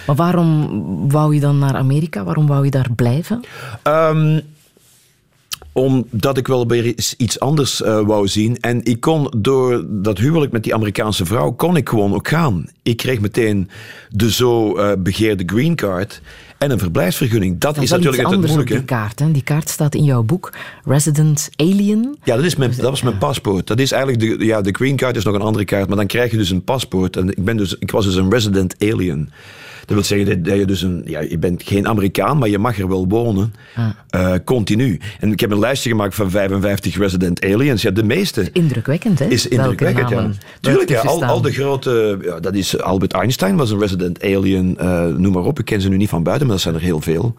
Maar 0.07 0.15
waarom 0.15 0.69
wou 1.09 1.33
je 1.33 1.39
dan 1.39 1.59
naar 1.59 1.75
Amerika? 1.75 2.23
Waarom 2.23 2.47
wou 2.47 2.65
je 2.65 2.71
daar 2.71 2.87
blijven? 2.95 3.41
Ehm, 3.83 4.39
omdat 5.71 6.37
ik 6.37 6.47
wel 6.47 6.67
weer 6.67 6.93
iets 7.17 7.39
anders 7.39 7.81
eh, 7.81 7.99
wou 7.99 8.27
zien. 8.27 8.57
En 8.59 8.83
ik 8.83 8.99
kon 8.99 9.33
door 9.37 9.85
dat 9.87 10.17
huwelijk 10.17 10.51
met 10.51 10.63
die 10.63 10.73
Amerikaanse 10.73 11.25
vrouw, 11.25 11.51
kon 11.51 11.75
ik 11.75 11.89
gewoon 11.89 12.13
ook 12.13 12.27
gaan. 12.27 12.65
Ik 12.83 12.97
kreeg 12.97 13.19
meteen 13.19 13.69
de 14.09 14.31
zo 14.31 14.75
eh, 14.75 14.91
begeerde 14.99 15.43
green 15.45 15.75
card 15.75 16.21
en 16.59 16.71
een 16.71 16.79
verblijfsvergunning. 16.79 17.59
Dat, 17.59 17.75
Dat 17.75 17.83
is 17.83 17.89
natuurlijk 17.89 18.21
iets 18.21 18.31
het 18.31 18.45
moeilijke. 18.45 18.73
die 18.73 18.83
kaart. 18.83 19.19
Hè? 19.19 19.31
Die 19.31 19.43
kaart 19.43 19.69
staat 19.69 19.95
in 19.95 20.03
jouw 20.03 20.23
boek 20.23 20.53
Resident 20.85 21.49
Alien. 21.55 22.17
Ja, 22.23 22.35
dat, 22.35 22.45
is 22.45 22.55
mijn, 22.55 22.71
dat 22.75 22.89
was 22.89 23.01
mijn 23.01 23.17
paspoort. 23.17 23.67
Dat 23.67 23.79
is 23.79 23.91
eigenlijk 23.91 24.39
de, 24.39 24.45
ja, 24.45 24.61
de 24.61 24.71
green 24.71 24.95
card 24.95 25.15
is 25.15 25.23
nog 25.23 25.35
een 25.35 25.41
andere 25.41 25.65
kaart, 25.65 25.87
maar 25.87 25.97
dan 25.97 26.07
krijg 26.07 26.31
je 26.31 26.37
dus 26.37 26.49
een 26.49 26.63
paspoort. 26.63 27.17
En 27.17 27.29
ik, 27.29 27.43
ben 27.43 27.57
dus, 27.57 27.75
ik 27.79 27.91
was 27.91 28.05
dus 28.05 28.15
een 28.15 28.31
resident 28.31 28.75
alien. 28.79 29.29
Dat 29.89 29.97
wil 29.97 30.17
zeggen 30.17 30.43
dat- 30.43 30.57
je 30.57 30.65
dus 30.65 30.81
een, 30.81 31.01
ja, 31.05 31.19
je 31.19 31.37
bent 31.37 31.63
geen 31.63 31.87
Amerikaan, 31.87 32.37
maar 32.37 32.49
je 32.49 32.57
mag 32.57 32.79
er 32.79 32.87
wel 32.87 33.07
wonen, 33.07 33.53
eh, 34.09 34.33
continu. 34.45 34.99
En 35.19 35.31
ik 35.31 35.39
heb 35.39 35.51
een 35.51 35.59
lijstje 35.59 35.89
gemaakt 35.89 36.15
van 36.15 36.29
55 36.29 36.97
resident 36.97 37.43
aliens. 37.45 37.81
Ja, 37.81 37.91
de 37.91 38.03
meeste 38.03 38.49
Indrukwekkend, 38.51 39.19
hè? 39.19 39.25
is 39.25 39.47
Welke 39.47 39.55
indrukwekkend, 39.69 40.09
ja. 40.09 40.29
Tuurlijk, 40.59 40.89
ja, 40.89 40.99
al, 41.01 41.23
al 41.25 41.41
de 41.41 41.51
grote... 41.51 42.17
Ja, 42.21 42.39
dat 42.39 42.53
is, 42.55 42.81
Albert 42.81 43.13
Einstein 43.13 43.55
was 43.55 43.71
een 43.71 43.79
resident 43.79 44.23
alien, 44.23 44.77
eh, 44.77 45.05
noem 45.05 45.33
maar 45.33 45.43
op. 45.43 45.59
Ik 45.59 45.65
ken 45.65 45.81
ze 45.81 45.89
nu 45.89 45.97
niet 45.97 46.09
van 46.09 46.23
buiten, 46.23 46.47
maar 46.47 46.55
dat 46.55 46.63
zijn 46.65 46.75
er 46.75 46.81
heel 46.81 47.01
veel. 47.01 47.35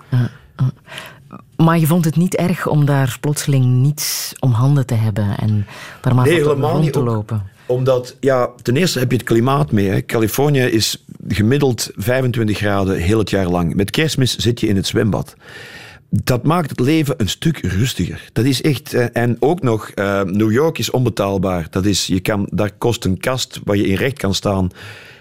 Maar 1.57 1.79
je 1.79 1.87
vond 1.87 2.05
het 2.05 2.17
niet 2.17 2.35
erg 2.37 2.67
om 2.67 2.85
daar 2.85 3.17
plotseling 3.21 3.65
niets 3.65 4.33
om 4.39 4.53
handen 4.53 4.87
te 4.87 4.95
hebben 4.95 5.37
en 5.39 5.67
daar 6.01 6.15
maar 6.15 6.25
Nee, 6.27 6.35
helemaal 6.35 6.73
rond 6.73 6.93
te 6.93 7.03
lopen. 7.03 7.43
Omdat, 7.71 8.17
ja, 8.21 8.51
ten 8.63 8.77
eerste 8.77 8.99
heb 8.99 9.11
je 9.11 9.17
het 9.17 9.27
klimaat 9.27 9.73
mee. 9.73 10.05
Californië 10.05 10.63
is 10.63 11.05
gemiddeld 11.29 11.91
25 11.95 12.57
graden 12.57 12.97
heel 12.97 13.19
het 13.19 13.31
jaar 13.31 13.49
lang. 13.49 13.75
Met 13.75 13.91
kerstmis 13.91 14.37
zit 14.37 14.61
je 14.61 14.67
in 14.67 14.77
het 14.77 14.87
zwembad. 14.87 15.35
Dat 16.09 16.43
maakt 16.43 16.71
het 16.71 16.81
leven 16.81 17.15
een 17.17 17.29
stuk 17.29 17.59
rustiger. 17.59 18.29
Dat 18.33 18.45
is 18.45 18.63
echt... 18.63 18.95
eh, 18.95 19.07
En 19.13 19.37
ook 19.41 19.63
nog, 19.63 19.89
eh, 19.89 20.23
New 20.23 20.53
York 20.53 20.79
is 20.79 20.91
onbetaalbaar. 20.91 21.67
Dat 21.71 21.85
is, 21.85 22.07
je 22.07 22.21
kan, 22.21 22.49
daar 22.53 22.73
kost 22.79 23.05
een 23.05 23.19
kast 23.19 23.61
waar 23.65 23.77
je 23.77 23.87
in 23.87 23.97
recht 23.97 24.19
kan 24.19 24.35
staan. 24.35 24.71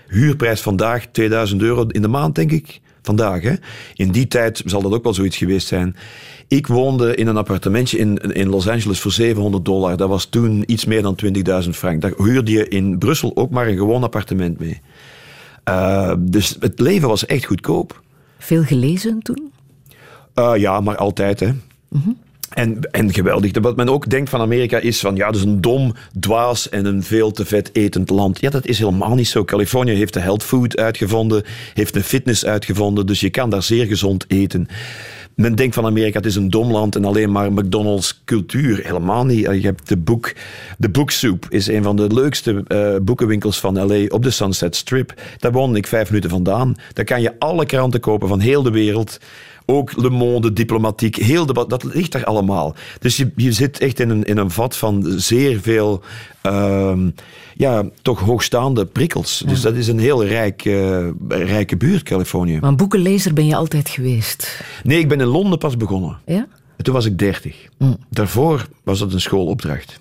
Huurprijs 0.08 0.62
vandaag 0.62 1.06
2000 1.12 1.62
euro 1.62 1.86
in 1.88 2.02
de 2.02 2.08
maand, 2.08 2.36
denk 2.36 2.52
ik. 2.52 2.80
Vandaag, 3.10 3.42
hè. 3.42 3.54
In 3.96 4.12
die 4.12 4.28
tijd 4.28 4.62
zal 4.66 4.82
dat 4.82 4.94
ook 4.94 5.04
wel 5.04 5.14
zoiets 5.14 5.38
geweest 5.38 5.68
zijn. 5.68 5.96
Ik 6.48 6.68
woonde 6.68 7.16
in 7.16 7.28
een 7.28 7.38
appartementje 7.38 7.98
in, 7.98 8.18
in 8.18 8.50
Los 8.50 8.68
Angeles 8.68 9.00
voor 9.00 9.12
700 9.12 9.66
dollar. 9.66 9.98
Dat 9.98 10.10
was 10.10 10.26
toen 10.26 10.64
iets 10.66 10.86
meer 10.86 11.02
dan 11.02 11.18
20.000 11.64 11.70
frank. 11.70 12.02
Daar 12.02 12.14
huurde 12.18 12.52
je 12.52 12.68
in 12.68 12.98
Brussel 12.98 13.32
ook 13.36 13.50
maar 13.50 13.68
een 13.68 13.78
gewoon 13.78 14.04
appartement 14.04 14.60
mee. 14.60 14.82
Eh, 15.64 16.14
dus 16.20 16.58
het 16.60 16.80
leven 16.80 17.08
was 17.08 17.26
echt 17.26 17.46
goedkoop. 17.46 18.02
Veel 18.38 18.64
gelezen 18.64 19.20
toen? 19.20 19.52
Eh, 20.34 20.54
ja, 20.56 20.80
maar 20.80 20.98
altijd, 20.98 21.40
hè. 21.40 21.52
En, 22.50 22.80
en 22.92 23.14
geweldig. 23.14 23.52
Wat 23.62 23.76
men 23.76 23.90
ook 23.90 24.10
denkt 24.10 24.30
van 24.30 24.42
Amerika 24.42 24.78
is 24.78 25.00
van, 25.00 25.16
ja, 25.16 25.26
dat 25.26 25.36
is 25.36 25.44
een 25.44 25.62
dom, 25.62 25.94
dwaas 26.20 26.70
en 26.70 26.86
een 26.86 27.04
veel 27.04 27.32
te 27.32 27.46
vet 27.46 27.70
etend 27.74 28.10
land. 28.10 28.42
Ja, 28.42 28.50
dat 28.50 28.66
is 28.66 28.80
helemaal 28.80 29.16
niet 29.16 29.28
zo. 29.28 29.46
Californië 29.46 29.92
heeft 29.92 30.14
de 30.14 30.20
health 30.20 30.44
food 30.44 30.78
uitgevonden, 30.78 31.44
heeft 31.74 31.94
de 31.94 32.04
fitness 32.04 32.46
uitgevonden, 32.46 33.06
dus 33.06 33.20
je 33.20 33.30
kan 33.30 33.50
daar 33.50 33.64
zeer 33.64 33.86
gezond 33.86 34.26
eten. 34.28 34.68
Men 35.40 35.56
denkt 35.56 35.76
van 35.76 35.86
Amerika, 35.86 36.18
het 36.18 36.26
is 36.26 36.36
een 36.36 36.50
dom 36.50 36.72
land 36.72 36.96
en 36.96 37.06
alleen 37.06 37.32
maar 37.32 37.54
McDonald's 37.54 38.22
cultuur. 38.26 38.80
Helemaal 38.84 39.26
niet. 39.26 39.40
Je 39.40 39.62
hebt 39.62 39.88
de 39.88 39.98
boek, 39.98 40.34
de 40.78 40.90
Booksoep 40.90 41.46
is 41.50 41.68
een 41.68 41.84
van 41.84 41.96
de 41.96 42.14
leukste 42.14 42.64
eh, 42.68 42.96
boekenwinkels 43.02 43.60
van 43.60 43.86
LA 43.86 44.06
op 44.08 44.24
de 44.24 44.30
Sunset 44.30 44.76
Strip. 44.76 45.14
Daar 45.38 45.52
woonde 45.52 45.78
ik 45.78 45.88
vijf 45.88 46.10
minuten 46.10 46.30
vandaan. 46.30 46.76
Daar 46.94 47.06
kan 47.06 47.22
je 47.22 47.40
alle 47.40 47.66
kranten 47.66 48.00
kopen 48.00 48.28
van 48.28 48.40
heel 48.40 48.64
de 48.64 48.72
wereld. 48.72 49.20
Ook 49.70 50.02
Le 50.02 50.10
Monde, 50.10 50.54
diplomatiek, 50.54 51.16
heel 51.16 51.46
de, 51.46 51.66
dat 51.68 51.84
ligt 51.84 52.12
daar 52.12 52.26
allemaal. 52.26 52.76
Dus 53.00 53.18
je, 53.18 53.32
je 53.36 53.52
zit 53.52 53.80
echt 53.80 54.00
in 54.00 54.10
een, 54.10 54.24
in 54.24 54.38
een 54.38 54.52
vat 54.52 54.78
van 54.78 55.14
zeer 55.16 55.60
veel, 55.60 56.02
ehm, 56.42 57.10
ja, 57.56 57.86
toch 58.02 58.20
hoogstaande 58.20 58.86
prikkels. 58.86 59.44
Dus 59.48 59.62
dat 59.62 59.76
is 59.76 59.88
een 59.88 60.00
heel 60.00 60.26
rijk, 60.26 60.66
eh, 60.66 61.08
rijke 61.28 61.78
buurt, 61.78 62.04
Californië. 62.04 62.60
Maar 62.60 62.70
een 62.70 62.78
boekenlezer 62.78 63.34
ben 63.34 63.46
je 63.46 63.56
altijd 63.56 63.90
geweest. 63.90 64.64
Nee, 64.84 65.00
ik 65.00 65.08
ben 65.08 65.20
in 65.20 65.28
Londen 65.28 65.60
pas 65.60 65.78
begonnen. 65.78 66.18
Ja? 66.26 66.48
En 66.78 66.84
toen 66.84 66.94
was 66.94 67.06
ik 67.06 67.18
dertig. 67.18 67.68
Daarvoor 68.10 68.68
was 68.84 69.00
het 69.00 69.14
een 69.14 69.22
schoolopdracht. 69.22 70.00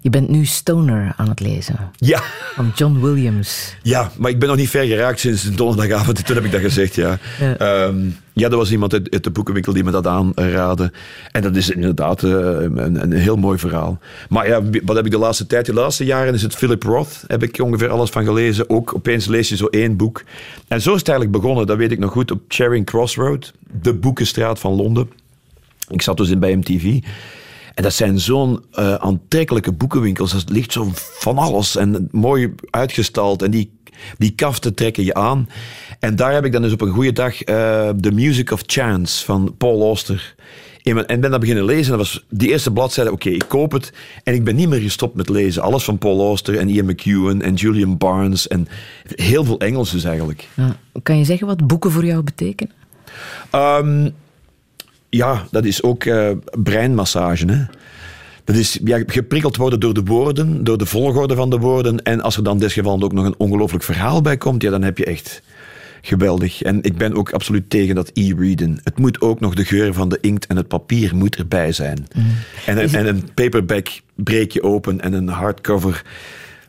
Je 0.00 0.10
bent 0.10 0.28
nu 0.28 0.44
Stoner 0.44 1.12
aan 1.16 1.28
het 1.28 1.40
lezen. 1.40 1.90
Ja. 1.96 2.22
Van 2.54 2.72
John 2.74 3.00
Williams. 3.00 3.76
Ja, 3.82 4.10
maar 4.18 4.30
ik 4.30 4.38
ben 4.38 4.48
nog 4.48 4.56
niet 4.56 4.68
ver 4.68 4.84
geraakt 4.84 5.20
sinds 5.20 5.42
de 5.42 5.50
donderdagavond. 5.50 6.26
Toen 6.26 6.36
heb 6.36 6.44
ik 6.44 6.52
dat 6.52 6.60
gezegd, 6.60 6.94
ja. 6.94 7.18
Ja. 7.40 7.56
Ja, 7.58 7.92
ja 8.32 8.50
er 8.50 8.56
was 8.56 8.70
iemand 8.70 8.92
uit, 8.92 9.10
uit 9.10 9.24
de 9.24 9.30
boekenwinkel 9.30 9.72
die 9.72 9.84
me 9.84 9.90
dat 9.90 10.06
aanraadde. 10.06 10.92
En 11.30 11.42
dat 11.42 11.56
is 11.56 11.70
inderdaad 11.70 12.22
eh, 12.22 12.30
een, 12.30 13.02
een 13.02 13.12
heel 13.12 13.36
mooi 13.36 13.58
verhaal. 13.58 13.98
Maar 14.28 14.48
ja, 14.48 14.62
wat 14.84 14.96
heb 14.96 15.04
ik 15.04 15.10
de 15.10 15.18
laatste 15.18 15.46
tijd? 15.46 15.66
De 15.66 15.74
laatste 15.74 16.04
jaren 16.04 16.34
is 16.34 16.42
het 16.42 16.54
Philip 16.54 16.82
Roth. 16.82 17.24
Heb 17.26 17.42
ik 17.42 17.58
ongeveer 17.58 17.88
alles 17.88 18.10
van 18.10 18.24
gelezen. 18.24 18.70
Ook 18.70 18.94
opeens 18.94 19.26
lees 19.26 19.48
je 19.48 19.56
zo 19.56 19.66
één 19.66 19.96
boek. 19.96 20.22
En 20.68 20.80
zo 20.80 20.92
is 20.92 20.98
het 20.98 21.08
eigenlijk 21.08 21.38
begonnen, 21.40 21.66
dat 21.66 21.76
weet 21.76 21.92
ik 21.92 21.98
nog 21.98 22.12
goed, 22.12 22.30
op 22.30 22.40
Charing 22.48 22.86
Cross 22.86 23.16
Road. 23.16 23.52
De 23.82 23.94
boekenstraat 23.94 24.58
van 24.58 24.72
Londen. 24.72 25.10
Ik 25.88 26.02
zat 26.02 26.16
dus 26.16 26.30
in 26.30 26.38
bij 26.38 26.56
MTV. 26.56 26.98
En 27.74 27.82
dat 27.82 27.92
zijn 27.92 28.20
zo'n 28.20 28.64
eh, 28.72 28.94
aantrekkelijke 28.94 29.72
boekenwinkels. 29.72 30.32
Dat 30.32 30.50
ligt 30.50 30.72
zo 30.72 30.90
van 30.94 31.38
alles 31.38 31.76
en 31.76 32.08
mooi 32.10 32.54
uitgestald. 32.70 33.42
En 33.42 33.50
die, 33.50 33.72
die 34.18 34.30
kaften 34.30 34.74
trekken 34.74 35.04
je 35.04 35.14
aan. 35.14 35.48
En 35.98 36.16
daar 36.16 36.32
heb 36.32 36.44
ik 36.44 36.52
dan 36.52 36.62
dus 36.62 36.72
op 36.72 36.80
een 36.80 36.90
goede 36.92 37.12
dag 37.12 37.42
eh, 37.42 37.88
The 37.88 38.10
Music 38.10 38.50
of 38.50 38.62
Chance 38.66 39.24
van 39.24 39.54
Paul 39.58 39.82
Auster. 39.82 40.34
in 40.82 40.94
mijn- 40.94 41.06
En 41.06 41.20
ben 41.20 41.30
dat 41.30 41.40
beginnen 41.40 41.64
lezen. 41.64 41.90
Dat 41.90 41.98
was 42.00 42.24
die 42.28 42.48
eerste 42.48 42.70
bladzijde. 42.72 43.12
Oké, 43.12 43.28
ik 43.28 43.44
koop 43.48 43.72
het. 43.72 43.92
En 44.24 44.34
ik 44.34 44.44
ben 44.44 44.56
niet 44.56 44.68
meer 44.68 44.80
gestopt 44.80 45.14
met 45.14 45.28
lezen. 45.28 45.62
Alles 45.62 45.84
van 45.84 45.98
Paul 45.98 46.20
Auster 46.20 46.58
en 46.58 46.68
Ian 46.68 46.86
McEwan 46.86 47.42
en 47.42 47.54
Julian 47.54 47.98
Barnes. 47.98 48.48
En 48.48 48.68
heel 49.04 49.44
veel 49.44 49.58
Engels 49.58 49.90
dus 49.90 50.04
eigenlijk. 50.04 50.48
Ja. 50.54 50.76
Kan 51.02 51.18
je 51.18 51.24
zeggen 51.24 51.46
wat 51.46 51.66
boeken 51.66 51.90
voor 51.90 52.04
jou 52.04 52.22
betekenen? 52.22 52.72
Ehm, 53.50 54.10
ja, 55.16 55.46
dat 55.50 55.64
is 55.64 55.82
ook 55.82 56.04
eh, 56.04 56.30
breinmassage. 56.62 57.46
Hè? 57.46 57.64
Dat 58.44 58.56
is 58.56 58.78
ja, 58.84 59.02
geprikkeld 59.06 59.56
worden 59.56 59.80
door 59.80 59.94
de 59.94 60.02
woorden, 60.02 60.64
door 60.64 60.78
de 60.78 60.86
volgorde 60.86 61.34
van 61.34 61.50
de 61.50 61.58
woorden. 61.58 62.02
En 62.02 62.20
als 62.20 62.36
er 62.36 62.44
dan 62.44 62.58
desgevallen 62.58 63.02
ook 63.04 63.12
nog 63.12 63.24
een 63.24 63.34
ongelooflijk 63.38 63.84
verhaal 63.84 64.20
bij 64.22 64.36
komt, 64.36 64.62
ja, 64.62 64.70
dan 64.70 64.82
heb 64.82 64.98
je 64.98 65.04
echt 65.04 65.42
geweldig. 66.00 66.62
En 66.62 66.82
ik 66.82 66.96
ben 66.96 67.14
ook 67.14 67.32
absoluut 67.32 67.70
tegen 67.70 67.94
dat 67.94 68.10
e-readen. 68.14 68.80
Het 68.84 68.98
moet 68.98 69.20
ook 69.20 69.40
nog 69.40 69.54
de 69.54 69.64
geur 69.64 69.92
van 69.94 70.08
de 70.08 70.18
inkt 70.20 70.46
en 70.46 70.56
het 70.56 70.68
papier 70.68 71.16
moet 71.16 71.36
erbij 71.36 71.72
zijn. 71.72 72.06
En, 72.66 72.82
een- 72.82 72.94
en 72.94 73.06
een 73.06 73.28
paperback 73.34 73.88
breek 74.14 74.50
je 74.52 74.62
open 74.62 75.00
en 75.00 75.12
een 75.12 75.28
hardcover 75.28 76.02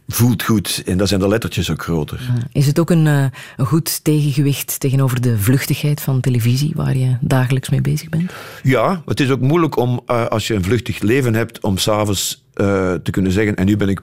voelt 0.08 0.44
goed. 0.44 0.82
En 0.86 0.98
dan 0.98 1.08
zijn 1.08 1.20
de 1.20 1.28
lettertjes 1.28 1.72
ook 1.72 1.84
groter. 1.84 2.32
Is 2.52 2.66
het 2.66 2.80
ook 2.80 2.90
een, 2.90 3.08
eh, 3.08 3.26
een 3.58 3.66
goed 3.66 4.04
tegengewicht 4.04 4.80
tegenover 4.80 5.22
de 5.22 5.38
vluchtigheid 5.38 6.02
van 6.02 6.22
televisie, 6.22 6.72
waar 6.76 6.98
je 6.98 7.18
dagelijks 7.22 7.70
mee 7.70 7.82
bezig 7.82 8.10
bent? 8.10 8.32
Ja, 8.64 9.02
het 9.06 9.20
is 9.20 9.30
ook 9.30 9.42
moeilijk 9.42 9.78
om, 9.78 10.02
eh, 10.06 10.26
als 10.26 10.48
je 10.48 10.54
een 10.54 10.64
vluchtig 10.64 11.00
leven 11.00 11.34
hebt, 11.34 11.60
om 11.60 11.78
s'avonds 11.78 12.42
eh 12.54 12.94
te 12.94 13.12
kunnen 13.12 13.32
zeggen, 13.32 13.56
en 13.56 13.66
nu 13.66 13.78
ben 13.78 13.90
ik 13.90 14.02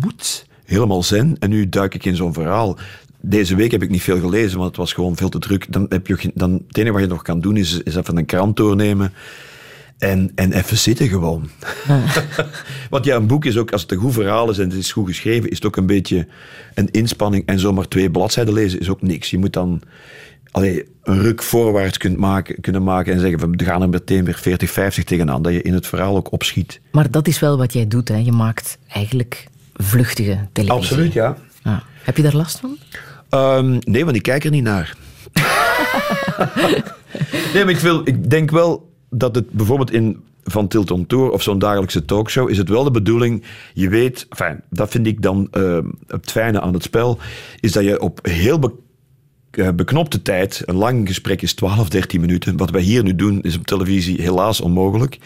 woed, 0.00 0.46
helemaal 0.64 1.02
zen, 1.02 1.36
en 1.38 1.50
nu 1.50 1.68
duik 1.68 1.94
ik 1.94 2.04
in 2.04 2.16
zo'n 2.16 2.32
verhaal. 2.32 2.78
Deze 3.20 3.56
week 3.56 3.70
heb 3.70 3.82
ik 3.82 3.90
niet 3.90 4.02
veel 4.02 4.20
gelezen, 4.20 4.56
want 4.56 4.68
het 4.68 4.76
was 4.76 4.92
gewoon 4.92 5.16
veel 5.16 5.28
te 5.28 5.38
druk. 5.38 5.72
Dan 5.72 5.86
heb 5.88 6.06
je, 6.06 6.30
dan, 6.34 6.62
het 6.66 6.78
enige 6.78 6.92
wat 6.92 7.02
je 7.02 7.08
nog 7.08 7.22
kan 7.22 7.40
doen, 7.40 7.56
is, 7.56 7.82
is 7.82 7.96
even 7.96 8.16
een 8.16 8.24
krant 8.24 8.56
doornemen 8.56 9.12
en, 10.02 10.32
en 10.34 10.52
even 10.52 10.76
zitten 10.76 11.08
gewoon. 11.08 11.50
Want 12.90 13.04
ja, 13.04 13.16
een 13.16 13.26
boek 13.26 13.44
is 13.44 13.56
ook, 13.56 13.72
als 13.72 13.82
het 13.82 13.92
een 13.92 13.98
goed 13.98 14.12
verhaal 14.12 14.50
is 14.50 14.58
en 14.58 14.68
het 14.68 14.78
is 14.78 14.92
goed 14.92 15.06
geschreven, 15.06 15.50
is 15.50 15.56
het 15.56 15.66
ook 15.66 15.76
een 15.76 15.86
beetje 15.86 16.26
een 16.74 16.90
inspanning. 16.90 17.46
En 17.46 17.58
zomaar 17.58 17.88
twee 17.88 18.10
bladzijden 18.10 18.54
lezen 18.54 18.80
is 18.80 18.88
ook 18.88 19.02
niks. 19.02 19.30
Je 19.30 19.38
moet 19.38 19.52
dan 19.52 19.82
allee, 20.50 20.84
een 21.02 21.20
ruk 21.20 21.42
voorwaarts 21.42 21.98
kunt 21.98 22.16
maken, 22.16 22.60
kunnen 22.60 22.82
maken 22.82 23.12
en 23.12 23.20
zeggen, 23.20 23.50
we 23.50 23.64
gaan 23.64 23.82
er 23.82 23.88
meteen 23.88 24.24
weer 24.24 24.34
40, 24.34 24.70
50 24.70 25.04
tegenaan. 25.04 25.42
Dat 25.42 25.52
je 25.52 25.62
in 25.62 25.74
het 25.74 25.86
verhaal 25.86 26.16
ook 26.16 26.32
opschiet. 26.32 26.80
Maar 26.92 27.10
dat 27.10 27.28
is 27.28 27.38
wel 27.38 27.56
wat 27.56 27.72
jij 27.72 27.88
doet, 27.88 28.08
hè? 28.08 28.16
je 28.16 28.32
maakt 28.32 28.78
eigenlijk 28.88 29.46
vluchtige 29.74 30.38
televisie. 30.52 30.80
Absoluut, 30.80 31.12
ja. 31.12 31.36
Ja. 31.64 31.82
Heb 32.02 32.16
je 32.16 32.22
daar 32.22 32.36
last 32.36 32.58
van? 32.58 32.76
Ehm, 33.28 33.78
nee, 33.80 34.04
want 34.04 34.16
ik 34.16 34.22
kijk 34.22 34.44
er 34.44 34.50
niet 34.50 34.64
naar. 34.64 34.96
nee, 37.54 37.64
maar 37.64 37.74
ik, 37.74 37.78
wil, 37.78 38.00
ik 38.04 38.30
denk 38.30 38.50
wel 38.50 38.90
dat 39.14 39.34
het 39.34 39.50
bijvoorbeeld 39.50 39.92
in 39.92 40.22
Van 40.44 40.68
Tilton 40.68 41.06
Tour 41.06 41.30
of 41.30 41.42
zo'n 41.42 41.58
dagelijkse 41.58 42.04
talkshow 42.04 42.50
is 42.50 42.58
het 42.58 42.68
wel 42.68 42.84
de 42.84 42.90
bedoeling, 42.90 43.42
je 43.74 43.88
weet, 43.88 44.26
enfin, 44.28 44.60
dat 44.70 44.90
vind 44.90 45.06
ik 45.06 45.22
dan 45.22 45.48
ehm, 45.50 45.86
het 46.06 46.30
fijne 46.30 46.60
aan 46.60 46.72
het 46.72 46.82
spel, 46.82 47.18
is 47.60 47.72
dat 47.72 47.84
je 47.84 48.00
op 48.00 48.18
heel 48.22 48.80
eh, 49.50 49.68
beknopte 49.70 50.22
tijd, 50.22 50.62
een 50.64 50.76
lang 50.76 51.08
gesprek 51.08 51.42
is 51.42 51.54
12, 51.54 51.88
13 51.88 52.20
minuten, 52.20 52.56
wat 52.56 52.70
wij 52.70 52.80
hier 52.80 53.02
nu 53.02 53.14
doen 53.14 53.42
is 53.42 53.56
op 53.56 53.66
televisie 53.66 54.22
helaas 54.22 54.60
onmogelijk, 54.60 55.18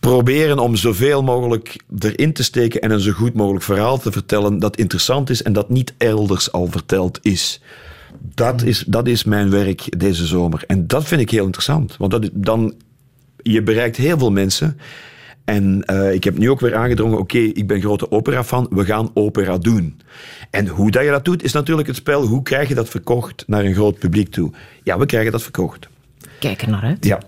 proberen 0.00 0.58
om 0.58 0.76
zoveel 0.76 1.22
mogelijk 1.22 1.76
erin 1.98 2.32
te 2.32 2.42
steken 2.42 2.80
en 2.80 2.90
een 2.90 3.00
zo 3.00 3.12
goed 3.12 3.34
mogelijk 3.34 3.64
verhaal 3.64 3.98
te 3.98 4.12
vertellen 4.12 4.58
dat 4.58 4.76
interessant 4.76 5.30
is 5.30 5.42
en 5.42 5.52
dat 5.52 5.68
niet 5.68 5.94
elders 5.98 6.52
al 6.52 6.66
verteld 6.70 7.18
is. 7.22 7.60
Dat 8.20 8.62
is, 8.62 8.84
dat 8.86 9.06
is 9.06 9.24
mijn 9.24 9.50
werk 9.50 9.98
deze 9.98 10.26
zomer. 10.26 10.64
En 10.66 10.86
dat 10.86 11.04
vind 11.04 11.20
ik 11.20 11.30
heel 11.30 11.44
interessant. 11.44 11.96
Want 11.96 12.10
dat, 12.10 12.30
dan, 12.32 12.74
je 13.42 13.62
bereikt 13.62 13.96
heel 13.96 14.18
veel 14.18 14.30
mensen. 14.30 14.78
En 15.44 15.84
eh, 15.84 16.12
ik 16.12 16.24
heb 16.24 16.38
nu 16.38 16.50
ook 16.50 16.60
weer 16.60 16.74
aangedrongen, 16.74 17.18
oké, 17.18 17.38
ik 17.38 17.66
ben 17.66 17.80
grote 17.80 18.10
opera-fan, 18.10 18.66
we 18.70 18.84
gaan 18.84 19.10
opera 19.14 19.58
doen. 19.58 20.00
En 20.50 20.66
hoe 20.66 20.90
dat 20.90 21.04
je 21.04 21.10
dat 21.10 21.24
doet, 21.24 21.42
is 21.42 21.52
natuurlijk 21.52 21.86
het 21.86 21.96
spel, 21.96 22.26
hoe 22.26 22.42
krijg 22.42 22.68
je 22.68 22.74
dat 22.74 22.88
verkocht 22.88 23.44
naar 23.46 23.64
een 23.64 23.74
groot 23.74 23.98
publiek 23.98 24.30
toe? 24.30 24.52
Ja, 24.82 24.98
we 24.98 25.06
krijgen 25.06 25.32
dat 25.32 25.42
verkocht. 25.42 25.88
Kijk 26.38 26.62
er 26.62 26.70
naar 26.70 26.82
uit. 26.82 27.04
Ja. 27.04 27.20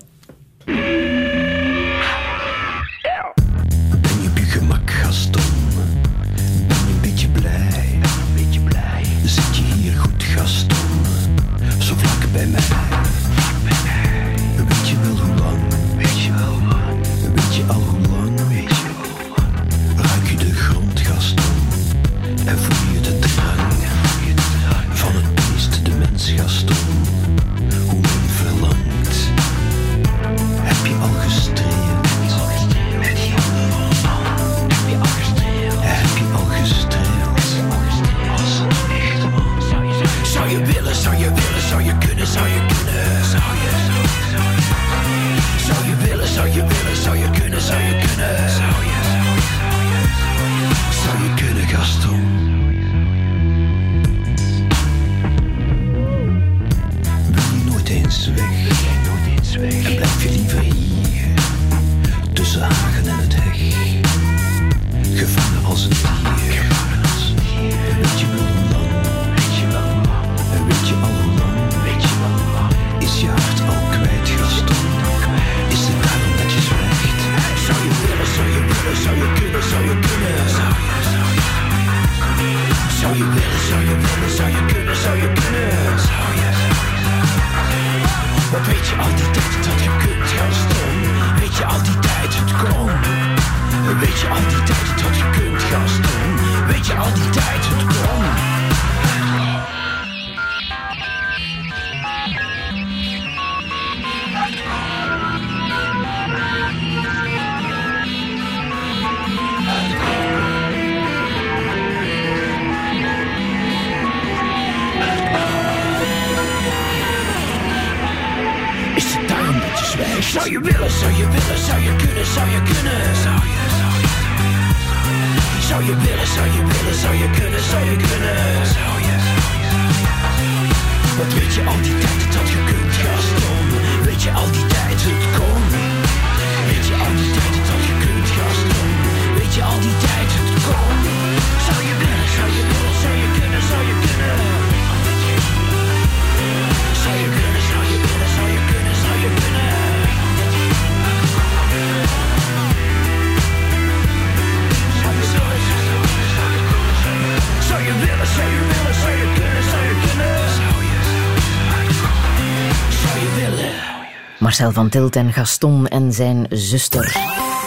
Marcel 164.59 164.83
van 164.83 164.89
Tilt 164.89 165.17
en 165.17 165.33
Gaston 165.33 165.87
en 165.87 166.13
zijn 166.13 166.47
zuster. 166.51 167.13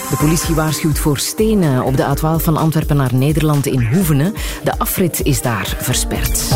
De 0.09 0.15
politie 0.19 0.55
waarschuwt 0.55 0.99
voor 0.99 1.17
stenen 1.17 1.83
op 1.83 1.97
de 1.97 2.15
A12 2.15 2.43
van 2.43 2.57
Antwerpen 2.57 2.95
naar 2.95 3.13
Nederland 3.13 3.65
in 3.65 3.81
Hoevenen. 3.81 4.33
De 4.63 4.77
afrit 4.77 5.21
is 5.21 5.41
daar 5.41 5.75
versperd. 5.77 6.49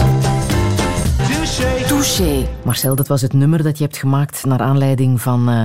Touché. 1.87 2.47
Marcel, 2.63 2.95
dat 2.95 3.07
was 3.07 3.21
het 3.21 3.33
nummer 3.33 3.63
dat 3.63 3.77
je 3.77 3.83
hebt 3.83 3.97
gemaakt 3.97 4.45
naar 4.45 4.59
aanleiding 4.59 5.21
van 5.21 5.49
eh, 5.49 5.63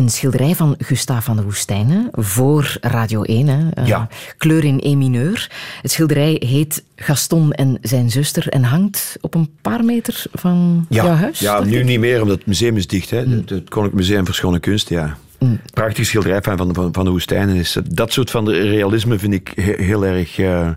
een 0.00 0.08
schilderij 0.10 0.54
van 0.54 0.74
Gustave 0.78 1.22
van 1.22 1.36
de 1.36 1.42
Woestijnen 1.42 2.08
voor 2.12 2.76
Radio 2.80 3.22
1. 3.22 3.46
Hè? 3.48 3.68
Eh, 3.70 3.86
Ja. 3.86 4.08
Kleur 4.36 4.64
in 4.64 4.78
E 4.82 4.94
mineur. 4.94 5.50
Het 5.82 5.90
schilderij 5.90 6.36
heet 6.46 6.84
Gaston 6.96 7.52
en 7.52 7.78
zijn 7.82 8.10
zuster 8.10 8.48
en 8.48 8.62
hangt 8.62 9.16
op 9.20 9.34
een 9.34 9.48
paar 9.62 9.84
meter 9.84 10.24
van 10.32 10.86
Ja, 10.88 11.04
jouw 11.04 11.14
huis. 11.14 11.38
ja 11.38 11.60
nu 11.64 11.78
ik? 11.78 11.84
niet 11.84 11.98
meer, 11.98 12.22
omdat 12.22 12.36
het 12.38 12.46
museum 12.46 12.76
is 12.76 12.86
dicht. 12.86 13.10
Hè. 13.10 13.18
Het, 13.18 13.50
het 13.50 13.68
Koninklijk 13.68 13.94
Museum 13.94 14.24
voor 14.26 14.34
Schone 14.34 14.60
Kunst, 14.60 14.88
ja. 14.88 15.16
Prachtig 15.72 16.06
schilderij 16.06 16.42
van, 16.42 16.74
van, 16.74 16.88
van 16.92 17.04
de 17.04 17.10
woestijnen. 17.10 17.56
Is, 17.56 17.76
dat 17.90 18.12
soort 18.12 18.30
van 18.30 18.50
realisme 18.50 19.18
vind 19.18 19.32
ik 19.32 19.52
he- 19.54 19.82
heel 19.84 20.06
erg... 20.06 20.38
eh, 20.38 20.68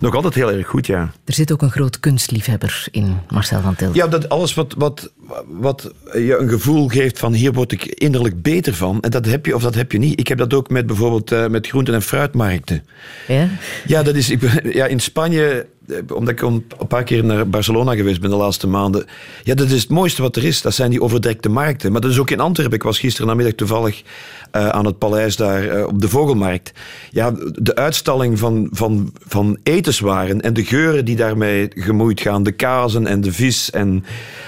nog 0.00 0.14
altijd 0.14 0.34
heel 0.34 0.52
erg 0.52 0.66
goed, 0.66 0.86
ja. 0.86 1.10
Er 1.24 1.34
zit 1.34 1.52
ook 1.52 1.62
een 1.62 1.70
groot 1.70 2.00
kunstliefhebber 2.00 2.86
in, 2.90 3.16
Marcel 3.28 3.60
van 3.60 3.74
Tilt. 3.74 3.94
Ja, 3.94 4.06
dat 4.06 4.28
alles 4.28 4.54
wat, 4.54 4.74
wat, 4.78 5.12
wat 5.46 5.92
je 6.12 6.36
een 6.38 6.48
gevoel 6.48 6.88
geeft 6.88 7.18
van 7.18 7.32
hier 7.32 7.52
word 7.52 7.72
ik 7.72 7.84
innerlijk 7.84 8.42
beter 8.42 8.74
van. 8.74 9.00
En 9.00 9.10
dat 9.10 9.26
heb 9.26 9.46
je 9.46 9.54
of 9.54 9.62
dat 9.62 9.74
heb 9.74 9.92
je 9.92 9.98
niet. 9.98 10.20
Ik 10.20 10.28
heb 10.28 10.38
dat 10.38 10.54
ook 10.54 10.70
met 10.70 10.86
bijvoorbeeld 10.86 11.32
eh, 11.32 11.46
met 11.46 11.66
groenten- 11.66 11.94
en 11.94 12.02
fruitmarkten. 12.02 12.84
Ja? 13.28 13.48
Ja, 13.86 14.02
dat 14.02 14.14
is, 14.14 14.30
ik 14.30 14.62
ja, 14.72 14.86
in 14.86 15.00
Spanje, 15.00 15.66
omdat 16.14 16.28
ik 16.28 16.40
een 16.40 16.64
paar 16.88 17.04
keer 17.04 17.24
naar 17.24 17.48
Barcelona 17.48 17.94
geweest 17.94 18.20
ben 18.20 18.30
de 18.30 18.36
laatste 18.36 18.66
maanden. 18.66 19.06
Ja, 19.42 19.54
dat 19.54 19.70
is 19.70 19.80
het 19.80 19.90
mooiste 19.90 20.22
wat 20.22 20.36
er 20.36 20.44
is. 20.44 20.62
Dat 20.62 20.74
zijn 20.74 20.90
die 20.90 21.02
overdekte 21.02 21.48
markten. 21.48 21.92
Maar 21.92 22.00
dat 22.00 22.10
is 22.10 22.18
ook 22.18 22.30
in 22.30 22.40
Antwerpen. 22.40 22.76
Ik 22.76 22.82
was 22.82 22.98
gisteren 22.98 23.28
namiddag 23.28 23.54
toevallig 23.54 24.02
eh, 24.50 24.68
aan 24.68 24.86
het 24.86 24.98
paleis 24.98 25.36
daar 25.36 25.68
eh, 25.68 25.86
op 25.86 26.00
de 26.00 26.08
Vogelmarkt. 26.08 26.72
Ja, 27.10 27.32
de 27.54 27.74
uitstalling 27.74 28.38
van, 28.38 28.68
van, 28.70 29.12
van 29.26 29.58
etenswaren 29.62 30.40
en 30.40 30.54
de 30.54 30.64
geuren 30.64 31.04
die 31.04 31.16
daarmee 31.16 31.68
gemoeid 31.74 32.20
gaan. 32.20 32.42
De 32.42 32.52
kazen 32.52 33.06
en 33.06 33.20
de 33.20 33.32
vis 33.32 33.70
en 33.70 34.04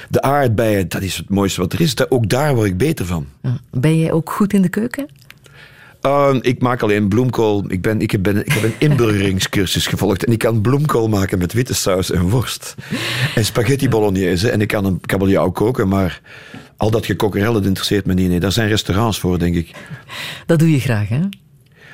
de 0.09 0.23
aardbeien. 0.23 0.89
Dat 0.89 1.03
is 1.03 1.17
het 1.17 1.29
mooiste 1.29 1.61
wat 1.61 1.73
er 1.73 1.81
is. 1.81 2.11
Ook 2.11 2.29
daar 2.29 2.55
word 2.55 2.67
ik 2.67 2.77
beter 2.77 3.07
van. 3.07 3.27
Ben 3.71 3.99
jij 3.99 4.13
ook 4.13 4.31
goed 4.31 4.53
in 4.53 4.63
de 4.63 4.69
keuken? 4.69 5.07
Uh, 6.07 6.37
ik 6.41 6.63
maak 6.63 6.83
alleen 6.83 7.09
bloemkool. 7.09 7.65
Ik, 7.69 7.83
ben, 7.83 8.01
ik, 8.01 8.11
heb, 8.11 8.23
ben, 8.23 8.39
ik 8.39 8.53
heb 8.53 8.63
een 8.63 8.75
inburgeringscursus 8.79 9.87
gevolgd. 9.87 10.25
En 10.25 10.33
ik 10.33 10.39
kan 10.39 10.61
bloemkool 10.61 11.09
maken 11.09 11.39
met 11.39 11.53
witte 11.53 11.75
saus 11.75 12.11
en 12.11 12.29
worst. 12.29 12.75
En 13.35 13.45
spaghetti 13.45 13.89
bolognese. 13.89 14.51
En 14.51 14.61
ik 14.61 14.69
kan 14.69 14.85
een 14.85 15.01
kabeljauw 15.01 15.51
koken, 15.51 15.89
maar 15.89 16.21
al 16.77 16.91
dat 16.91 17.07
gekokkerel, 17.07 17.57
interesseert 17.57 18.07
me 18.07 18.15
niet. 18.15 18.29
Nee, 18.29 18.41
daar 18.41 18.53
zijn 18.53 18.69
restaurants 18.69 19.21
voor, 19.21 19.39
denk 19.39 19.55
ik. 19.55 19.71
Dat 20.47 20.59
doe 20.59 20.71
je 20.71 20.81
graag, 20.81 21.09
hè? 21.09 21.21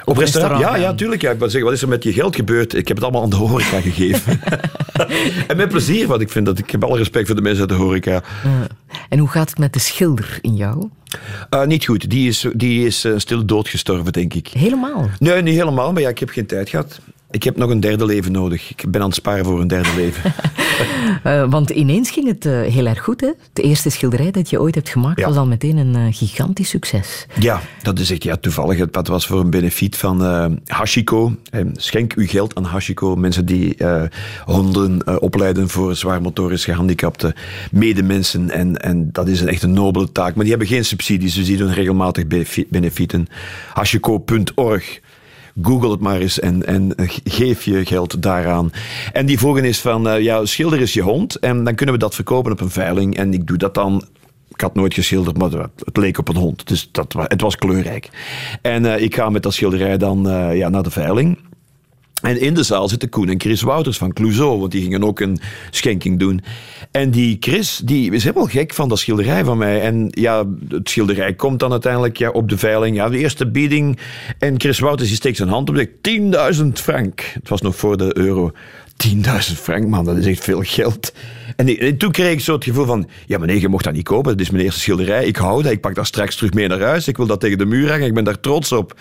Op 0.09 0.17
restaurant? 0.17 0.61
Ja, 0.61 0.77
ja, 0.77 0.95
tuurlijk. 0.95 1.23
Ja. 1.23 1.31
Ik 1.31 1.39
wil 1.39 1.51
zeggen, 1.51 1.65
wat 1.65 1.77
is 1.77 1.83
er 1.83 1.89
met 1.89 2.03
je 2.03 2.13
geld 2.13 2.37
gebeurd? 2.37 2.75
Ik 2.75 2.89
heb 2.89 2.97
het 2.97 3.05
allemaal 3.05 3.23
aan 3.23 3.31
de 3.31 3.37
horeca 3.37 3.81
gegeven. 3.81 4.41
en 5.49 5.57
met 5.57 5.69
plezier, 5.69 6.07
want 6.07 6.21
ik 6.21 6.31
vind 6.31 6.47
dat 6.47 6.59
ik 6.59 6.71
heb 6.71 6.85
alle 6.85 6.99
respect 6.99 7.27
voor 7.27 7.37
de 7.37 7.43
mensen 7.43 7.61
uit 7.61 7.69
de 7.69 7.85
horeca. 7.85 8.13
Ja. 8.13 8.23
En 9.09 9.19
hoe 9.19 9.29
gaat 9.29 9.51
het 9.51 9.59
met 9.59 9.73
de 9.73 9.79
schilder 9.79 10.39
in 10.41 10.57
jou? 10.57 10.89
Uh, 11.51 11.65
niet 11.65 11.85
goed. 11.85 12.11
Die 12.11 12.29
is, 12.29 12.47
die 12.53 12.87
is 12.87 13.05
uh, 13.05 13.13
stil 13.17 13.45
doodgestorven, 13.45 14.13
denk 14.13 14.35
ik. 14.35 14.49
Helemaal? 14.49 15.09
Nee, 15.19 15.43
niet 15.43 15.57
helemaal. 15.57 15.93
Maar 15.93 16.03
ja, 16.03 16.09
ik 16.09 16.19
heb 16.19 16.29
geen 16.29 16.47
tijd 16.47 16.69
gehad. 16.69 17.01
Ik 17.31 17.43
heb 17.43 17.57
nog 17.57 17.71
een 17.71 17.81
derde 17.81 18.05
leven 18.05 18.33
nodig. 18.33 18.71
Ik 18.71 18.85
ben 18.91 19.01
aan 19.01 19.07
het 19.07 19.17
sparen 19.17 19.45
voor 19.45 19.61
een 19.61 19.69
derde 19.69 19.89
leven. 19.97 20.33
Uh, 21.27 21.51
want 21.55 21.71
ineens 21.71 22.11
ging 22.11 22.27
het 22.29 22.45
uh, 22.47 22.61
heel 22.63 22.87
erg 22.87 23.03
goed. 23.03 23.21
Hè? 23.21 23.31
De 23.53 23.63
eerste 23.63 23.91
schilderij 23.91 24.31
dat 24.31 24.51
je 24.51 24.61
ooit 24.61 24.75
hebt 24.75 24.89
gemaakt 24.89 25.21
Ja. 25.21 25.27
was 25.27 25.37
al 25.37 25.47
meteen 25.47 25.77
een 25.77 25.95
uh, 25.97 26.07
gigantisch 26.11 26.69
succes. 26.69 27.27
Ja, 27.39 27.61
dat 27.83 27.99
is 27.99 28.11
echt 28.11 28.23
ja, 28.23 28.37
toevallig. 28.37 28.79
Het 28.79 29.09
was 29.09 29.27
voor 29.27 29.41
een 29.41 29.51
benefiet 29.51 29.97
van 29.97 30.25
eh, 30.25 30.47
Hashiko. 30.67 31.35
Eh, 31.51 31.61
schenk 31.75 32.13
uw 32.13 32.27
geld 32.27 32.55
aan 32.55 32.65
Hashiko. 32.65 33.17
Mensen 33.17 33.47
die 33.47 33.75
eh, 33.75 34.03
honden 34.45 35.03
eh, 35.05 35.17
opleiden 35.21 35.69
voor 35.69 35.97
zwaar 35.97 36.23
motorisch 36.23 36.65
gehandicapte 36.65 37.35
medemensen. 37.71 38.51
En, 38.51 38.77
en 38.77 39.09
dat 39.13 39.29
is 39.29 39.41
een 39.41 39.49
echt 39.49 39.63
een 39.63 39.73
nobele 39.73 40.13
taak. 40.13 40.35
Maar 40.35 40.45
die 40.45 40.51
hebben 40.51 40.69
geen 40.69 40.85
subsidies, 40.85 41.35
dus 41.35 41.47
die 41.47 41.57
doen 41.57 41.73
regelmatig 41.73 42.27
benefi- 42.27 42.67
benefieten. 42.71 43.27
Hashiko.org. 43.75 45.01
Google 45.63 45.91
het 45.91 46.01
maar 46.01 46.21
eens 46.21 46.41
en, 46.41 46.67
en 46.67 46.93
geef 47.25 47.63
je 47.63 47.87
geld 47.87 48.23
daaraan. 48.23 48.71
En 49.13 49.27
die 49.27 49.39
vroegen 49.39 49.65
is 49.65 49.81
van, 49.81 50.09
eh, 50.09 50.23
ja, 50.23 50.45
schilder 50.45 50.81
is 50.81 50.93
je 50.93 51.03
hond 51.03 51.37
en 51.37 51.65
dan 51.65 51.75
kunnen 51.75 51.95
we 51.95 52.01
dat 52.01 52.15
verkopen 52.15 52.53
op 52.53 52.61
een 52.61 52.71
veiling. 52.71 53.17
En 53.17 53.33
ik 53.33 53.47
doe 53.47 53.57
dat 53.57 53.75
dan 53.75 54.05
ik 54.59 54.65
had 54.65 54.75
nooit 54.75 54.95
geschilderd, 54.95 55.39
maar 55.39 55.51
het 55.85 55.97
leek 55.97 56.19
op 56.19 56.29
een 56.29 56.37
hond. 56.37 56.67
Dus 56.67 56.89
dat, 56.93 57.15
het 57.19 57.41
was 57.41 57.57
kleurrijk. 57.57 58.11
En 58.63 58.95
eh, 58.95 59.03
ik 59.03 59.15
ga 59.15 59.31
met 59.31 59.43
dat 59.43 59.55
schilderij 59.55 59.97
dan 59.97 60.29
eh, 60.29 60.57
ja, 60.57 60.69
naar 60.69 60.83
de 60.83 60.91
veiling. 60.91 61.39
En 62.23 62.41
in 62.41 62.55
de 62.55 62.63
zaal 62.63 62.89
zitten 62.89 63.09
Koen 63.09 63.29
en 63.29 63.41
Chris 63.41 63.63
Wouters 63.63 63.99
van 63.99 64.13
Clouseau, 64.13 64.59
want 64.59 64.73
die 64.73 64.83
gingen 64.83 65.05
ook 65.05 65.21
een 65.21 65.39
schenking 65.71 66.19
doen. 66.19 66.41
En 66.91 67.11
die 67.11 67.37
Chris, 67.41 67.81
die 67.85 68.13
is 68.13 68.25
helemaal 68.25 68.47
gek 68.47 68.75
van 68.75 68.89
dat 68.89 68.99
schilderij 68.99 69.45
van 69.45 69.59
mij. 69.59 69.81
En 69.81 70.09
ja, 70.11 70.45
het 70.69 70.89
schilderij 70.89 71.35
komt 71.35 71.61
dan 71.61 71.71
uiteindelijk 71.71 72.17
ja, 72.17 72.31
op 72.31 72.49
de 72.49 72.59
veiling. 72.59 72.97
Ja, 72.97 73.09
de 73.09 73.19
eerste 73.19 73.51
bieding. 73.51 73.99
En 74.39 74.61
Chris 74.61 74.79
Wouters 74.79 75.09
die 75.09 75.17
steekt 75.17 75.37
zijn 75.37 75.49
hand 75.49 75.69
op 75.69 75.77
en 75.77 75.89
zegt 76.03 76.57
10.000 76.57 76.67
frank. 76.73 77.21
Het 77.21 77.49
was 77.49 77.61
nog 77.61 77.77
voor 77.77 77.97
de 77.97 78.17
euro. 78.17 78.53
10.000 79.07 79.15
frank, 79.55 79.87
man, 79.87 80.05
dat 80.05 80.17
is 80.17 80.27
echt 80.27 80.45
veel 80.45 80.63
geld. 80.63 81.13
En, 81.57 81.79
en 81.79 81.97
toen 81.97 82.11
kreeg 82.11 82.33
ik 82.33 82.41
zo 82.41 82.55
het 82.55 82.65
gevoel 82.65 82.85
van... 82.85 83.09
Ja, 83.27 83.39
nee, 83.39 83.61
je 83.61 83.69
mocht 83.69 83.85
dat 83.85 83.93
niet 83.93 84.05
kopen. 84.05 84.33
Dat 84.33 84.41
is 84.41 84.51
mijn 84.51 84.65
eerste 84.65 84.81
schilderij. 84.81 85.25
Ik 85.25 85.37
hou 85.37 85.63
dat. 85.63 85.73
Ik 85.73 85.81
pak 85.81 85.95
dat 85.95 86.07
straks 86.07 86.37
terug 86.37 86.53
mee 86.53 86.69
naar 86.69 86.81
huis. 86.81 87.09
Ik 87.09 87.17
wil 87.17 87.27
dat 87.27 87.41
tegen 87.41 87.59
de 87.59 87.67
muur 87.67 87.91
hangen. 87.91 88.07
Ik 88.07 88.15
ben 88.15 88.25
daar 88.25 88.41
trots 88.41 88.73
op. 88.73 88.95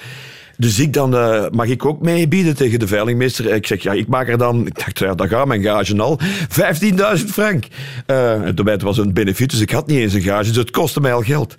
Dus 0.58 0.80
ik 0.80 0.94
dan, 0.94 1.16
eh, 1.16 1.46
mag 1.52 1.68
ik 1.68 1.86
ook 1.86 2.02
meebieden 2.02 2.56
tegen 2.56 2.80
de 2.80 2.88
veilingmeester? 2.88 3.54
Ik 3.54 3.68
zeg, 3.68 3.84
ja, 3.84 3.92
ik 3.92 4.08
maak 4.08 4.28
er 4.28 4.38
dan... 4.38 4.68
Ik 4.68 4.76
dacht, 4.80 5.00
ja, 5.00 5.16
dan 5.16 5.28
gaat 5.28 5.48
mijn 5.48 5.62
gage 5.62 5.98
al. 6.02 6.20
15.000 6.22 7.30
frank. 7.30 7.66
Eh 8.06 8.32
en 8.42 8.80
was 8.84 8.98
een 8.98 9.14
benefiet, 9.14 9.50
dus 9.50 9.60
ik 9.60 9.70
had 9.72 9.88
niet 9.88 9.98
eens 10.00 10.14
een 10.14 10.22
gage. 10.22 10.48
Dus 10.48 10.56
het 10.58 10.72
kostte 10.72 11.02
mij 11.02 11.14
al 11.14 11.22
geld. 11.22 11.56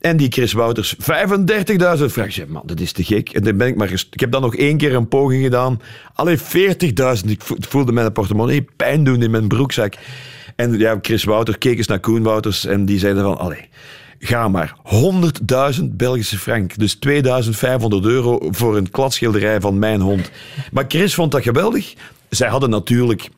En 0.00 0.16
die 0.16 0.32
Chris 0.32 0.52
Wouters, 0.52 0.94
35.000 0.98 2.04
frank. 2.10 2.36
Ik 2.36 2.48
man, 2.48 2.62
dat 2.66 2.80
is 2.80 2.92
te 2.92 3.04
gek. 3.04 3.28
En 3.28 3.42
dan 3.42 3.56
ben 3.56 3.66
ik, 3.66 3.76
maar 3.76 3.92
ik 3.92 4.20
heb 4.20 4.30
dan 4.30 4.42
nog 4.42 4.56
één 4.56 4.76
keer 4.76 4.94
een 4.94 5.08
poging 5.08 5.42
gedaan. 5.42 5.80
Alleen 6.14 6.38
40.000. 6.38 7.30
Ik 7.30 7.42
vo- 7.42 7.56
voelde 7.58 7.92
mijn 7.92 8.12
portemonnee 8.12 8.66
pijn 8.76 9.04
doen 9.04 9.22
in 9.22 9.30
mijn 9.30 9.48
broekzak. 9.48 9.94
En 10.56 10.78
ja, 10.78 10.98
Chris 11.02 11.24
Wouters 11.24 11.58
keek 11.58 11.76
eens 11.78 11.86
naar 11.86 12.00
Koen 12.00 12.22
Wouters 12.22 12.64
en 12.66 12.84
die 12.84 12.98
zeiden 12.98 13.22
van, 13.22 13.38
allee, 13.38 13.68
ga 14.24 14.48
maar. 14.48 14.74
100.000 15.78 15.84
Belgische 15.84 16.38
frank. 16.38 16.78
Dus 16.78 16.94
2500 16.94 18.04
euro 18.04 18.38
voor 18.50 18.76
een 18.76 18.90
kladschilderij 18.90 19.60
van 19.60 19.78
mijn 19.78 20.00
hond. 20.00 20.30
Maar 20.72 20.84
Chris 20.88 21.14
vond 21.14 21.32
dat 21.32 21.42
geweldig. 21.42 21.94
Zij 22.28 22.48
hadden 22.48 22.70
natuurlijk 22.70 23.28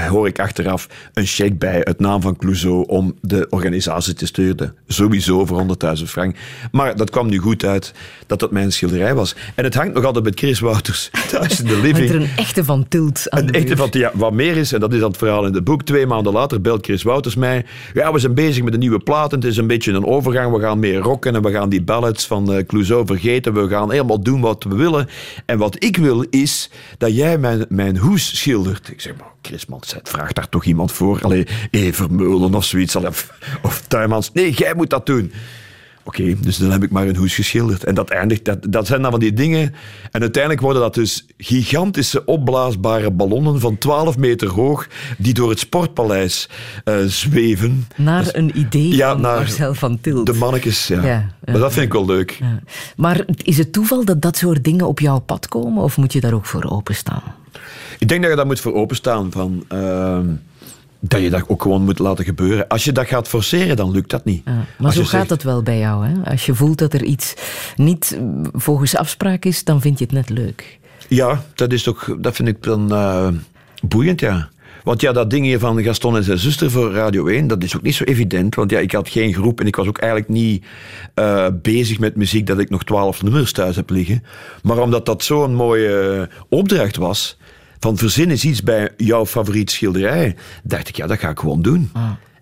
hoor 0.00 0.26
ik 0.26 0.38
achteraf, 0.38 0.88
een 1.12 1.26
cheque 1.26 1.54
bij 1.54 1.80
het 1.84 2.00
naam 2.00 2.20
van 2.20 2.36
Clouseau 2.36 2.84
om 2.86 3.14
de 3.20 3.46
organisatie 3.50 4.14
te 4.14 4.26
steunen. 4.26 4.74
Sowieso 4.86 5.46
voor 5.46 5.66
100.000 5.98 6.02
frank. 6.04 6.36
Maar 6.72 6.96
dat 6.96 7.10
kwam 7.10 7.28
nu 7.28 7.38
goed 7.38 7.64
uit 7.64 7.92
dat 8.26 8.38
dat 8.38 8.50
mijn 8.50 8.72
schilderij 8.72 9.14
was. 9.14 9.34
En 9.54 9.64
het 9.64 9.74
hangt 9.74 9.94
nog 9.94 10.04
altijd 10.04 10.24
met 10.24 10.38
Chris 10.38 10.60
Wouters 10.60 11.10
thuis 11.30 11.60
in 11.60 11.66
de 11.66 11.80
living. 11.80 12.08
er 12.08 12.16
een 12.16 12.28
echte 12.36 12.64
van 12.64 12.88
Tilt 12.88 13.30
aan 13.30 13.40
Een 13.40 13.46
de 13.46 13.52
echte 13.52 13.76
van, 13.76 13.88
ja, 13.90 14.10
wat 14.14 14.32
meer 14.32 14.56
is, 14.56 14.72
en 14.72 14.80
dat 14.80 14.92
is 14.92 14.98
dan 14.98 15.08
het 15.08 15.18
verhaal 15.18 15.46
in 15.46 15.54
het 15.54 15.64
boek, 15.64 15.82
twee 15.82 16.06
maanden 16.06 16.32
later 16.32 16.60
belt 16.60 16.84
Chris 16.84 17.02
Wouters 17.02 17.34
mij. 17.34 17.64
Ja, 17.94 18.12
we 18.12 18.18
zijn 18.18 18.34
bezig 18.34 18.62
met 18.64 18.72
een 18.72 18.78
nieuwe 18.78 18.98
plaat 18.98 19.32
en 19.32 19.38
het 19.38 19.48
is 19.48 19.56
een 19.56 19.66
beetje 19.66 19.92
een 19.92 20.06
overgang. 20.06 20.52
We 20.56 20.60
gaan 20.60 20.78
meer 20.78 20.98
rocken 20.98 21.34
en 21.34 21.42
we 21.42 21.50
gaan 21.50 21.68
die 21.68 21.82
ballads 21.82 22.26
van 22.26 22.52
eh, 22.52 22.66
Clouseau 22.66 23.06
vergeten. 23.06 23.54
We 23.54 23.68
gaan 23.68 23.90
helemaal 23.90 24.22
doen 24.22 24.40
wat 24.40 24.64
we 24.64 24.74
willen. 24.74 25.08
En 25.46 25.58
wat 25.58 25.84
ik 25.84 25.96
wil 25.96 26.24
is 26.30 26.70
dat 26.98 27.16
jij 27.16 27.38
mijn, 27.38 27.64
mijn 27.68 27.96
hoes 27.96 28.38
schildert. 28.38 28.88
Ik 28.88 29.00
zeg, 29.00 29.16
maar 29.16 29.33
Chris, 29.46 29.66
man, 29.66 29.80
zet- 29.86 30.08
vraag 30.08 30.32
daar 30.32 30.48
toch 30.48 30.64
iemand 30.64 30.92
voor. 30.92 31.18
Allee, 31.22 31.46
Evermeulen 31.70 32.54
of 32.54 32.64
zoiets. 32.64 32.96
Of, 32.96 33.32
of 33.62 33.80
Tuymans. 33.88 34.30
Nee, 34.32 34.52
jij 34.52 34.74
moet 34.74 34.90
dat 34.90 35.06
doen. 35.06 35.32
Oké, 36.06 36.34
dus 36.40 36.56
dan 36.56 36.70
heb 36.70 36.82
ik 36.82 36.90
maar 36.90 37.06
een 37.06 37.16
hoes 37.16 37.34
geschilderd. 37.34 37.84
En 37.84 37.94
dat 37.94 38.10
eindigt, 38.10 38.44
dat, 38.44 38.58
dat 38.68 38.86
zijn 38.86 39.02
dan 39.02 39.10
van 39.10 39.20
die 39.20 39.32
dingen. 39.32 39.74
En 40.10 40.20
uiteindelijk 40.20 40.62
worden 40.62 40.82
dat 40.82 40.94
dus 40.94 41.26
gigantische 41.38 42.24
opblaasbare 42.24 43.10
ballonnen 43.10 43.60
van 43.60 43.78
12 43.78 44.16
meter 44.16 44.48
hoog, 44.48 44.86
die 45.18 45.34
door 45.34 45.50
het 45.50 45.58
sportpaleis 45.58 46.48
eh, 46.84 46.94
zweven. 47.06 47.86
Naar 47.96 48.28
een 48.32 48.58
idee 48.58 48.94
Ja, 48.96 49.12
van 49.12 49.20
naar 49.20 49.36
Marcel 49.36 49.74
van 49.74 50.00
Tilt. 50.00 50.26
De 50.26 50.32
mannetjes, 50.32 50.86
ja. 50.86 51.02
Ja, 51.04 51.30
maar 51.44 51.58
dat 51.58 51.72
vind 51.72 51.86
ik 51.86 51.92
wel 51.92 52.06
leuk. 52.06 52.30
Ja. 52.40 52.60
Maar 52.96 53.24
is 53.42 53.58
het 53.58 53.72
toeval 53.72 54.04
dat 54.04 54.22
dat 54.22 54.36
soort 54.36 54.64
dingen 54.64 54.86
op 54.86 55.00
jouw 55.00 55.18
pad 55.18 55.48
komen? 55.48 55.82
Of 55.82 55.96
moet 55.96 56.12
je 56.12 56.20
daar 56.20 56.34
ook 56.34 56.46
voor 56.46 56.64
openstaan? 56.70 57.22
Ik 57.98 58.08
denk 58.08 58.20
dat 58.20 58.30
je 58.30 58.36
daar 58.36 58.46
moet 58.46 58.60
voor 58.60 58.74
openstaan. 58.74 59.32
Van, 59.32 59.64
ehm, 59.68 60.26
dat 61.00 61.20
je 61.20 61.30
dat 61.30 61.44
ook 61.48 61.62
gewoon 61.62 61.82
moet 61.82 61.98
laten 61.98 62.24
gebeuren. 62.24 62.68
Als 62.68 62.84
je 62.84 62.92
dat 62.92 63.06
gaat 63.06 63.28
forceren, 63.28 63.76
dan 63.76 63.90
lukt 63.90 64.10
dat 64.10 64.24
niet. 64.24 64.44
Maar 64.44 64.66
Als 64.78 64.94
zo 64.94 65.00
gaat 65.00 65.10
zegt- 65.10 65.30
het 65.30 65.42
wel 65.42 65.62
bij 65.62 65.78
jou. 65.78 66.06
Hè? 66.06 66.30
Als 66.30 66.46
je 66.46 66.54
voelt 66.54 66.78
dat 66.78 66.92
er 66.92 67.02
iets 67.04 67.34
niet 67.76 68.18
volgens 68.52 68.96
afspraak 68.96 69.44
is, 69.44 69.64
dan 69.64 69.80
vind 69.80 69.98
je 69.98 70.04
het 70.04 70.12
net 70.14 70.28
leuk. 70.30 70.78
Ja, 71.08 71.44
dat, 71.54 71.72
is 71.72 71.82
toch, 71.82 72.16
dat 72.18 72.34
vind 72.36 72.48
ik 72.48 72.62
dan 72.62 72.92
eh, 72.92 73.28
boeiend, 73.88 74.20
ja. 74.20 74.48
Want 74.84 75.00
ja, 75.00 75.12
dat 75.12 75.30
ding 75.30 75.44
hier 75.44 75.58
van 75.58 75.82
Gaston 75.82 76.16
en 76.16 76.24
zijn 76.24 76.38
zuster 76.38 76.70
voor 76.70 76.92
Radio 76.92 77.26
1, 77.26 77.46
dat 77.46 77.62
is 77.62 77.76
ook 77.76 77.82
niet 77.82 77.94
zo 77.94 78.04
evident. 78.04 78.54
Want 78.54 78.70
ja, 78.70 78.78
ik 78.78 78.92
had 78.92 79.08
geen 79.08 79.34
groep 79.34 79.60
en 79.60 79.66
ik 79.66 79.76
was 79.76 79.86
ook 79.86 79.98
eigenlijk 79.98 80.30
niet 80.32 80.64
eh, 81.14 81.46
bezig 81.62 81.98
met 81.98 82.16
muziek 82.16 82.46
dat 82.46 82.58
ik 82.58 82.70
nog 82.70 82.84
twaalf 82.84 83.22
nummers 83.22 83.52
thuis 83.52 83.76
heb 83.76 83.90
liggen. 83.90 84.22
Maar 84.62 84.78
omdat 84.78 85.06
dat 85.06 85.24
zo'n 85.24 85.54
mooie 85.54 86.28
eh, 86.30 86.36
opdracht 86.48 86.96
was, 86.96 87.38
van 87.84 87.96
verzin 87.96 88.30
eens 88.30 88.44
iets 88.44 88.62
bij 88.62 88.90
jouw 88.96 89.26
favoriet 89.26 89.70
schilderij, 89.70 90.36
dacht 90.62 90.88
ik, 90.88 90.96
ja, 90.96 91.06
dat 91.06 91.18
ga 91.18 91.28
ik 91.28 91.38
gewoon 91.38 91.62
doen. 91.62 91.90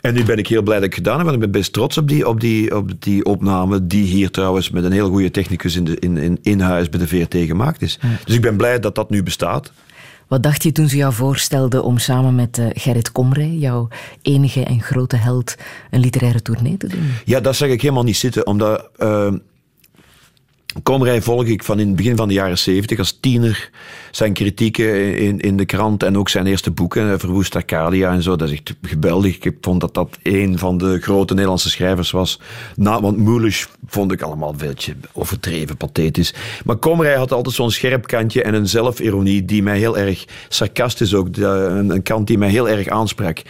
En 0.00 0.14
nu 0.14 0.24
ben 0.24 0.38
ik 0.38 0.46
heel 0.46 0.62
blij 0.62 0.76
dat 0.76 0.84
ik 0.84 0.94
het 0.94 1.02
gedaan 1.02 1.16
heb, 1.16 1.24
want 1.24 1.36
ik 1.36 1.42
ben 1.42 1.60
best 1.60 1.72
trots 1.72 1.98
op 1.98 2.08
die, 2.08 2.28
op 2.28 2.40
die, 2.40 2.76
op 2.76 3.02
die 3.02 3.24
opname, 3.24 3.86
die 3.86 4.04
hier 4.04 4.30
trouwens 4.30 4.70
met 4.70 4.84
een 4.84 4.92
heel 4.92 5.08
goede 5.08 5.30
technicus 5.30 5.76
in, 5.76 5.84
de, 5.84 5.98
in, 5.98 6.16
in, 6.16 6.38
in 6.42 6.60
huis 6.60 6.88
bij 6.88 7.00
de 7.00 7.08
VRT 7.08 7.34
gemaakt 7.36 7.82
is. 7.82 7.98
Dus 8.24 8.34
ik 8.34 8.40
ben 8.40 8.56
blij 8.56 8.80
dat 8.80 8.94
dat 8.94 9.10
nu 9.10 9.22
bestaat. 9.22 9.72
Wat 10.28 10.42
dacht 10.42 10.62
je 10.62 10.72
toen 10.72 10.88
ze 10.88 10.96
jou 10.96 11.12
voorstelden 11.12 11.84
om 11.84 11.98
samen 11.98 12.34
met 12.34 12.58
eh, 12.58 12.66
Gerrit 12.72 13.12
Komrij, 13.12 13.54
jouw 13.54 13.88
enige 14.22 14.64
en 14.64 14.82
grote 14.82 15.16
held, 15.16 15.54
een 15.90 16.00
literaire 16.00 16.42
tournee 16.42 16.76
te 16.76 16.86
doen? 16.86 17.10
Ja, 17.24 17.40
dat 17.40 17.56
zag 17.56 17.68
ik 17.68 17.82
helemaal 17.82 18.04
niet 18.04 18.16
zitten, 18.16 18.46
omdat... 18.46 18.88
eh, 18.96 19.32
Komrij 20.82 21.22
volg 21.22 21.44
ik 21.44 21.64
van 21.64 21.80
in 21.80 21.86
het 21.86 21.96
begin 21.96 22.16
van 22.16 22.28
de 22.28 22.34
jaren 22.34 22.58
zeventig 22.58 22.98
als 22.98 23.18
tiener. 23.20 23.70
Zijn 24.10 24.32
kritieken 24.32 25.16
in, 25.16 25.40
in 25.40 25.56
de 25.56 25.64
krant 25.64 26.02
en 26.02 26.18
ook 26.18 26.28
zijn 26.28 26.46
eerste 26.46 26.70
boeken, 26.70 27.12
eh, 27.12 27.18
Verwoest 27.18 27.56
Arcadia 27.56 28.12
en 28.12 28.22
zo. 28.22 28.36
Dat 28.36 28.48
is 28.48 28.54
echt 28.54 28.74
geweldig. 28.82 29.38
Ik 29.38 29.56
vond 29.60 29.80
dat 29.80 29.94
dat 29.94 30.18
een 30.22 30.58
van 30.58 30.78
de 30.78 30.98
grote 31.00 31.32
Nederlandse 31.32 31.70
schrijvers 31.70 32.10
was. 32.10 32.40
Na, 32.76 33.00
want 33.00 33.16
Mulisch 33.16 33.68
vond 33.86 34.12
ik 34.12 34.22
allemaal 34.22 34.50
een 34.50 34.56
beetje 34.56 34.94
overdreven, 35.12 35.76
pathetisch. 35.76 36.34
Maar 36.64 36.76
Komrij 36.76 37.16
had 37.16 37.32
altijd 37.32 37.54
zo'n 37.54 37.70
scherp 37.70 38.06
kantje 38.06 38.42
en 38.42 38.54
een 38.54 38.68
zelfironie 38.68 39.44
die 39.44 39.62
mij 39.62 39.78
heel 39.78 39.98
erg 39.98 40.24
sarcastisch 40.48 41.14
ook, 41.14 41.36
een 41.36 42.02
kant 42.02 42.26
die 42.26 42.38
mij 42.38 42.48
heel 42.48 42.68
erg 42.68 42.88
aansprak. 42.88 43.42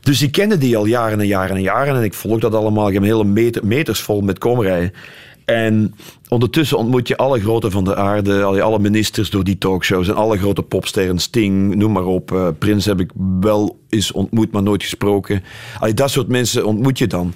Dus 0.00 0.22
ik 0.22 0.32
kende 0.32 0.58
die 0.58 0.76
al 0.76 0.86
jaren 0.86 1.20
en 1.20 1.26
jaren 1.26 1.56
en 1.56 1.62
jaren. 1.62 1.96
En 1.96 2.02
ik 2.02 2.14
volg 2.14 2.40
dat 2.40 2.54
allemaal. 2.54 2.86
Ik 2.86 2.92
heb 2.92 3.02
een 3.02 3.08
hele 3.08 3.24
meter, 3.24 3.66
meters 3.66 4.00
vol 4.00 4.20
met 4.20 4.38
komrij. 4.38 4.92
En 5.44 5.94
ondertussen 6.28 6.78
ontmoet 6.78 7.08
je 7.08 7.16
alle 7.16 7.40
grote 7.40 7.70
van 7.70 7.84
de 7.84 7.96
aarde, 7.96 8.42
alle- 8.42 8.78
ministers 8.78 9.30
door 9.30 9.44
die 9.44 9.58
talkshows 9.58 10.08
en 10.08 10.14
alle 10.14 10.38
grote 10.38 10.62
popsterren, 10.62 11.18
Sting, 11.18 11.74
noem 11.74 11.92
maar 11.92 12.04
op. 12.06 12.32
Eh, 12.32 12.48
Prins 12.58 12.84
heb 12.84 13.00
ik 13.00 13.10
wel 13.40 13.78
eens 13.88 14.12
ontmoet, 14.12 14.52
maar 14.52 14.62
nooit 14.62 14.82
gesproken. 14.82 15.42
Allee, 15.78 15.94
dat 15.94 16.10
soort 16.10 16.28
mensen 16.28 16.66
ontmoet 16.66 16.98
je 16.98 17.06
dan. 17.06 17.34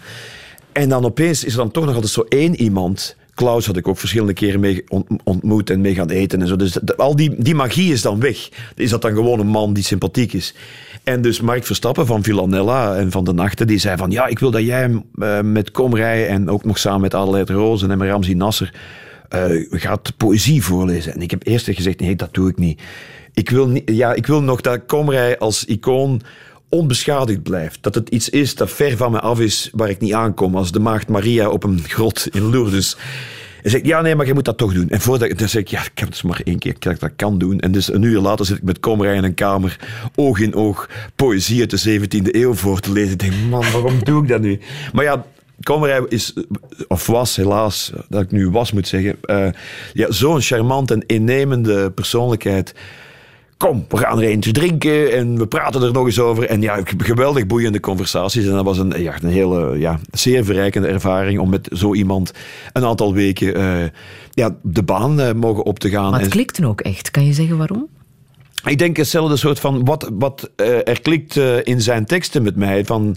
En 0.73 0.89
dan 0.89 1.05
opeens 1.05 1.45
is 1.45 1.53
er 1.53 1.59
dan 1.59 1.71
toch 1.71 1.85
nog 1.85 1.95
altijd 1.95 2.13
zo 2.13 2.25
één 2.29 2.61
iemand. 2.61 3.17
Klaus 3.35 3.67
had 3.67 3.77
ik 3.77 3.89
ook 3.89 3.99
verschillende 3.99 4.33
keren 4.33 4.61
mee 4.61 4.85
ont- 4.89 5.07
ontmoet 5.25 5.71
en 5.71 5.81
mee 5.81 5.95
gaan 5.95 6.11
eten 6.11 6.41
en 6.41 6.47
zo. 6.49 6.57
Dus 6.57 6.97
al 6.97 7.17
die, 7.17 7.35
die 7.43 7.55
magie 7.55 7.93
is 7.93 8.03
dan 8.03 8.21
weg. 8.21 8.49
Is 8.75 8.91
dat 8.91 9.03
dan 9.03 9.15
gewoon 9.15 9.41
een 9.41 9.47
man 9.47 9.73
die 9.73 9.85
sympathiek 9.85 10.33
is? 10.33 10.55
En 11.05 11.23
dus 11.23 11.41
Mark 11.41 11.67
Verstappen 11.67 12.07
van 12.07 12.23
Villanella 12.23 12.97
en 12.97 13.11
van 13.11 13.25
de 13.25 13.33
Nachten, 13.33 13.67
die 13.67 13.79
zei 13.79 13.97
van 13.97 14.11
ja, 14.11 14.27
ik 14.27 14.39
wil 14.39 14.51
dat 14.51 14.63
jij 14.63 15.03
eh, 15.15 15.41
met 15.41 15.71
Komrij 15.71 16.29
en 16.29 16.51
ook 16.51 16.65
nog 16.65 16.79
samen 16.79 17.01
met 17.01 17.15
Adelheid 17.15 17.51
Rozen 17.51 17.91
en 17.91 18.07
Ramzi 18.07 18.35
Nasser 18.35 18.75
eh, 19.29 19.45
gaat 19.71 20.17
poëzie 20.17 20.65
voorlezen. 20.65 21.15
En 21.15 21.23
ik 21.23 21.31
heb 21.31 21.47
eerst 21.47 21.71
gezegd, 21.71 22.01
nee, 22.01 22.17
dat 22.17 22.35
doe 22.35 22.49
ik 22.49 22.59
niet. 22.59 22.83
Ik 23.33 23.51
wil, 23.51 23.81
ja, 23.85 24.15
ik 24.15 24.27
wil 24.27 24.43
nog 24.43 24.61
dat 24.61 24.87
Komrij 24.87 25.39
als 25.39 25.65
icoon 25.65 26.21
onbeschadigd 26.69 27.43
blijft. 27.43 27.83
Dat 27.83 27.95
het 27.95 28.09
iets 28.09 28.29
is 28.29 28.55
dat 28.55 28.71
ver 28.71 28.97
van 28.97 29.11
me 29.11 29.21
af 29.21 29.41
is, 29.41 29.71
waar 29.73 29.91
ik 29.91 30.01
niet 30.01 30.13
aankom. 30.13 30.57
Als 30.57 30.73
de 30.73 30.81
maagd 30.81 31.09
Maria 31.09 31.49
op 31.49 31.65
een 31.65 31.81
grot 31.87 32.29
in 32.31 32.51
Lourdes. 32.51 32.97
Zeg 33.63 33.81
ik, 33.81 33.87
ja, 33.87 34.01
nee, 34.01 34.15
maar 34.15 34.27
je 34.27 34.35
moet 34.35 34.45
dat 34.45 34.59
toch 34.59 34.73
doen. 34.73 34.89
En 34.89 35.01
voordat 35.01 35.29
ik, 35.29 35.39
dan 35.39 35.49
zeg 35.49 35.63
ik, 35.63 35.69
ja, 35.69 35.81
ik 35.81 35.91
heb 35.95 36.09
het 36.09 36.09
dus 36.09 36.23
maar 36.23 36.41
één 36.45 36.59
keer 36.59 36.75
dat 36.79 36.93
ik 36.93 37.01
dat 37.01 37.13
kan 37.17 37.39
doen. 37.39 37.61
En 37.61 37.73
dus 37.73 37.93
een 37.93 38.03
uur 38.03 38.21
later 38.21 38.47
zit 38.47 38.57
ik 38.57 38.63
met 38.63 38.81
Komrij 38.81 39.17
in 39.17 39.25
een 39.25 39.35
kamer, 39.35 39.79
oog 40.15 40.41
in 40.41 40.55
oog, 40.55 40.89
poëzie 41.17 41.61
uit 41.61 41.83
de 41.83 42.01
17e 42.01 42.31
eeuw 42.31 42.55
voor 42.55 42.81
te 42.81 42.93
lezen. 42.93 43.13
Ik 43.13 43.19
denk, 43.19 43.33
man, 43.51 43.73
waarom 43.73 43.99
doe 44.05 44.23
ik 44.23 44.29
dat 44.29 44.41
nu? 44.41 44.61
Maar 44.93 45.05
ja, 45.05 45.25
Komrij 45.63 46.05
is, 46.09 46.35
of 46.89 47.07
was 47.07 47.37
helaas, 47.37 47.93
dat 48.09 48.23
ik 48.23 48.31
nu 48.31 48.51
was 48.51 48.73
moet 48.73 48.89
zeggen, 48.89 49.17
eh, 49.23 49.49
ja, 49.93 50.13
zo'n 50.13 50.41
charmant 50.41 50.91
en 50.91 51.05
innemende 51.07 51.91
persoonlijkheid. 51.91 52.75
Kom, 53.59 53.85
we 53.89 53.97
gaan 53.97 54.19
er 54.19 54.29
eentje 54.29 54.53
drinken 54.53 55.13
en 55.13 55.39
we 55.39 55.47
praten 55.47 55.83
er 55.83 55.93
nog 55.93 56.07
eens 56.07 56.19
over. 56.19 56.45
En 56.45 56.61
ja, 56.61 56.81
geweldig 56.99 57.47
boeiende 57.47 57.81
conversaties. 57.81 58.47
En 58.47 58.53
dat 58.53 58.65
was 58.65 58.79
een, 58.79 59.03
ja, 59.03 59.15
een 59.23 59.29
hele, 59.29 59.79
ja, 59.79 59.99
zeer 60.11 60.45
verrijkende 60.45 60.89
ervaring 60.89 61.39
om 61.39 61.49
met 61.49 61.69
zo 61.73 61.95
iemand 61.95 62.33
een 62.73 62.85
aantal 62.85 63.15
weken 63.15 63.55
eh, 63.55 63.89
ja, 64.31 64.57
de 64.63 64.83
baan 64.83 65.21
eh, 65.21 65.33
mogen 65.33 65.65
op 65.65 65.79
te 65.79 65.91
gaan. 65.91 66.11
Maar 66.11 66.21
het 66.21 66.29
klikte 66.29 66.67
ook 66.67 66.81
echt. 66.81 67.11
Kan 67.11 67.27
je 67.27 67.33
zeggen 67.33 67.57
waarom? 67.57 67.89
ik 68.65 68.79
denk 68.79 68.97
hetzelfde 68.97 69.37
soort 69.37 69.61
van 69.61 69.85
wat, 69.85 70.11
wat 70.13 70.51
eh, 70.57 70.89
er 70.89 71.01
klikt 71.01 71.37
in 71.63 71.81
zijn 71.81 72.07
teksten 72.07 72.43
met 72.43 72.57
mij. 72.57 72.85
Van, 72.85 73.17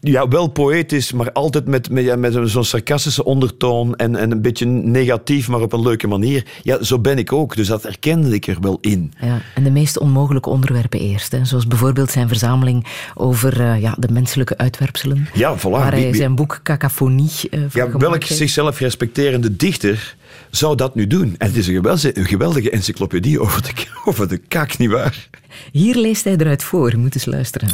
ja, 0.00 0.28
wel 0.28 0.46
poëtisch, 0.46 1.12
maar 1.12 1.32
altijd 1.32 1.66
met, 1.66 1.90
met, 1.90 2.18
met 2.18 2.38
zo'n 2.44 2.64
sarcastische 2.64 3.24
ondertoon 3.24 3.96
en, 3.96 4.16
en 4.16 4.30
een 4.30 4.42
beetje 4.42 4.66
negatief, 4.66 5.48
maar 5.48 5.60
op 5.60 5.72
een 5.72 5.82
leuke 5.82 6.06
manier. 6.06 6.44
Ja, 6.62 6.82
zo 6.82 6.98
ben 6.98 7.18
ik 7.18 7.32
ook, 7.32 7.56
dus 7.56 7.66
dat 7.66 7.82
herkende 7.82 8.34
ik 8.34 8.46
er 8.46 8.56
wel 8.60 8.78
in. 8.80 9.12
Ja, 9.20 9.40
en 9.54 9.64
de 9.64 9.70
meest 9.70 9.98
onmogelijke 9.98 10.48
onderwerpen 10.48 11.00
eerst. 11.00 11.32
Hè. 11.32 11.44
Zoals 11.44 11.66
bijvoorbeeld 11.66 12.10
zijn 12.10 12.28
verzameling 12.28 12.86
over 13.14 13.60
eh, 13.60 13.80
ja, 13.80 13.94
de 13.98 14.12
menselijke 14.12 14.56
uitwerpselen. 14.58 15.28
Ja, 15.34 15.58
voilà. 15.58 15.60
Waar 15.60 15.92
hij 15.92 16.14
zijn 16.14 16.34
boek 16.34 16.60
Cacophonie 16.62 17.30
voor 17.68 17.70
Ja, 17.72 17.90
welk 17.98 18.24
zichzelf 18.24 18.78
respecterende 18.78 19.56
dichter 19.56 20.16
zou 20.50 20.76
dat 20.76 20.94
nu 20.94 21.06
doen? 21.06 21.34
En 21.38 21.46
het 21.46 21.56
is 21.56 21.66
een 21.66 21.74
geweldige, 21.74 22.18
een 22.18 22.26
geweldige 22.26 22.70
encyclopedie 22.70 23.40
over 23.40 23.62
de, 23.62 23.86
over 24.08 24.28
de 24.28 24.38
kak, 24.38 24.78
nietwaar? 24.78 25.28
Hier 25.72 25.96
leest 25.96 26.24
hij 26.24 26.36
eruit 26.36 26.62
voor. 26.62 26.98
Moet 26.98 27.14
eens 27.14 27.24
luisteren. 27.24 27.68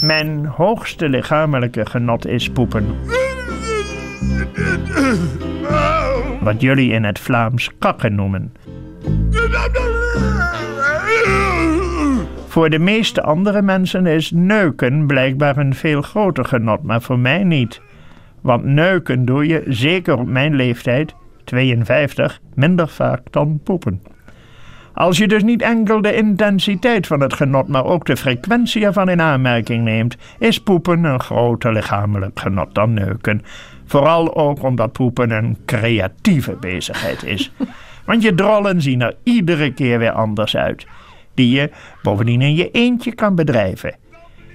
Mijn 0.00 0.46
hoogste 0.46 1.08
lichamelijke 1.08 1.86
genot 1.86 2.26
is 2.26 2.50
poepen. 2.50 2.86
Wat 6.40 6.60
jullie 6.60 6.92
in 6.92 7.04
het 7.04 7.18
Vlaams 7.18 7.70
kakken 7.78 8.14
noemen. 8.14 8.52
Voor 12.48 12.70
de 12.70 12.78
meeste 12.78 13.22
andere 13.22 13.62
mensen 13.62 14.06
is 14.06 14.30
neuken 14.30 15.06
blijkbaar 15.06 15.56
een 15.56 15.74
veel 15.74 16.02
groter 16.02 16.44
genot, 16.44 16.82
maar 16.82 17.02
voor 17.02 17.18
mij 17.18 17.44
niet. 17.44 17.80
Want 18.40 18.64
neuken 18.64 19.24
doe 19.24 19.46
je, 19.46 19.62
zeker 19.66 20.18
op 20.18 20.26
mijn 20.26 20.54
leeftijd, 20.54 21.14
52, 21.48 22.40
minder 22.54 22.88
vaak 22.88 23.20
dan 23.30 23.60
poepen. 23.64 24.02
Als 24.94 25.18
je 25.18 25.28
dus 25.28 25.42
niet 25.42 25.62
enkel 25.62 26.02
de 26.02 26.14
intensiteit 26.14 27.06
van 27.06 27.20
het 27.20 27.34
genot, 27.34 27.68
maar 27.68 27.84
ook 27.84 28.06
de 28.06 28.16
frequentie 28.16 28.84
ervan 28.84 29.08
in 29.08 29.20
aanmerking 29.20 29.84
neemt, 29.84 30.16
is 30.38 30.62
poepen 30.62 31.04
een 31.04 31.20
groter 31.20 31.72
lichamelijk 31.72 32.40
genot 32.40 32.74
dan 32.74 32.94
neuken. 32.94 33.42
Vooral 33.84 34.36
ook 34.36 34.62
omdat 34.62 34.92
poepen 34.92 35.30
een 35.30 35.56
creatieve 35.66 36.56
bezigheid 36.60 37.24
is. 37.24 37.52
Want 38.06 38.22
je 38.22 38.34
drollen 38.34 38.82
zien 38.82 39.00
er 39.00 39.16
iedere 39.22 39.72
keer 39.72 39.98
weer 39.98 40.12
anders 40.12 40.56
uit, 40.56 40.86
die 41.34 41.50
je 41.50 41.70
bovendien 42.02 42.42
in 42.42 42.54
je 42.54 42.70
eentje 42.70 43.14
kan 43.14 43.34
bedrijven. 43.34 43.96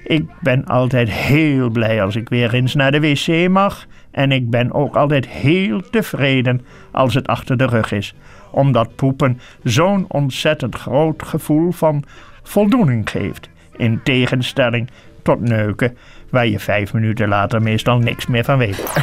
Ik 0.03 0.25
ben 0.41 0.65
altijd 0.65 1.09
heel 1.09 1.69
blij 1.69 2.03
als 2.03 2.15
ik 2.15 2.29
weer 2.29 2.53
eens 2.53 2.75
naar 2.75 2.91
de 2.91 2.99
wc 2.99 3.49
mag. 3.49 3.85
En 4.13 4.31
ik 4.31 4.49
ben 4.49 4.73
ook 4.73 4.95
altijd 4.95 5.27
heel 5.27 5.81
tevreden 5.89 6.61
als 6.91 7.13
het 7.13 7.27
achter 7.27 7.57
de 7.57 7.65
rug 7.65 7.91
is. 7.91 8.15
Omdat 8.51 8.95
poepen 8.95 9.39
zo'n 9.63 10.05
ontzettend 10.07 10.75
groot 10.75 11.23
gevoel 11.23 11.71
van 11.71 12.03
voldoening 12.43 13.09
geeft. 13.09 13.49
In 13.77 13.99
tegenstelling 14.03 14.89
tot 15.21 15.41
neuken, 15.41 15.97
waar 16.29 16.47
je 16.47 16.59
vijf 16.59 16.93
minuten 16.93 17.27
later 17.27 17.61
meestal 17.61 17.97
niks 17.97 18.27
meer 18.27 18.43
van 18.43 18.57
weet. 18.57 18.83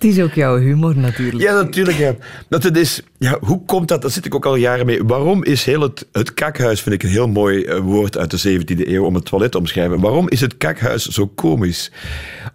Het 0.00 0.10
is 0.10 0.20
ook 0.20 0.32
jouw 0.32 0.58
humor 0.58 0.96
natuurlijk. 0.96 1.42
Ja, 1.42 1.52
natuurlijk. 1.54 2.18
Dat 2.48 2.62
het 2.62 2.76
is, 2.76 3.02
ja, 3.18 3.38
hoe 3.40 3.64
komt 3.64 3.88
dat? 3.88 4.02
Daar 4.02 4.10
zit 4.10 4.26
ik 4.26 4.34
ook 4.34 4.46
al 4.46 4.54
jaren 4.54 4.86
mee. 4.86 5.04
Waarom 5.04 5.44
is 5.44 5.64
heel 5.64 5.80
het, 5.80 6.06
het 6.12 6.34
kakhuis, 6.34 6.80
vind 6.80 6.94
ik 6.94 7.02
een 7.02 7.08
heel 7.08 7.28
mooi 7.28 7.64
eh, 7.64 7.78
woord 7.78 8.18
uit 8.18 8.30
de 8.30 8.60
17e 8.60 8.88
eeuw 8.88 9.04
om 9.04 9.14
het 9.14 9.24
toilet 9.24 9.50
te 9.50 9.58
omschrijven. 9.58 10.00
Waarom 10.00 10.28
is 10.28 10.40
het 10.40 10.56
kakhuis 10.56 11.06
zo 11.06 11.26
komisch? 11.26 11.90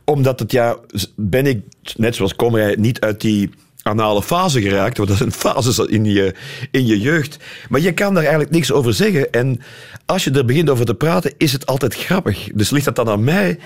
Omdat 0.03 0.39
het, 0.39 0.51
ja, 0.51 0.77
ben 1.15 1.45
ik, 1.45 1.61
net 1.95 2.15
zoals 2.15 2.35
Komrij, 2.35 2.75
niet 2.79 2.99
uit 2.99 3.21
die 3.21 3.49
anale 3.81 4.23
fase 4.23 4.61
geraakt. 4.61 4.97
Want 4.97 5.09
dat 5.09 5.17
zijn 5.17 5.31
fases 5.31 5.79
in 5.79 6.05
je, 6.05 6.33
in 6.71 6.85
je 6.85 6.99
jeugd. 6.99 7.37
Maar 7.69 7.81
je 7.81 7.93
kan 7.93 8.13
daar 8.13 8.23
eigenlijk 8.23 8.51
niks 8.51 8.71
over 8.71 8.93
zeggen. 8.93 9.31
En 9.31 9.61
als 10.05 10.23
je 10.23 10.31
er 10.31 10.45
begint 10.45 10.69
over 10.69 10.85
te 10.85 10.95
praten, 10.95 11.33
is 11.37 11.51
het 11.51 11.65
altijd 11.65 11.95
grappig. 11.95 12.49
Dus 12.53 12.69
ligt 12.69 12.85
dat 12.85 12.95
dan 12.95 13.09
aan 13.09 13.23
mij? 13.23 13.59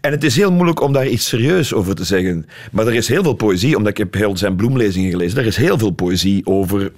En 0.00 0.10
het 0.10 0.24
is 0.24 0.36
heel 0.36 0.52
moeilijk 0.52 0.80
om 0.80 0.92
daar 0.92 1.08
iets 1.08 1.28
serieus 1.28 1.74
over 1.74 1.94
te 1.94 2.04
zeggen. 2.04 2.46
Maar 2.72 2.86
er 2.86 2.94
is 2.94 3.08
heel 3.08 3.22
veel 3.22 3.32
poëzie, 3.32 3.76
omdat 3.76 3.90
ik 3.90 3.98
heb 3.98 4.14
heel 4.14 4.36
zijn 4.36 4.56
bloemlezingen 4.56 5.10
gelezen. 5.10 5.38
Er 5.38 5.46
is 5.46 5.56
heel 5.56 5.78
veel 5.78 5.90
poëzie 5.90 6.46
over 6.46 6.92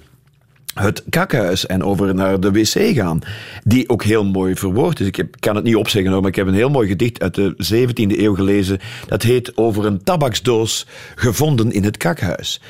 het 0.73 1.03
kakhuis 1.09 1.65
en 1.65 1.83
over 1.83 2.15
naar 2.15 2.39
de 2.39 2.51
wc 2.51 2.95
gaan. 2.95 3.21
Die 3.63 3.89
ook 3.89 4.03
heel 4.03 4.25
mooi 4.25 4.55
verwoord 4.55 4.99
is. 4.99 5.07
Ik 5.07 5.15
heb, 5.15 5.35
kan 5.39 5.55
het 5.55 5.63
niet 5.63 5.75
opzeggen 5.75 6.11
hoor, 6.11 6.21
maar 6.21 6.29
ik 6.29 6.35
heb 6.35 6.47
een 6.47 6.53
heel 6.53 6.69
mooi 6.69 6.87
gedicht 6.87 7.21
uit 7.21 7.35
de 7.35 7.55
17e 7.73 8.19
eeuw 8.19 8.35
gelezen. 8.35 8.79
Dat 9.07 9.23
heet 9.23 9.57
over 9.57 9.85
een 9.85 10.03
tabaksdoos 10.03 10.87
gevonden 11.15 11.71
in 11.71 11.83
het 11.83 11.97
kakhuis. 11.97 12.61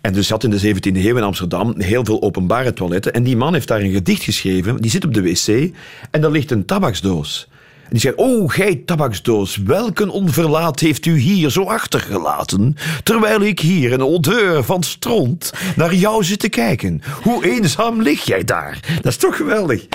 En 0.00 0.12
dus 0.12 0.30
had 0.30 0.44
in 0.44 0.50
de 0.50 0.74
17e 0.74 0.96
eeuw 0.96 1.16
in 1.16 1.22
Amsterdam 1.22 1.74
heel 1.80 2.04
veel 2.04 2.22
openbare 2.22 2.72
toiletten. 2.72 3.12
En 3.12 3.22
die 3.22 3.36
man 3.36 3.52
heeft 3.52 3.68
daar 3.68 3.80
een 3.80 3.92
gedicht 3.92 4.22
geschreven. 4.22 4.76
Die 4.76 4.90
zit 4.90 5.04
op 5.04 5.14
de 5.14 5.22
wc 5.22 5.72
en 6.10 6.20
daar 6.20 6.30
ligt 6.30 6.50
een 6.50 6.64
tabaksdoos. 6.64 7.48
Die 7.92 8.00
zegt, 8.00 8.14
oh, 8.14 8.50
gij 8.50 8.82
tabaksdoos, 8.84 9.56
welk 9.56 10.12
onverlaat 10.12 10.80
heeft 10.80 11.06
u 11.06 11.18
hier 11.18 11.50
zo 11.50 11.62
achtergelaten, 11.62 12.76
terwijl 13.02 13.40
ik 13.40 13.60
hier 13.60 13.92
een 13.92 14.04
odeur 14.04 14.64
van 14.64 14.82
stront 14.82 15.52
naar 15.76 15.94
jou 15.94 16.24
zit 16.24 16.38
te 16.38 16.48
kijken. 16.48 17.02
Hoe 17.22 17.44
eenzaam 17.46 18.02
lig 18.02 18.24
jij 18.24 18.44
daar? 18.44 18.80
Dat 18.94 19.12
is 19.12 19.16
toch 19.16 19.36
geweldig? 19.36 19.86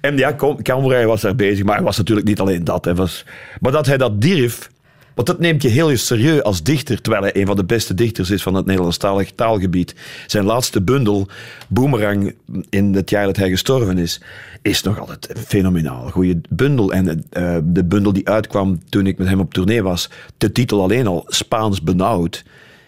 En 0.00 0.16
ja, 0.16 0.36
Kammerij 0.62 1.06
was 1.06 1.20
daar 1.20 1.36
bezig, 1.36 1.64
maar 1.64 1.74
hij 1.74 1.84
was 1.84 1.96
natuurlijk 1.96 2.26
niet 2.26 2.40
alleen 2.40 2.64
dat. 2.64 2.84
Hij 2.84 2.94
was, 2.94 3.24
maar 3.60 3.72
dat 3.72 3.86
hij 3.86 3.96
dat 3.96 4.20
durf, 4.20 4.70
want 5.16 5.28
dat 5.28 5.38
neemt 5.38 5.62
je 5.62 5.68
heel 5.68 5.96
serieus 5.96 6.42
als 6.42 6.62
dichter, 6.62 7.00
terwijl 7.00 7.22
hij 7.22 7.36
een 7.36 7.46
van 7.46 7.56
de 7.56 7.64
beste 7.64 7.94
dichters 7.94 8.30
is 8.30 8.42
van 8.42 8.54
het 8.54 8.66
Nederlandstalig 8.66 9.32
taalgebied. 9.32 9.94
Zijn 10.26 10.44
laatste 10.44 10.82
bundel, 10.82 11.28
Boomerang, 11.68 12.34
in 12.70 12.94
het 12.94 13.10
jaar 13.10 13.26
dat 13.26 13.36
hij 13.36 13.50
gestorven 13.50 13.98
is, 13.98 14.20
is 14.62 14.82
nog 14.82 14.98
altijd 14.98 15.36
een 15.36 15.42
fenomenaal. 15.42 16.10
Goeie 16.10 16.40
bundel. 16.48 16.92
En 16.92 17.24
eh, 17.30 17.56
de 17.64 17.84
bundel 17.84 18.12
die 18.12 18.28
uitkwam 18.28 18.80
toen 18.88 19.06
ik 19.06 19.18
met 19.18 19.28
hem 19.28 19.40
op 19.40 19.54
tournee 19.54 19.82
was, 19.82 20.10
de 20.38 20.52
titel 20.52 20.82
alleen 20.82 21.06
al, 21.06 21.24
Spaans 21.26 21.82
benauwd. 21.82 22.44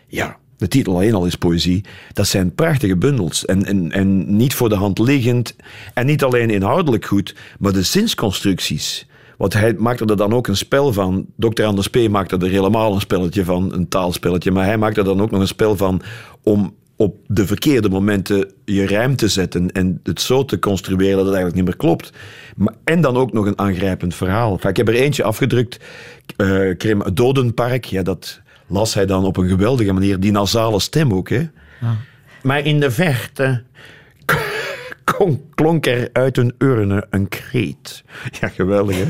ja, 0.07 0.37
de 0.57 0.69
titel 0.69 0.95
alleen 0.95 1.15
al 1.15 1.27
is 1.27 1.35
poëzie. 1.35 1.85
Dat 2.13 2.27
zijn 2.27 2.55
prachtige 2.55 2.97
bundels. 2.97 3.45
En, 3.45 3.65
en, 3.65 3.93
en 3.93 4.37
niet 4.37 4.55
voor 4.55 4.69
de 4.69 4.75
hand 4.75 4.99
liggend. 4.99 5.57
En 5.95 6.07
niet 6.07 6.23
alleen 6.23 6.51
inhoudelijk 6.51 7.05
goed, 7.05 7.35
maar 7.59 7.73
de 7.73 7.83
zinsconstructies. 7.83 9.07
Want 9.39 9.53
hij 9.53 9.75
maakte 9.79 10.05
er 10.05 10.17
dan 10.17 10.33
ook 10.33 10.47
een 10.47 10.57
spel 10.57 10.93
van. 10.93 11.27
Dr. 11.37 11.65
Anders 11.65 11.89
P. 11.89 12.09
maakte 12.09 12.37
er 12.37 12.49
helemaal 12.49 12.95
een 12.95 13.01
spelletje 13.01 13.45
van, 13.45 13.73
een 13.73 13.89
taalspelletje. 13.89 14.51
Maar 14.51 14.65
hij 14.65 14.79
maakte 14.79 15.01
er 15.01 15.07
dan 15.07 15.21
ook 15.21 15.31
nog 15.31 15.41
een 15.41 15.47
spel 15.47 15.77
van 15.77 16.03
om 16.43 16.75
op 16.97 17.17
de 17.27 17.47
verkeerde 17.47 17.89
momenten 17.89 18.51
je 18.65 18.87
rijm 18.87 19.17
te 19.17 19.29
zetten 19.29 19.73
en 19.73 20.01
het 20.03 20.21
zo 20.21 20.45
te 20.45 20.59
construeren 20.59 21.17
dat 21.17 21.27
het 21.27 21.35
eigenlijk 21.35 21.55
niet 21.55 21.65
meer 21.65 21.77
klopt. 21.77 22.13
Maar, 22.57 22.75
en 22.85 23.01
dan 23.01 23.17
ook 23.17 23.33
nog 23.33 23.47
een 23.47 23.59
aangrijpend 23.59 24.15
verhaal. 24.15 24.53
Enfin, 24.53 24.71
ik 24.71 24.77
heb 24.77 24.89
er 24.89 24.95
eentje 24.95 25.23
afgedrukt, 25.23 25.81
eh 26.37 26.77
Krim, 26.77 27.03
Dodenpark. 27.15 27.85
Ja, 27.85 28.03
dat 28.03 28.41
las 28.67 28.95
hij 28.95 29.07
dan 29.07 29.25
op 29.25 29.37
een 29.37 29.49
geweldige 29.49 29.93
manier. 29.93 30.21
Die 30.21 30.33
nasale 30.33 30.81
stem 30.81 31.15
ook, 31.15 31.29
hè. 31.29 31.49
Maar 32.43 32.67
in 32.67 32.81
de 32.81 32.91
verte 32.91 33.63
klonk 35.55 35.87
er 35.87 36.09
uit 36.13 36.37
een 36.37 36.55
urne 36.59 37.07
een 37.11 37.29
kreet. 37.29 38.05
Ja, 38.41 38.49
geweldig, 38.49 38.97
hè? 38.97 39.05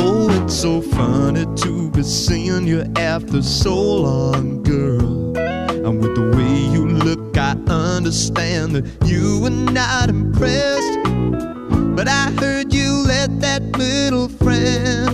Oh, 0.00 0.34
it's 0.42 0.60
so 0.60 0.80
funny 0.80 1.46
to 1.54 1.90
be 1.90 2.02
seeing 2.02 2.66
you 2.66 2.84
after 2.94 3.42
so 3.42 3.74
long, 3.74 4.62
girl. 4.64 5.36
And 5.84 6.00
with 6.00 6.14
the 6.14 6.30
way 6.36 6.72
you 6.72 6.86
look, 6.88 7.36
I 7.36 7.54
understand 7.66 8.74
that 8.74 8.84
you 9.08 9.40
were 9.40 9.50
not 9.50 10.08
impressed. 10.08 10.98
But 11.94 12.08
I 12.08 12.30
heard 12.40 12.72
you 12.72 13.04
let 13.06 13.40
that 13.40 13.62
little 13.76 14.28
Yeah. 14.62 15.11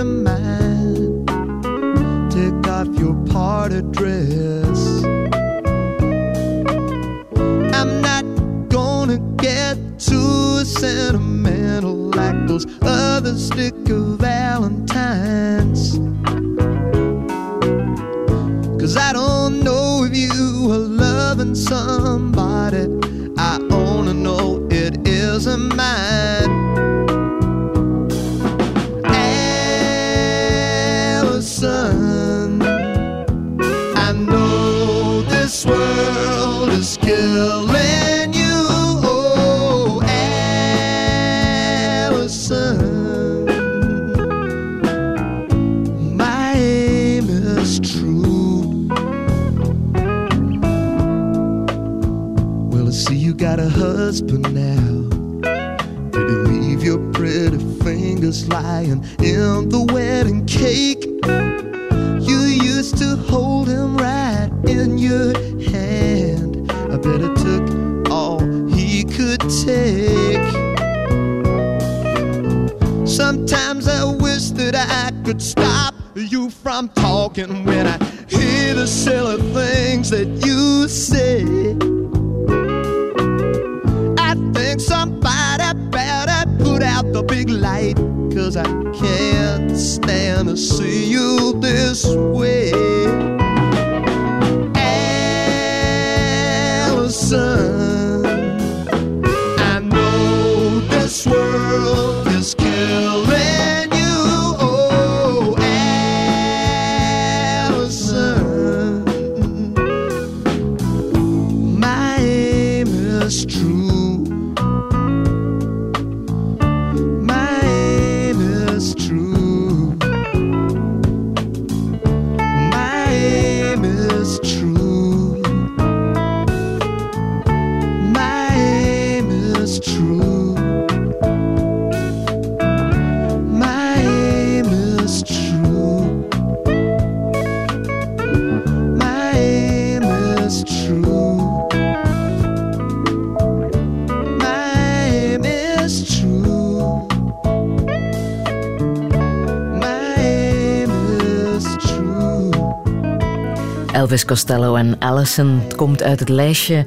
Costello 154.28 154.74
en 154.74 154.98
Allison. 154.98 155.60
Het 155.64 155.74
komt 155.74 156.02
uit 156.02 156.20
het 156.20 156.28
lijstje 156.28 156.84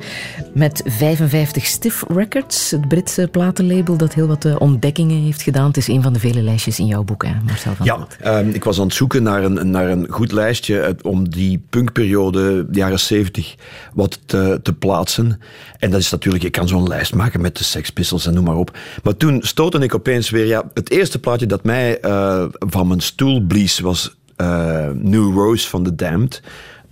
met 0.53 0.81
55 0.85 1.65
Stiff 1.65 2.03
Records, 2.07 2.71
het 2.71 2.87
Britse 2.87 3.27
platenlabel 3.31 3.97
dat 3.97 4.13
heel 4.13 4.27
wat 4.27 4.45
eh, 4.45 4.55
ontdekkingen 4.59 5.21
heeft 5.21 5.41
gedaan. 5.41 5.67
Het 5.67 5.77
is 5.77 5.87
een 5.87 6.01
van 6.01 6.13
de 6.13 6.19
vele 6.19 6.41
lijstjes 6.41 6.79
in 6.79 6.85
jouw 6.85 7.03
boek, 7.03 7.25
hè, 7.25 7.31
Marcel 7.45 7.75
van 7.75 7.85
Ja, 7.85 8.07
ehm, 8.19 8.49
ik 8.49 8.63
was 8.63 8.79
aan 8.79 8.85
het 8.85 8.93
zoeken 8.93 9.23
naar 9.23 9.43
een, 9.43 9.69
naar 9.69 9.89
een 9.89 10.07
goed 10.09 10.31
lijstje 10.31 10.81
uit- 10.81 11.03
om 11.03 11.29
die 11.29 11.63
punkperiode, 11.69 12.65
de 12.69 12.79
jaren 12.79 12.99
70, 12.99 13.55
wat 13.93 14.19
te, 14.25 14.59
te 14.63 14.73
plaatsen. 14.73 15.39
En 15.79 15.91
dat 15.91 15.99
is 15.99 16.11
natuurlijk, 16.11 16.43
ik 16.43 16.51
kan 16.51 16.67
zo'n 16.67 16.87
lijst 16.87 17.15
maken 17.15 17.41
met 17.41 17.57
de 17.57 17.63
Sex 17.63 17.89
Pistols 17.89 18.25
en 18.25 18.33
noem 18.33 18.43
maar 18.43 18.55
op. 18.55 18.77
Maar 19.03 19.17
toen 19.17 19.41
stootte 19.43 19.79
ik 19.79 19.95
opeens 19.95 20.29
weer, 20.29 20.45
ja, 20.45 20.63
het 20.73 20.91
eerste 20.91 21.19
plaatje 21.19 21.45
dat 21.45 21.63
mij 21.63 21.99
eh, 21.99 22.45
van 22.51 22.87
mijn 22.87 23.01
stoel 23.01 23.41
blies 23.41 23.79
was 23.79 24.15
eh, 24.35 24.87
New 24.93 25.33
Rose 25.33 25.69
van 25.69 25.83
The 25.83 25.95
Damned. 25.95 26.41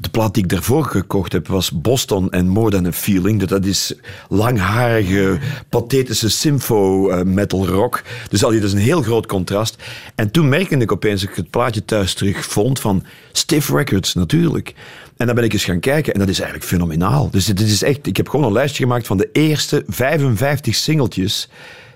De 0.02 0.10
plaat 0.10 0.34
die 0.34 0.44
ik 0.44 0.50
daarvoor 0.50 0.84
gekocht 0.84 1.32
heb 1.32 1.48
was 1.48 1.72
Boston 1.72 2.30
and 2.30 2.46
More 2.46 2.72
Than 2.72 2.86
a 2.86 2.92
Feeling. 2.92 3.44
Dat 3.44 3.66
is 3.66 3.94
langharige, 4.30 5.40
pathetische 5.70 6.30
sympho 6.30 7.10
eh, 7.10 7.46
rock. 7.50 8.04
Dus 8.30 8.44
al 8.44 8.52
dat 8.52 8.64
is 8.64 8.74
een 8.74 8.80
heel 8.80 9.02
groot 9.02 9.26
contrast. 9.26 9.84
En 10.16 10.32
toen 10.32 10.50
merkte 10.50 10.78
ik 10.78 10.92
opeens 10.92 11.22
dat 11.22 11.30
ik 11.30 11.36
het 11.36 11.50
plaatje 11.50 11.86
thuis 11.86 12.14
terug 12.14 12.46
vond 12.46 12.80
van 12.80 13.04
Stiff 13.32 13.70
Records 13.70 14.14
natuurlijk. 14.14 14.74
En 15.18 15.26
dan 15.26 15.36
ben 15.36 15.44
ik 15.44 15.54
eens 15.54 15.66
gaan 15.66 15.80
kijken 15.80 16.14
en 16.14 16.20
dat 16.20 16.30
is 16.30 16.40
eigenlijk 16.40 16.70
fenomenaal. 16.70 17.30
Dus 17.30 17.46
dit 17.46 17.62
is 17.62 17.84
echt, 17.84 18.08
ik 18.08 18.18
heb 18.18 18.30
gewoon 18.30 18.46
een 18.46 18.54
lijstje 18.54 18.84
gemaakt 18.84 19.08
van 19.08 19.18
de 19.18 19.30
eerste 19.32 19.84
55 19.88 20.76
singeltjes 20.76 21.50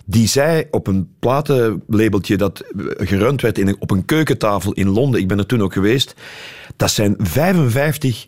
die 0.05 0.27
zij 0.27 0.67
op 0.71 0.87
een 0.87 1.09
platenlabeltje 1.19 2.37
dat 2.37 2.63
gerund 2.97 3.41
werd 3.41 3.57
in 3.57 3.75
op 3.79 3.91
een 3.91 4.05
keukentafel 4.05 4.73
in 4.73 4.89
Londen, 4.89 5.21
ik 5.21 5.27
ben 5.27 5.37
er 5.37 5.45
toen 5.45 5.61
ook 5.61 5.73
geweest, 5.73 6.15
dat 6.75 6.91
zijn 6.91 7.15
55 7.17 8.27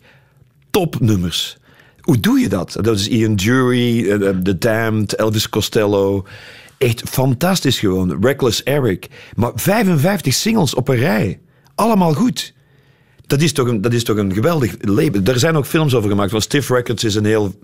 topnummers. 0.70 1.56
Hoe 2.00 2.20
doe 2.20 2.38
je 2.38 2.48
dat? 2.48 2.76
Dat 2.80 2.98
is 2.98 3.08
Ian 3.08 3.34
Jury, 3.34 4.10
eh, 4.10 4.28
The 4.28 4.58
Damned, 4.58 5.14
Elvis 5.14 5.48
Costello. 5.48 6.26
Echt 6.78 7.02
fantastisch 7.08 7.78
gewoon. 7.78 8.22
Reckless 8.22 8.62
Eric. 8.62 9.08
Maar 9.36 9.50
55 9.54 10.34
singles 10.34 10.74
op 10.74 10.88
een 10.88 10.96
rij. 10.96 11.40
Allemaal 11.74 12.14
goed. 12.14 12.54
Dat 13.26 13.40
is, 13.40 13.52
toch 13.52 13.68
een, 13.68 13.80
dat 13.80 13.92
is 13.92 14.04
toch 14.04 14.16
een 14.16 14.32
geweldig 14.32 14.74
label. 14.80 15.20
Er 15.24 15.38
zijn 15.38 15.56
ook 15.56 15.66
films 15.66 15.94
over 15.94 16.10
gemaakt. 16.10 16.30
Want 16.30 16.42
Stiff 16.42 16.68
Records 16.68 17.04
is 17.04 17.14
een 17.14 17.24
heel, 17.24 17.60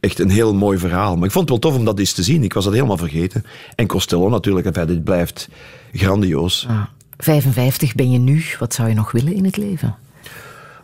echt 0.00 0.18
een 0.18 0.30
heel 0.30 0.54
mooi 0.54 0.78
verhaal. 0.78 1.16
Maar 1.16 1.26
ik 1.26 1.32
vond 1.32 1.48
het 1.48 1.62
wel 1.62 1.70
tof 1.70 1.80
om 1.80 1.84
dat 1.84 1.98
eens 1.98 2.12
te 2.12 2.22
zien. 2.22 2.42
Ik 2.42 2.52
was 2.52 2.64
dat 2.64 2.72
helemaal 2.72 2.96
vergeten. 2.96 3.44
En 3.74 3.86
Costello 3.86 4.28
natuurlijk. 4.28 4.66
Enfin, 4.66 4.86
dit 4.86 5.04
blijft 5.04 5.48
grandioos. 5.92 6.66
Ah, 6.68 6.82
55 7.18 7.94
ben 7.94 8.10
je 8.10 8.18
nu. 8.18 8.44
Wat 8.58 8.74
zou 8.74 8.88
je 8.88 8.94
nog 8.94 9.12
willen 9.12 9.34
in 9.34 9.44
het 9.44 9.56
leven? 9.56 9.96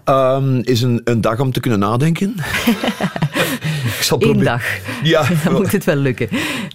Ehm, 0.05 0.57
is 0.59 0.83
een, 0.83 1.01
een 1.05 1.21
dag 1.21 1.41
om 1.41 1.53
te 1.53 1.61
kunnen 1.61 1.79
nadenken. 1.79 2.35
ik 3.97 4.01
zal 4.03 4.23
Eén 4.23 4.29
proberen- 4.29 4.45
dag. 4.45 4.63
Ja, 5.03 5.25
Dan 5.45 5.53
moet 5.53 5.73
het 5.73 5.85
wel 5.85 5.97
lukken. 5.97 6.29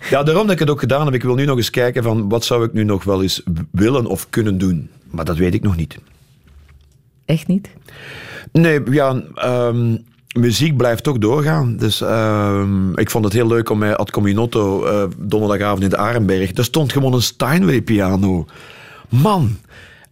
Ja, 0.10 0.24
daarom 0.24 0.44
dat 0.44 0.52
ik 0.54 0.60
het 0.60 0.70
ook 0.70 0.80
gedaan 0.80 1.06
heb. 1.06 1.14
Ik 1.14 1.24
wil 1.24 1.36
nu 1.36 1.46
nog 1.46 1.58
eens 1.58 1.70
kijken 1.70 2.04
van 2.04 2.30
wat 2.30 2.46
zou 2.46 2.64
ik 2.64 2.74
nu 2.74 2.84
nog 2.84 3.04
wel 3.04 3.22
eens 3.22 3.42
willen 3.72 4.06
of 4.06 4.30
kunnen 4.30 4.58
doen. 4.58 4.90
Maar 5.12 5.26
dat 5.26 5.38
weet 5.38 5.54
ik 5.54 5.64
nog 5.64 5.76
niet. 5.76 5.98
Echt 7.26 7.48
niet? 7.48 7.70
Nee, 8.52 8.82
ja, 8.92 9.22
ehm, 9.36 9.98
muziek 10.40 10.78
blijft 10.78 11.04
toch 11.04 11.18
doorgaan. 11.18 11.78
Dus 11.78 12.02
ehm, 12.02 12.98
ik 12.98 13.10
vond 13.10 13.24
het 13.26 13.34
heel 13.34 13.48
leuk 13.48 13.70
om 13.70 13.78
met 13.78 13.98
Ad 13.98 14.12
Cominotto 14.12 14.86
eh, 14.86 15.04
donderdagavond 15.18 15.84
in 15.84 15.90
de 15.90 15.98
Arenberg. 15.98 16.52
Daar 16.52 16.66
stond 16.66 16.92
gewoon 16.94 17.14
een 17.14 17.22
Steinway-piano. 17.22 18.46
Man! 19.10 19.58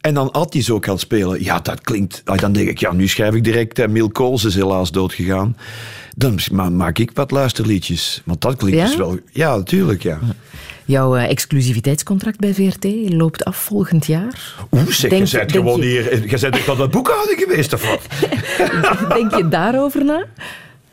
En 0.05 0.13
dan 0.13 0.45
die 0.49 0.61
zo 0.61 0.79
kan 0.79 0.99
spelen. 0.99 1.43
Ja, 1.43 1.59
dat 1.59 1.81
klinkt... 1.81 2.21
ah, 2.25 2.37
Dan 2.39 2.51
denk 2.51 2.69
ik, 2.69 2.77
ja, 2.79 2.93
nu 2.93 3.07
schrijf 3.07 3.33
ik 3.33 3.43
direct... 3.43 3.79
eh, 3.79 3.87
Miel 3.87 4.09
Kools 4.09 4.43
is 4.43 4.55
helaas 4.55 4.91
doodgegaan. 4.91 5.57
Dan 6.15 6.39
ma- 6.51 6.69
maak 6.69 6.97
ik 6.99 7.11
wat 7.13 7.31
luisterliedjes. 7.31 8.21
Want 8.25 8.41
dat 8.41 8.55
klinkt 8.55 8.79
Ja? 8.79 8.85
dus 8.85 8.95
wel... 8.95 9.17
Ja, 9.31 9.55
natuurlijk, 9.57 10.03
ja. 10.03 10.19
Jouw 10.85 11.15
eh, 11.15 11.29
exclusiviteitscontract 11.29 12.39
bij 12.39 12.53
VRT 12.53 12.85
loopt 13.13 13.45
af 13.45 13.57
volgend 13.57 14.05
jaar. 14.05 14.53
Oeh, 14.71 14.87
zeg, 14.87 15.09
Denk- 15.09 15.27
je 15.27 15.37
bent 15.37 15.51
gewoon 15.51 15.79
je- 15.79 15.85
hier... 15.85 16.13
Je 16.13 16.39
bent 16.39 16.55
echt 16.55 16.65
wat 16.65 16.91
boekhouding 16.91 17.39
geweest, 17.39 17.73
of 17.73 17.89
wat? 17.89 18.01
Denk 19.17 19.35
je 19.35 19.47
daarover 19.47 20.05
na? 20.05 20.25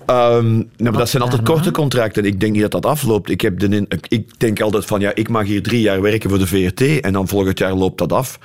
Ehm, 0.06 0.52
nou, 0.54 0.66
maar 0.76 0.92
dat 0.92 1.08
zijn 1.08 1.22
altijd 1.22 1.42
korte 1.42 1.70
contracten. 1.70 2.24
Ik 2.24 2.40
denk 2.40 2.52
niet 2.52 2.62
dat 2.62 2.70
dat 2.70 2.86
afloopt. 2.86 3.30
Ik, 3.30 3.40
heb 3.40 3.58
de 3.58 3.86
ik 4.08 4.40
denk 4.40 4.60
altijd 4.60 4.84
van, 4.84 5.00
ja, 5.00 5.14
ik 5.14 5.28
mag 5.28 5.46
hier 5.46 5.62
drie 5.62 5.80
jaar 5.80 6.00
werken 6.00 6.30
voor 6.30 6.38
de 6.38 6.46
VRT 6.46 7.00
en 7.00 7.12
dan 7.12 7.28
volgend 7.28 7.58
jaar 7.58 7.74
loopt 7.74 7.98
dat 7.98 8.12
af. 8.12 8.38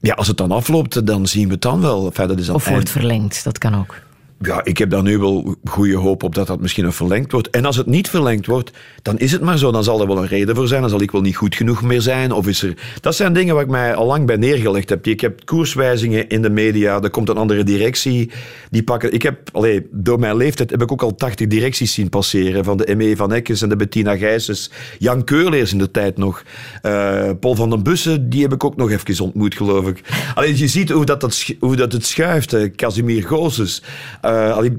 Ja, 0.00 0.14
als 0.14 0.26
het 0.26 0.36
dan 0.36 0.50
afloopt, 0.50 1.06
dan 1.06 1.26
zien 1.26 1.46
we 1.46 1.52
het 1.52 1.62
dan 1.62 1.80
wel. 1.80 2.06
Enfin, 2.06 2.28
dat 2.28 2.38
is 2.38 2.46
dan 2.46 2.54
Of 2.54 2.62
wordt 2.64 2.76
eind- 2.76 2.90
verlengd? 2.90 3.44
Dat 3.44 3.58
kan 3.58 3.74
ook. 3.76 4.00
Ja, 4.40 4.64
ik 4.64 4.78
heb 4.78 4.90
daar 4.90 5.02
nu 5.02 5.18
wel 5.18 5.56
goede 5.64 5.96
hoop 5.96 6.22
op 6.22 6.34
dat 6.34 6.46
dat 6.46 6.60
misschien 6.60 6.84
nog 6.84 6.94
verlengd 6.94 7.32
wordt. 7.32 7.50
En 7.50 7.64
als 7.64 7.76
het 7.76 7.86
niet 7.86 8.08
verlengd 8.08 8.46
wordt, 8.46 8.70
dan 9.02 9.18
is 9.18 9.32
het 9.32 9.40
maar 9.40 9.58
zo. 9.58 9.72
Dan 9.72 9.84
zal 9.84 10.00
er 10.00 10.06
wel 10.06 10.18
een 10.18 10.26
reden 10.26 10.54
voor 10.54 10.68
zijn. 10.68 10.80
Dan 10.80 10.90
zal 10.90 11.00
ik 11.00 11.10
wel 11.10 11.20
niet 11.20 11.36
goed 11.36 11.54
genoeg 11.54 11.82
meer 11.82 12.00
zijn. 12.00 12.32
Of 12.32 12.46
is 12.46 12.62
er... 12.62 12.74
Dat 13.00 13.14
zijn 13.14 13.32
dingen 13.32 13.54
waar 13.54 13.64
ik 13.64 13.70
mij 13.70 13.94
al 13.94 14.06
lang 14.06 14.26
bij 14.26 14.36
neergelegd 14.36 14.88
heb. 14.88 15.06
Ik 15.06 15.20
heb 15.20 15.44
koerswijzingen 15.44 16.28
in 16.28 16.42
de 16.42 16.50
media. 16.50 17.02
Er 17.02 17.10
komt 17.10 17.28
een 17.28 17.36
andere 17.36 17.64
directie. 17.64 18.30
Die 18.70 18.82
pakken... 18.82 19.12
Ik 19.12 19.22
heb, 19.22 19.38
allee, 19.52 19.86
door 19.90 20.18
mijn 20.18 20.36
leeftijd 20.36 20.70
heb 20.70 20.82
ik 20.82 20.92
ook 20.92 21.02
al 21.02 21.14
80 21.14 21.46
directies 21.46 21.92
zien 21.92 22.08
passeren. 22.08 22.64
Van 22.64 22.76
de 22.76 22.94
M.E. 22.94 23.16
van 23.16 23.32
Ekkes 23.32 23.62
en 23.62 23.68
de 23.68 23.76
Bettina 23.76 24.16
Gijsens. 24.16 24.70
Jan 24.98 25.24
Keurleers 25.24 25.72
in 25.72 25.78
de 25.78 25.90
tijd 25.90 26.16
nog. 26.16 26.42
Eh, 26.82 27.30
Paul 27.40 27.54
van 27.54 27.70
den 27.70 27.82
Bussen, 27.82 28.30
die 28.30 28.42
heb 28.42 28.52
ik 28.52 28.64
ook 28.64 28.76
nog 28.76 28.90
even 28.90 29.24
ontmoet, 29.24 29.54
geloof 29.54 29.86
ik. 29.86 30.00
Alleen 30.34 30.56
je 30.56 30.68
ziet 30.68 30.90
hoe 30.90 31.04
dat, 31.04 31.20
dat, 31.20 31.46
hoe 31.60 31.76
dat 31.76 31.92
het 31.92 32.06
schuift. 32.06 32.56
Casimir 32.76 33.26
Gozes. 33.26 33.82
Allee, 34.30 34.78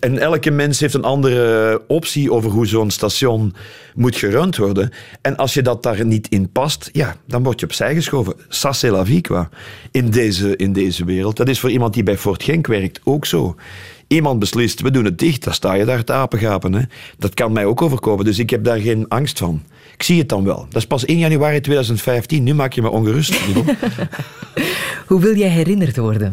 en 0.00 0.18
elke 0.18 0.50
mens 0.50 0.80
heeft 0.80 0.94
een 0.94 1.04
andere 1.04 1.82
optie 1.86 2.32
over 2.32 2.50
hoe 2.50 2.66
zo'n 2.66 2.90
station 2.90 3.54
moet 3.94 4.16
gerund 4.16 4.56
worden. 4.56 4.90
En 5.20 5.36
als 5.36 5.54
je 5.54 5.62
dat 5.62 5.82
daar 5.82 6.04
niet 6.04 6.28
in 6.28 6.50
past, 6.52 6.88
ja, 6.92 7.16
dan 7.26 7.42
word 7.42 7.60
je 7.60 7.66
opzij 7.66 7.94
geschoven. 7.94 8.34
Ça, 8.34 8.70
c'est 8.70 8.90
la 8.90 9.04
vie, 9.04 9.20
quoi. 9.20 9.46
In 9.90 10.10
deze, 10.10 10.56
in 10.56 10.72
deze 10.72 11.04
wereld. 11.04 11.36
Dat 11.36 11.48
is 11.48 11.60
voor 11.60 11.70
iemand 11.70 11.94
die 11.94 12.02
bij 12.02 12.18
Fort 12.18 12.42
Genk 12.42 12.66
werkt 12.66 13.00
ook 13.04 13.26
zo. 13.26 13.56
Iemand 14.06 14.38
beslist, 14.38 14.80
we 14.80 14.90
doen 14.90 15.04
het 15.04 15.18
dicht, 15.18 15.44
dan 15.44 15.54
sta 15.54 15.74
je 15.74 15.84
daar 15.84 16.04
te 16.04 16.12
apengapen. 16.12 16.72
Hè. 16.72 16.82
Dat 17.18 17.34
kan 17.34 17.52
mij 17.52 17.64
ook 17.64 17.82
overkomen, 17.82 18.24
dus 18.24 18.38
ik 18.38 18.50
heb 18.50 18.64
daar 18.64 18.78
geen 18.78 19.08
angst 19.08 19.38
van. 19.38 19.62
Ik 19.94 20.02
zie 20.02 20.18
het 20.18 20.28
dan 20.28 20.44
wel. 20.44 20.66
Dat 20.68 20.82
is 20.82 20.86
pas 20.86 21.04
1 21.04 21.18
januari 21.18 21.60
2015. 21.60 22.42
Nu 22.42 22.54
maak 22.54 22.72
je 22.72 22.82
me 22.82 22.90
ongerust. 22.90 23.34
Hoe 25.06 25.20
wil 25.20 25.36
jij 25.36 25.48
herinnerd 25.48 25.96
worden? 25.96 26.32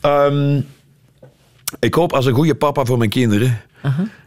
Ehm, 0.00 0.60
ik 1.78 1.94
hoop 1.94 2.12
als 2.12 2.26
een 2.26 2.34
goede 2.34 2.54
papa 2.54 2.84
voor 2.84 2.98
mijn 2.98 3.10
kinderen. 3.10 3.60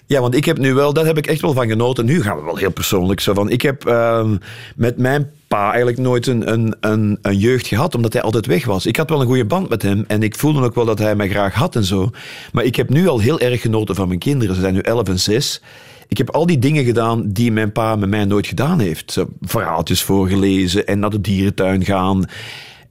Ja, 0.06 0.22
want 0.22 0.36
ik 0.36 0.46
heb 0.46 0.58
nu 0.58 0.74
wel, 0.74 0.94
daar 0.94 1.06
heb 1.06 1.18
ik 1.18 1.28
echt 1.28 1.42
wel 1.42 1.54
van 1.54 1.68
genoten. 1.68 2.06
Nu 2.06 2.22
gaan 2.22 2.38
we 2.38 2.44
wel 2.44 2.56
heel 2.56 2.72
persoonlijk. 2.72 3.20
Zo 3.20 3.34
van, 3.34 3.50
ik 3.50 3.62
heb 3.62 3.86
ehm, 3.86 4.38
met 4.76 4.98
mijn 4.98 5.30
pa 5.48 5.68
eigenlijk 5.68 5.98
nooit 5.98 6.28
een, 6.28 6.52
een, 6.52 6.76
een, 6.80 7.18
een 7.22 7.38
jeugd 7.38 7.68
gehad, 7.68 7.96
omdat 7.96 8.14
hij 8.14 8.22
altijd 8.22 8.46
weg 8.46 8.66
was. 8.66 8.86
Ik 8.86 8.96
had 8.96 9.10
wel 9.10 9.22
een 9.22 9.28
goede 9.28 9.46
band 9.46 9.70
met 9.70 9.82
hem 9.82 10.04
en 10.08 10.24
ik 10.24 10.36
voelde 10.36 10.62
ook 10.62 10.76
wel 10.76 10.86
dat 10.86 11.00
hij 11.00 11.16
mij 11.16 11.30
graag 11.30 11.54
had 11.54 11.76
en 11.76 11.84
zo. 11.84 12.10
Maar 12.52 12.64
ik 12.64 12.76
heb 12.76 12.90
nu 12.90 13.08
al 13.08 13.20
heel 13.20 13.40
erg 13.40 13.62
genoten 13.62 13.96
van 13.96 14.08
mijn 14.08 14.20
kinderen. 14.20 14.56
Ze 14.56 14.62
zijn 14.62 14.74
nu 14.74 14.80
11 14.80 15.08
en 15.08 15.20
6. 15.20 15.62
Ik 16.08 16.18
heb 16.18 16.30
al 16.30 16.46
die 16.46 16.60
dingen 16.60 16.84
gedaan 16.84 17.32
die 17.32 17.52
mijn 17.52 17.72
pa 17.72 17.96
met 17.96 18.10
mij 18.10 18.26
nooit 18.26 18.48
gedaan 18.48 18.80
heeft. 18.80 19.18
Verhaaltjes 19.42 20.04
voorgelezen 20.04 20.88
en 20.88 21.00
naar 21.00 21.10
de 21.10 21.22
dierentuin 21.22 21.86
gaan. 21.86 22.26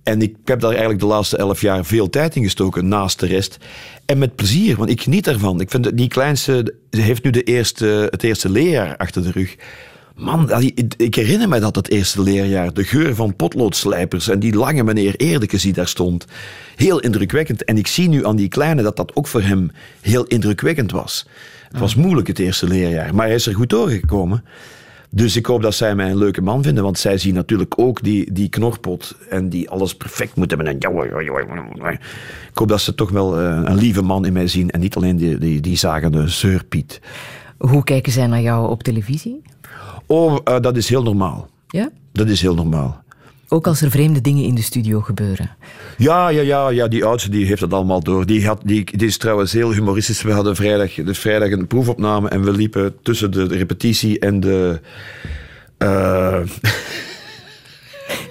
En 0.08 0.22
ik 0.22 0.34
heb 0.44 0.60
daar 0.60 0.70
eigenlijk 0.70 1.00
de 1.00 1.06
laatste 1.06 1.36
elf 1.36 1.60
jaar 1.60 1.84
veel 1.84 2.10
tijd 2.10 2.36
in 2.36 2.42
gestoken, 2.42 2.88
naast 2.88 3.20
de 3.20 3.26
rest. 3.26 3.58
En 4.06 4.18
met 4.18 4.34
plezier, 4.34 4.76
want 4.76 4.90
ik 4.90 5.02
geniet 5.02 5.26
ervan. 5.26 5.60
Ik 5.60 5.70
vind 5.70 5.84
dat 5.84 5.96
die 5.96 6.08
kleinste, 6.08 6.74
ze 6.90 7.00
heeft 7.00 7.24
nu 7.24 7.30
de 7.30 7.42
eerste, 7.42 8.08
het 8.10 8.22
eerste 8.22 8.50
leerjaar 8.50 8.96
achter 8.96 9.22
de 9.22 9.30
rug. 9.30 9.56
Man, 10.16 10.50
ik 10.96 11.14
herinner 11.14 11.48
me 11.48 11.60
dat 11.60 11.76
het 11.76 11.90
eerste 11.90 12.22
leerjaar. 12.22 12.72
De 12.72 12.84
geur 12.84 13.14
van 13.14 13.36
potloodslijpers 13.36 14.28
en 14.28 14.38
die 14.38 14.54
lange 14.54 14.84
meneer 14.84 15.16
Eerdekes 15.16 15.62
die 15.62 15.72
daar 15.72 15.88
stond. 15.88 16.26
Heel 16.76 17.00
indrukwekkend. 17.00 17.64
En 17.64 17.78
ik 17.78 17.86
zie 17.86 18.08
nu 18.08 18.26
aan 18.26 18.36
die 18.36 18.48
kleine 18.48 18.82
dat 18.82 18.96
dat 18.96 19.16
ook 19.16 19.26
voor 19.26 19.42
hem 19.42 19.70
heel 20.00 20.24
indrukwekkend 20.24 20.90
was. 20.90 21.26
Het 21.68 21.78
was 21.78 21.94
moeilijk 21.94 22.26
het 22.26 22.38
eerste 22.38 22.66
leerjaar, 22.66 23.14
maar 23.14 23.26
hij 23.26 23.34
is 23.34 23.46
er 23.46 23.54
goed 23.54 23.70
doorgekomen. 23.70 24.44
Dus 25.10 25.36
ik 25.36 25.46
hoop 25.46 25.62
dat 25.62 25.74
zij 25.74 25.94
mij 25.94 26.10
een 26.10 26.18
leuke 26.18 26.42
man 26.42 26.62
vinden, 26.62 26.84
want 26.84 26.98
zij 26.98 27.18
zien 27.18 27.34
natuurlijk 27.34 27.78
ook 27.78 28.02
die, 28.02 28.32
die 28.32 28.48
knorpot 28.48 29.16
en 29.28 29.48
die 29.48 29.70
alles 29.70 29.96
perfect 29.96 30.36
moet 30.36 30.50
hebben. 30.50 30.66
En 30.66 30.76
ik 32.50 32.58
hoop 32.58 32.68
dat 32.68 32.80
ze 32.80 32.94
toch 32.94 33.10
wel 33.10 33.38
eh, 33.38 33.60
een 33.64 33.76
lieve 33.76 34.02
man 34.02 34.24
in 34.24 34.32
mij 34.32 34.46
zien 34.46 34.70
en 34.70 34.80
niet 34.80 34.96
alleen 34.96 35.16
die, 35.16 35.38
die, 35.38 35.60
die 35.60 35.76
zagende 35.76 36.28
zeurpiet. 36.28 37.00
Hoe 37.58 37.84
kijken 37.84 38.12
zij 38.12 38.26
naar 38.26 38.40
jou 38.40 38.70
op 38.70 38.82
televisie? 38.82 39.42
Oh, 40.06 40.38
eh, 40.44 40.60
dat 40.60 40.76
is 40.76 40.88
heel 40.88 41.02
normaal. 41.02 41.48
Ja? 41.68 41.90
Dat 42.12 42.28
is 42.28 42.40
heel 42.40 42.54
normaal. 42.54 43.02
Ook 43.48 43.66
als 43.66 43.82
er 43.82 43.90
vreemde 43.90 44.20
dingen 44.20 44.44
in 44.44 44.54
de 44.54 44.62
studio 44.62 45.00
gebeuren. 45.00 45.50
Ja, 45.96 46.28
ja, 46.28 46.40
ja, 46.40 46.68
ja 46.68 46.88
die 46.88 47.04
oudste 47.04 47.30
die 47.30 47.46
heeft 47.46 47.60
het 47.60 47.72
allemaal 47.72 48.02
door. 48.02 48.26
Die, 48.26 48.46
had, 48.46 48.60
die, 48.64 48.96
die 48.96 49.06
is 49.06 49.16
trouwens 49.16 49.52
heel 49.52 49.72
humoristisch. 49.72 50.22
We 50.22 50.32
hadden 50.32 50.56
vrijdag, 50.56 50.94
de 50.94 51.14
vrijdag 51.14 51.50
een 51.50 51.66
proefopname 51.66 52.28
en 52.28 52.44
we 52.44 52.52
liepen 52.52 52.94
tussen 53.02 53.30
de 53.30 53.46
repetitie 53.46 54.18
en 54.18 54.40
de... 54.40 54.80
eh, 55.78 56.40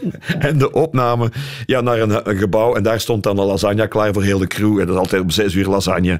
en 0.39 0.57
de 0.57 0.71
opname 0.71 1.31
ja, 1.65 1.81
naar 1.81 1.99
een, 1.99 2.37
gebouw. 2.37 2.75
En 2.75 2.83
daar 2.83 2.99
stond 2.99 3.23
dan 3.23 3.37
een 3.37 3.45
lasagne 3.45 3.87
klaar 3.87 4.13
voor 4.13 4.23
heel 4.23 4.39
de 4.39 4.47
crew. 4.47 4.79
En 4.79 4.85
dat 4.85 4.95
is 4.95 5.01
altijd 5.01 5.21
om 5.21 5.29
zes 5.29 5.53
uur 5.53 5.67
lasagne. 5.67 6.19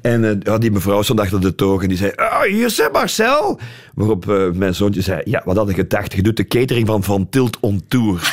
En 0.00 0.42
eh, 0.42 0.58
die 0.58 0.70
mevrouw 0.70 1.02
stond 1.02 1.20
achter 1.20 1.40
de 1.40 1.54
toog 1.54 1.82
en 1.82 1.88
die 1.88 1.96
zei... 1.96 2.12
Ah, 2.16 2.42
hier 2.42 2.66
is 2.66 2.88
Marcel! 2.92 3.60
Waarop 3.94 4.30
eh, 4.30 4.50
mijn 4.52 4.74
zoontje 4.74 5.00
zei... 5.00 5.20
Ja, 5.24 5.42
wat 5.44 5.56
had 5.56 5.68
ik 5.68 5.76
gedacht? 5.76 6.12
Je 6.12 6.22
doet 6.22 6.36
de 6.36 6.46
catering 6.46 6.86
van 6.86 7.02
Van 7.02 7.28
Tilt 7.28 7.60
on 7.60 7.82
Tour. 7.88 8.22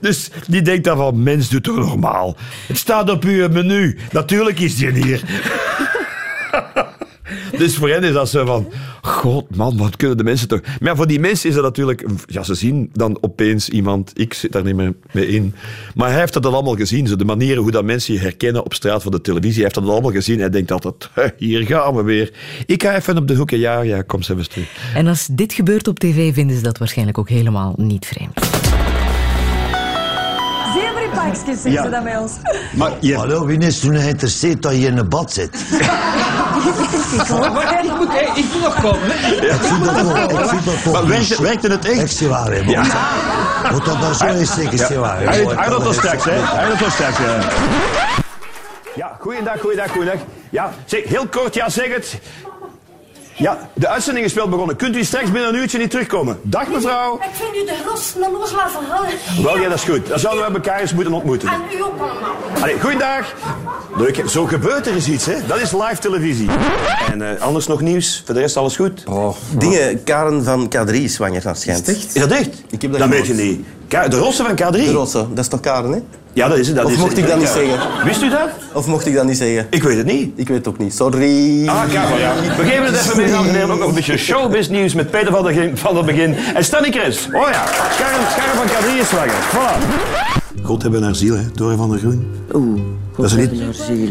Dus 0.00 0.30
die 0.46 0.62
denkt 0.62 0.84
dan 0.84 0.96
van, 0.96 1.22
mens, 1.22 1.48
doet 1.48 1.62
toch 1.62 1.76
normaal. 1.76 2.36
Het 2.66 2.76
staat 2.76 3.10
op 3.10 3.24
uw 3.24 3.48
menu. 3.48 3.98
Natuurlijk 4.12 4.60
is 4.60 4.76
die 4.76 4.90
hier. 4.90 5.22
Dus 7.58 7.76
voor 7.76 7.88
hen 7.88 8.04
is 8.04 8.12
dat 8.12 8.28
zo 8.28 8.46
van, 8.46 8.68
god 9.02 9.56
man, 9.56 9.76
wat 9.76 9.96
kunnen 9.96 10.16
de 10.16 10.24
mensen 10.24 10.48
toch... 10.48 10.60
Maar 10.80 10.96
voor 10.96 11.06
die 11.06 11.20
mensen 11.20 11.48
is 11.48 11.54
dat 11.54 11.64
natuurlijk... 11.64 12.06
Ja, 12.26 12.42
ze 12.42 12.54
zien 12.54 12.90
dan 12.92 13.18
opeens 13.20 13.68
iemand, 13.68 14.12
ik 14.14 14.34
zit 14.34 14.52
daar 14.52 14.64
niet 14.64 14.76
meer 14.76 14.94
mee 15.12 15.28
in. 15.28 15.54
Maar 15.94 16.10
hij 16.10 16.18
heeft 16.18 16.32
dat 16.32 16.46
al 16.46 16.54
allemaal 16.54 16.76
gezien. 16.76 17.06
Zo 17.06 17.16
de 17.16 17.24
manieren 17.24 17.62
hoe 17.62 17.70
dat 17.70 17.84
mensen 17.84 18.14
je 18.14 18.20
herkennen 18.20 18.64
op 18.64 18.74
straat 18.74 19.02
van 19.02 19.12
de 19.12 19.20
televisie. 19.20 19.54
Hij 19.54 19.62
heeft 19.62 19.74
dat 19.74 19.84
al 19.84 19.90
allemaal 19.90 20.12
gezien. 20.12 20.38
Hij 20.38 20.50
denkt 20.50 20.72
altijd, 20.72 21.10
"Hè, 21.12 21.26
hier 21.36 21.66
gaan 21.66 21.94
we 21.94 22.02
weer. 22.02 22.32
Ik 22.66 22.82
ga 22.82 22.96
even 22.96 23.16
op 23.16 23.28
de 23.28 23.34
hoek. 23.34 23.50
Ja, 23.50 23.80
ja, 23.80 24.02
kom 24.02 24.22
ze 24.22 24.32
even 24.32 24.48
terug. 24.48 24.92
En 24.94 25.06
als 25.06 25.28
dit 25.32 25.52
gebeurt 25.52 25.88
op 25.88 25.98
tv, 25.98 26.34
vinden 26.34 26.56
ze 26.56 26.62
dat 26.62 26.78
waarschijnlijk 26.78 27.18
ook 27.18 27.28
helemaal 27.28 27.74
niet 27.76 28.06
vreemd. 28.06 28.57
Pakjes 31.14 31.62
zeggen 31.62 31.82
ze 31.82 31.90
dat 31.90 32.02
bij 32.04 32.18
ons. 32.18 32.32
Maar 32.72 32.90
je... 33.00 33.16
Hallo, 33.16 33.46
wie 33.46 33.58
is 33.58 33.80
toen 33.80 33.96
geïnteresseerd 33.96 34.62
dat 34.62 34.72
je 34.72 34.86
in 34.86 34.98
een 34.98 35.08
bad 35.08 35.32
zit? 35.32 35.50
Maar 37.28 37.84
ik 37.84 37.96
moet, 37.96 38.08
ik 38.34 38.44
moet 38.52 38.62
nog 38.62 38.80
komen. 38.80 39.06
Ik 39.06 39.52
vind 39.60 39.84
dat 39.84 39.98
toch, 39.98 40.40
ik 40.42 40.48
vind 40.48 40.64
dat 40.64 40.82
toch 40.82 40.92
Maar 40.92 41.06
werkt- 41.06 41.28
niet- 41.30 41.38
werkte 41.38 41.68
het 41.68 41.84
echt? 41.88 41.98
Echt 42.00 42.16
zwaar, 42.16 42.52
hè, 42.52 42.62
man. 42.62 42.72
Ja. 42.72 42.82
Moet 43.72 43.84
dat 43.84 43.98
nou 44.00 44.14
zo 44.14 44.24
eens 44.26 44.54
zeggen, 44.54 44.78
zwaar, 44.78 45.18
hè? 45.20 45.24
Hij- 45.26 45.68
doet 45.68 45.82
wel 45.82 45.92
sterk, 45.92 46.24
hè? 46.24 46.32
Hij 46.32 46.68
doet 46.68 46.80
wel 46.80 46.90
sterk, 46.90 47.18
ja. 47.18 47.38
Ja, 48.94 49.16
goeiedag, 49.20 49.60
goeiedag, 49.60 49.90
goeiedag. 49.90 50.16
Ja, 50.50 50.72
zeg, 50.84 51.04
heel 51.04 51.26
kort, 51.26 51.54
ja, 51.54 51.68
zeg 51.68 51.94
het. 51.94 52.18
Ja, 53.38 53.58
de 53.74 53.88
uitzending 53.88 54.26
is 54.26 54.32
wel 54.32 54.48
begonnen. 54.48 54.76
Kunt 54.76 54.96
u 54.96 55.04
straks 55.04 55.30
binnen 55.30 55.48
een 55.54 55.60
uurtje 55.60 55.78
niet 55.78 55.90
terugkomen? 55.90 56.38
Dag 56.42 56.68
mevrouw. 56.68 57.14
Ik 57.14 57.28
vind 57.32 57.56
u 57.62 57.66
de 57.66 57.74
gros 57.86 58.12
naar 58.20 58.30
los 58.30 58.52
laten 58.52 58.80
halen. 58.88 59.10
Wel, 59.42 59.58
ja, 59.58 59.68
dat 59.68 59.78
is 59.78 59.84
goed. 59.84 60.08
Dan 60.08 60.18
zouden 60.18 60.46
we 60.46 60.54
elkaar 60.54 60.80
eens 60.80 60.92
moeten 60.94 61.12
ontmoeten. 61.12 61.48
En 61.48 61.60
u 61.78 61.82
ook 61.82 61.98
allemaal. 62.00 62.34
Allee, 62.60 62.80
goeiedag. 62.80 63.34
Leuk, 63.96 64.22
zo 64.28 64.44
gebeurt 64.46 64.86
er 64.86 64.94
eens 64.94 65.08
iets, 65.08 65.26
hè. 65.26 65.34
Dat 65.46 65.60
is 65.60 65.72
live 65.72 65.98
televisie. 66.00 66.48
En 67.12 67.22
eh, 67.36 67.42
anders 67.42 67.66
nog 67.66 67.80
nieuws? 67.80 68.22
Voor 68.24 68.34
de 68.34 68.40
rest 68.40 68.56
alles 68.56 68.76
goed? 68.76 69.04
Oh, 69.08 69.34
dingen, 69.58 70.04
Karen 70.04 70.44
van 70.44 70.72
K3 70.76 70.90
is 70.92 71.14
zwanger, 71.14 71.42
dat 71.42 71.58
schijnt. 71.60 71.88
Is 71.88 72.12
dat 72.12 72.30
echt? 72.30 72.62
Ik 72.70 72.82
heb 72.82 72.90
dat 72.90 73.00
Dat 73.00 73.08
weet 73.08 73.26
je 73.26 73.34
niet. 73.34 73.66
Ka- 73.88 74.08
De 74.08 74.16
Rosse 74.18 74.44
van 74.44 74.52
K3? 74.54 74.70
De 74.76 74.92
Rosse, 74.92 75.26
dat 75.28 75.38
is 75.38 75.48
toch 75.48 75.60
Karen, 75.60 75.92
hè? 75.92 75.98
Ja, 76.38 76.48
dat 76.48 76.58
is 76.58 76.66
het. 76.66 76.76
Dat 76.76 76.84
of 76.84 76.92
is 76.92 76.96
mocht 76.98 77.10
het. 77.10 77.18
ik 77.18 77.26
dat 77.26 77.38
niet 77.38 77.46
Ja. 77.46 77.52
zeggen? 77.54 78.04
Wist 78.04 78.22
u 78.22 78.28
dat? 78.30 78.48
Of 78.72 78.86
mocht 78.86 79.06
ik 79.06 79.14
dat 79.14 79.24
niet 79.24 79.36
zeggen? 79.36 79.66
Ik 79.70 79.82
weet 79.82 79.96
het 79.96 80.06
niet. 80.06 80.30
Ik 80.34 80.48
weet 80.48 80.56
het 80.56 80.68
ook 80.68 80.78
niet. 80.78 80.94
Sorry. 80.94 81.68
Ah, 81.68 81.82
ja. 81.92 82.06
We 82.56 82.64
geven 82.64 82.84
het 82.84 82.94
even 82.94 83.16
mee, 83.16 83.26
dames 83.30 83.48
en 83.48 83.54
heren. 83.54 83.70
Ook 83.70 83.78
nog 83.78 83.88
een 83.88 83.94
beetje 83.94 84.16
showbiz 84.16 84.68
nieuws 84.68 84.94
met 84.94 85.10
Peter 85.10 85.32
van 85.32 85.42
der, 85.44 85.52
Ge- 85.52 85.70
van 85.74 85.94
der 85.94 86.04
Begin. 86.04 86.34
En 86.54 86.64
Stanny 86.64 86.90
Chris. 86.90 87.26
Oh 87.32 87.32
ja, 87.52 87.64
Karen, 87.98 88.54
van 88.56 88.66
K3 88.66 89.00
is 89.00 89.08
zwanger. 89.08 89.34
Voilà. 89.54 90.62
God 90.62 90.82
hebben 90.82 91.02
haar 91.02 91.14
ziel, 91.14 91.34
hè. 91.36 91.42
Dore 91.54 91.76
van 91.76 91.90
der 91.90 91.98
Groen. 91.98 92.26
Oeh, 92.52 92.80
Dat 93.16 93.26
is 93.26 93.32
niet... 93.36 93.60
haar 93.62 93.74
ziel. 93.74 94.08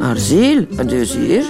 Haar 0.00 0.16
ziel? 0.16 0.66
En 0.76 0.86
dus 0.86 1.14
hier? 1.14 1.42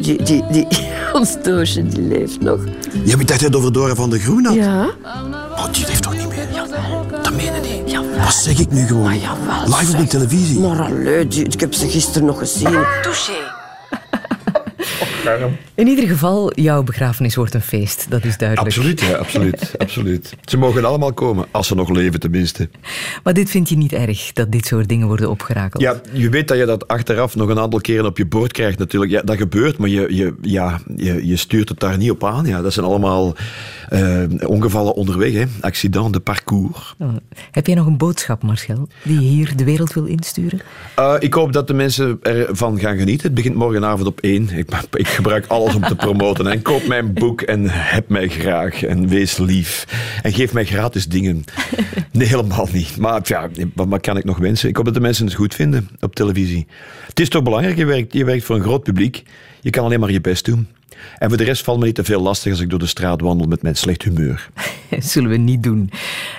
Die, 0.00 0.22
die, 0.22 0.44
die, 0.50 0.66
ons 1.12 1.36
doosje, 1.42 1.86
die 1.88 2.02
leeft 2.02 2.40
nog. 2.40 2.58
Ja, 3.04 3.16
dacht 3.16 3.28
dat 3.28 3.40
het 3.40 3.56
over 3.56 3.72
Dore 3.72 3.94
van 3.94 4.10
der 4.10 4.18
Groen 4.18 4.44
had. 4.44 4.54
Ja? 4.54 4.86
Oh, 5.56 5.64
die 5.72 5.86
leeft 5.86 6.02
toch 6.02 6.16
niet 6.16 6.28
meer? 6.28 6.46
Dat 7.22 7.32
meen 7.32 7.44
je 7.44 7.50
niet. 7.62 7.79
Wat 7.98 8.34
zeg 8.34 8.58
ik 8.58 8.70
nu 8.70 8.86
gewoon? 8.86 9.12
Live 9.64 9.92
op 9.92 9.98
de 9.98 10.06
televisie. 10.06 10.58
Maar 10.60 10.82
allee, 10.82 11.26
ik 11.28 11.60
heb 11.60 11.74
ze 11.74 11.88
gisteren 11.88 12.26
nog 12.26 12.38
gezien. 12.38 12.84
Touché. 13.02 13.59
In 15.74 15.86
ieder 15.86 16.08
geval, 16.08 16.52
jouw 16.54 16.82
begrafenis 16.82 17.34
wordt 17.34 17.54
een 17.54 17.60
feest. 17.60 18.06
Dat 18.08 18.24
is 18.24 18.36
duidelijk. 18.36 18.68
Absoluut, 18.68 19.00
ja, 19.00 19.16
absoluut, 19.16 19.74
absoluut. 19.78 20.36
Ze 20.44 20.56
mogen 20.56 20.84
allemaal 20.84 21.12
komen, 21.12 21.46
als 21.50 21.66
ze 21.66 21.74
nog 21.74 21.88
leven 21.88 22.20
tenminste. 22.20 22.68
Maar 23.22 23.34
dit 23.34 23.50
vind 23.50 23.68
je 23.68 23.76
niet 23.76 23.92
erg, 23.92 24.32
dat 24.32 24.52
dit 24.52 24.66
soort 24.66 24.88
dingen 24.88 25.06
worden 25.06 25.30
opgerakeld? 25.30 25.82
Ja, 25.82 26.00
je 26.12 26.28
weet 26.28 26.48
dat 26.48 26.58
je 26.58 26.64
dat 26.64 26.88
achteraf 26.88 27.36
nog 27.36 27.48
een 27.48 27.58
aantal 27.58 27.80
keren 27.80 28.06
op 28.06 28.16
je 28.16 28.26
bord 28.26 28.52
krijgt 28.52 28.78
natuurlijk. 28.78 29.12
Ja, 29.12 29.22
dat 29.22 29.36
gebeurt, 29.36 29.78
maar 29.78 29.88
je, 29.88 30.14
je, 30.14 30.34
ja, 30.40 30.80
je, 30.96 31.26
je 31.26 31.36
stuurt 31.36 31.68
het 31.68 31.80
daar 31.80 31.96
niet 31.96 32.10
op 32.10 32.24
aan. 32.24 32.46
Ja, 32.46 32.62
dat 32.62 32.72
zijn 32.72 32.86
allemaal 32.86 33.34
eh, 33.88 34.22
ongevallen 34.46 34.94
onderweg, 34.94 35.32
hè. 35.32 35.44
accident 35.60 36.12
de 36.12 36.20
parcours. 36.20 36.94
Oh. 36.98 37.08
Heb 37.50 37.66
jij 37.66 37.74
nog 37.74 37.86
een 37.86 37.96
boodschap, 37.96 38.42
Marcel, 38.42 38.88
die 39.02 39.20
je 39.20 39.26
hier 39.26 39.56
de 39.56 39.64
wereld 39.64 39.92
wil 39.92 40.04
insturen? 40.04 40.60
Eh, 40.94 41.14
ik 41.18 41.34
hoop 41.34 41.52
dat 41.52 41.66
de 41.66 41.74
mensen 41.74 42.18
ervan 42.22 42.78
gaan 42.78 42.96
genieten. 42.96 43.26
Het 43.26 43.34
begint 43.34 43.54
morgenavond 43.54 44.06
op 44.06 44.20
één. 44.20 44.48
Ik, 44.50 44.70
ik 44.92 45.06
gebruik 45.10 45.46
alles 45.46 45.74
om 45.74 45.82
te 45.82 45.96
promoten. 45.96 46.46
En 46.46 46.62
koop 46.62 46.86
mijn 46.86 47.12
boek 47.12 47.42
en 47.42 47.64
heb 47.68 48.08
mij 48.08 48.28
graag. 48.28 48.84
En 48.84 49.08
wees 49.08 49.38
lief. 49.38 49.86
En 50.22 50.32
geef 50.32 50.52
mij 50.52 50.64
gratis 50.64 51.06
dingen. 51.06 51.44
Nee, 52.12 52.26
helemaal 52.26 52.68
niet. 52.72 52.96
Maar 52.96 53.20
ja, 53.24 53.48
wat, 53.74 54.00
kan 54.00 54.16
ik 54.16 54.24
nog 54.24 54.38
wensen? 54.38 54.68
Ik 54.68 54.76
hoop 54.76 54.84
dat 54.84 54.94
de 54.94 55.00
mensen 55.00 55.26
het 55.26 55.34
goed 55.34 55.54
vinden 55.54 55.88
op 56.00 56.14
televisie. 56.14 56.66
Het 57.06 57.20
is 57.20 57.28
toch 57.28 57.42
belangrijk, 57.42 57.76
je 57.76 57.84
werkt, 57.84 58.12
je 58.12 58.24
werkt 58.24 58.44
voor 58.44 58.56
een 58.56 58.62
groot 58.62 58.82
publiek. 58.82 59.22
Je 59.60 59.70
kan 59.70 59.84
alleen 59.84 60.00
maar 60.00 60.10
je 60.10 60.20
best 60.20 60.44
doen. 60.44 60.68
En 61.18 61.28
voor 61.28 61.38
de 61.38 61.44
rest 61.44 61.64
valt 61.64 61.78
me 61.78 61.84
niet 61.84 61.94
te 61.94 62.04
veel 62.04 62.20
lastig 62.20 62.52
als 62.52 62.60
ik 62.60 62.70
door 62.70 62.78
de 62.78 62.86
straat 62.86 63.20
wandel 63.20 63.46
met 63.46 63.62
mijn 63.62 63.74
slecht 63.74 64.02
humeur. 64.02 64.48
Zullen 64.98 65.30
we 65.30 65.36
niet 65.36 65.62
doen. 65.62 65.90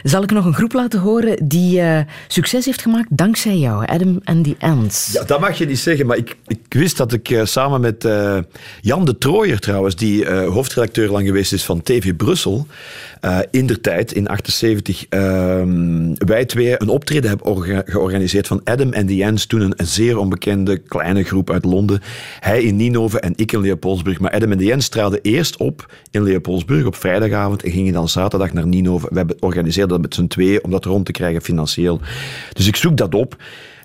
Zal 0.03 0.23
ik 0.23 0.31
nog 0.31 0.45
een 0.45 0.53
groep 0.53 0.73
laten 0.73 0.99
horen 0.99 1.47
die 1.47 1.81
eh, 1.81 1.99
succes 2.27 2.65
heeft 2.65 2.81
gemaakt 2.81 3.07
dankzij 3.09 3.57
jou, 3.57 3.85
Adam 3.85 4.19
and 4.23 4.43
the 4.43 4.55
Ants? 4.59 5.11
Ja, 5.13 5.23
dat 5.23 5.39
mag 5.39 5.57
je 5.57 5.65
niet 5.65 5.79
zeggen, 5.79 6.05
maar 6.05 6.17
ik, 6.17 6.35
ik 6.47 6.59
wist 6.69 6.97
dat 6.97 7.13
ik 7.13 7.29
eh, 7.29 7.45
samen 7.45 7.81
met 7.81 8.05
eh, 8.05 8.37
Jan 8.81 9.05
de 9.05 9.17
Trooijer 9.17 9.59
trouwens, 9.59 9.95
die 9.95 10.29
hoofdredacteur 10.29 11.09
lang 11.09 11.25
geweest 11.25 11.53
is 11.53 11.63
van 11.63 11.81
TV 11.81 12.15
Brussel, 12.15 12.67
in 13.51 13.67
der 13.67 13.81
tijd, 13.81 14.11
in 14.11 14.27
78, 14.27 15.05
ehm, 15.09 16.13
wij 16.13 16.45
twee 16.45 16.81
een 16.81 16.89
optreden 16.89 17.29
hebben 17.29 17.47
orga- 17.47 17.83
georganiseerd 17.85 18.47
van 18.47 18.61
Adam 18.63 18.93
and 18.93 19.07
the 19.07 19.25
Ants, 19.25 19.45
toen 19.45 19.61
een, 19.61 19.73
een 19.75 19.85
zeer 19.85 20.17
onbekende 20.17 20.77
kleine 20.77 21.23
groep 21.23 21.49
uit 21.49 21.65
Londen. 21.65 22.01
Hij 22.39 22.63
in 22.63 22.75
Ninove 22.75 23.19
en 23.19 23.33
ik 23.35 23.51
in 23.51 23.61
Leopoldsburg. 23.61 24.19
Maar 24.19 24.31
Adam 24.31 24.50
Ants 24.59 24.89
traden 24.89 25.19
eerst 25.21 25.57
op 25.57 25.93
in 26.11 26.23
Leopoldsburg 26.23 26.85
op 26.85 26.95
vrijdagavond 26.95 27.63
en 27.63 27.71
gingen 27.71 27.93
dan 27.93 28.09
zaterdag 28.09 28.53
naar 28.53 28.67
Ninove. 28.67 29.07
We 29.11 29.35
organiseerden 29.39 29.89
dat 29.89 30.01
met 30.01 30.15
z'n 30.15 30.27
tweeën 30.27 30.63
om 30.63 30.71
dat 30.71 30.85
rond 30.85 31.05
te 31.05 31.11
krijgen 31.11 31.41
financieel. 31.41 31.99
Dus 32.53 32.67
ik 32.67 32.75
zoek 32.75 32.97
dat 32.97 33.15
op 33.15 33.35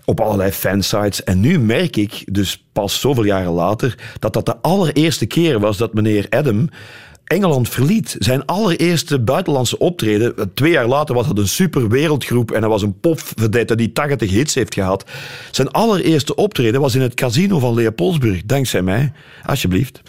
op 0.07 0.21
allerlei 0.21 0.51
fansites. 0.51 1.25
En 1.25 1.41
nu 1.41 1.59
merk 1.59 1.97
ik, 1.97 2.25
dus 2.33 2.65
pas 2.73 3.01
zoveel 3.01 3.25
jaren 3.25 3.53
later, 3.53 3.99
dat 4.19 4.33
dat 4.33 4.47
de 4.47 4.57
allereerste 4.57 5.27
keer 5.27 5.61
was 5.61 5.77
dat 5.77 5.95
meneer 5.95 6.27
Adam 6.31 6.69
Engeland 7.25 7.69
verliet. 7.69 8.17
Zijn 8.19 8.45
allereerste 8.45 9.21
buitenlandse 9.21 9.79
optreden, 9.79 10.55
twee 10.55 10.71
jaar 10.71 10.87
later 10.87 11.15
was 11.15 11.27
dat 11.27 11.39
een 11.39 11.49
super 11.49 11.89
wereldgroep 11.89 12.51
en 12.51 12.61
hij 12.61 12.69
was 12.69 12.83
een 12.83 13.01
popverdette 13.01 13.75
die 13.75 13.93
80 13.93 14.31
hits 14.31 14.55
heeft 14.55 14.75
gehad. 14.75 15.05
Zijn 15.51 15.71
allereerste 15.71 16.35
optreden 16.35 16.81
was 16.81 16.95
in 16.95 17.01
het 17.01 17.15
casino 17.15 17.59
van 17.59 17.75
Leopoldsburg, 17.75 18.43
dankzij 18.45 18.83
mij. 18.83 19.13
Alsjeblieft. 19.45 20.03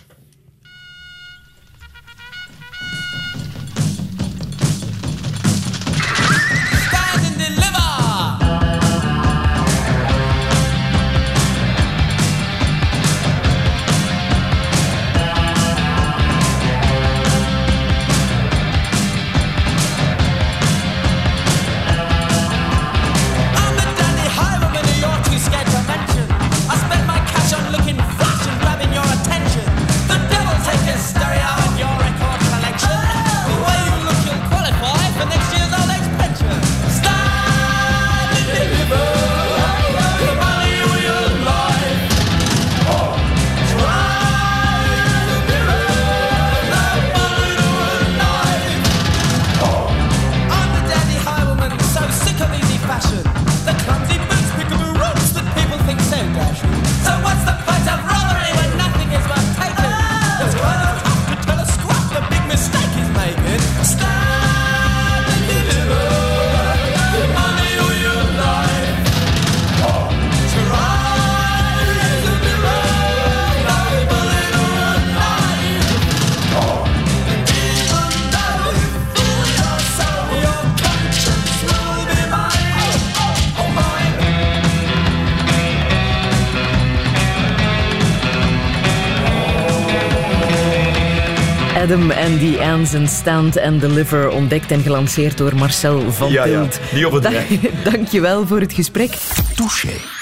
Stand 93.27 93.59
and 93.59 93.81
Deliver, 93.81 94.29
ontdekt 94.29 94.71
en 94.71 94.81
gelanceerd 94.81 95.37
door 95.37 95.55
Marcel 95.55 96.11
van 96.11 96.31
Ja, 96.31 96.45
ja, 96.45 96.67
niet 96.93 97.05
overdrijven. 97.05 97.59
Dank 97.83 98.07
je 98.15 98.21
wel 98.21 98.47
voor 98.47 98.59
het 98.59 98.73
gesprek. 98.73 99.17
Touché. 99.55 100.16